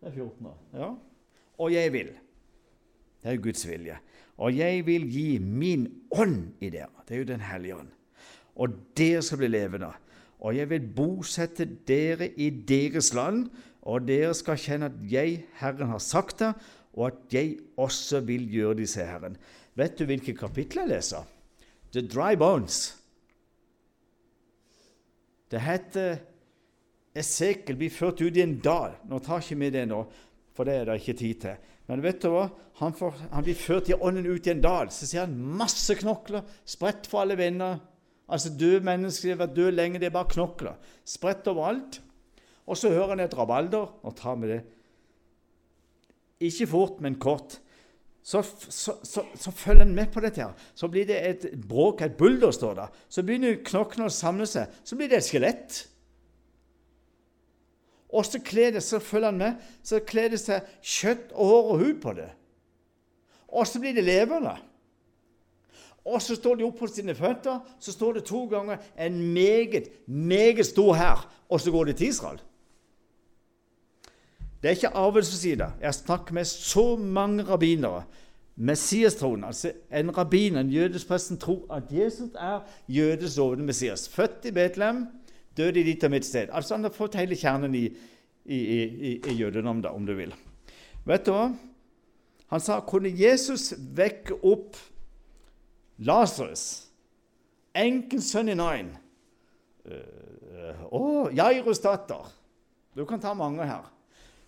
Det 0.00 0.10
er 0.10 0.16
14. 0.16 0.48
Ja. 0.76 0.94
Og 1.58 1.72
jeg 1.72 1.92
vil. 1.92 2.10
Det 3.22 3.32
er 3.32 3.42
Guds 3.42 3.66
vilje. 3.68 3.98
Og 4.36 4.56
jeg 4.56 4.84
vil 4.86 5.06
gi 5.08 5.28
min 5.40 5.86
ånd 6.12 6.56
i 6.60 6.70
dere. 6.72 6.92
Det 7.08 7.16
er 7.16 7.22
jo 7.22 7.28
Den 7.32 7.44
hellige 7.44 7.76
ånd. 7.76 7.92
Og 8.56 8.74
dere 8.96 9.22
skal 9.22 9.40
bli 9.40 9.52
levende. 9.52 9.92
Og 10.40 10.56
jeg 10.56 10.68
vil 10.70 10.88
bosette 10.96 11.64
dere 11.88 12.28
i 12.36 12.50
deres 12.50 13.12
land, 13.16 13.46
og 13.82 14.08
dere 14.08 14.34
skal 14.34 14.58
kjenne 14.60 14.90
at 14.90 14.98
jeg, 15.10 15.44
Herren, 15.60 15.88
har 15.88 16.02
sagt 16.02 16.40
det, 16.42 16.52
og 16.96 17.06
at 17.06 17.32
jeg 17.32 17.56
også 17.76 18.20
vil 18.26 18.48
gjøre 18.52 18.80
disse 18.80 19.04
Herren. 19.04 19.36
Vet 19.76 19.98
du 19.98 20.04
hvilket 20.08 20.38
kapittel 20.38 20.84
jeg 20.84 20.94
leser? 20.96 21.35
The 21.96 22.04
Dry 22.04 22.36
Bones. 22.36 22.92
Det 25.48 25.62
heter 25.64 26.18
Esekel 27.16 27.78
blir 27.80 27.94
ført 27.94 28.20
ut 28.20 28.36
i 28.36 28.44
en 28.44 28.58
dal. 28.60 28.98
Nå 29.08 29.22
tar 29.24 29.40
ikke 29.40 29.56
vi 29.62 29.72
det 29.72 29.86
nå, 29.88 30.02
for 30.52 30.68
det 30.68 30.74
er 30.76 30.90
det 30.90 30.98
ikke 31.00 31.16
tid 31.16 31.42
til. 31.46 31.72
Men 31.88 32.02
vet 32.04 32.20
du 32.20 32.28
hva? 32.34 32.50
Han, 32.82 32.92
får, 32.92 33.14
han 33.32 33.46
blir 33.46 33.56
ført 33.56 33.88
i 33.88 33.96
ånden 33.96 34.28
ut 34.28 34.44
i 34.44 34.52
en 34.52 34.60
dal. 34.60 34.92
Så 34.92 35.08
ser 35.08 35.24
han 35.24 35.38
masse 35.56 35.96
knokler 35.96 36.44
spredt 36.68 37.08
for 37.08 37.22
alle 37.22 37.38
vinder. 37.40 37.78
Altså 38.28 38.52
døde 38.52 38.84
mennesker, 38.84 39.32
har 39.32 39.44
vært 39.46 39.56
døde 39.56 39.76
lenge, 39.78 40.02
det 40.02 40.10
er 40.10 40.18
bare 40.18 40.34
knokler. 40.34 40.76
Spredt 41.08 41.48
overalt. 41.48 42.02
Og 42.66 42.76
så 42.76 42.90
hører 42.92 43.14
han 43.14 43.24
et 43.24 43.38
rabalder. 43.38 43.88
og 44.02 44.16
tar 44.18 44.36
med 44.36 44.52
det 44.52 44.62
ikke 46.40 46.66
fort, 46.68 47.00
men 47.00 47.16
kort. 47.20 47.60
Så, 48.26 48.42
så, 48.68 48.96
så, 49.06 49.22
så, 49.38 49.50
følger 49.54 49.84
han 49.84 49.94
med 49.94 50.08
på 50.10 50.20
dette. 50.20 50.42
her. 50.42 50.70
Så 50.74 50.88
blir 50.90 51.06
det 51.06 51.18
et 51.28 51.44
bråk, 51.68 52.00
et 52.02 52.16
bulder 52.18 52.50
står 52.50 52.74
der. 52.74 52.96
Så 53.08 53.22
begynner 53.22 53.60
knoklene 53.62 54.08
å 54.10 54.14
samle 54.14 54.48
seg. 54.50 54.72
Så 54.82 54.98
blir 54.98 55.12
det 55.12 55.20
et 55.20 55.28
skjelett. 55.28 55.76
Og 58.10 58.26
så 58.26 58.40
kler 58.42 58.74
det, 58.74 58.82
så 58.82 58.98
følger 58.98 59.30
han 59.30 59.38
med, 59.38 59.62
så 59.86 60.00
kler 60.02 60.32
det 60.34 60.40
seg 60.42 60.66
kjøtt 60.82 61.30
og 61.34 61.52
hår 61.52 61.70
og 61.70 61.84
hud 61.84 62.00
på 62.02 62.16
det. 62.18 62.28
Og 63.46 63.68
så 63.70 63.82
blir 63.82 63.94
det 63.94 64.06
levende. 64.06 64.56
Og 66.06 66.18
så 66.22 66.34
står 66.38 66.58
de 66.58 66.66
opp 66.66 66.78
på 66.82 66.90
sine 66.90 67.14
føtter, 67.18 67.62
så 67.82 67.94
står 67.94 68.18
det 68.18 68.26
to 68.26 68.44
ganger 68.50 68.82
en 69.06 69.22
meget, 69.34 69.86
meget 70.06 70.66
stor 70.66 70.94
hær, 70.98 71.26
og 71.46 71.62
så 71.62 71.70
går 71.74 71.90
det 71.90 71.96
til 72.00 72.10
Israel. 72.10 72.42
Det 74.66 74.72
er 74.72 74.80
ikke 74.80 74.96
avlsside. 74.98 75.66
Jeg 75.80 75.94
snakker 75.94 76.34
med 76.34 76.44
så 76.44 76.96
mange 76.96 77.44
rabbinere. 77.46 78.02
Messias-troen, 78.56 79.44
altså 79.44 79.70
en 79.94 80.10
rabbiner, 80.18 80.60
en 80.60 80.70
jødisk 80.70 81.06
presten, 81.06 81.38
tror 81.38 81.74
at 81.74 81.82
Jesus 81.90 82.30
er 82.34 82.60
jødes 82.88 83.36
lovende 83.36 83.64
Messias. 83.64 84.08
Født 84.08 84.44
i 84.44 84.50
Betlehem, 84.50 85.06
død 85.56 85.76
i 85.76 85.82
ditt 85.82 86.04
og 86.04 86.10
mitt 86.10 86.26
sted. 86.26 86.48
Altså 86.52 86.74
Han 86.74 86.82
har 86.82 86.90
fått 86.90 87.14
hele 87.14 87.36
kjernen 87.36 87.74
i, 87.74 87.84
i, 88.44 88.58
i, 88.58 89.14
i 89.26 89.38
jødedom, 89.38 89.82
da, 89.82 89.94
om 89.94 90.06
du 90.06 90.14
vil. 90.14 90.34
Vet 91.06 91.26
du 91.26 91.30
hva? 91.36 91.46
Han 92.50 92.60
sa 92.60 92.80
kunne 92.80 93.14
Jesus 93.14 93.70
vekke 93.78 94.42
opp 94.42 94.74
Lasarus, 95.98 96.88
enkens 97.74 98.34
sønn 98.34 98.50
i 98.50 98.58
Nain, 98.58 98.96
og 100.90 101.30
Jairus 101.36 101.78
datter 101.78 102.32
Du 102.96 103.04
kan 103.04 103.20
ta 103.20 103.34
mange 103.34 103.62
her. 103.62 103.92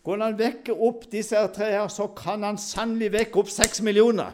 Går 0.09 0.22
han 0.24 0.38
vekke 0.38 0.72
opp 0.72 1.02
disse 1.12 1.36
tre 1.52 1.66
her, 1.74 1.88
så 1.92 2.06
kan 2.16 2.46
han 2.46 2.56
sannelig 2.56 3.11
vekke 3.12 3.42
opp 3.42 3.50
seks 3.52 3.82
millioner. 3.84 4.30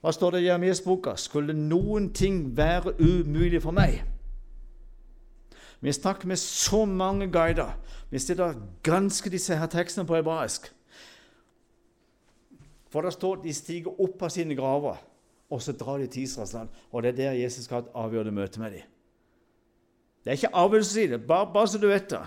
Hva 0.00 0.14
står 0.16 0.32
det 0.32 0.40
i 0.40 0.46
Jeremias 0.46 0.80
boka? 0.80 1.12
Skulle 1.20 1.52
noen 1.52 2.06
ting 2.16 2.38
være 2.56 2.94
umulig 2.96 3.60
for 3.60 3.76
meg? 3.76 3.98
Vi 5.84 5.92
snakker 5.92 6.30
med 6.30 6.40
så 6.40 6.86
mange 6.88 7.28
guider. 7.28 7.74
Vi 8.08 8.18
stiller 8.18 8.56
ganske 8.82 9.30
disse 9.30 9.60
her 9.60 9.68
tekstene 9.68 10.08
på 10.08 10.16
hebraisk. 10.16 10.70
For 12.88 13.04
det 13.04 13.12
står 13.12 13.42
de 13.44 13.52
stiger 13.52 14.00
opp 14.00 14.24
av 14.24 14.32
sine 14.32 14.56
graver, 14.56 14.96
og 15.52 15.60
så 15.60 15.76
drar 15.76 16.00
de 16.00 16.08
til 16.08 16.24
Israels 16.24 16.56
land. 16.56 16.72
Og 16.96 17.04
det 17.04 17.12
er 17.12 17.20
der 17.20 17.38
Jesus 17.42 17.68
skal 17.68 17.82
ha 17.82 17.84
et 17.84 17.94
avgjørende 18.06 18.32
møte 18.40 18.64
med 18.64 18.78
dem. 18.78 18.88
Det 20.24 20.32
er 20.32 20.40
ikke 20.40 20.56
avgjørelse 20.64 20.96
å 20.96 21.00
si 21.02 21.08
det, 21.12 21.24
bare, 21.28 21.52
bare 21.52 21.68
så 21.68 21.84
du 21.84 21.90
vet 21.92 22.08
det. 22.16 22.24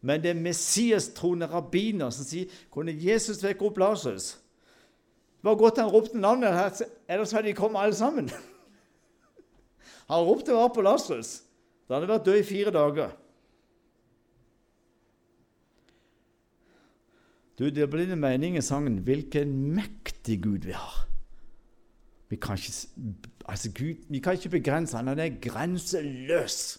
Men 0.00 0.22
det 0.22 0.30
er 0.30 0.40
Messias-troende 0.40 1.46
rabbiner 1.50 2.12
som 2.14 2.24
sier 2.24 2.52
kunne 2.72 2.94
Jesus 2.96 3.42
vekke 3.44 3.66
opp 3.68 3.80
Lasarus. 3.80 4.32
Det 5.40 5.48
var 5.48 5.58
godt 5.60 5.80
han 5.80 5.92
ropte 5.92 6.20
navnet, 6.20 6.52
her, 6.52 6.84
ellers 7.08 7.32
hadde 7.32 7.48
de 7.48 7.56
kommet 7.56 7.80
alle 7.80 7.96
sammen. 7.96 8.30
Han 10.10 10.26
ropte 10.26 10.52
bare 10.52 10.72
på 10.74 10.82
Lasarus. 10.82 11.42
Da 11.86 11.94
hadde 11.94 12.08
han 12.08 12.12
vært 12.16 12.26
død 12.26 12.38
i 12.40 12.46
fire 12.48 12.72
dager. 12.74 13.12
Du, 17.58 17.68
Det 17.70 17.86
blir 17.90 18.12
en 18.12 18.20
mening 18.20 18.56
i 18.56 18.60
sangen 18.60 18.98
'Hvilken 18.98 19.54
mektig 19.74 20.42
Gud 20.42 20.66
vi 20.66 20.72
har'. 20.72 21.06
Vi 22.28 22.36
kan 22.36 22.56
ikke, 22.56 22.72
altså 23.48 23.72
Gud, 23.72 23.94
vi 24.08 24.18
kan 24.18 24.32
ikke 24.32 24.48
begrense 24.48 24.96
han, 24.96 25.06
han 25.06 25.18
er 25.18 25.40
grenseløs. 25.42 26.78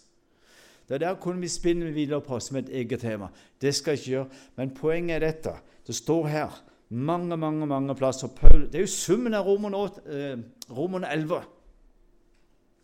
Det 0.92 1.00
der 1.00 1.16
kunne 1.16 1.40
vi 1.40 1.48
spinne 1.48 1.94
videre 1.96 2.20
på 2.22 2.40
som 2.44 2.58
et 2.60 2.70
eget 2.70 3.00
tema. 3.00 3.30
Det 3.62 3.72
skal 3.76 3.96
jeg 3.96 4.00
ikke 4.00 4.12
gjøre. 4.12 4.42
Men 4.60 4.74
poenget 4.76 5.16
er 5.16 5.26
dette. 5.26 5.54
Det 5.88 5.96
står 5.96 6.28
her 6.28 6.58
mange 6.90 7.38
mange, 7.38 7.68
mange 7.68 7.96
plasser. 7.96 8.28
Det 8.72 8.76
er 8.76 8.84
jo 8.84 8.92
summen 8.92 9.34
av 9.34 9.48
Romerne 9.48 11.14
11. 11.14 11.38
Eh, 11.38 11.44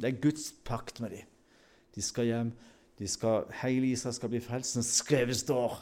det 0.02 0.08
er 0.08 0.22
Guds 0.22 0.54
pakt 0.66 1.02
med 1.02 1.10
dem. 1.10 1.28
De 1.96 2.02
skal 2.02 2.26
hjem. 2.26 2.52
De 3.00 3.08
skal, 3.08 3.44
hele 3.62 3.92
Israel 3.92 4.16
skal 4.16 4.30
bli 4.30 4.40
frelst. 4.40 4.78
Som 4.78 4.86
skrevet 4.88 5.36
står. 5.36 5.76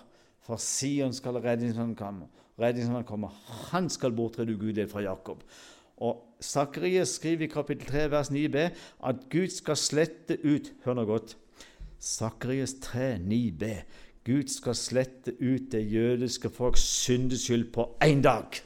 For 0.46 0.58
Sion 0.62 1.14
skal 1.14 1.38
redningsmannen 1.44 1.96
komme. 1.96 2.28
Redningsmannen 2.60 3.06
kommer. 3.06 3.30
Han 3.72 3.90
skal 3.90 4.16
bortrede 4.16 4.56
ugudelighet 4.56 4.92
fra 4.92 5.06
Jakob. 5.06 5.44
Og 5.98 6.24
Sakarias 6.40 7.16
skriver 7.20 7.46
i 7.46 7.48
kapittel 7.52 7.88
3, 7.88 8.12
vers 8.12 8.30
9b 8.30 8.70
at 9.08 9.16
Gud 9.32 9.48
skal 9.48 9.78
slette 9.80 10.38
ut 10.44 10.74
Hør 10.84 10.98
nå 10.98 11.06
godt. 11.08 11.38
Sakarias 12.06 12.76
3, 12.82 13.18
9b. 13.18 13.72
Gud 14.26 14.50
skal 14.54 14.78
slette 14.78 15.34
ut 15.42 15.72
det 15.72 15.82
jødiske 15.90 16.50
folks 16.54 16.86
syndeskyld 16.86 17.72
på 17.74 17.88
én 18.04 18.22
dag. 18.22 18.62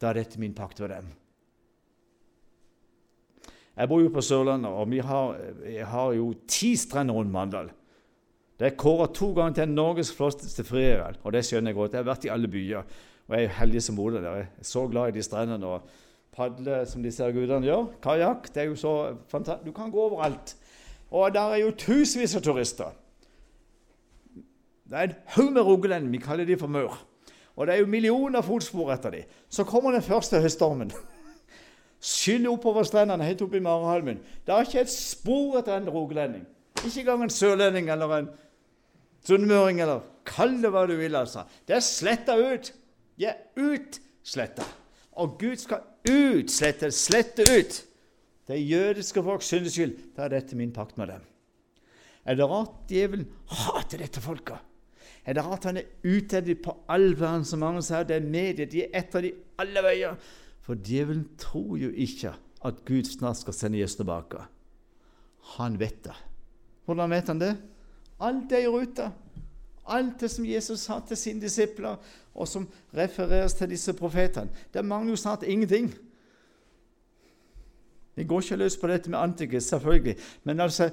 Da 0.00 0.10
er 0.10 0.20
dette 0.20 0.40
min 0.40 0.54
pakt 0.56 0.80
med 0.80 0.92
dem. 0.92 1.10
Jeg 3.76 3.88
bor 3.88 4.02
jo 4.02 4.10
på 4.12 4.20
Sørlandet, 4.20 4.68
og 4.68 4.90
vi 4.90 4.98
har, 5.00 5.38
har 5.88 6.12
jo 6.12 6.34
ti 6.48 6.74
strender 6.76 7.16
rundt 7.16 7.32
Mandal. 7.32 7.70
Det 8.60 8.68
er 8.68 8.76
kåra 8.76 9.08
to 9.14 9.30
ganger 9.32 9.62
til 9.62 9.72
Norges 9.72 10.12
flotteste 10.12 10.64
frieri, 10.64 11.16
og 11.24 11.32
det 11.32 11.44
skjønner 11.48 11.72
jeg 11.72 11.78
godt. 11.78 11.96
Jeg 11.96 12.04
har 12.04 12.10
vært 12.10 12.26
i 12.28 12.32
alle 12.34 12.52
byer, 12.52 12.84
og 13.28 13.36
jeg 13.36 13.48
er 13.48 13.60
heldig 13.62 13.82
som 13.82 13.96
bor 13.96 14.12
der. 14.12 14.28
Jeg 14.28 14.48
er 14.60 14.68
så 14.74 14.84
glad 14.92 15.08
i 15.08 15.16
de 15.16 15.24
strendene 15.24 15.66
og 15.72 15.88
padle 16.36 16.82
som 16.88 17.04
disse 17.04 17.32
gudene 17.32 17.64
gjør. 17.64 17.88
Kajakk. 18.04 18.52
Det 18.52 18.62
er 18.62 18.68
jo 18.68 18.76
så 18.76 18.92
fantastisk. 19.32 19.72
Du 19.72 19.76
kan 19.76 19.90
gå 19.92 20.04
overalt. 20.04 20.56
Og 21.12 21.34
der 21.34 21.52
er 21.52 21.60
jo 21.60 21.72
tusenvis 21.76 22.36
av 22.38 22.42
turister. 22.44 22.92
Det 24.88 24.98
er 24.98 25.10
en 25.10 25.16
haug 25.34 25.50
med 25.52 25.62
rogalendinger. 25.62 26.18
Vi 26.18 26.24
kaller 26.24 26.48
de 26.48 26.56
for 26.58 26.72
maur. 26.72 26.96
Og 27.56 27.66
det 27.66 27.74
er 27.74 27.82
jo 27.82 27.86
millioner 27.86 28.40
fotspor 28.40 28.92
etter 28.94 29.12
dem. 29.12 29.28
Så 29.48 29.64
kommer 29.68 29.92
den 29.92 30.02
første 30.02 30.40
høststormen. 30.40 30.92
Skyller 32.00 32.50
oppover 32.50 32.88
strendene 32.88 33.24
helt 33.28 33.44
opp 33.44 33.54
i 33.54 33.60
Marehalmen. 33.60 34.22
Det 34.46 34.54
er 34.54 34.64
ikke 34.64 34.86
et 34.86 34.92
spor 34.92 35.58
etter 35.60 35.76
en 35.76 35.90
rogalending. 35.92 36.46
Ikke 36.80 37.04
engang 37.04 37.22
en 37.22 37.30
sørlending 37.30 37.90
eller 37.92 38.16
en 38.16 38.30
sunnmøring 39.26 39.80
eller 39.84 40.00
Kall 40.24 40.60
det 40.62 40.70
hva 40.70 40.84
du 40.86 40.94
vil, 40.94 41.16
altså. 41.18 41.42
Det 41.68 41.76
er 41.76 41.82
sletta 41.82 42.36
ut. 42.38 42.72
De 43.18 43.26
er 43.26 43.40
utsletta. 43.58 44.64
Og 45.18 45.34
Gud 45.38 45.56
skal 45.58 45.82
utslette, 46.08 46.90
slette 46.94 47.42
ut 47.50 47.80
det 48.52 48.62
jødiske 48.68 49.22
folks 49.24 49.50
syndeskyld, 49.50 49.96
da 50.16 50.26
er 50.26 50.36
dette 50.36 50.58
min 50.58 50.72
pakt 50.74 50.98
med 51.00 51.10
dem. 51.12 51.24
Er 52.24 52.38
det 52.38 52.46
rart 52.46 52.86
djevelen 52.90 53.26
hater 53.50 54.02
dette 54.02 54.22
folket? 54.22 54.60
Er 55.26 55.36
det 55.38 55.44
rart 55.46 55.66
han 55.68 55.78
er 55.78 55.90
ute 56.02 56.38
etter 56.38 56.46
dem 56.48 56.62
på 56.62 56.74
all 56.90 57.12
verden, 57.18 57.44
som 57.46 57.62
mange 57.62 57.82
sier? 57.86 58.06
Det 58.06 58.18
er 58.18 58.26
medier, 58.26 58.66
de 58.66 58.84
er 58.84 58.96
etter 59.02 59.26
dem 59.26 59.42
alle 59.62 59.82
veier. 59.84 60.18
For 60.62 60.78
djevelen 60.78 61.26
tror 61.38 61.76
jo 61.80 61.90
ikke 61.90 62.34
at 62.62 62.84
Gud 62.86 63.08
snart 63.10 63.40
skal 63.40 63.56
sende 63.56 63.80
Jesus 63.80 63.98
tilbake. 63.98 64.44
Han 65.56 65.78
vet 65.80 66.04
det. 66.06 66.14
Hvordan 66.86 67.10
vet 67.10 67.30
han 67.30 67.42
det? 67.42 67.52
Alt 68.22 68.54
er 68.54 68.64
i 68.64 68.70
rute. 68.70 69.08
Alt 69.90 70.20
det 70.22 70.30
som 70.30 70.46
Jesus 70.46 70.84
sa 70.86 71.00
til 71.06 71.18
sine 71.18 71.42
disipler, 71.42 71.98
og 72.34 72.48
som 72.48 72.68
refereres 72.94 73.54
til 73.58 73.72
disse 73.74 73.94
profetene. 73.98 74.50
Det 74.72 74.84
mangler 74.86 75.16
jo 75.16 75.22
snart 75.24 75.42
ingenting. 75.42 75.90
Vi 78.14 78.26
går 78.28 78.44
ikke 78.44 78.58
løs 78.60 78.76
på 78.76 78.90
dette 78.90 79.10
med 79.10 79.20
Antikrist, 79.20 79.72
selvfølgelig. 79.72 80.16
Men 80.44 80.60
altså, 80.60 80.90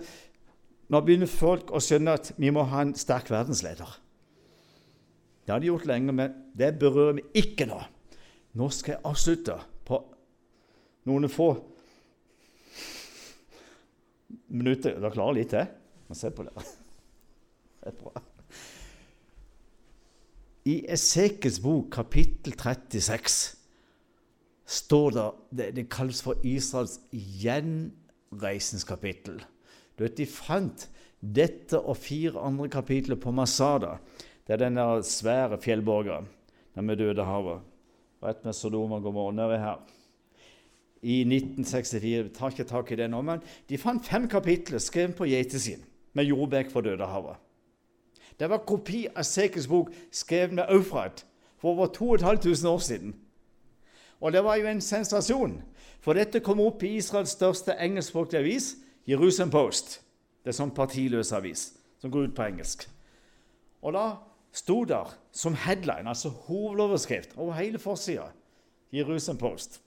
nå 0.90 1.02
begynner 1.04 1.30
folk 1.32 1.74
å 1.76 1.82
skjønne 1.84 2.16
at 2.16 2.32
vi 2.40 2.52
må 2.56 2.64
ha 2.72 2.86
en 2.86 2.96
sterk 2.98 3.32
verdensleder. 3.34 3.98
Det 5.44 5.54
har 5.54 5.62
de 5.62 5.72
gjort 5.72 5.88
lenge, 5.90 6.14
men 6.14 6.34
det 6.58 6.76
berører 6.80 7.20
vi 7.20 7.26
ikke 7.41 7.68
nå. 7.70 7.82
Nå 8.60 8.70
skal 8.74 8.96
jeg 8.96 9.06
avslutte 9.10 9.58
på 9.86 10.00
noen 11.10 11.30
få 11.32 11.52
minutter. 14.50 14.98
Dere 14.98 15.14
klarer 15.14 15.38
litt 15.40 15.54
til? 15.54 15.70
Se 16.18 16.32
på 16.34 16.46
det. 16.48 16.54
Det 17.80 17.94
er 17.94 17.96
bra. 17.96 18.22
I 20.68 20.74
Esekels 20.91 21.62
bok, 21.64 21.88
kapittel 21.96 22.54
36, 22.60 23.38
står 24.70 25.10
det 25.16 25.32
Det, 25.50 25.76
det 25.76 25.90
kalles 25.90 26.22
for 26.22 26.36
Israels 26.46 27.00
gjenreisningskapittel. 27.12 29.46
Du 29.98 30.04
vet, 30.06 30.18
De 30.18 30.26
fant 30.26 30.90
dette 31.20 31.80
og 31.80 31.98
fire 32.00 32.40
andre 32.40 32.70
kapitler 32.72 33.16
på 33.20 33.32
Masada. 33.32 33.98
Det 34.48 34.54
er 34.56 34.60
denne 34.64 35.04
svære 35.04 35.58
fjellborga 35.62 36.22
der 36.76 36.82
med 36.82 36.98
døde 36.98 37.26
havet. 37.26 37.60
Rett 38.24 38.46
med 38.46 38.54
Sodoma 38.54 38.96
og 39.00 39.04
Gomorra 39.04 39.58
her. 39.58 39.78
I 41.02 41.24
1964 41.24 42.24
vi 42.24 42.30
tar 42.36 42.52
ikke 42.52 42.64
tak 42.68 42.91
i 42.91 42.96
det 43.00 43.10
nå, 43.10 43.22
men 43.24 43.40
de 43.70 43.78
fant 43.80 44.06
fem 44.06 44.28
kapitler 44.28 44.80
skrevet 44.84 45.16
på 45.16 45.26
geiteskin 45.30 45.86
med 46.14 46.28
jordbæk 46.28 46.72
for 46.72 46.82
Dødehavet. 46.82 47.38
Det 48.40 48.50
var 48.50 48.66
kopi 48.68 49.08
av 49.16 49.24
Sekels 49.24 49.68
bok 49.68 49.94
skrevet 50.12 50.54
med 50.56 50.72
Eufrat 50.72 51.26
for 51.60 51.72
over 51.72 51.88
2500 51.88 52.70
år 52.70 52.84
siden. 52.84 53.16
Og 54.20 54.34
det 54.36 54.44
var 54.44 54.60
jo 54.60 54.68
en 54.68 54.82
sensasjon, 54.84 55.62
for 56.04 56.14
dette 56.16 56.41
kom 56.44 56.60
opp 56.64 56.84
i 56.84 56.98
Israels 57.00 57.32
største 57.36 57.76
engelskspråklige 57.80 58.44
avis, 58.44 58.68
Jerusalem 59.08 59.52
Post. 59.52 60.00
Det 60.44 60.52
er 60.52 60.60
sånn 60.60 60.76
partiløs 60.76 61.32
avis 61.36 61.74
som 62.00 62.12
går 62.12 62.30
ut 62.30 62.36
på 62.36 62.48
engelsk. 62.48 62.88
Og 63.84 63.94
da 63.96 64.06
sto 64.56 64.86
der 64.88 65.08
som 65.36 65.56
headline, 65.56 66.10
altså 66.10 66.30
hovedoverskrift, 66.48 67.38
over 67.38 67.54
hele 67.60 67.80
forsida, 67.80 68.32
Jerusalem 68.91 69.38
Post. 69.40 69.82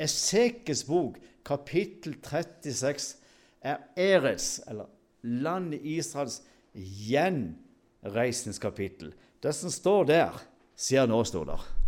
Esekes 0.00 0.84
bok, 0.88 1.18
kapittel 1.44 2.14
36, 2.24 3.16
er 3.62 3.76
Erets, 3.96 4.60
eller 4.68 4.84
landet 5.22 5.80
Israels 5.84 6.42
gjenreisningskapittel. 6.74 9.14
Det 9.42 9.54
som 9.54 9.70
står 9.70 10.04
der, 10.10 10.30
sier 10.76 11.06
nå 11.06 11.24
står 11.28 11.44
der. 11.52 11.81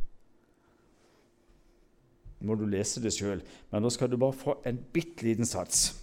Må 2.44 2.56
du 2.60 2.66
lese 2.68 3.00
det 3.00 3.14
sjøl, 3.16 3.40
men 3.72 3.82
nå 3.84 3.90
skal 3.92 4.10
du 4.12 4.18
bare 4.20 4.36
få 4.36 4.58
en 4.68 4.78
bitte 4.92 5.24
liten 5.24 5.48
sats. 5.48 5.94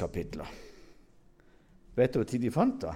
kapitler. 0.00 0.48
Vet 1.96 2.14
du 2.14 2.24
tid 2.24 2.40
de 2.40 2.50
fant 2.54 2.80
det? 2.80 2.94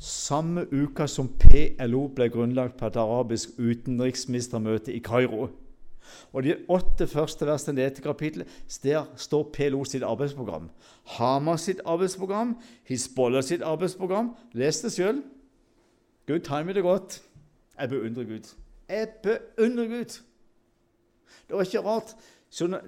Samme 0.00 0.66
uka 0.72 1.06
som 1.08 1.28
PLO 1.28 2.06
ble 2.14 2.28
grunnlagt 2.32 2.78
på 2.78 2.88
et 2.88 2.96
arabisk 3.00 3.58
utenriksministermøte 3.58 4.92
i 4.94 5.02
Kairo. 5.04 5.48
Og 6.32 6.42
De 6.44 6.56
åtte 6.68 7.06
første 7.08 7.46
versene 7.46 7.80
i 7.80 7.84
dette 7.84 8.02
kapittelet 8.04 8.48
der 8.82 9.06
står 9.16 9.50
PLO 9.54 9.84
sitt 9.84 10.04
arbeidsprogram. 10.04 10.68
Hamas 11.16 11.66
sitt 11.68 11.80
arbeidsprogram, 11.84 12.56
Hizbollah 12.84 13.42
sitt 13.42 13.62
arbeidsprogram. 13.62 14.34
Les 14.52 14.80
det 14.80 14.92
sjøl. 14.92 15.22
Gud 16.26 16.44
timer 16.44 16.72
det 16.72 16.82
godt. 16.82 17.22
Jeg 17.78 17.88
beundrer 17.88 18.24
Gud. 18.24 18.54
Jeg 18.88 19.08
beundrer 19.22 19.86
Gud. 19.86 20.20
Det 21.48 21.56
var 21.56 21.60
ikke 21.62 21.80
rart 21.80 22.16
så 22.50 22.80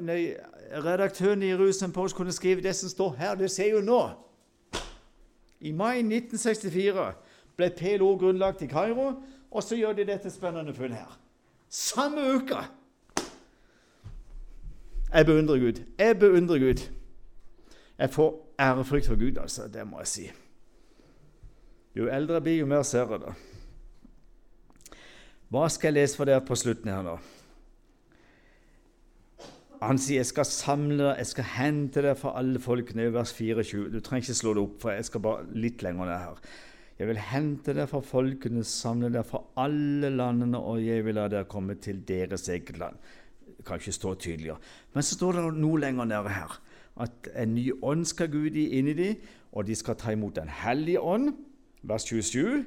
redaktøren 0.84 1.42
i 1.42 1.48
Jerusalem 1.48 1.92
Post 1.92 2.16
kunne 2.16 2.32
skrive 2.32 2.62
det 2.62 2.76
som 2.76 2.88
står 2.88 3.14
her. 3.18 3.34
Det 3.34 3.50
ser 3.50 3.70
jo 3.70 3.80
nå. 3.80 4.10
I 5.60 5.72
mai 5.72 5.98
1964 5.98 7.12
ble 7.56 7.70
PLO 7.74 8.12
grunnlagt 8.16 8.62
i 8.62 8.68
Kairo, 8.70 9.12
og 9.50 9.62
så 9.62 9.76
gjør 9.76 9.92
de 9.92 10.06
dette 10.06 10.30
spennende 10.30 10.74
funnet 10.74 10.98
her. 10.98 11.18
Samme 11.68 12.22
uke! 12.36 12.60
Jeg 15.12 15.26
beundrer 15.26 15.58
Gud. 15.58 15.82
Jeg 15.98 16.18
beundrer 16.18 16.58
Gud. 16.58 16.86
Jeg 17.98 18.10
får 18.10 18.54
ærefrykt 18.60 19.06
for 19.06 19.14
Gud, 19.14 19.36
altså. 19.40 19.68
Det 19.68 19.86
må 19.86 19.98
jeg 19.98 20.06
si. 20.06 20.30
Jo 21.96 22.08
eldre 22.12 22.34
jeg 22.34 22.42
blir, 22.42 22.58
jo 22.58 22.66
mer 22.66 22.82
ser 22.82 23.10
jeg 23.10 23.20
det. 23.20 23.34
Hva 25.52 25.68
skal 25.70 25.92
jeg 25.92 26.00
lese 26.00 26.18
for 26.18 26.26
dere 26.26 26.42
på 26.42 26.56
slutten 26.58 26.90
her 26.90 27.04
nå? 27.06 27.16
Han 29.82 29.98
sier 29.98 30.18
'jeg 30.18 30.26
skal 30.26 30.44
samle 30.44 30.96
deg, 30.98 31.18
jeg 31.18 31.26
skal 31.26 31.44
hente 31.44 32.02
deg 32.02 32.16
fra 32.16 32.32
alle 32.38 32.58
folkene' 32.58 33.12
vers 33.12 33.32
24. 33.32 33.90
Du 33.92 34.00
trenger 34.00 34.24
ikke 34.24 34.40
slå 34.40 34.54
det 34.54 34.62
opp, 34.62 34.80
for 34.80 34.90
jeg 34.90 35.04
skal 35.04 35.20
bare 35.20 35.46
litt 35.52 35.82
lenger 35.82 36.06
ned 36.06 36.18
her. 36.18 36.36
Jeg 36.98 37.06
vil 37.08 37.16
hente 37.18 37.74
deg 37.74 37.88
fra 37.88 38.00
folkene, 38.00 38.64
samle 38.64 39.12
deg 39.12 39.24
fra 39.26 39.42
alle 39.56 40.10
landene, 40.10 40.58
og 40.58 40.80
jeg 40.80 41.04
vil 41.04 41.14
la 41.14 41.28
dere 41.28 41.44
komme 41.44 41.74
til 41.74 42.00
deres 42.08 42.48
eget 42.48 42.78
land. 42.78 42.96
Det 43.58 43.64
kan 43.64 43.78
ikke 43.78 43.92
stå 43.92 44.14
tydeligere. 44.14 44.58
Men 44.94 45.02
så 45.02 45.14
står 45.14 45.32
det 45.32 45.60
noe 45.60 45.80
lenger 45.80 46.04
nede 46.04 46.28
her 46.28 46.60
at 46.96 47.28
en 47.36 47.54
ny 47.54 47.70
ånd 47.82 48.06
skal 48.08 48.30
Gud 48.32 48.56
gi 48.56 48.78
inn 48.78 48.88
i 48.88 48.96
dem, 48.96 49.16
og 49.52 49.66
de 49.66 49.74
skal 49.74 49.94
ta 49.96 50.10
imot 50.10 50.36
Den 50.36 50.48
hellige 50.48 51.00
ånd, 51.00 51.34
vers 51.82 52.04
27. 52.04 52.64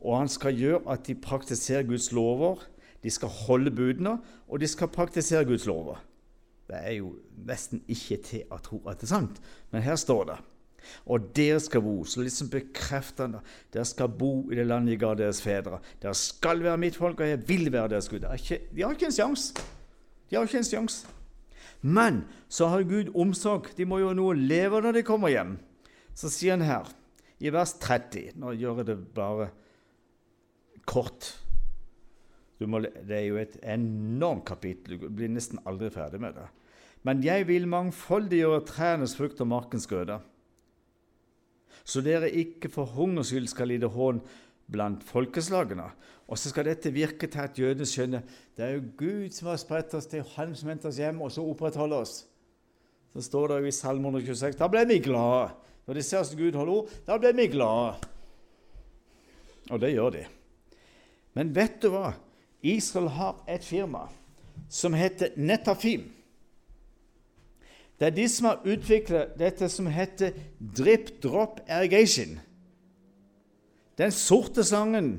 Og 0.00 0.18
han 0.18 0.30
skal 0.32 0.56
gjøre 0.56 0.84
at 0.92 1.06
de 1.06 1.14
praktiserer 1.14 1.88
Guds 1.88 2.10
lover, 2.12 2.62
de 3.02 3.10
skal 3.10 3.28
holde 3.28 3.72
budene, 3.72 4.18
og 4.48 4.60
de 4.60 4.68
skal 4.68 4.88
praktisere 4.92 5.44
Guds 5.48 5.66
lover. 5.66 6.00
Det 6.68 6.78
er 6.78 6.96
jo 7.00 7.14
nesten 7.48 7.82
ikke 7.90 8.20
til 8.24 8.52
å 8.52 8.60
tro 8.62 8.80
at 8.88 9.00
det 9.00 9.08
er 9.08 9.14
sant, 9.16 9.40
men 9.72 9.84
her 9.84 9.98
står 9.98 10.26
det. 10.28 10.38
Og 11.10 11.30
dere 11.36 11.60
skal 11.60 11.82
bo, 11.84 11.96
så 12.08 12.22
liksom 12.24 12.48
bekrefter 12.52 13.26
han 13.26 13.36
det. 13.36 13.40
Dere 13.74 13.88
skal 13.88 14.12
bo 14.20 14.32
i 14.50 14.56
det 14.56 14.66
landet 14.68 14.94
jeg 14.94 15.02
ga 15.02 15.12
deres 15.18 15.42
fedre. 15.44 15.80
Dere 16.00 16.16
skal 16.16 16.62
være 16.64 16.80
mitt 16.80 16.96
folk, 16.96 17.20
og 17.20 17.28
jeg 17.28 17.42
vil 17.48 17.72
være 17.72 17.94
deres 17.94 18.08
Gud. 18.08 18.24
de 18.24 18.82
har 18.82 18.94
ikke 18.94 19.10
en 19.10 19.18
sjanse. 19.18 19.66
De 20.30 20.36
har 20.36 20.48
ikke 20.48 20.62
en 20.62 20.70
sjanse. 20.70 21.06
Men 21.80 22.24
så 22.48 22.68
har 22.68 22.82
Gud 22.88 23.12
omsorg. 23.14 23.70
De 23.76 23.84
må 23.84 23.98
jo 23.98 24.12
noe 24.16 24.36
leve 24.36 24.80
når 24.80 25.00
de 25.00 25.06
kommer 25.06 25.32
hjem. 25.32 25.56
Så 26.14 26.30
sier 26.32 26.56
han 26.56 26.66
her, 26.66 26.88
i 27.40 27.48
vers 27.48 27.72
30 27.80 28.36
Nå 28.36 28.52
gjør 28.52 28.82
jeg 28.82 28.90
det 28.90 28.98
bare 29.16 29.48
kort. 30.90 31.34
Må, 32.60 32.82
det 32.82 33.16
er 33.16 33.26
jo 33.28 33.38
et 33.40 33.56
enormt 33.62 34.44
kapittel. 34.50 34.98
Du 35.00 35.08
blir 35.08 35.30
nesten 35.32 35.62
aldri 35.68 35.88
ferdig 35.94 36.20
med 36.20 36.36
det. 36.36 36.48
Men 37.08 37.22
jeg 37.24 37.46
vil 37.48 37.68
mangfoldiggjøre 37.70 38.66
trærnes 38.68 39.14
frukt 39.16 39.40
og 39.40 39.48
markens 39.48 39.88
grøde, 39.88 40.18
så 41.80 42.02
dere 42.04 42.28
ikke 42.28 42.68
for 42.68 42.90
hungers 42.92 43.32
skal 43.48 43.70
lide 43.72 43.88
hån 43.88 44.20
blant 44.70 45.04
folkeslagene. 45.08 45.86
Og 46.30 46.38
så 46.38 46.52
skal 46.52 46.68
dette 46.68 46.92
virke 46.94 47.26
til 47.26 47.42
at 47.42 47.58
jødene 47.58 47.88
skjønner 47.88 48.26
det 48.54 48.66
er 48.66 48.76
jo 48.76 48.82
Gud 49.00 49.32
som 49.34 49.48
har 49.50 49.58
spredt 49.58 49.96
oss 49.96 50.06
til 50.06 50.22
Han 50.36 50.52
som 50.54 50.68
henter 50.70 50.90
oss 50.92 51.00
hjem, 51.00 51.22
og 51.24 51.32
så 51.32 51.42
opprettholder 51.42 52.04
oss. 52.04 52.26
Så 53.10 53.24
står 53.24 53.48
det 53.48 53.62
jo 53.62 53.70
i 53.70 53.74
Salme 53.74 54.12
126 54.12 54.58
da 54.60 54.68
ble 54.70 54.84
vi 54.86 55.00
glade. 55.02 55.48
Når 55.88 55.98
de 55.98 56.04
ser 56.06 56.20
oss 56.20 56.36
Gud 56.36 56.54
holder 56.54 56.74
ord, 56.76 56.92
da 57.08 57.16
ble 57.18 57.32
vi 57.40 57.48
glade. 57.50 57.96
Og 59.70 59.80
det 59.82 59.94
gjør 59.94 60.14
de. 60.14 60.26
Men 61.34 61.54
vet 61.54 61.78
du 61.82 61.90
hva? 61.92 62.14
Israel 62.62 63.08
har 63.16 63.38
et 63.48 63.64
firma 63.64 64.08
som 64.70 64.94
heter 64.94 65.32
Netafim. 65.36 66.08
Det 68.00 68.06
er 68.06 68.16
de 68.16 68.28
som 68.32 68.48
har 68.48 68.62
utviklet 68.64 69.34
dette 69.38 69.68
som 69.68 69.88
heter 69.92 70.36
drip 70.76 71.18
drop 71.22 71.60
irrigation. 71.68 72.38
Den 73.98 74.12
sorte 74.12 74.64
slangen 74.64 75.18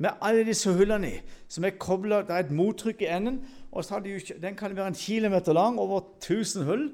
med 0.00 0.16
alle 0.20 0.44
disse 0.44 0.72
hullene 0.72 1.08
i, 1.08 1.20
som 1.48 1.64
er 1.64 1.76
kobla 1.80 2.22
Det 2.22 2.34
er 2.34 2.44
et 2.44 2.52
mottrykk 2.52 3.02
i 3.02 3.08
enden. 3.08 3.40
og 3.72 3.84
Den 4.42 4.56
kan 4.56 4.76
være 4.76 4.86
en 4.86 4.94
kilometer 4.94 5.52
lang, 5.52 5.78
over 5.78 6.00
1000 6.00 6.64
hull. 6.64 6.90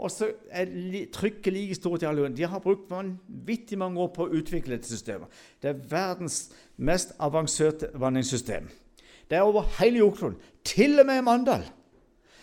Og 0.00 0.10
så 0.10 0.30
er 0.50 0.70
trykket 1.12 1.52
like 1.52 1.76
stort 1.76 2.02
i 2.02 2.08
alle 2.08 2.24
land. 2.24 2.36
De 2.36 2.46
har 2.48 2.62
brukt 2.64 2.90
vanvittig 2.90 3.76
mange 3.78 4.00
år 4.00 4.08
på 4.14 4.24
å 4.24 4.32
utvikle 4.38 4.76
dette 4.76 4.88
systemet. 4.88 5.28
Det 5.60 5.70
er 5.70 5.84
verdens 5.90 6.46
mest 6.76 7.12
avanserte 7.20 7.92
vanningssystem. 8.00 8.70
Det 9.28 9.38
er 9.38 9.46
over 9.48 9.68
hele 9.78 10.02
jordkloden, 10.02 10.40
til 10.64 11.00
og 11.00 11.06
med 11.06 11.22
Mandal. 11.22 11.68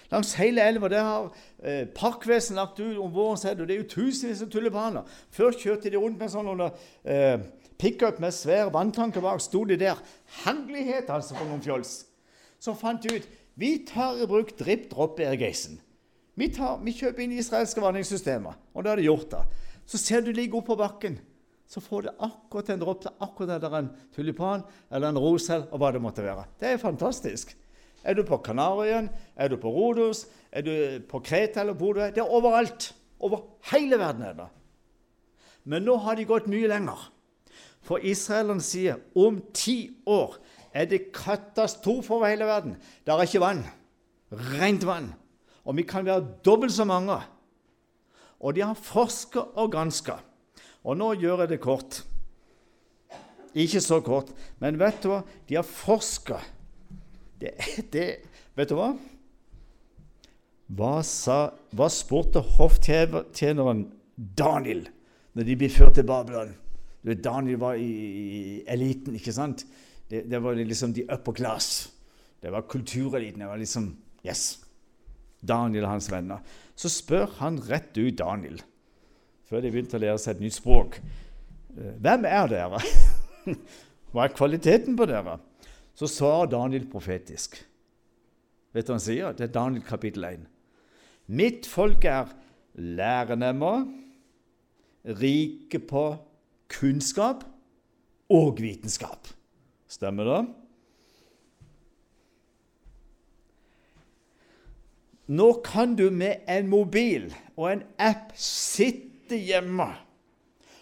Langs 0.09 0.33
hele 0.39 0.63
elva 0.65 0.89
der 0.89 1.03
har 1.05 1.27
eh, 1.61 1.83
Parkvesenet 1.93 2.57
lagt 2.57 2.79
ut 2.79 2.97
om 2.97 3.11
våren, 3.13 3.59
og 3.59 3.67
det 3.67 3.75
er 3.75 3.81
jo 3.83 3.89
tusenvis 3.91 4.41
av 4.41 4.49
tulipaner. 4.49 5.17
Før 5.29 5.53
kjørte 5.53 5.91
de 5.91 6.01
rundt 6.01 6.17
med 6.17 6.31
sånn 6.33 6.49
under 6.49 6.73
eh, 7.05 7.37
pickup 7.77 8.17
med 8.21 8.33
svær 8.33 8.71
vanntanker 8.73 9.21
bak. 9.21 9.41
Sto 9.43 9.61
de 9.69 9.77
der. 9.77 10.01
Herlighet, 10.45 11.11
altså, 11.13 11.37
for 11.37 11.45
noen 11.45 11.61
fjols. 11.61 11.99
Så 12.59 12.73
fant 12.77 13.03
de 13.05 13.19
ut 13.19 13.29
vi 13.59 13.75
tar 13.85 14.17
i 14.17 14.27
bruk 14.27 14.55
drip 14.57 14.89
drop 14.91 15.19
irrigation. 15.19 15.77
Vi, 16.39 16.47
tar, 16.55 16.77
vi 16.85 16.93
kjøper 16.95 17.25
inn 17.25 17.35
israelske 17.35 17.83
vanningssystemer, 17.83 18.55
og 18.73 18.85
det 18.85 18.91
har 18.93 19.01
de 19.01 19.09
gjort. 19.09 19.33
da. 19.33 19.43
Så 19.89 19.99
ser 19.99 20.23
du 20.23 20.31
ligge 20.31 20.55
oppå 20.55 20.77
bakken, 20.79 21.17
så 21.69 21.81
får 21.83 22.05
du 22.05 22.09
akkurat 22.25 22.69
en 22.73 22.81
dråpe 22.81 23.11
akkurat 23.21 23.51
der 23.51 23.59
det 23.61 23.69
er 23.69 23.81
en 23.83 23.89
tulipan 24.15 24.63
eller 24.89 25.11
en 25.11 25.19
rose 25.21 25.59
og 25.67 25.75
hva 25.81 25.91
det 25.93 26.01
måtte 26.01 26.25
være. 26.25 26.47
Det 26.57 26.71
er 26.71 26.81
fantastisk. 26.81 27.51
Er 28.03 28.15
du 28.15 28.23
på 28.23 28.39
Kanarien? 28.41 29.09
Er 29.35 29.51
du 29.51 29.57
på 29.59 29.69
Rodos? 29.69 30.25
Er 30.51 30.65
du 30.65 30.71
på 31.09 31.19
Kreta 31.19 31.61
eller 31.61 31.77
hvor 31.77 31.93
du 31.93 32.01
er? 32.01 32.15
Det 32.15 32.23
er 32.23 32.31
overalt. 32.31 32.93
Over 33.19 33.43
hele 33.73 33.99
verden 33.99 34.23
er 34.23 34.33
det. 34.39 34.47
Men 35.69 35.85
nå 35.85 35.99
har 36.01 36.15
de 36.15 36.25
gått 36.25 36.47
mye 36.49 36.71
lenger. 36.71 37.09
For 37.85 38.01
israelerne 38.01 38.63
sier 38.63 38.97
om 39.13 39.41
ti 39.53 39.91
år 40.07 40.39
er 40.73 40.87
det 40.89 41.11
katastrofe 41.13 42.15
over 42.15 42.31
hele 42.31 42.47
verden. 42.49 42.77
Det 43.05 43.13
er 43.13 43.27
ikke 43.27 43.43
vann. 43.43 43.65
Rent 44.31 44.85
vann. 44.87 45.13
Og 45.69 45.77
vi 45.77 45.85
kan 45.85 46.07
være 46.07 46.25
dobbelt 46.45 46.73
så 46.73 46.85
mange. 46.89 47.19
Og 48.41 48.55
de 48.57 48.63
har 48.65 48.77
forska 48.77 49.43
og 49.59 49.71
granska. 49.75 50.17
Og 50.83 50.97
nå 50.97 51.11
gjør 51.21 51.43
jeg 51.43 51.51
det 51.53 51.59
kort. 51.61 51.99
Ikke 53.53 53.81
så 53.81 53.99
kort, 54.05 54.29
men 54.61 54.77
vet 54.79 55.01
du 55.03 55.09
hva? 55.11 55.23
De 55.49 55.57
har 55.57 55.65
forska. 55.65 56.37
Det, 57.41 57.53
det, 57.93 58.07
vet 58.57 58.69
du 58.69 58.77
hva? 58.77 58.91
Hva, 60.69 60.99
sa, 61.05 61.39
hva 61.73 61.87
spurte 61.89 62.43
hofftjeneren 62.57 63.87
Daniel 64.15 64.83
når 65.33 65.47
de 65.47 65.57
ble 65.57 65.69
ført 65.73 65.97
til 65.97 66.05
Babylon? 66.05 66.53
Daniel 67.01 67.57
var 67.61 67.79
i, 67.81 68.59
eliten, 68.69 69.15
ikke 69.17 69.33
sant? 69.33 69.65
Det, 70.09 70.25
det, 70.29 70.41
var 70.43 70.57
liksom 70.57 70.93
de 70.93 71.07
upper 71.09 71.37
class. 71.41 71.89
Det 72.41 72.53
var 72.53 72.67
kultureliten. 72.69 73.41
Det 73.41 73.49
var 73.49 73.61
liksom 73.61 73.91
Yes. 74.19 74.59
Daniel 75.39 75.87
og 75.87 75.95
hans 75.95 76.09
venner. 76.11 76.43
Så 76.75 76.91
spør 76.91 77.29
han 77.39 77.59
rett 77.69 77.95
ut 77.97 78.17
Daniel, 78.19 78.59
før 79.47 79.63
de 79.63 79.71
begynte 79.73 79.97
å 79.97 80.03
lære 80.03 80.19
seg 80.21 80.37
et 80.37 80.45
nytt 80.45 80.57
språk. 80.59 80.99
Eh, 81.75 81.95
hvem 82.01 82.27
er 82.29 82.51
dere? 82.51 82.81
Hva 84.11 84.25
er 84.25 84.35
kvaliteten 84.35 84.97
på 84.97 85.07
dere? 85.09 85.37
Så 85.97 86.07
svarer 86.09 86.51
Daniel 86.51 86.85
profetisk. 86.89 87.59
Vet 88.73 88.85
du 88.85 88.91
hva 88.91 88.99
han 88.99 89.03
sier? 89.03 89.33
Det 89.35 89.47
er 89.47 89.53
Daniel 89.53 89.83
kapittel 89.85 90.25
1. 90.27 90.45
Mitt 91.35 91.67
folk 91.69 92.05
er 92.07 92.29
lærenemme, 92.77 93.73
rike 95.19 95.81
på 95.89 96.03
kunnskap 96.69 97.43
og 98.29 98.61
vitenskap. 98.61 99.29
Stemmer 99.89 100.29
det? 100.29 100.41
Nå 105.29 105.49
kan 105.65 105.95
du 105.95 106.09
med 106.09 106.45
en 106.49 106.69
mobil 106.69 107.29
og 107.55 107.67
en 107.71 107.83
app 108.01 108.33
sitte 108.39 109.37
hjemme 109.37 109.91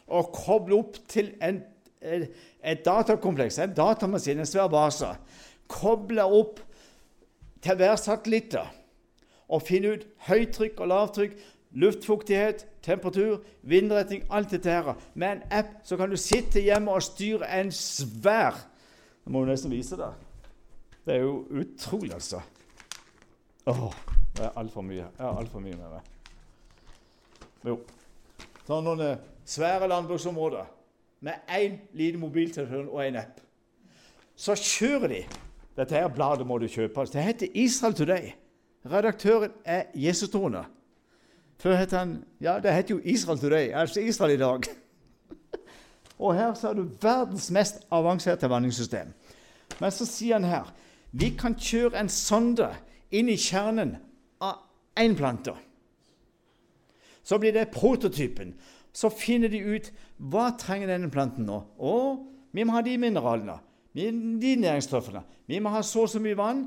og 0.08 0.30
koble 0.32 0.78
opp 0.80 1.02
til 1.12 1.34
en 1.44 1.60
et, 2.02 2.30
et 2.64 2.86
datakompleks, 2.86 3.60
en 3.60 3.74
datamaskin, 3.74 4.40
en 4.40 4.46
svær 4.46 4.68
base. 4.72 5.10
Koble 5.68 6.24
opp 6.24 6.62
til 7.64 7.80
hver 7.80 7.96
satellitt 8.00 8.56
og 9.48 9.64
finne 9.66 9.96
ut 9.96 10.06
høytrykk 10.28 10.82
og 10.84 10.92
lavtrykk, 10.92 11.38
luftfuktighet, 11.78 12.66
temperatur, 12.84 13.42
vindretning, 13.62 14.24
alt 14.32 14.52
dette 14.52 14.72
her. 14.72 14.94
Med 15.16 15.32
en 15.32 15.44
app 15.60 15.74
så 15.84 15.98
kan 15.98 16.10
du 16.10 16.18
sitte 16.20 16.64
hjemme 16.64 16.94
og 16.94 17.04
styre 17.04 17.50
en 17.60 17.72
svær 17.72 18.64
Jeg 19.28 19.34
må 19.34 19.42
jo 19.44 19.50
nesten 19.50 19.72
vise 19.72 19.98
det. 20.00 20.14
Det 21.04 21.18
er 21.18 21.26
jo 21.26 21.34
utrolig, 21.52 22.14
altså. 22.16 22.40
Åh, 23.68 23.92
det 24.38 24.46
er 24.46 24.58
altfor 24.60 24.82
mye. 24.86 25.06
Jeg 25.18 25.26
har 25.26 25.40
altfor 25.40 25.60
mye 25.60 25.76
med 25.76 25.90
meg. 25.90 26.02
Jo. 27.66 27.80
Ta 28.68 28.80
noen 28.84 29.02
eh, 29.02 29.18
svære 29.46 29.88
landbruksområder 29.90 30.66
med 31.26 31.34
én 31.50 31.80
liten 31.98 32.22
mobiltelefon 32.22 32.90
og 32.90 33.02
en 33.08 33.16
app. 33.16 33.42
Så 34.36 34.56
kjører 34.56 35.08
de. 35.08 35.22
Dette 35.78 35.96
her 35.96 36.08
bladet 36.14 36.48
må 36.48 36.58
du 36.58 36.68
kjøpe. 36.68 37.06
Det 37.14 37.24
heter 37.24 37.48
Israel 37.54 37.94
Today. 37.94 38.32
Redaktøren 38.86 39.52
er 39.66 39.84
jesustroende. 39.96 40.64
Før 41.58 41.76
het 41.76 41.92
han 41.92 42.24
Ja, 42.42 42.60
det 42.60 42.74
heter 42.74 42.96
jo 42.96 43.02
Israel 43.04 43.40
Today, 43.40 43.72
altså 43.74 44.00
Israel 44.00 44.32
i 44.32 44.38
dag. 44.38 44.64
og 46.20 46.36
her 46.36 46.54
ser 46.54 46.74
du 46.74 46.90
verdens 47.02 47.52
mest 47.52 47.88
avanserte 47.92 48.50
vanningssystem. 48.50 49.14
Men 49.80 49.92
så 49.92 50.06
sier 50.06 50.34
han 50.34 50.44
her 50.44 50.74
vi 51.12 51.30
kan 51.40 51.56
kjøre 51.56 52.00
en 52.00 52.10
sonde 52.10 52.68
inn 53.12 53.30
i 53.30 53.38
kjernen 53.40 53.96
én 55.00 55.16
plante. 55.18 55.54
Så 57.24 57.38
blir 57.40 57.54
det 57.54 57.70
prototypen 57.74 58.56
så 58.98 59.12
finner 59.14 59.52
de 59.52 59.62
ut 59.62 59.92
hva 60.18 60.50
trenger 60.58 60.90
denne 60.90 61.12
planten 61.14 61.46
nå. 61.48 61.60
Og 61.78 62.24
vi 62.56 62.66
må 62.66 62.74
ha 62.74 62.82
de 62.86 62.96
mineralene, 62.98 63.60
de 63.94 64.56
næringsstoffene. 64.64 65.22
Vi 65.50 65.60
må 65.62 65.74
ha 65.74 65.84
så 65.86 66.08
og 66.08 66.12
så 66.12 66.22
mye 66.24 66.38
vann. 66.38 66.66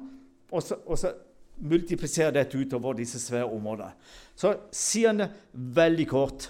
Og 0.51 0.62
så, 0.62 0.78
og 0.86 0.98
så 0.98 1.12
multipliserer 1.61 2.35
dette 2.35 2.59
utover 2.59 2.97
disse 2.98 3.20
svære 3.23 3.51
områdene. 3.51 3.93
Så 4.39 4.55
sier 4.74 5.11
han 5.11 5.24
det 5.24 5.31
veldig 5.52 6.07
kort. 6.11 6.48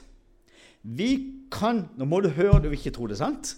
Vi 0.82 1.10
kan 1.52 1.82
Nå 1.98 2.06
må 2.06 2.20
du 2.22 2.30
høre, 2.30 2.60
du 2.62 2.70
vil 2.70 2.78
ikke 2.78 2.94
tro 2.94 3.08
det, 3.10 3.18
sant? 3.18 3.56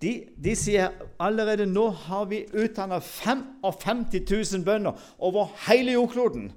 De, 0.00 0.14
de 0.36 0.56
sier 0.56 0.96
allerede 1.20 1.68
nå 1.68 1.86
har 2.06 2.24
vi 2.28 2.40
utdanna 2.56 2.98
55 3.04 4.06
000 4.16 4.64
bønder 4.64 4.96
over 5.20 5.52
hele 5.68 5.94
jordkloden. 5.94 6.48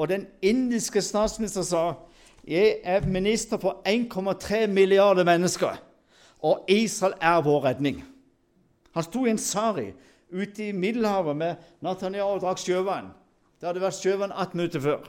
Og 0.00 0.08
den 0.08 0.24
indiske 0.42 1.02
statsministeren 1.04 1.66
sa 1.68 1.82
jeg 2.48 2.78
er 2.88 3.04
minister 3.04 3.60
for 3.60 3.82
1,3 3.84 4.64
milliarder 4.72 5.26
mennesker, 5.28 5.76
og 6.40 6.64
Israel 6.72 7.18
er 7.20 7.42
vår 7.44 7.66
redning. 7.66 7.98
Han 8.96 9.04
sto 9.04 9.26
i 9.26 9.34
en 9.34 9.38
sari 9.38 9.90
ute 10.32 10.70
i 10.70 10.72
Middelhavet 10.72 11.36
med 11.36 11.66
Nathania 11.84 12.24
og 12.24 12.40
drakk 12.40 12.62
sjøvann. 12.62 13.12
Det 13.60 13.68
hadde 13.68 13.82
vært 13.82 13.98
sjøvann 14.00 14.32
18 14.32 14.56
minutter 14.56 14.84
før. 14.86 15.04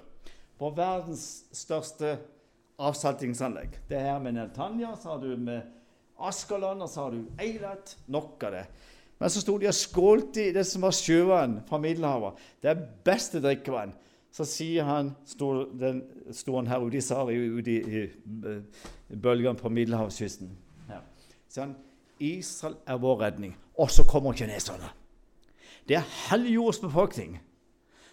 På 0.60 0.74
verdens 0.76 1.46
største 1.56 2.18
avsaltingsanlegg. 2.82 3.80
Det 3.88 4.02
her 4.02 4.20
med 4.20 4.36
Netanya, 4.36 4.92
har 5.04 5.24
du 5.24 5.32
med 5.38 5.62
Askeland, 6.20 6.84
og 6.84 6.90
så 6.90 7.08
har 7.08 7.16
du 7.16 7.24
Eilat. 7.40 7.96
Nok 8.12 8.44
av 8.44 8.60
det. 8.60 8.68
Men 9.22 9.32
så 9.32 9.42
sto 9.42 9.56
de 9.62 9.72
og 9.72 9.78
skålte 9.78 10.50
i 10.50 10.54
det 10.54 10.68
som 10.68 10.84
var 10.84 10.94
sjøvann 11.00 11.62
fra 11.70 11.80
Middelhavet. 11.80 12.44
Det 12.62 12.74
er 12.74 12.88
beste 13.06 13.40
drikkevann 13.40 13.96
så 14.32 14.46
sier 14.48 14.88
han 14.88 15.12
Sto, 15.28 15.66
den, 15.76 16.04
sto 16.32 16.56
han 16.56 16.70
her 16.72 16.84
ute 16.84 16.98
i 16.98 17.04
Sari, 17.04 17.36
ute 17.52 17.72
i, 17.72 18.04
bølgene 19.22 19.60
på 19.60 19.70
middelhavskysten. 19.70 20.52
Her. 20.88 21.04
Så 21.50 21.66
han, 21.66 21.76
Israel 22.20 22.78
er 22.88 23.00
vår 23.02 23.22
redning. 23.26 23.56
Og 23.78 23.92
så 23.92 24.06
kommer 24.08 24.34
kineserne. 24.34 24.92
Det 25.88 25.98
er 25.98 26.14
halv 26.30 26.48
jords 26.48 26.80
befolkning. 26.80 27.40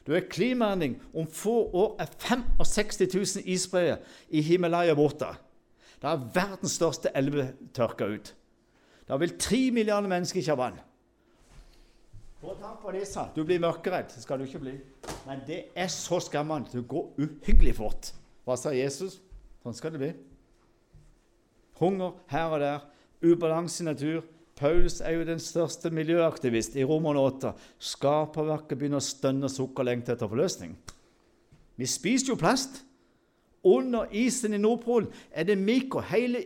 Du 0.06 0.14
er 0.16 0.24
klimaendring. 0.30 0.96
Om 1.14 1.28
få 1.30 1.70
år 1.76 1.96
er 2.00 2.06
65 2.18 3.00
000 3.14 3.44
isbreer 3.44 3.96
i 4.28 4.42
Himalaya 4.42 4.94
borte. 4.94 5.28
Det 6.02 6.08
er 6.08 6.28
verdens 6.34 6.78
største 6.78 7.12
elve 7.14 7.52
tørka 7.74 8.06
ut. 8.06 8.34
Da 9.08 9.16
vil 9.16 9.38
tre 9.38 9.70
milliarder 9.70 10.08
mennesker 10.08 10.40
ikke 10.40 10.54
ha 10.54 10.56
vann. 10.56 10.80
Få 12.40 12.54
tak 12.54 12.82
på 12.82 12.92
disse. 12.94 13.24
Du 13.34 13.42
blir 13.44 13.58
mørkeredd. 13.58 14.12
Det 14.14 14.22
skal 14.22 14.38
du 14.38 14.46
ikke 14.46 14.62
bli. 14.62 14.76
Men 15.26 15.42
det 15.46 15.72
er 15.74 15.88
så 15.90 16.20
skremmende. 16.22 16.70
Det 16.70 16.86
går 16.88 17.18
uhyggelig 17.18 17.74
fort. 17.80 18.12
Hva 18.46 18.54
sa 18.56 18.70
Jesus? 18.70 19.18
Sånn 19.64 19.74
skal 19.74 19.96
det 19.96 20.02
bli. 20.02 20.12
Hunger 21.80 22.14
her 22.30 22.54
og 22.54 22.62
der. 22.62 22.86
Ubalanse 23.26 23.82
i 23.82 23.88
natur. 23.88 24.22
Paulus 24.58 25.00
er 25.00 25.14
jo 25.14 25.26
den 25.26 25.42
største 25.42 25.90
miljøaktivist 25.94 26.76
i 26.78 26.86
Romerne 26.86 27.22
8. 27.26 27.52
Skaperverket 27.90 28.78
begynner 28.78 29.02
å 29.02 29.06
stønne 29.06 29.46
og 29.46 29.54
sukke 29.54 29.82
og 29.82 29.90
lengte 29.90 30.14
etter 30.14 30.30
forløsning. 30.30 30.74
Vi 31.78 31.86
spiser 31.86 32.32
jo 32.32 32.38
plast. 32.38 32.84
Under 33.66 34.10
isen 34.14 34.54
i 34.54 34.62
Nordpolen 34.62 35.10
er 35.34 35.46
det 35.46 35.58
mikro. 35.58 36.02
Hele 36.06 36.44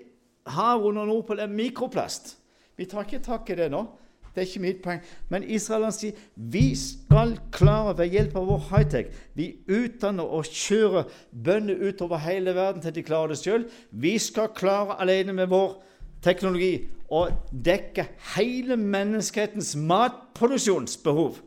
havet 0.48 0.88
under 0.88 1.08
Nordpolen 1.08 1.44
er 1.44 1.52
mikroplast. 1.52 2.38
Vi 2.76 2.88
tar 2.88 3.04
ikke 3.04 3.24
tak 3.24 3.52
i 3.52 3.60
det 3.60 3.68
nå. 3.72 3.84
Det 4.32 4.40
er 4.40 4.48
ikke 4.48 4.64
mitt 4.64 4.80
poeng. 4.84 5.02
Men 5.28 5.44
israelerne 5.44 5.92
sier 5.92 6.16
vi 6.34 6.72
skal 6.78 7.34
klare 7.52 7.92
ved 7.98 8.14
hjelp 8.14 8.36
av 8.40 8.48
vår 8.48 8.62
high-tech. 8.70 9.12
Vi 9.36 9.50
utdanner 9.68 10.24
og 10.24 10.48
kjører 10.48 11.10
bønder 11.30 11.82
utover 11.84 12.22
hele 12.24 12.54
verden 12.56 12.80
til 12.84 12.94
de 12.96 13.04
klarer 13.04 13.34
det 13.34 13.42
sjøl. 13.42 13.66
Vi 13.90 14.16
skal 14.22 14.54
klare 14.56 14.96
alene 15.04 15.36
med 15.36 15.52
vår 15.52 15.76
teknologi 16.24 16.72
å 17.12 17.26
dekke 17.52 18.06
hele 18.36 18.78
menneskehetens 18.80 19.74
matproduksjonsbehov. 19.76 21.42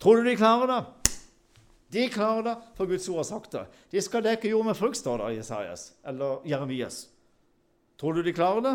Tror 0.00 0.20
du 0.20 0.30
de 0.30 0.38
klarer 0.38 0.70
det? 0.70 0.82
De 1.94 2.06
klarer 2.10 2.46
det, 2.48 2.54
for 2.74 2.90
Guds 2.90 3.06
ord 3.12 3.20
har 3.20 3.28
sagt 3.28 3.52
det. 3.54 3.66
De 3.92 4.00
skal 4.02 4.24
dekke 4.24 4.50
jord 4.50 4.66
med 4.66 4.78
frukt, 4.78 4.98
står 4.98 5.20
det 5.20 5.34
i 5.34 5.42
Isaias 5.42 5.90
eller 6.08 6.40
Jeremias. 6.48 7.04
Tror 8.00 8.16
du 8.16 8.24
de 8.24 8.34
klarer 8.34 8.64
det? 8.64 8.74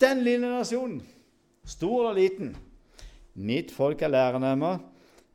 Den 0.00 0.22
lille 0.26 0.48
nasjonen 0.50 1.02
stor 1.64 2.04
eller 2.04 2.20
liten. 2.20 2.54
Mitt 3.34 3.72
folk 3.74 4.02
er 4.02 4.12
lærenemmer, 4.12 4.78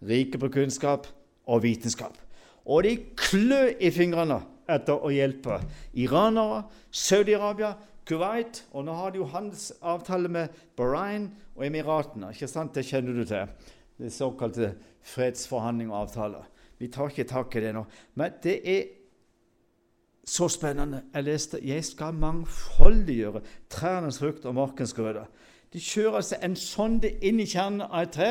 rike 0.02 0.40
på 0.40 0.50
kunnskap 0.54 1.08
og 1.50 1.64
vitenskap. 1.64 2.16
Og 2.66 2.84
de 2.86 2.96
klør 3.18 3.74
i 3.82 3.92
fingrene 3.92 4.40
etter 4.70 5.02
å 5.02 5.10
hjelpe 5.12 5.60
iranere, 5.98 6.64
Saudi-Arabia, 6.92 7.74
Kuwait. 8.10 8.64
Og 8.74 8.86
nå 8.86 8.96
har 8.98 9.14
de 9.14 9.22
jo 9.22 9.30
handelsavtale 9.30 10.30
med 10.32 10.62
Bahrain 10.78 11.30
og 11.56 11.66
Emiratene. 11.68 12.32
ikke 12.34 12.50
sant? 12.50 12.74
Det 12.74 12.86
kjenner 12.86 13.14
du 13.14 13.26
til. 13.26 13.48
det 14.00 14.14
såkalte 14.14 14.76
fredsforhandling 15.02 15.92
og 15.92 16.06
avtaler. 16.06 16.46
Vi 16.80 16.88
tar 16.88 17.10
ikke 17.12 17.28
tak 17.28 17.56
i 17.56 17.60
det 17.60 17.74
nå. 17.76 17.84
Men 18.16 18.38
det 18.44 18.62
er 18.64 18.84
så 20.24 20.48
spennende. 20.48 21.04
Jeg 21.14 21.24
leste 21.24 21.60
jeg 21.66 21.84
skal 21.84 22.14
mangfoldiggjøre 22.16 23.42
trærnes 23.70 24.20
frukt 24.22 24.46
og 24.46 24.56
markens 24.56 24.94
grøde. 24.94 25.26
De 25.74 25.82
kjører 25.82 26.24
seg 26.26 26.44
en 26.46 26.56
sonde 26.58 27.12
inn 27.26 27.42
i 27.42 27.48
kjernen 27.50 27.86
av 27.86 28.08
et 28.08 28.14
tre, 28.16 28.30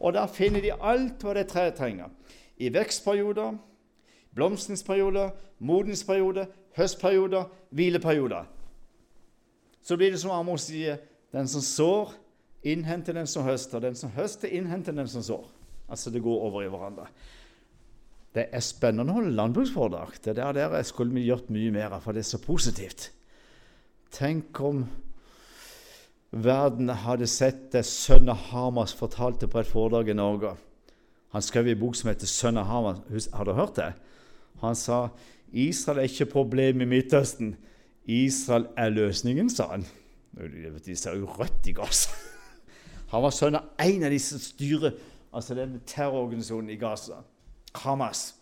og 0.00 0.14
der 0.16 0.30
finner 0.32 0.64
de 0.64 0.72
alt 0.72 1.24
hva 1.24 1.34
det 1.36 1.48
treet 1.50 1.76
trenger. 1.76 2.08
I 2.58 2.70
vekstperioder, 2.74 3.58
blomstringsperioder, 4.34 5.34
modningsperioder, 5.58 6.48
høstperioder, 6.78 7.50
hvileperioder. 7.74 8.46
Så 9.82 9.96
blir 9.96 10.14
det 10.14 10.20
som 10.22 10.32
Amos 10.34 10.68
sier, 10.68 11.00
den 11.32 11.48
som 11.50 11.64
sår, 11.64 12.14
innhenter 12.62 13.16
den 13.16 13.26
som 13.26 13.44
høster. 13.46 13.82
Den 13.82 13.96
som 13.98 14.12
høster, 14.16 14.48
innhenter 14.48 14.96
den 14.96 15.08
som 15.08 15.22
sår. 15.22 15.46
Altså 15.88 16.10
det 16.10 16.22
går 16.22 16.46
over 16.48 16.62
i 16.62 16.70
hverandre. 16.70 17.08
Det 18.34 18.48
er 18.52 18.64
spennende 18.64 19.12
å 19.12 19.18
holde 19.20 19.36
landbruksforedrag. 19.36 20.18
Det 20.24 20.36
der, 20.36 20.52
der 20.52 20.82
skulle 20.86 21.14
vi 21.14 21.26
gjort 21.26 21.48
mye 21.52 21.72
mer 21.74 21.96
av, 21.96 22.02
for 22.04 22.12
det 22.16 22.24
er 22.24 22.30
så 22.30 22.40
positivt. 22.42 23.10
Tenk 24.14 24.60
om 24.64 24.84
verden 26.30 26.88
hadde 26.88 27.26
sett 27.26 27.72
det 27.72 27.84
sønnen 27.86 28.36
Hamas 28.50 28.94
fortalte 28.94 29.48
på 29.48 29.60
et 29.60 29.70
foredrag 29.70 30.08
i 30.08 30.16
Norge. 30.18 30.54
Han 31.32 31.42
skrev 31.42 31.68
i 31.68 31.74
bok 31.74 31.96
som 31.96 32.08
heter 32.08 32.26
'Sønnen 32.26 32.64
Hamas'. 32.64 33.28
Har 33.32 33.44
du 33.44 33.52
hørt 33.52 33.76
det? 33.76 33.92
Han 34.60 34.74
sa 34.74 35.08
Israel 35.52 35.98
er 35.98 36.02
ikke 36.02 36.26
problemet 36.26 36.82
i 36.82 36.88
Midtøsten. 36.88 37.56
Israel 38.04 38.66
er 38.76 38.88
løsningen, 38.88 39.50
sa 39.50 39.68
han. 39.68 39.86
De 40.86 40.96
ser 40.96 41.16
jo 41.16 41.26
rødt 41.26 41.66
i 41.66 41.72
Gaza. 41.72 42.10
Han 43.08 43.22
var 43.22 43.30
sønn 43.30 43.54
av 43.54 43.62
en 43.80 44.02
av 44.04 44.10
disse 44.10 44.38
styrer 44.38 44.92
altså 45.32 45.54
den 45.54 45.80
terrororganisasjonen 45.86 46.70
i 46.70 46.76
Gaza, 46.76 47.22
Hamas. 47.74 48.34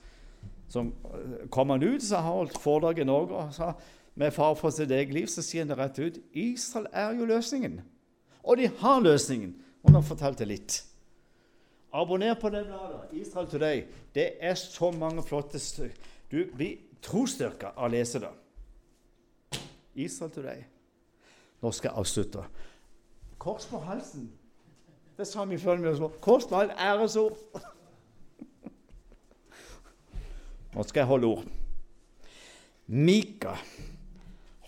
Så 0.69 0.81
eh, 0.81 1.49
kom 1.51 1.71
han 1.71 1.83
ut, 1.83 2.03
så 2.03 2.17
holdt 2.23 2.59
foredrag 2.59 2.99
i 2.99 3.07
Norge 3.07 3.35
og 3.35 3.55
sa 3.55 3.73
med 4.17 4.33
far 4.33 4.55
for 4.57 4.73
sitt 4.73 4.91
eget 4.91 5.13
liv, 5.15 5.29
så 5.29 5.45
sier 5.45 5.65
han 5.65 5.71
det 5.71 5.79
rett 5.79 5.99
ut 6.01 6.19
Israel 6.33 6.89
er 6.93 7.13
jo 7.19 7.29
løsningen. 7.29 7.81
Og 8.43 8.57
de 8.57 8.71
har 8.81 9.01
løsningen. 9.05 9.55
Og 9.85 9.93
nå 9.93 10.01
fortalte 10.03 10.43
jeg 10.43 10.51
litt. 10.51 10.77
Abonner 11.95 12.35
på 12.41 12.51
det 12.51 12.65
bladet. 12.67 13.13
Israel 13.13 13.49
Today. 13.51 13.85
Det 14.15 14.33
er 14.41 14.55
så 14.55 14.91
mange 14.91 15.23
flotte 15.23 15.61
Du 16.31 16.45
blir 16.57 16.77
trosstyrka 17.03 17.71
av 17.77 17.85
å 17.85 17.93
lese 17.93 18.21
det. 18.21 18.33
Israel 19.95 20.33
Today. 20.33 20.65
Nå 21.63 21.73
skal 21.73 21.91
jeg 21.91 21.99
avslutte. 21.99 22.45
Kors 23.39 23.67
på 23.67 23.79
halsen. 23.79 24.31
Det 25.17 25.27
sa 25.27 25.45
vi 25.45 25.59
før 25.59 25.77
vi 25.77 25.89
var 25.89 25.97
små. 25.97 26.09
Kors 26.21 26.45
på 26.49 26.57
halsen, 26.57 26.77
æresord. 26.79 27.37
Nå 30.75 30.83
skal 30.83 31.01
jeg 31.01 31.09
holde 31.09 31.27
ord. 31.27 31.45
Mika, 32.87 33.57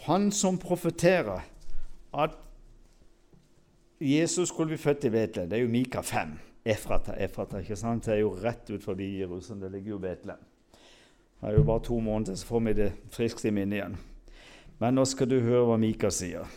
han 0.08 0.30
som 0.32 0.56
profeterer 0.58 1.44
at 2.16 2.36
Jesus 4.00 4.48
skulle 4.48 4.72
bli 4.72 4.78
født 4.80 5.04
i 5.04 5.10
Betlehem, 5.10 5.48
det 5.50 5.58
er 5.58 5.66
jo 5.66 5.72
Mika 5.72 6.00
5. 6.00 6.38
Efrata, 6.68 7.12
Efrata, 7.16 7.60
ikke 7.60 7.76
sant? 7.76 8.06
Det 8.06 8.14
er 8.14 8.22
jo 8.22 8.30
rett 8.40 8.70
ut 8.70 8.84
forbi 8.84 9.08
Jerusalem. 9.18 9.60
Det 9.60 9.70
ligger 9.72 9.90
jo 9.90 9.98
Betlehem. 9.98 10.46
Det 11.40 11.48
er 11.48 11.58
jo 11.58 11.64
bare 11.64 11.82
to 11.84 11.98
måneder, 12.00 12.34
så 12.34 12.46
får 12.46 12.60
vi 12.60 12.72
det 12.72 12.88
friskt 13.14 13.44
i 13.44 13.52
minnet 13.52 13.78
igjen. 13.78 13.98
Men 14.78 14.96
nå 14.96 15.04
skal 15.06 15.28
du 15.30 15.38
høre 15.40 15.66
hva 15.68 15.76
Mika 15.80 16.10
sier. 16.10 16.48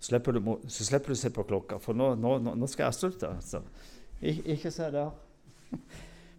Slipper 0.00 0.32
du, 0.32 0.40
så 0.66 0.84
slipper 0.88 1.12
du 1.12 1.18
å 1.18 1.20
se 1.20 1.30
på 1.30 1.44
klokka, 1.46 1.78
for 1.78 1.96
nå, 1.96 2.14
nå, 2.16 2.54
nå 2.56 2.68
skal 2.68 2.88
jeg 2.88 2.98
slutte. 2.98 3.30
Altså. 3.36 3.62
Ik 4.20 4.42
ikke 4.56 4.72
se 4.74 4.90
der. 4.90 5.14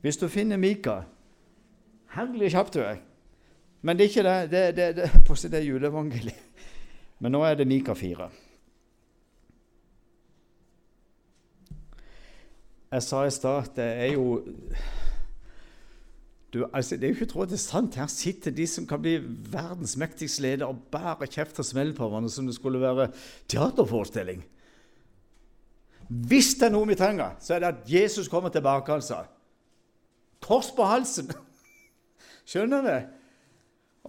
Hvis 0.02 0.18
du 0.18 0.28
finner 0.28 0.60
Mika 0.60 1.04
Herlig 2.12 2.52
kjapp 2.52 2.74
du 2.74 2.82
er. 2.84 3.00
Men 3.82 3.98
det 3.98 4.06
er 4.06 4.10
ikke 4.10 4.24
det. 4.24 4.52
Det, 4.52 4.64
det, 4.78 4.88
det, 4.96 5.42
det 5.52 5.60
er 5.60 5.68
juleevangeliet. 5.72 6.48
Men 7.22 7.36
nå 7.36 7.44
er 7.46 7.58
det 7.58 7.68
Mika 7.70 7.94
4. 7.98 8.30
Jeg 12.92 13.04
sa 13.04 13.22
i 13.24 13.32
stad 13.32 13.62
at 13.64 13.76
det 13.78 13.92
er 14.04 14.10
jo 14.18 14.42
du, 16.52 16.66
altså, 16.74 16.98
det 16.98 17.06
er 17.06 17.14
jo 17.14 17.16
ikke 17.16 17.30
tro 17.32 17.46
at 17.46 17.52
det 17.52 17.56
er 17.56 17.64
sant. 17.64 17.96
Her 17.96 18.10
sitter 18.12 18.52
de 18.52 18.66
som 18.68 18.88
kan 18.88 19.00
bli 19.00 19.14
verdens 19.54 19.94
mektigste 19.98 20.44
leder 20.44 20.68
og 20.68 20.82
bære 20.92 21.30
kjeft 21.32 21.62
og 21.64 21.66
smell 21.66 21.94
på 21.96 22.10
hverandre 22.10 22.32
som 22.34 22.50
det 22.50 22.56
skulle 22.58 22.82
være 22.82 23.08
teaterforestilling. 23.48 24.44
Hvis 26.12 26.58
det 26.60 26.68
er 26.68 26.74
noe 26.76 26.90
vi 26.90 26.98
trenger, 27.00 27.38
så 27.40 27.56
er 27.56 27.64
det 27.64 27.70
at 27.70 27.94
Jesus 27.94 28.28
kommer 28.28 28.52
tilbake, 28.52 28.92
altså. 28.92 29.22
Kors 30.44 30.74
på 30.76 30.84
halsen! 30.84 31.32
Skjønner 32.52 32.84
du? 32.84 33.21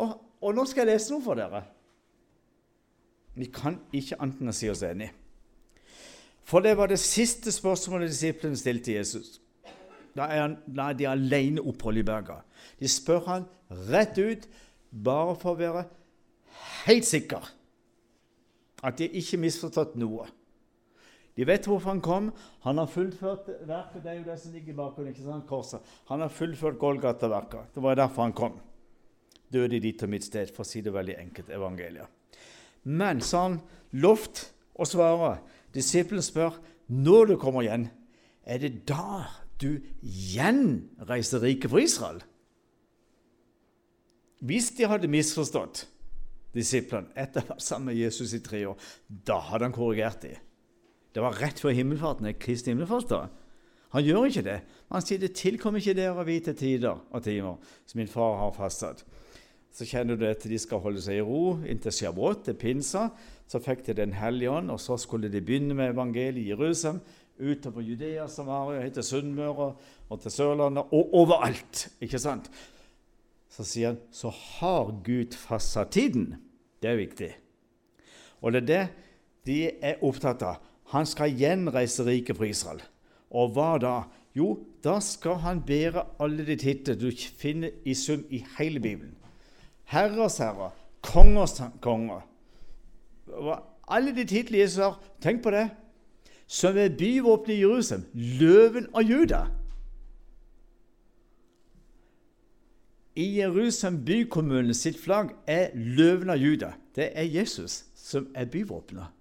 Og, 0.00 0.12
og, 0.40 0.54
nå 0.56 0.64
skal 0.68 0.86
jeg 0.86 0.94
lese 0.96 1.12
noe 1.12 1.24
for 1.24 1.38
dere. 1.38 1.62
Vi 3.36 3.48
kan 3.52 3.78
ikke 3.96 4.18
annet 4.20 4.40
enn 4.42 4.52
å 4.52 4.56
si 4.56 4.68
oss 4.72 4.84
enig. 4.86 5.10
For 6.48 6.64
det 6.64 6.74
var 6.76 6.90
det 6.90 7.00
siste 7.00 7.52
spørsmålet 7.54 8.10
disiplene 8.10 8.58
stilte 8.58 8.96
Jesus. 8.96 9.38
Da 10.12 10.26
er, 10.28 10.42
han, 10.42 10.58
da 10.66 10.90
er 10.90 10.98
de 10.98 11.08
alene 11.08 11.64
opphold 11.64 12.02
i 12.02 12.04
berga. 12.04 12.42
De 12.80 12.88
spør 12.90 13.24
han 13.30 13.48
rett 13.88 14.18
ut, 14.20 14.48
bare 14.92 15.36
for 15.40 15.54
å 15.54 15.60
være 15.60 15.84
helt 16.84 17.06
sikker 17.08 17.46
at 18.82 18.98
de 18.98 19.08
ikke 19.20 19.40
misforstått 19.40 19.94
noe. 20.00 20.26
De 21.38 21.46
vet 21.48 21.64
hvorfor 21.64 21.94
han 21.94 22.02
kom. 22.04 22.28
Han 22.66 22.80
har 22.82 22.90
fullført 22.92 23.46
verket. 23.64 24.02
Det 24.02 24.10
er 24.10 24.18
jo 24.18 24.26
det 24.26 24.36
som 24.42 24.52
ligger 24.52 24.76
bakom 24.76 25.08
korset. 25.48 25.80
Han 26.10 26.20
har 26.20 26.28
fullført 26.28 26.78
Golgata-verket. 26.78 27.72
Det 27.74 27.82
var 27.82 27.96
derfor 27.96 28.22
han 28.22 28.36
kom. 28.36 28.58
Døde 29.52 29.76
i 29.76 29.82
ditt 29.84 30.02
og 30.04 30.12
mitt 30.12 30.26
sted, 30.26 30.50
for 30.54 30.64
å 30.64 30.68
si 30.68 30.82
det 30.84 30.94
veldig 30.94 31.18
enkelt, 31.20 31.52
evangeliet. 31.52 32.08
Men 32.88 33.20
så 33.22 33.46
han 33.46 33.60
lovt 33.92 34.46
å 34.74 34.86
svare. 34.88 35.36
Disiplen 35.74 36.24
spør 36.24 36.58
når 36.92 37.32
du 37.32 37.36
kommer 37.40 37.64
igjen, 37.64 37.88
er 38.42 38.58
det 38.62 38.82
da 38.88 39.28
du 39.62 39.78
gjenreiser 40.02 41.44
riket 41.44 41.70
for 41.70 41.82
Israel? 41.82 42.22
Hvis 44.42 44.72
de 44.74 44.88
hadde 44.90 45.10
misforstått 45.10 45.84
disiplene 46.56 47.12
etter 47.14 47.44
å 47.44 47.46
ha 47.46 47.54
vært 47.54 47.64
sammen 47.64 47.92
med 47.92 48.00
Jesus 48.00 48.34
i 48.34 48.42
tre 48.44 48.64
år, 48.66 48.88
da 49.06 49.38
hadde 49.46 49.68
han 49.68 49.76
korrigert 49.76 50.24
dem. 50.24 50.40
Det 51.12 51.22
var 51.22 51.36
rett 51.38 51.60
før 51.60 51.76
himmelfarten. 51.76 52.30
Kristi 52.40 52.72
himmelfart 52.72 53.10
da. 53.12 53.22
Han 53.92 54.04
gjør 54.04 54.26
ikke 54.28 54.44
det. 54.46 54.58
Han 54.92 55.04
sier 55.04 55.20
det 55.20 55.34
tilkommer 55.36 55.82
ikke 55.82 55.96
dere 55.98 56.16
å 56.16 56.26
vite 56.26 56.54
tider 56.56 56.96
og 56.96 57.24
timer 57.24 57.60
som 57.84 58.00
min 58.00 58.10
far 58.10 58.38
har 58.40 58.54
fastsatt. 58.56 59.04
Så 59.72 59.86
kjenner 59.88 60.18
du 60.20 60.26
at 60.28 60.44
de 60.44 60.58
skal 60.60 60.82
holde 60.84 61.00
seg 61.00 61.20
i 61.20 61.24
ro 61.24 61.56
inntil 61.64 61.94
Shabrot, 61.96 62.44
til 62.44 62.56
pinsa. 62.60 63.08
Så 63.48 63.60
fikk 63.60 63.86
de 63.86 63.96
Den 63.96 64.12
hellige 64.16 64.50
ånd, 64.50 64.70
og 64.70 64.80
så 64.80 64.98
skulle 65.00 65.30
de 65.32 65.40
begynne 65.40 65.74
med 65.74 65.94
evangeliet 65.94 66.44
i 66.44 66.50
Jerusalem. 66.50 67.00
Utover 67.40 67.82
Judea, 67.82 68.28
Samaria, 68.28 68.88
til 68.92 69.02
Sunnmøre 69.02 69.72
og 70.10 70.20
til 70.20 70.30
Sørlandet, 70.30 70.84
og 70.92 71.14
overalt. 71.14 71.88
ikke 72.00 72.20
sant? 72.20 72.50
Så 73.52 73.64
sier 73.64 73.92
han 73.92 74.00
så 74.12 74.30
har 74.32 74.92
Gud 75.04 75.36
fastsatt 75.36 75.92
tiden. 75.92 76.36
Det 76.80 76.90
er 76.90 77.00
viktig. 77.00 77.30
Og 78.40 78.52
det 78.52 78.62
er 78.62 78.68
det 78.68 78.84
de 79.46 79.58
er 79.82 80.04
opptatt 80.04 80.42
av. 80.46 80.60
Han 80.92 81.08
skal 81.08 81.34
gjenreise 81.36 82.04
riket 82.06 82.36
for 82.36 82.48
Israel. 82.48 82.82
Og 83.32 83.54
hva 83.56 83.76
da? 83.80 83.94
Jo, 84.36 84.54
da 84.84 84.98
skal 85.04 85.40
han 85.44 85.60
bære 85.64 86.04
alle 86.22 86.44
de 86.46 86.56
titler 86.60 86.96
du 86.96 87.10
finner 87.12 87.72
i 87.84 87.94
sum 87.96 88.24
i 88.30 88.42
hele 88.58 88.80
Bibelen. 88.80 89.16
Herrers 89.92 90.38
herre, 90.40 90.70
kongers 91.04 91.60
konger. 91.84 92.22
Alle 93.88 94.14
de 94.16 94.24
titler 94.24 94.62
Jesus 94.62 94.80
har. 94.80 95.00
Tenk 95.20 95.42
på 95.44 95.52
det. 95.52 95.66
Som 96.46 96.76
er 96.76 96.94
byvåpenet 96.96 97.56
i 97.56 97.60
Jerusalem. 97.60 98.06
Løven 98.14 98.88
av 98.94 99.02
Juda. 99.02 99.42
I 103.16 103.26
Jerusalem 103.36 104.04
bykommune 104.04 104.74
sitt 104.74 104.96
flagg 105.00 105.34
er 105.46 105.74
løven 105.76 106.32
av 106.32 106.40
Juda. 106.40 106.72
Det 106.96 107.10
er 107.12 107.28
Jesus 107.28 107.82
som 107.96 108.30
er 108.34 108.48
byvåpenet. 108.48 109.12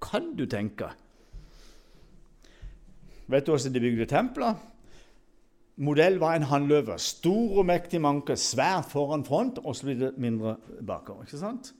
Kan 0.00 0.32
du 0.36 0.46
tenke? 0.48 0.88
Vet 3.26 3.46
du 3.46 3.52
hvordan 3.52 3.74
de 3.74 3.80
bygde 3.80 4.08
templer? 4.08 4.56
Modell 5.76 6.18
var 6.18 6.36
en 6.36 6.46
hannløve. 6.48 6.96
Stor 6.98 7.58
og 7.60 7.66
mektig 7.68 8.00
manke, 8.00 8.36
svær 8.40 8.80
foran 8.88 9.24
front, 9.24 9.58
og 9.60 9.76
så 9.76 9.90
blir 9.90 9.98
det 10.00 10.12
mindre 10.18 10.56
bakover. 10.86 11.26
ikke 11.26 11.38
sant? 11.38 11.74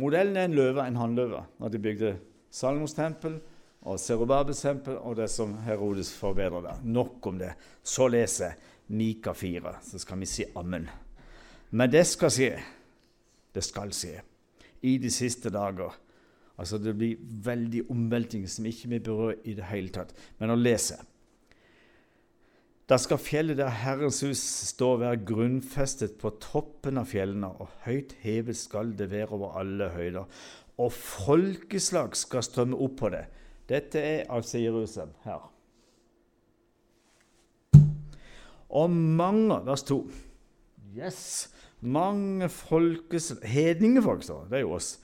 Modellen 0.00 0.36
er 0.36 0.48
en 0.48 0.56
løve, 0.56 0.86
en 0.86 0.96
hannløve, 0.96 1.44
når 1.58 1.68
de 1.68 1.78
bygde 1.78 2.18
Salomos 2.50 2.94
tempel 2.96 3.36
og 3.82 4.00
Serubabes 4.00 4.60
tempel 4.60 4.96
og 4.96 5.16
det 5.16 5.28
som 5.30 5.58
Herodes 5.66 6.12
forbedrer 6.16 6.64
der. 6.64 6.80
Nok 6.84 7.26
om 7.26 7.38
det. 7.38 7.52
Så 7.82 8.08
leser 8.08 8.56
Mika 8.88 9.32
4, 9.32 9.74
så 9.82 9.98
skal 9.98 10.20
vi 10.20 10.26
si 10.26 10.44
ammen. 10.56 10.88
Men 11.70 11.92
det 11.92 12.06
skal 12.06 12.32
skje. 12.32 12.54
Det 13.54 13.64
skal 13.64 13.92
skje. 13.92 14.20
I 14.82 14.96
de 14.98 15.10
siste 15.10 15.50
dager 15.50 15.98
Altså 16.60 16.76
Det 16.78 16.92
blir 16.92 17.16
veldig 17.44 17.86
omveltning 17.88 18.42
som 18.48 18.66
ikke 18.68 18.88
vi 18.88 18.98
berører 19.00 19.38
i 19.48 19.54
det 19.56 19.64
hele 19.70 19.88
tatt. 19.88 20.10
Men 20.36 20.52
å 20.52 20.58
lese 20.60 20.98
Da 22.90 22.96
skal 22.98 23.20
fjellet 23.22 23.60
der 23.60 23.70
Herrens 23.70 24.18
hus 24.26 24.40
stå 24.66 24.96
være 24.98 25.20
grunnfestet 25.22 26.16
på 26.18 26.32
toppen 26.42 26.98
av 26.98 27.06
fjellene, 27.06 27.46
og 27.62 27.70
høyt 27.84 28.16
hevet 28.24 28.58
skal 28.58 28.90
det 28.98 29.12
være 29.12 29.28
over 29.36 29.60
alle 29.60 29.92
høyder. 29.94 30.26
Og 30.82 30.90
folkeslag 30.90 32.16
skal 32.18 32.42
strømme 32.42 32.80
opp 32.82 32.96
på 32.98 33.12
det. 33.14 33.28
Dette 33.70 34.02
er 34.02 34.24
altså 34.26 34.58
Jerusalem 34.58 35.14
her. 35.22 35.46
Og 38.70 38.90
mange, 38.90 39.60
vers 39.66 39.86
2 39.86 40.00
Yes! 40.96 41.22
Mange 41.80 42.48
folkeslag 42.50 43.46
hedningefolk, 43.46 44.26
det 44.50 44.58
er 44.58 44.66
jo 44.66 44.74
oss, 44.76 44.96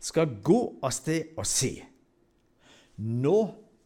skal 0.00 0.30
gå 0.46 0.60
av 0.82 0.94
sted 0.94 1.34
og 1.36 1.44
si 1.46 1.74
Nå 3.02 3.36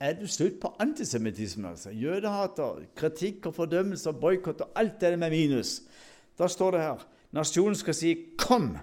er 0.00 0.12
det 0.12 0.30
slutt 0.30 0.60
på 0.60 0.74
antisemittisme. 0.78 1.68
altså. 1.68 1.90
Jødehater, 1.90 2.82
kritikk 2.96 3.46
og 3.46 3.54
fordømmelse 3.54 4.10
og 4.10 4.20
boikott 4.20 4.60
og 4.60 4.72
alt 4.76 5.00
det 5.00 5.18
med 5.18 5.30
minus. 5.30 5.82
Da 6.38 6.48
står 6.48 6.70
det 6.70 6.80
her 6.80 7.06
Nasjonen 7.32 7.74
skal 7.74 7.94
si, 7.94 8.16
'Kom, 8.38 8.78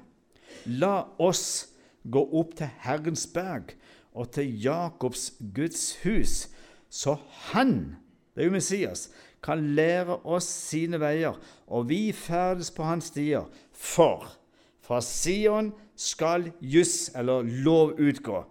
la 0.66 1.04
oss 1.20 1.70
gå 2.12 2.30
opp 2.40 2.56
til 2.56 2.70
Herrens 2.80 3.28
berg 3.28 3.74
og 4.14 4.32
til 4.32 4.62
Jakobs 4.62 5.34
Guds 5.56 5.98
hus', 6.04 6.50
så 6.90 7.18
han, 7.30 7.96
det 8.36 8.42
er 8.42 8.46
jo 8.46 8.52
Messias, 8.52 9.10
kan 9.44 9.76
lære 9.76 10.18
oss 10.24 10.44
sine 10.44 11.00
veier, 11.00 11.40
og 11.68 11.90
vi 11.90 12.12
ferdes 12.12 12.72
på 12.72 12.84
hans 12.84 13.06
stier. 13.12 13.50
For 13.72 14.38
fra 14.82 15.02
Sion 15.02 15.74
skal 15.96 16.52
juss, 16.62 17.12
eller 17.16 17.42
lov, 17.42 17.96
utgå, 18.00 18.44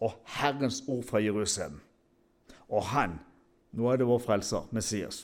og 0.00 0.12
Herrens 0.24 0.82
ord 0.88 1.04
fra 1.04 1.22
Jerusalem. 1.22 1.83
Og 2.74 2.82
han, 2.90 3.18
nå 3.74 3.86
er 3.90 4.00
det 4.00 4.08
vår 4.08 4.22
frelser, 4.22 4.66
Messias. 4.74 5.22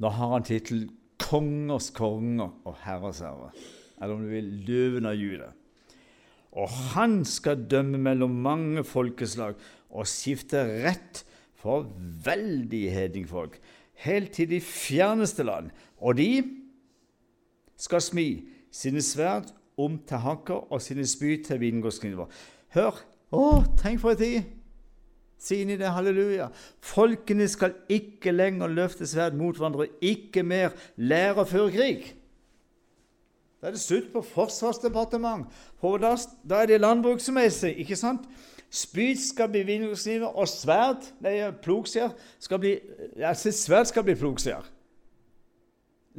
Nå 0.00 0.10
har 0.10 0.32
han 0.34 0.46
tittel 0.46 0.86
Kongers 1.20 1.90
konge 1.94 2.48
og 2.66 2.78
herres 2.84 3.20
herre, 3.24 3.52
eller 4.00 4.16
om 4.16 4.24
du 4.24 4.32
vil, 4.32 4.48
løven 4.66 5.08
av 5.08 5.18
Juda. 5.18 5.52
Og 6.54 6.70
han 6.94 7.22
skal 7.26 7.64
dømme 7.70 7.98
mellom 7.98 8.34
mange 8.44 8.84
folkeslag 8.86 9.58
og 9.90 10.08
skifte 10.10 10.62
rett 10.84 11.24
for 11.58 11.88
veldige 12.26 12.92
hedningfolk, 12.94 13.56
helt 14.04 14.34
til 14.36 14.50
de 14.50 14.60
fjerneste 14.62 15.46
land. 15.46 15.70
Og 15.98 16.18
de 16.18 16.44
skal 17.80 18.02
smi 18.04 18.28
sine 18.74 19.02
sverd 19.02 19.50
om 19.80 19.98
til 20.06 20.22
hakker 20.22 20.70
og 20.72 20.82
sine 20.82 21.06
spyd 21.06 21.46
til 21.48 21.62
vingårdskniver. 21.62 22.30
Hør! 22.74 23.02
Å, 23.34 23.64
tenk 23.80 24.02
for 24.02 24.14
en 24.14 24.20
tid! 24.20 24.53
Sier 25.40 25.68
i 25.68 25.78
det, 25.78 25.90
halleluja. 25.92 26.48
Folkene 26.84 27.46
skal 27.50 27.76
ikke 27.92 28.32
lenger 28.32 28.72
løfte 28.72 29.06
sverd 29.08 29.36
mot 29.38 29.56
hverandre, 29.56 29.88
og 29.88 30.04
ikke 30.04 30.44
mer 30.46 30.74
lære 30.96 31.42
å 31.42 31.48
føre 31.48 31.72
krig. 31.74 32.12
Da 33.60 33.70
er 33.70 33.76
det 33.78 33.80
slutt 33.80 34.10
på 34.12 34.20
Forsvarsdepartement, 34.28 35.46
for 35.80 35.96
da, 35.96 36.12
da 36.44 36.62
er 36.62 36.68
det 36.68 36.82
landbruksmessig, 36.84 37.72
ikke 37.80 37.96
sant? 37.96 38.26
Spyd 38.74 39.20
skal 39.22 39.48
bli 39.52 39.62
vingårdskniver, 39.64 40.34
og 40.34 40.48
sverd, 40.50 41.06
nei, 41.24 41.38
plogskjær, 41.64 42.12
skal 42.42 42.60
bli 42.60 42.74
ja, 43.16 43.30
sverd 43.32 43.88
skal 43.88 44.04
bli 44.04 44.16
plogskjær. 44.18 44.66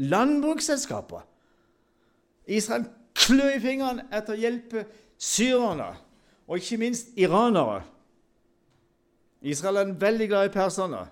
Landbruksselskaper. 0.09 1.25
Israel 2.47 2.87
klør 3.15 3.55
i 3.55 3.61
fingrene 3.63 4.07
etter 4.13 4.35
å 4.35 4.39
hjelpe 4.39 4.85
syrerne, 5.21 5.91
og 6.47 6.61
ikke 6.61 6.79
minst 6.81 7.13
iranere. 7.19 7.83
Israel 9.45 9.81
er 9.81 9.93
veldig 10.01 10.27
glad 10.31 10.49
i 10.49 10.53
perserne. 10.53 11.03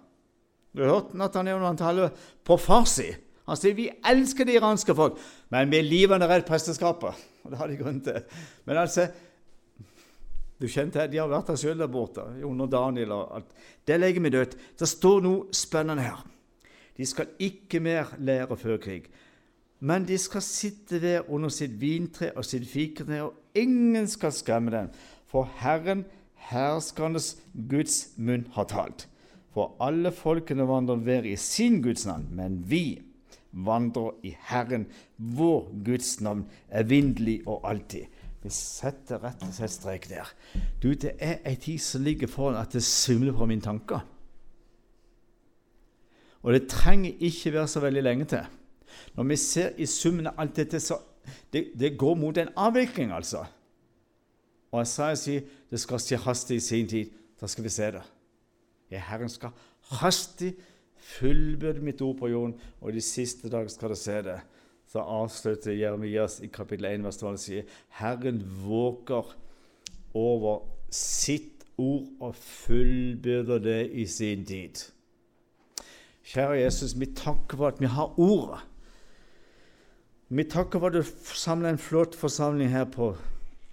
Du 0.74 0.82
har 0.82 0.96
hørt 0.96 1.14
Nathaniel 1.18 1.60
når 1.62 1.70
han 1.70 1.82
taler 1.82 2.16
på 2.46 2.58
farsi. 2.58 3.12
Han 3.46 3.60
sier 3.60 3.76
vi 3.78 3.90
elsker 4.10 4.48
det 4.48 4.56
iranske 4.58 4.96
folk, 4.96 5.20
men 5.52 5.70
vi 5.70 5.82
er 5.82 5.86
livende 5.86 6.30
redd 6.30 6.46
presteskapet. 6.48 7.20
Og 7.44 7.52
det 7.52 7.60
har 7.60 7.70
de 7.70 7.78
grunn 7.78 8.00
til. 8.02 8.22
Men 8.66 8.80
altså, 8.82 9.10
du 10.58 10.70
kjente 10.72 11.10
De 11.12 11.20
har 11.20 11.28
vært 11.28 11.52
der 11.52 11.60
sjøl 11.60 11.82
der 11.82 11.92
borte, 11.92 12.24
under 12.48 12.72
Daniel 12.72 13.12
og 13.12 13.36
alt. 13.38 13.52
Det 13.86 14.00
legger 14.00 14.24
vi 14.24 14.32
dødt. 14.34 14.56
Det 14.80 14.88
står 14.88 15.22
noe 15.26 15.54
spennende 15.54 16.06
her. 16.08 16.24
De 16.98 17.06
skal 17.10 17.34
ikke 17.42 17.82
mer 17.84 18.16
lære 18.22 18.58
før 18.58 18.78
krig, 18.78 19.10
men 19.84 20.06
de 20.08 20.16
skal 20.22 20.44
sitte 20.46 21.00
der 21.02 21.26
under 21.28 21.52
sitt 21.52 21.74
vintre 21.82 22.30
og 22.38 22.46
sitt 22.46 22.68
fikentre, 22.70 23.24
og 23.26 23.58
ingen 23.60 24.08
skal 24.08 24.32
skremme 24.32 24.72
dem, 24.72 24.92
for 25.28 25.50
Herren 25.60 26.06
herskernes 26.50 27.36
Guds 27.70 28.14
munn 28.18 28.48
har 28.56 28.70
talt. 28.72 29.08
For 29.54 29.76
alle 29.84 30.12
folkene 30.16 30.66
vandrer 30.68 31.02
hver 31.06 31.28
i 31.30 31.36
sin 31.38 31.82
Guds 31.86 32.08
navn, 32.10 32.28
men 32.34 32.62
vi 32.70 33.02
vandrer 33.54 34.16
i 34.26 34.34
Herren, 34.50 34.88
vår 35.18 35.70
Guds 35.86 36.16
navn, 36.26 36.48
evinnelig 36.74 37.42
og 37.46 37.68
alltid. 37.70 38.10
Vi 38.44 38.52
setter 38.52 39.22
rett 39.24 39.44
og 39.46 39.54
slett 39.56 39.72
strek 39.72 40.10
der. 40.10 40.28
Du, 40.82 40.94
Det 40.94 41.14
er 41.20 41.40
ei 41.46 41.56
tid 41.56 41.80
som 41.80 42.04
ligger 42.04 42.28
foran 42.28 42.60
at 42.60 42.74
det 42.74 42.84
svimler 42.84 43.34
fra 43.34 43.46
mine 43.46 43.62
tanker. 43.62 44.04
Og 46.44 46.54
det 46.54 46.68
trenger 46.68 47.16
ikke 47.24 47.54
være 47.54 47.68
så 47.68 47.80
veldig 47.80 48.04
lenge 48.04 48.26
til. 48.26 48.44
Når 49.16 49.24
vi 49.24 49.36
ser 49.36 49.78
i 49.78 49.86
summen 49.86 50.28
av 50.28 50.42
alt 50.44 50.56
dette, 50.56 50.80
så 50.80 50.98
det, 51.54 51.72
det 51.80 51.98
går 51.98 52.16
mot 52.20 52.38
en 52.38 52.52
avvikling, 52.56 53.14
altså. 53.16 53.46
Og 54.74 54.82
Isaiah 54.82 55.18
sier 55.20 55.46
det 55.70 55.80
skal 55.82 56.02
skje 56.02 56.18
hastig 56.26 56.58
i 56.58 56.66
sin 56.66 56.90
tid. 56.90 57.14
Da 57.38 57.50
skal 57.50 57.66
vi 57.66 57.72
se 57.74 57.92
det. 57.94 58.02
Ja, 58.92 59.02
Herren 59.10 59.30
skal 59.30 59.54
hastig 60.00 60.56
fullbyrde 61.04 61.84
mitt 61.84 62.02
ord 62.02 62.18
på 62.18 62.30
jorden, 62.32 62.56
og 62.82 62.94
de 62.96 63.02
siste 63.04 63.52
dager 63.52 63.70
skal 63.70 63.92
dere 63.92 64.00
se 64.00 64.20
det. 64.26 64.40
Så 64.90 65.02
avslutter 65.02 65.76
Jeremias 65.78 66.40
i 66.44 66.50
kapittel 66.54 66.88
1, 66.90 67.04
vers 67.06 67.18
12 67.18 67.32
og 67.32 67.42
sier 67.42 67.78
Herren 68.00 68.42
våker 68.66 69.34
over 70.14 70.64
sitt 70.94 71.66
ord 71.82 72.06
og 72.22 72.36
fullbyrder 72.38 73.62
det 73.64 73.80
i 73.98 74.06
sin 74.10 74.46
tid. 74.46 74.84
Kjære 76.24 76.62
Jesus, 76.62 76.94
vi 77.00 77.10
takker 77.18 77.60
for 77.60 77.74
at 77.74 77.82
vi 77.82 77.90
har 77.90 78.14
ordet. 78.22 78.62
Vi 80.30 80.46
takker 80.50 80.80
for 80.80 80.90
at 80.90 80.98
du 80.98 81.34
samler 81.36 81.74
en 81.74 81.82
flott 81.82 82.16
forsamling 82.16 82.72
her 82.72 82.86
på 82.90 83.12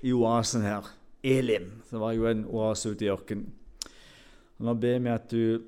i 0.02 0.12
oasen 0.16 0.64
her, 0.64 0.86
Elim. 1.22 1.68
Det 1.90 2.00
var 2.00 2.14
jo 2.16 2.28
en 2.30 2.46
oase 2.48 2.94
ute 2.94 3.04
i 3.04 3.12
ørkenen. 3.12 3.50
Nå 4.60 4.74
ber 4.76 4.98
vi 5.00 5.12
at 5.12 5.30
du 5.32 5.62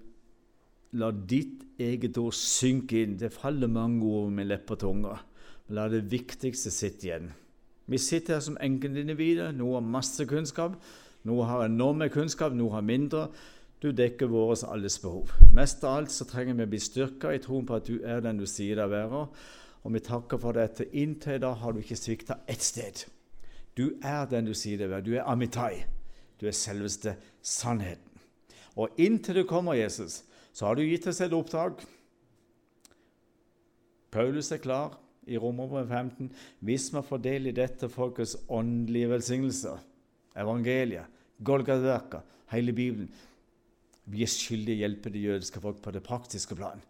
lar 1.01 1.15
ditt 1.29 1.63
eget 1.81 2.19
ord 2.21 2.35
synke 2.37 3.03
inn. 3.03 3.17
Det 3.21 3.33
faller 3.33 3.71
mange 3.73 4.05
ord 4.05 4.33
med 4.33 4.51
lepp 4.51 4.75
og 4.75 4.83
tunge. 4.83 5.15
Men 5.67 5.79
la 5.79 5.87
det 5.93 6.05
viktigste 6.13 6.73
sitte 6.73 7.09
igjen. 7.09 7.31
Vi 7.89 7.99
sitter 7.99 8.37
her 8.37 8.45
som 8.45 8.59
enkeltindivider. 8.61 9.53
Noe 9.57 9.79
har 9.79 9.89
masse 9.97 10.27
kunnskap, 10.29 10.77
noe 11.29 11.49
har 11.49 11.67
enorme 11.67 12.09
kunnskap, 12.13 12.55
noe 12.57 12.73
har 12.77 12.85
mindre. 12.87 13.27
Du 13.83 13.91
dekker 13.91 14.31
våre 14.31 14.55
alles 14.71 15.01
behov. 15.03 15.33
Mest 15.53 15.83
av 15.85 15.99
alt 15.99 16.13
så 16.15 16.25
trenger 16.29 16.55
vi 16.61 16.69
å 16.69 16.71
bli 16.71 16.81
styrka 16.81 17.33
i 17.35 17.41
troen 17.43 17.67
på 17.67 17.81
at 17.81 17.89
du 17.89 17.99
er 18.07 18.23
den 18.23 18.39
du 18.39 18.47
sier 18.47 18.79
deg 18.79 18.87
å 18.87 18.93
være. 18.93 19.25
Og 19.83 19.97
vi 19.97 20.05
takker 20.07 20.39
for 20.39 20.55
dette. 20.55 20.87
Inntil 20.95 21.41
da 21.43 21.51
har 21.59 21.75
du 21.75 21.83
ikke 21.83 21.99
svikta 21.99 22.39
ett 22.47 22.63
sted. 22.63 23.03
Du 23.77 23.95
er 24.05 24.27
den 24.29 24.49
du 24.49 24.55
sier 24.57 24.81
det 24.81 24.91
er. 24.91 25.05
Du 25.05 25.15
er 25.17 25.29
Amitai. 25.29 25.85
Du 26.41 26.47
er 26.49 26.57
selveste 26.57 27.17
sannheten. 27.43 28.09
Og 28.77 28.93
inntil 29.01 29.43
du 29.43 29.45
kommer, 29.49 29.77
Jesus, 29.77 30.23
så 30.53 30.67
har 30.67 30.77
du 30.77 30.85
gitt 30.85 31.07
oss 31.09 31.21
et 31.21 31.35
oppdrag. 31.37 31.81
Paulus 34.13 34.51
er 34.53 34.61
klar 34.61 34.99
i 35.29 35.39
Romerbrevet 35.41 35.89
15. 35.89 36.31
Hvis 36.61 36.91
vi 36.93 37.03
får 37.07 37.23
del 37.25 37.49
i 37.49 37.57
dette 37.57 37.89
folkets 37.93 38.37
åndelige 38.49 39.13
velsignelser, 39.13 39.79
evangeliet, 40.37 41.21
Golgata, 41.43 42.23
hele 42.53 42.73
Bibelen 42.73 43.09
Vi 44.05 44.23
er 44.23 44.31
skyldige 44.31 44.77
å 44.77 44.83
hjelpe 44.83 45.11
det 45.15 45.23
jødiske 45.23 45.61
folk 45.63 45.79
på 45.83 45.93
det 45.95 46.03
praktiske 46.03 46.57
plan. 46.59 46.81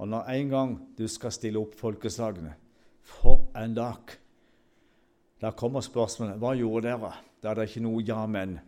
Og 0.00 0.08
når 0.08 0.30
en 0.32 0.48
gang 0.48 0.74
du 0.96 1.04
skal 1.08 1.32
stille 1.32 1.60
opp 1.60 1.76
folkeslagene 1.78 2.54
For 3.02 3.50
en 3.56 3.74
dag! 3.76 4.21
Da 5.42 5.50
kommer 5.50 5.82
spørsmålet 5.82 6.38
hva 6.38 6.52
gjorde 6.54 6.86
dere? 6.86 7.10
Da 7.42 7.50
er 7.50 7.58
det 7.58 7.70
ikke 7.70 7.82
noe 7.82 8.04
ja, 8.06 8.20
men. 8.30 8.60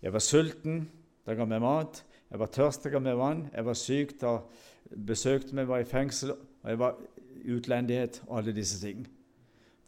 Jeg 0.00 0.14
var 0.14 0.24
sulten, 0.24 0.86
da 1.26 1.36
ga 1.36 1.44
meg 1.44 1.60
mat. 1.60 2.00
Jeg 2.30 2.40
var 2.40 2.52
tørst, 2.54 2.86
da 2.86 2.92
ga 2.94 3.02
meg 3.04 3.18
vann. 3.20 3.44
Jeg 3.52 3.66
var 3.66 3.76
syk, 3.76 4.14
da 4.20 4.38
besøkte 4.88 5.56
meg, 5.58 5.68
var 5.68 5.84
i 5.84 5.88
fengsel. 5.88 6.32
Og 6.32 6.72
jeg 6.72 6.80
var 6.80 6.96
utlendighet 7.58 8.22
og 8.26 8.40
alle 8.40 8.56
disse 8.56 8.80
ting. 8.80 9.04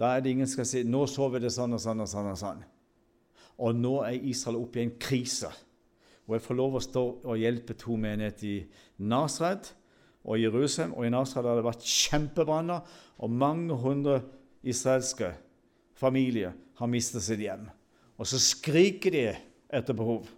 Da 0.00 0.12
er 0.12 0.20
det 0.20 0.34
ingen 0.34 0.48
som 0.48 0.58
skal 0.60 0.68
si 0.68 0.84
nå 0.84 1.06
så 1.08 1.28
vi 1.32 1.40
det 1.40 1.52
sånn 1.52 1.76
og 1.76 1.80
sånn 1.80 2.04
og 2.04 2.12
sånn. 2.12 2.30
Og 2.34 2.38
sånn. 2.40 2.62
Og 3.60 3.76
nå 3.76 3.96
er 4.04 4.20
Israel 4.28 4.60
oppe 4.60 4.80
i 4.80 4.86
en 4.86 4.96
krise. 5.00 5.48
Og 6.28 6.36
jeg 6.36 6.44
får 6.44 6.60
lov 6.60 6.76
å 6.76 6.84
stå 6.84 7.04
og 7.24 7.40
hjelpe 7.40 7.76
to 7.80 7.96
menigheter 8.00 8.48
i 8.48 8.56
Nasred 9.08 9.72
og 10.24 10.40
Jerusalem. 10.40 10.92
Og 10.96 11.08
i 11.08 11.12
Nasred 11.12 11.48
har 11.48 11.56
det 11.56 11.66
vært 11.66 11.88
kjempebranner, 11.88 12.84
og 13.20 13.32
mange 13.32 13.76
hundre 13.80 14.20
israelske 14.64 15.34
familie 16.00 16.52
har 16.80 16.90
mistet 16.90 17.24
sitt 17.24 17.42
hjem. 17.44 17.68
Og 18.20 18.28
så 18.28 18.40
skriker 18.40 19.14
de 19.14 19.24
etter 19.72 19.96
behov. 19.96 20.28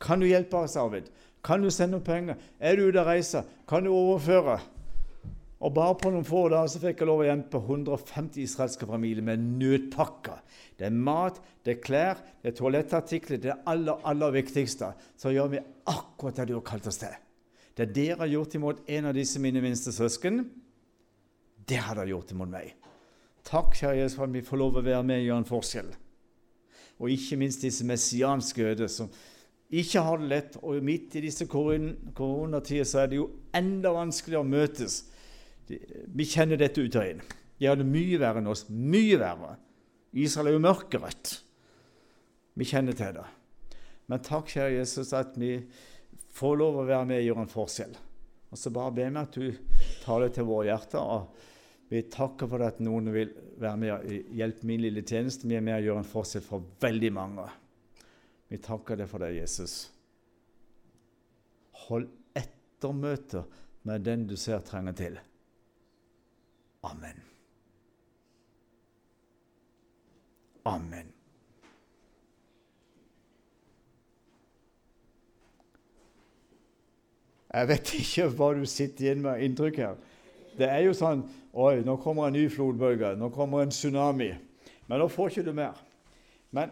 Kan 0.00 0.22
du 0.22 0.28
hjelpe 0.28 0.60
oss, 0.60 0.76
Arvid? 0.78 1.08
Kan 1.44 1.62
du 1.62 1.70
sende 1.72 1.96
noen 1.96 2.06
penger? 2.06 2.42
Er 2.60 2.76
du 2.76 2.88
ute 2.88 3.00
og 3.02 3.08
reiser? 3.08 3.46
Kan 3.68 3.86
du 3.86 3.92
overføre? 3.92 4.58
Og 5.58 5.72
bare 5.74 5.96
på 5.98 6.10
noen 6.14 6.26
få 6.26 6.44
dager 6.52 6.70
så 6.70 6.80
fikk 6.82 7.00
jeg 7.02 7.08
lov 7.08 7.24
å 7.24 7.26
hjelpe 7.26 7.58
150 7.58 8.44
israelske 8.44 8.86
familier 8.86 9.24
med 9.26 9.42
nødpakker. 9.58 10.38
Det 10.78 10.86
er 10.86 10.94
mat, 10.94 11.40
det 11.66 11.74
er 11.74 11.80
klær, 11.82 12.20
det 12.42 12.52
er 12.52 12.58
toalettartikler. 12.60 13.40
Det 13.42 13.50
er 13.50 13.64
aller, 13.70 13.98
aller 14.06 14.36
viktigste. 14.38 14.92
Så 15.18 15.34
gjør 15.34 15.50
vi 15.56 15.64
akkurat 15.90 16.38
det 16.38 16.46
du 16.52 16.54
har 16.60 16.66
kalt 16.68 16.86
oss 16.90 17.02
til. 17.02 17.16
Det 17.74 17.90
dere 17.94 18.22
har 18.22 18.30
gjort 18.30 18.54
imot 18.58 18.86
en 18.90 19.10
av 19.10 19.18
disse 19.18 19.42
mine 19.42 19.62
minste 19.62 19.94
søsken, 19.94 20.44
det 21.68 21.78
har 21.84 21.98
dere 21.98 22.14
gjort 22.14 22.32
imot 22.34 22.50
meg. 22.50 22.77
Takk, 23.48 23.72
kjære 23.80 24.02
Jesus, 24.02 24.18
for 24.18 24.28
at 24.28 24.34
vi 24.34 24.44
får 24.44 24.60
lov 24.60 24.76
å 24.76 24.84
være 24.84 25.04
med 25.08 25.22
og 25.22 25.26
gjøre 25.28 25.42
en 25.42 25.48
forskjell. 25.48 25.90
Og 26.98 27.12
ikke 27.14 27.38
minst 27.40 27.64
disse 27.64 27.86
messianske 27.86 28.66
øde 28.74 28.88
som 28.92 29.08
ikke 29.68 30.02
har 30.04 30.20
det 30.20 30.28
lett. 30.32 30.58
Og 30.60 30.82
midt 30.84 31.16
i 31.16 31.22
disse 31.24 31.46
koronatider 31.48 32.88
så 32.88 33.04
er 33.04 33.12
det 33.12 33.20
jo 33.20 33.30
enda 33.56 33.94
vanskeligere 33.94 34.44
å 34.44 34.48
møtes 34.48 35.04
vi 35.68 36.24
kjenner 36.24 36.60
dette 36.60 36.80
ut 36.80 36.96
og 36.96 37.10
inn. 37.10 37.20
De 37.58 37.66
har 37.68 37.76
det 37.76 37.86
mye 37.88 38.20
verre 38.20 38.40
enn 38.40 38.50
oss. 38.50 38.66
Mye 38.70 39.18
verre. 39.20 39.56
Israel 40.16 40.52
er 40.52 40.56
jo 40.56 40.64
mørkerødt. 40.64 41.32
Vi 42.58 42.66
kjenner 42.68 42.96
til 42.96 43.18
det. 43.18 43.26
Men 44.08 44.24
takk, 44.24 44.48
kjære 44.48 44.78
Jesus, 44.78 45.12
at 45.12 45.36
vi 45.38 45.58
får 46.38 46.56
lov 46.60 46.80
å 46.80 46.86
være 46.88 47.08
med 47.10 47.20
og 47.20 47.26
gjøre 47.26 47.44
en 47.44 47.52
forskjell. 47.52 47.98
Og 48.48 48.56
så 48.56 48.72
bare 48.72 48.94
ber 48.96 49.12
vi 49.12 49.20
at 49.20 49.36
du 49.36 49.76
tar 50.04 50.24
det 50.24 50.32
til 50.38 50.48
våre 50.48 50.70
hjerter. 50.70 51.02
og 51.02 51.47
Vi 51.88 52.02
takker 52.12 52.50
for 52.50 52.64
at 52.66 52.82
noen 52.84 53.08
vil 53.14 53.30
være 53.58 53.80
med 53.80 53.92
og 53.94 54.34
hjelpe 54.36 54.68
min 54.68 54.82
lille 54.84 55.02
tjeneste. 55.06 55.48
Vi 55.48 55.56
er 55.56 55.64
med 55.64 55.78
og 55.78 55.86
gjøre 55.86 56.02
en 56.02 56.10
forskjell 56.10 56.44
for 56.44 56.66
veldig 56.84 57.12
mange. 57.16 57.46
Vi 58.48 58.60
takker 58.64 59.00
deg 59.00 59.08
for 59.08 59.24
det, 59.24 59.32
Jesus. 59.38 59.78
Hold 61.88 62.08
ettermøter 62.36 63.48
med 63.88 64.04
den 64.04 64.26
du 64.28 64.36
ser 64.36 64.60
trenger 64.64 64.96
til. 64.96 65.16
Amen. 66.84 67.24
Amen. 70.68 71.14
Jeg 77.48 77.68
vet 77.70 77.92
ikke 77.96 78.28
hva 78.36 78.52
du 78.52 78.64
sitter 78.68 79.06
igjen 79.06 79.24
med 79.24 79.40
inntrykk 79.46 79.80
her. 79.80 79.96
Det 80.58 80.66
er 80.68 80.82
jo 80.86 80.94
sånn 80.96 81.22
Oi, 81.58 81.80
nå 81.86 81.96
kommer 82.02 82.28
en 82.28 82.36
ny 82.36 82.44
flodbølge. 82.52 83.14
Nå 83.18 83.30
kommer 83.34 83.64
en 83.64 83.72
tsunami. 83.72 84.30
Men 84.86 85.02
nå 85.02 85.08
får 85.10 85.32
ikke 85.32 85.46
du 85.48 85.52
mer. 85.56 85.78
Men 86.54 86.70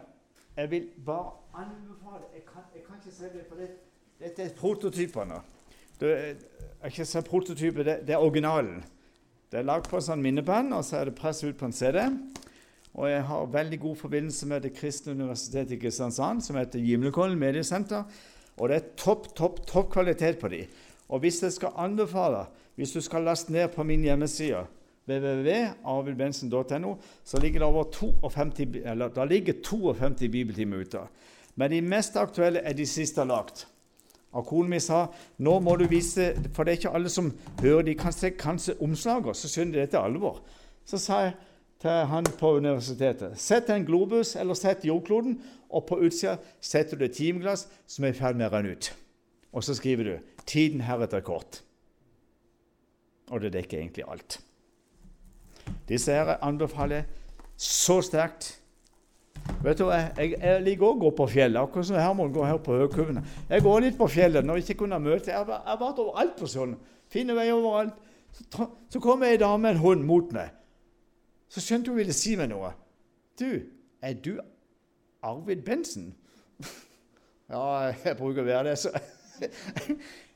jeg 0.57 0.71
vil 0.71 0.87
bare 1.05 1.33
anbefale 1.53 2.29
Jeg 2.33 2.45
kan, 2.47 2.63
jeg 2.73 2.83
kan 2.85 2.99
ikke 3.01 3.15
si 3.15 3.31
det, 3.33 3.45
for 3.49 3.59
det, 3.61 3.71
dette 4.21 4.45
er 4.45 4.53
prototypene. 4.57 5.41
Det, 5.99 6.11
jeg 6.83 6.93
ikke 6.93 7.07
si 7.09 7.23
prototyper, 7.25 7.83
det, 7.83 7.97
det 8.07 8.15
er 8.15 8.23
originalen. 8.23 8.83
Det 9.51 9.59
er 9.61 9.67
lagd 9.67 9.89
på 9.89 9.97
en 9.97 10.03
sånn 10.03 10.23
minnepenn, 10.23 10.73
og 10.75 10.83
så 10.85 10.99
er 10.99 11.09
det 11.09 11.17
presset 11.17 11.51
ut 11.51 11.59
på 11.59 11.67
en 11.69 11.75
CD. 11.75 12.01
Og 12.97 13.05
jeg 13.09 13.21
har 13.29 13.51
veldig 13.53 13.79
god 13.79 13.99
forbindelse 13.99 14.47
med 14.49 14.65
Det 14.65 14.73
kristne 14.75 15.13
universitetet 15.13 15.75
i 15.75 15.79
Kristiansand, 15.81 16.41
som 16.43 16.57
heter 16.57 16.81
Gimlekollen 16.81 17.39
mediesenter. 17.39 18.03
Og 18.57 18.69
det 18.69 18.77
er 18.77 18.89
topp, 18.97 19.29
topp, 19.37 19.61
topp 19.69 19.91
kvalitet 19.93 20.39
på 20.41 20.49
de. 20.49 20.63
Og 21.09 21.19
hvis 21.19 21.43
jeg 21.43 21.51
skal 21.55 21.75
anbefale, 21.75 22.45
hvis 22.75 22.91
du 22.91 23.01
skal 23.01 23.23
laste 23.23 23.51
ned 23.51 23.67
på 23.67 23.83
min 23.83 24.01
hjemmeside 24.01 24.65
www.arvidbensen.no, 25.07 26.95
så 27.23 27.39
ligger 27.39 27.59
det 27.59 27.67
over 27.67 27.83
52, 27.83 28.75
eller, 28.85 29.07
det 29.07 29.29
ligger 29.29 29.53
52 29.63 30.31
bibeltimer 30.31 30.77
ute. 30.77 30.99
Men 31.55 31.71
de 31.71 31.81
mest 31.81 32.15
aktuelle 32.15 32.59
er 32.59 32.73
de 32.73 32.85
siste 32.85 33.23
lagt. 33.25 33.67
Og 34.31 34.45
konen 34.45 34.69
min 34.69 34.83
sa 34.83 35.05
nå 35.41 35.59
må 35.63 35.75
du 35.79 35.85
vise 35.89 36.33
For 36.53 36.63
det 36.63 36.73
er 36.73 36.79
ikke 36.81 36.95
alle 36.99 37.09
som 37.09 37.31
hører. 37.61 37.85
De 37.87 37.95
kan 37.95 38.13
se 38.13 38.29
kanskje 38.29 38.75
omslaget, 38.83 39.37
så 39.37 39.49
skjønner 39.49 39.79
de 39.79 39.85
dette 39.85 39.97
er 39.97 40.05
alvor. 40.05 40.41
Så 40.85 40.99
sa 41.01 41.21
jeg 41.23 41.33
til 41.81 42.05
han 42.11 42.25
på 42.39 42.55
universitetet 42.57 43.39
Sett 43.39 43.69
en 43.69 43.85
globus 43.85 44.35
eller 44.35 44.57
sett 44.57 44.85
jordkloden, 44.85 45.39
og 45.69 45.85
på 45.87 45.99
utsida 46.05 46.37
setter 46.61 46.97
du 46.97 47.05
et 47.05 47.15
timeglass 47.17 47.67
som 47.87 48.05
er 48.05 48.13
i 48.13 48.17
ferd 48.17 48.37
med 48.37 48.49
å 48.49 48.53
renne 48.53 48.75
ut. 48.75 48.91
Og 49.53 49.63
så 49.63 49.75
skriver 49.77 50.03
du 50.03 50.36
'Tiden 50.47 50.81
heretter 50.81 51.19
kort'. 51.19 51.63
Og 53.31 53.41
det 53.41 53.53
dekker 53.53 53.79
egentlig 53.79 54.03
alt. 54.07 54.39
Disse 55.87 56.11
her 56.11 56.37
anbefaler 56.41 57.03
så 57.57 58.01
sterkt 58.01 58.61
Vet 59.63 59.79
du, 59.79 59.89
Jeg, 59.89 60.11
jeg, 60.17 60.33
jeg 60.41 60.61
liker 60.63 60.85
å 60.85 60.97
gå 60.99 61.09
på 61.15 61.27
fjellet, 61.31 61.59
akkurat 61.61 61.87
som 61.87 61.97
Herman 61.99 62.33
går 62.33 62.45
her 62.45 62.57
på 62.63 62.75
Høgkuvene. 62.77 63.23
Jeg 63.49 63.63
går 63.63 63.79
litt 63.85 63.97
på 63.97 64.07
fjellet 64.11 64.45
når 64.45 64.59
jeg 64.59 64.65
ikke 64.65 64.81
kunne 64.83 64.99
møte. 64.99 65.31
Jeg 65.31 65.45
har 65.45 65.79
vært 65.79 66.01
overalt 66.03 66.35
på 66.39 66.49
sånn. 66.51 66.75
Finner 67.11 67.37
vei 67.37 67.47
overalt. 67.53 67.95
Så, 68.35 68.67
så 68.91 69.01
kom 69.01 69.23
ei 69.23 69.37
dame 69.39 69.63
med 69.63 69.75
en 69.75 69.81
hund 69.81 70.03
mot 70.05 70.33
meg. 70.35 70.51
Så 71.49 71.63
skjønte 71.63 71.93
hun 71.93 71.99
ville 72.01 72.15
si 72.15 72.35
meg 72.37 72.51
noe. 72.51 72.73
Du, 73.39 73.47
er 74.03 74.17
du 74.19 74.35
Arvid 75.25 75.63
Bensen? 75.65 76.11
ja, 77.53 77.93
jeg 78.03 78.17
bruker 78.19 78.43
å 78.43 78.49
være 78.49 78.73
det, 78.73 78.77
så 78.83 78.91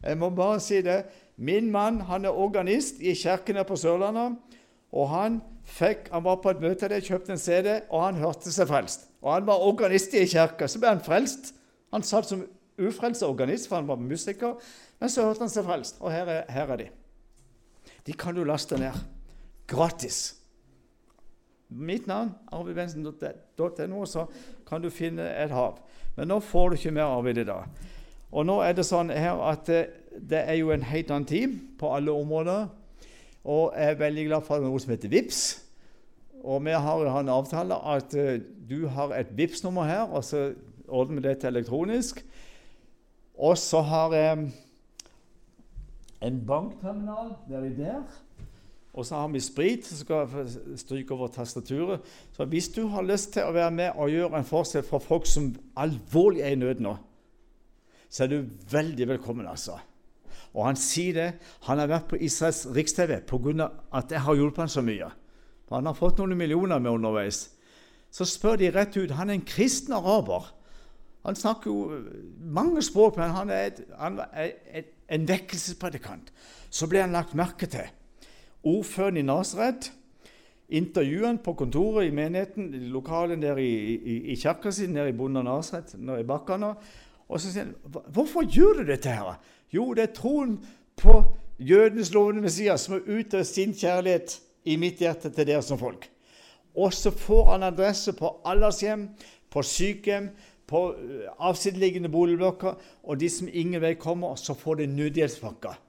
Jeg 0.03 0.17
må 0.17 0.29
bare 0.33 0.59
si 0.63 0.81
det. 0.85 1.03
Min 1.37 1.71
mann 1.71 2.01
han 2.09 2.25
er 2.25 2.37
organist 2.37 2.99
i 3.01 3.13
kirken 3.17 3.59
her 3.59 3.67
på 3.67 3.77
Sørlandet. 3.79 4.37
Og 4.91 5.07
han, 5.09 5.39
fikk, 5.63 6.09
han 6.11 6.23
var 6.25 6.41
på 6.43 6.51
et 6.51 6.61
møte 6.61 6.89
der, 6.91 7.03
kjøpte 7.03 7.31
en 7.33 7.39
CD, 7.39 7.77
og 7.89 8.03
han 8.03 8.19
hørte 8.19 8.51
seg 8.51 8.67
frelst. 8.67 9.07
Og 9.21 9.33
han 9.33 9.47
var 9.47 9.63
organist 9.63 10.13
i 10.17 10.25
kirka. 10.27 10.67
Så 10.67 10.81
ble 10.81 10.91
han 10.91 11.03
frelst. 11.05 11.53
Han 11.95 12.03
satt 12.03 12.27
som 12.27 12.43
ufrelst 12.81 13.23
organist, 13.23 13.69
for 13.69 13.79
han 13.79 13.87
var 13.87 14.01
musiker. 14.01 14.57
Men 14.99 15.09
så 15.09 15.25
hørte 15.25 15.45
han 15.45 15.53
seg 15.53 15.65
frelst, 15.67 16.01
og 16.01 16.11
her 16.13 16.29
er, 16.29 16.43
her 16.51 16.75
er 16.75 16.83
de. 16.83 16.91
De 18.07 18.13
kan 18.17 18.35
du 18.35 18.43
laste 18.47 18.77
ned. 18.79 18.97
Gratis. 19.69 20.35
Mitt 21.71 22.07
navn, 22.07 22.33
arvidbensen.no, 22.51 24.05
så 24.05 24.25
kan 24.67 24.83
du 24.83 24.89
finne 24.91 25.23
et 25.39 25.53
hav. 25.55 25.79
Men 26.17 26.27
nå 26.27 26.41
får 26.43 26.69
du 26.69 26.79
ikke 26.79 26.95
mer 26.97 27.07
Arvid 27.07 27.39
i 27.45 27.47
dag. 27.47 27.69
Og 28.31 28.45
nå 28.47 28.61
er 28.63 28.75
det 28.75 28.87
sånn 28.87 29.11
her 29.11 29.41
at 29.43 29.67
det, 29.67 29.81
eh, 30.31 30.53
er 30.53 30.59
jo 30.59 30.71
en 30.71 30.85
helt 30.87 31.11
annen 31.11 31.27
tid 31.27 31.57
på 31.79 31.91
alle 31.95 32.11
områder. 32.11 32.69
Og 33.43 33.73
jeg 33.75 33.91
er 33.91 33.99
veldig 33.99 34.25
glad 34.29 34.47
for 34.47 34.63
noe 34.63 34.79
som 34.79 34.93
heter 34.93 35.11
VIPS. 35.11 35.41
Og 36.43 36.63
vi 36.65 36.73
har 36.73 37.19
en 37.19 37.29
avtale 37.29 37.77
at 37.85 38.13
uh, 38.17 38.39
du 38.69 38.87
har 38.87 39.13
et 39.13 39.29
VIPS 39.37 39.63
nummer 39.63 39.85
her, 39.85 40.07
og 40.09 40.23
så 40.23 40.53
ordner 40.87 41.19
vi 41.19 41.27
det 41.27 41.37
til 41.41 41.47
elektronisk. 41.47 42.25
Og 43.37 43.57
så 43.57 43.81
har 43.81 44.13
jeg 44.13 44.51
en 46.21 46.41
bankterminal 46.47 47.33
nedi 47.49 47.75
der. 47.83 48.01
Og 48.93 49.05
så 49.05 49.15
har 49.15 49.27
vi 49.27 49.39
sprit 49.39 49.85
som 49.85 49.97
skal 49.97 50.49
stryke 50.77 51.13
over 51.13 51.27
tastaturet. 51.27 52.01
Så 52.31 52.45
hvis 52.45 52.69
du 52.69 52.87
har 52.87 53.01
lyst 53.01 53.33
til 53.33 53.47
å 53.47 53.53
være 53.55 53.71
med 53.71 53.95
og 53.95 54.11
gjøre 54.11 54.37
en 54.37 54.47
forskjell 54.47 54.83
for 54.83 54.99
folk 54.99 55.25
som 55.25 55.53
alvorlig 55.79 56.43
er 56.43 56.55
i 56.55 56.59
nød 56.59 56.83
nå, 56.83 56.97
så 58.11 58.25
er 58.25 58.31
du 58.31 58.49
veldig 58.71 59.07
velkommen, 59.13 59.47
altså. 59.47 59.77
Og 60.51 60.65
han 60.67 60.75
sier 60.79 61.15
det. 61.15 61.27
Han 61.69 61.79
har 61.79 61.87
vært 61.87 62.09
på 62.11 62.19
Israels 62.19 62.65
riks-TV 62.75 63.21
pga. 63.23 63.69
at 63.93 64.11
jeg 64.11 64.19
har 64.21 64.35
hjulpet 64.35 64.65
han 64.65 64.69
så 64.69 64.83
mye. 64.83 65.07
For 65.67 65.79
han 65.79 65.87
har 65.87 65.95
fått 65.95 66.19
noen 66.19 66.35
millioner 66.35 66.79
med 66.79 66.91
underveis. 66.91 67.53
Så 68.11 68.27
spør 68.27 68.59
de 68.59 68.71
rett 68.71 68.97
ut. 68.97 69.13
Han 69.15 69.29
er 69.29 69.39
en 69.39 69.47
kristen 69.47 69.93
araber. 69.95 70.51
Han 71.23 71.35
snakker 71.35 71.71
jo 71.71 72.01
mange 72.51 72.81
språk, 72.83 73.15
men 73.17 73.31
han 73.31 73.49
er, 73.49 73.71
et, 73.71 73.81
han 73.95 74.19
er 74.33 74.51
et, 74.73 74.91
en 75.07 75.27
vekkelsespredikant. 75.29 76.33
Så 76.69 76.89
ble 76.91 77.05
han 77.05 77.15
lagt 77.15 77.35
merke 77.37 77.69
til. 77.69 77.87
Ordføreren 78.67 79.21
i 79.21 79.25
Nasred 79.25 79.87
intervjuet 80.71 81.27
han 81.27 81.39
på 81.43 81.53
kontoret 81.59 82.07
i 82.07 82.15
menigheten, 82.15 82.71
lokalet 82.91 83.41
der 83.41 83.59
i, 83.59 83.71
i, 83.95 84.17
i 84.33 84.35
kirka 84.39 84.71
si, 84.71 84.87
nede 84.87 85.11
i 85.11 85.15
Bonde 85.15 85.43
Nasaret, 85.43 85.93
i 85.95 86.27
bakkene. 86.27 86.73
Og 87.31 87.39
så 87.39 87.51
sier 87.51 87.63
han, 87.63 87.75
'Hvorfor 88.11 88.43
gjør 88.43 88.81
du 88.81 88.91
dette?' 88.91 89.09
her? 89.09 89.39
Jo, 89.73 89.93
det 89.93 90.03
er 90.03 90.13
troen 90.13 90.59
på 90.97 91.23
jødenes 91.59 92.13
lovende 92.13 92.41
Messias 92.41 92.81
som 92.81 92.97
har 92.97 93.07
utøvd 93.07 93.45
sin 93.47 93.73
kjærlighet 93.73 94.41
i 94.65 94.75
mitt 94.75 94.99
hjerte 94.99 95.29
til 95.29 95.47
dere 95.47 95.61
som 95.61 95.79
folk. 95.79 96.09
Og 96.75 96.93
så 96.93 97.11
får 97.11 97.51
han 97.51 97.63
adresse 97.63 98.13
på 98.13 98.33
aldershjem, 98.45 99.09
på 99.49 99.63
sykehjem, 99.63 100.29
på 100.67 100.95
øh, 100.95 101.27
avsideliggende 101.39 102.09
boligblokker. 102.09 102.73
Og 103.03 103.19
de 103.19 103.29
som 103.29 103.49
ingen 103.51 103.81
vei 103.81 103.93
kommer, 103.93 104.35
så 104.35 104.53
får 104.53 104.75
de 104.75 104.87
nødhjelpspakker. 104.87 105.79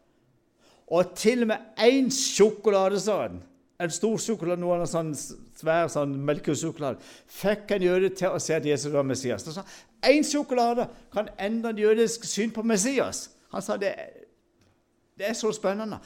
Og 0.93 1.15
til 1.17 1.43
og 1.43 1.49
med 1.49 1.57
én 1.79 2.11
sjokolade, 2.11 3.01
sa 3.01 3.23
han, 3.23 3.43
en 3.83 3.93
stor 3.93 4.19
sjokolade, 4.23 4.61
noen 4.63 4.85
av 4.85 4.91
sånn 4.91 5.13
svær 5.17 5.91
sånn 5.93 6.15
melkesjokolade, 6.27 7.03
fikk 7.31 7.75
en 7.77 7.87
jøde 7.87 8.13
til 8.19 8.35
å 8.35 8.41
se 8.43 8.57
at 8.57 8.67
Jesus 8.67 8.93
var 8.95 9.07
Messias. 9.07 9.47
Han 9.49 9.57
sa 9.59 9.65
én 10.09 10.27
sjokolade 10.27 10.89
kan 11.15 11.31
endre 11.39 11.75
en 11.75 11.83
jødisk 11.85 12.27
syn 12.29 12.55
på 12.55 12.65
Messias. 12.67 13.29
Han 13.55 13.65
sa 13.65 13.79
det, 13.81 13.95
det 15.19 15.31
er 15.31 15.39
så 15.39 15.53
spennende. 15.55 16.01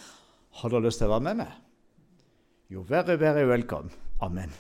Har 0.60 0.72
du 0.72 0.80
lyst 0.80 1.02
til 1.02 1.10
å 1.10 1.16
være 1.16 1.28
med 1.28 1.42
meg? 1.44 1.60
Jo, 2.72 2.82
verre, 2.88 3.18
verre 3.20 3.44
velkommen. 3.46 3.92
Amen. 4.24 4.50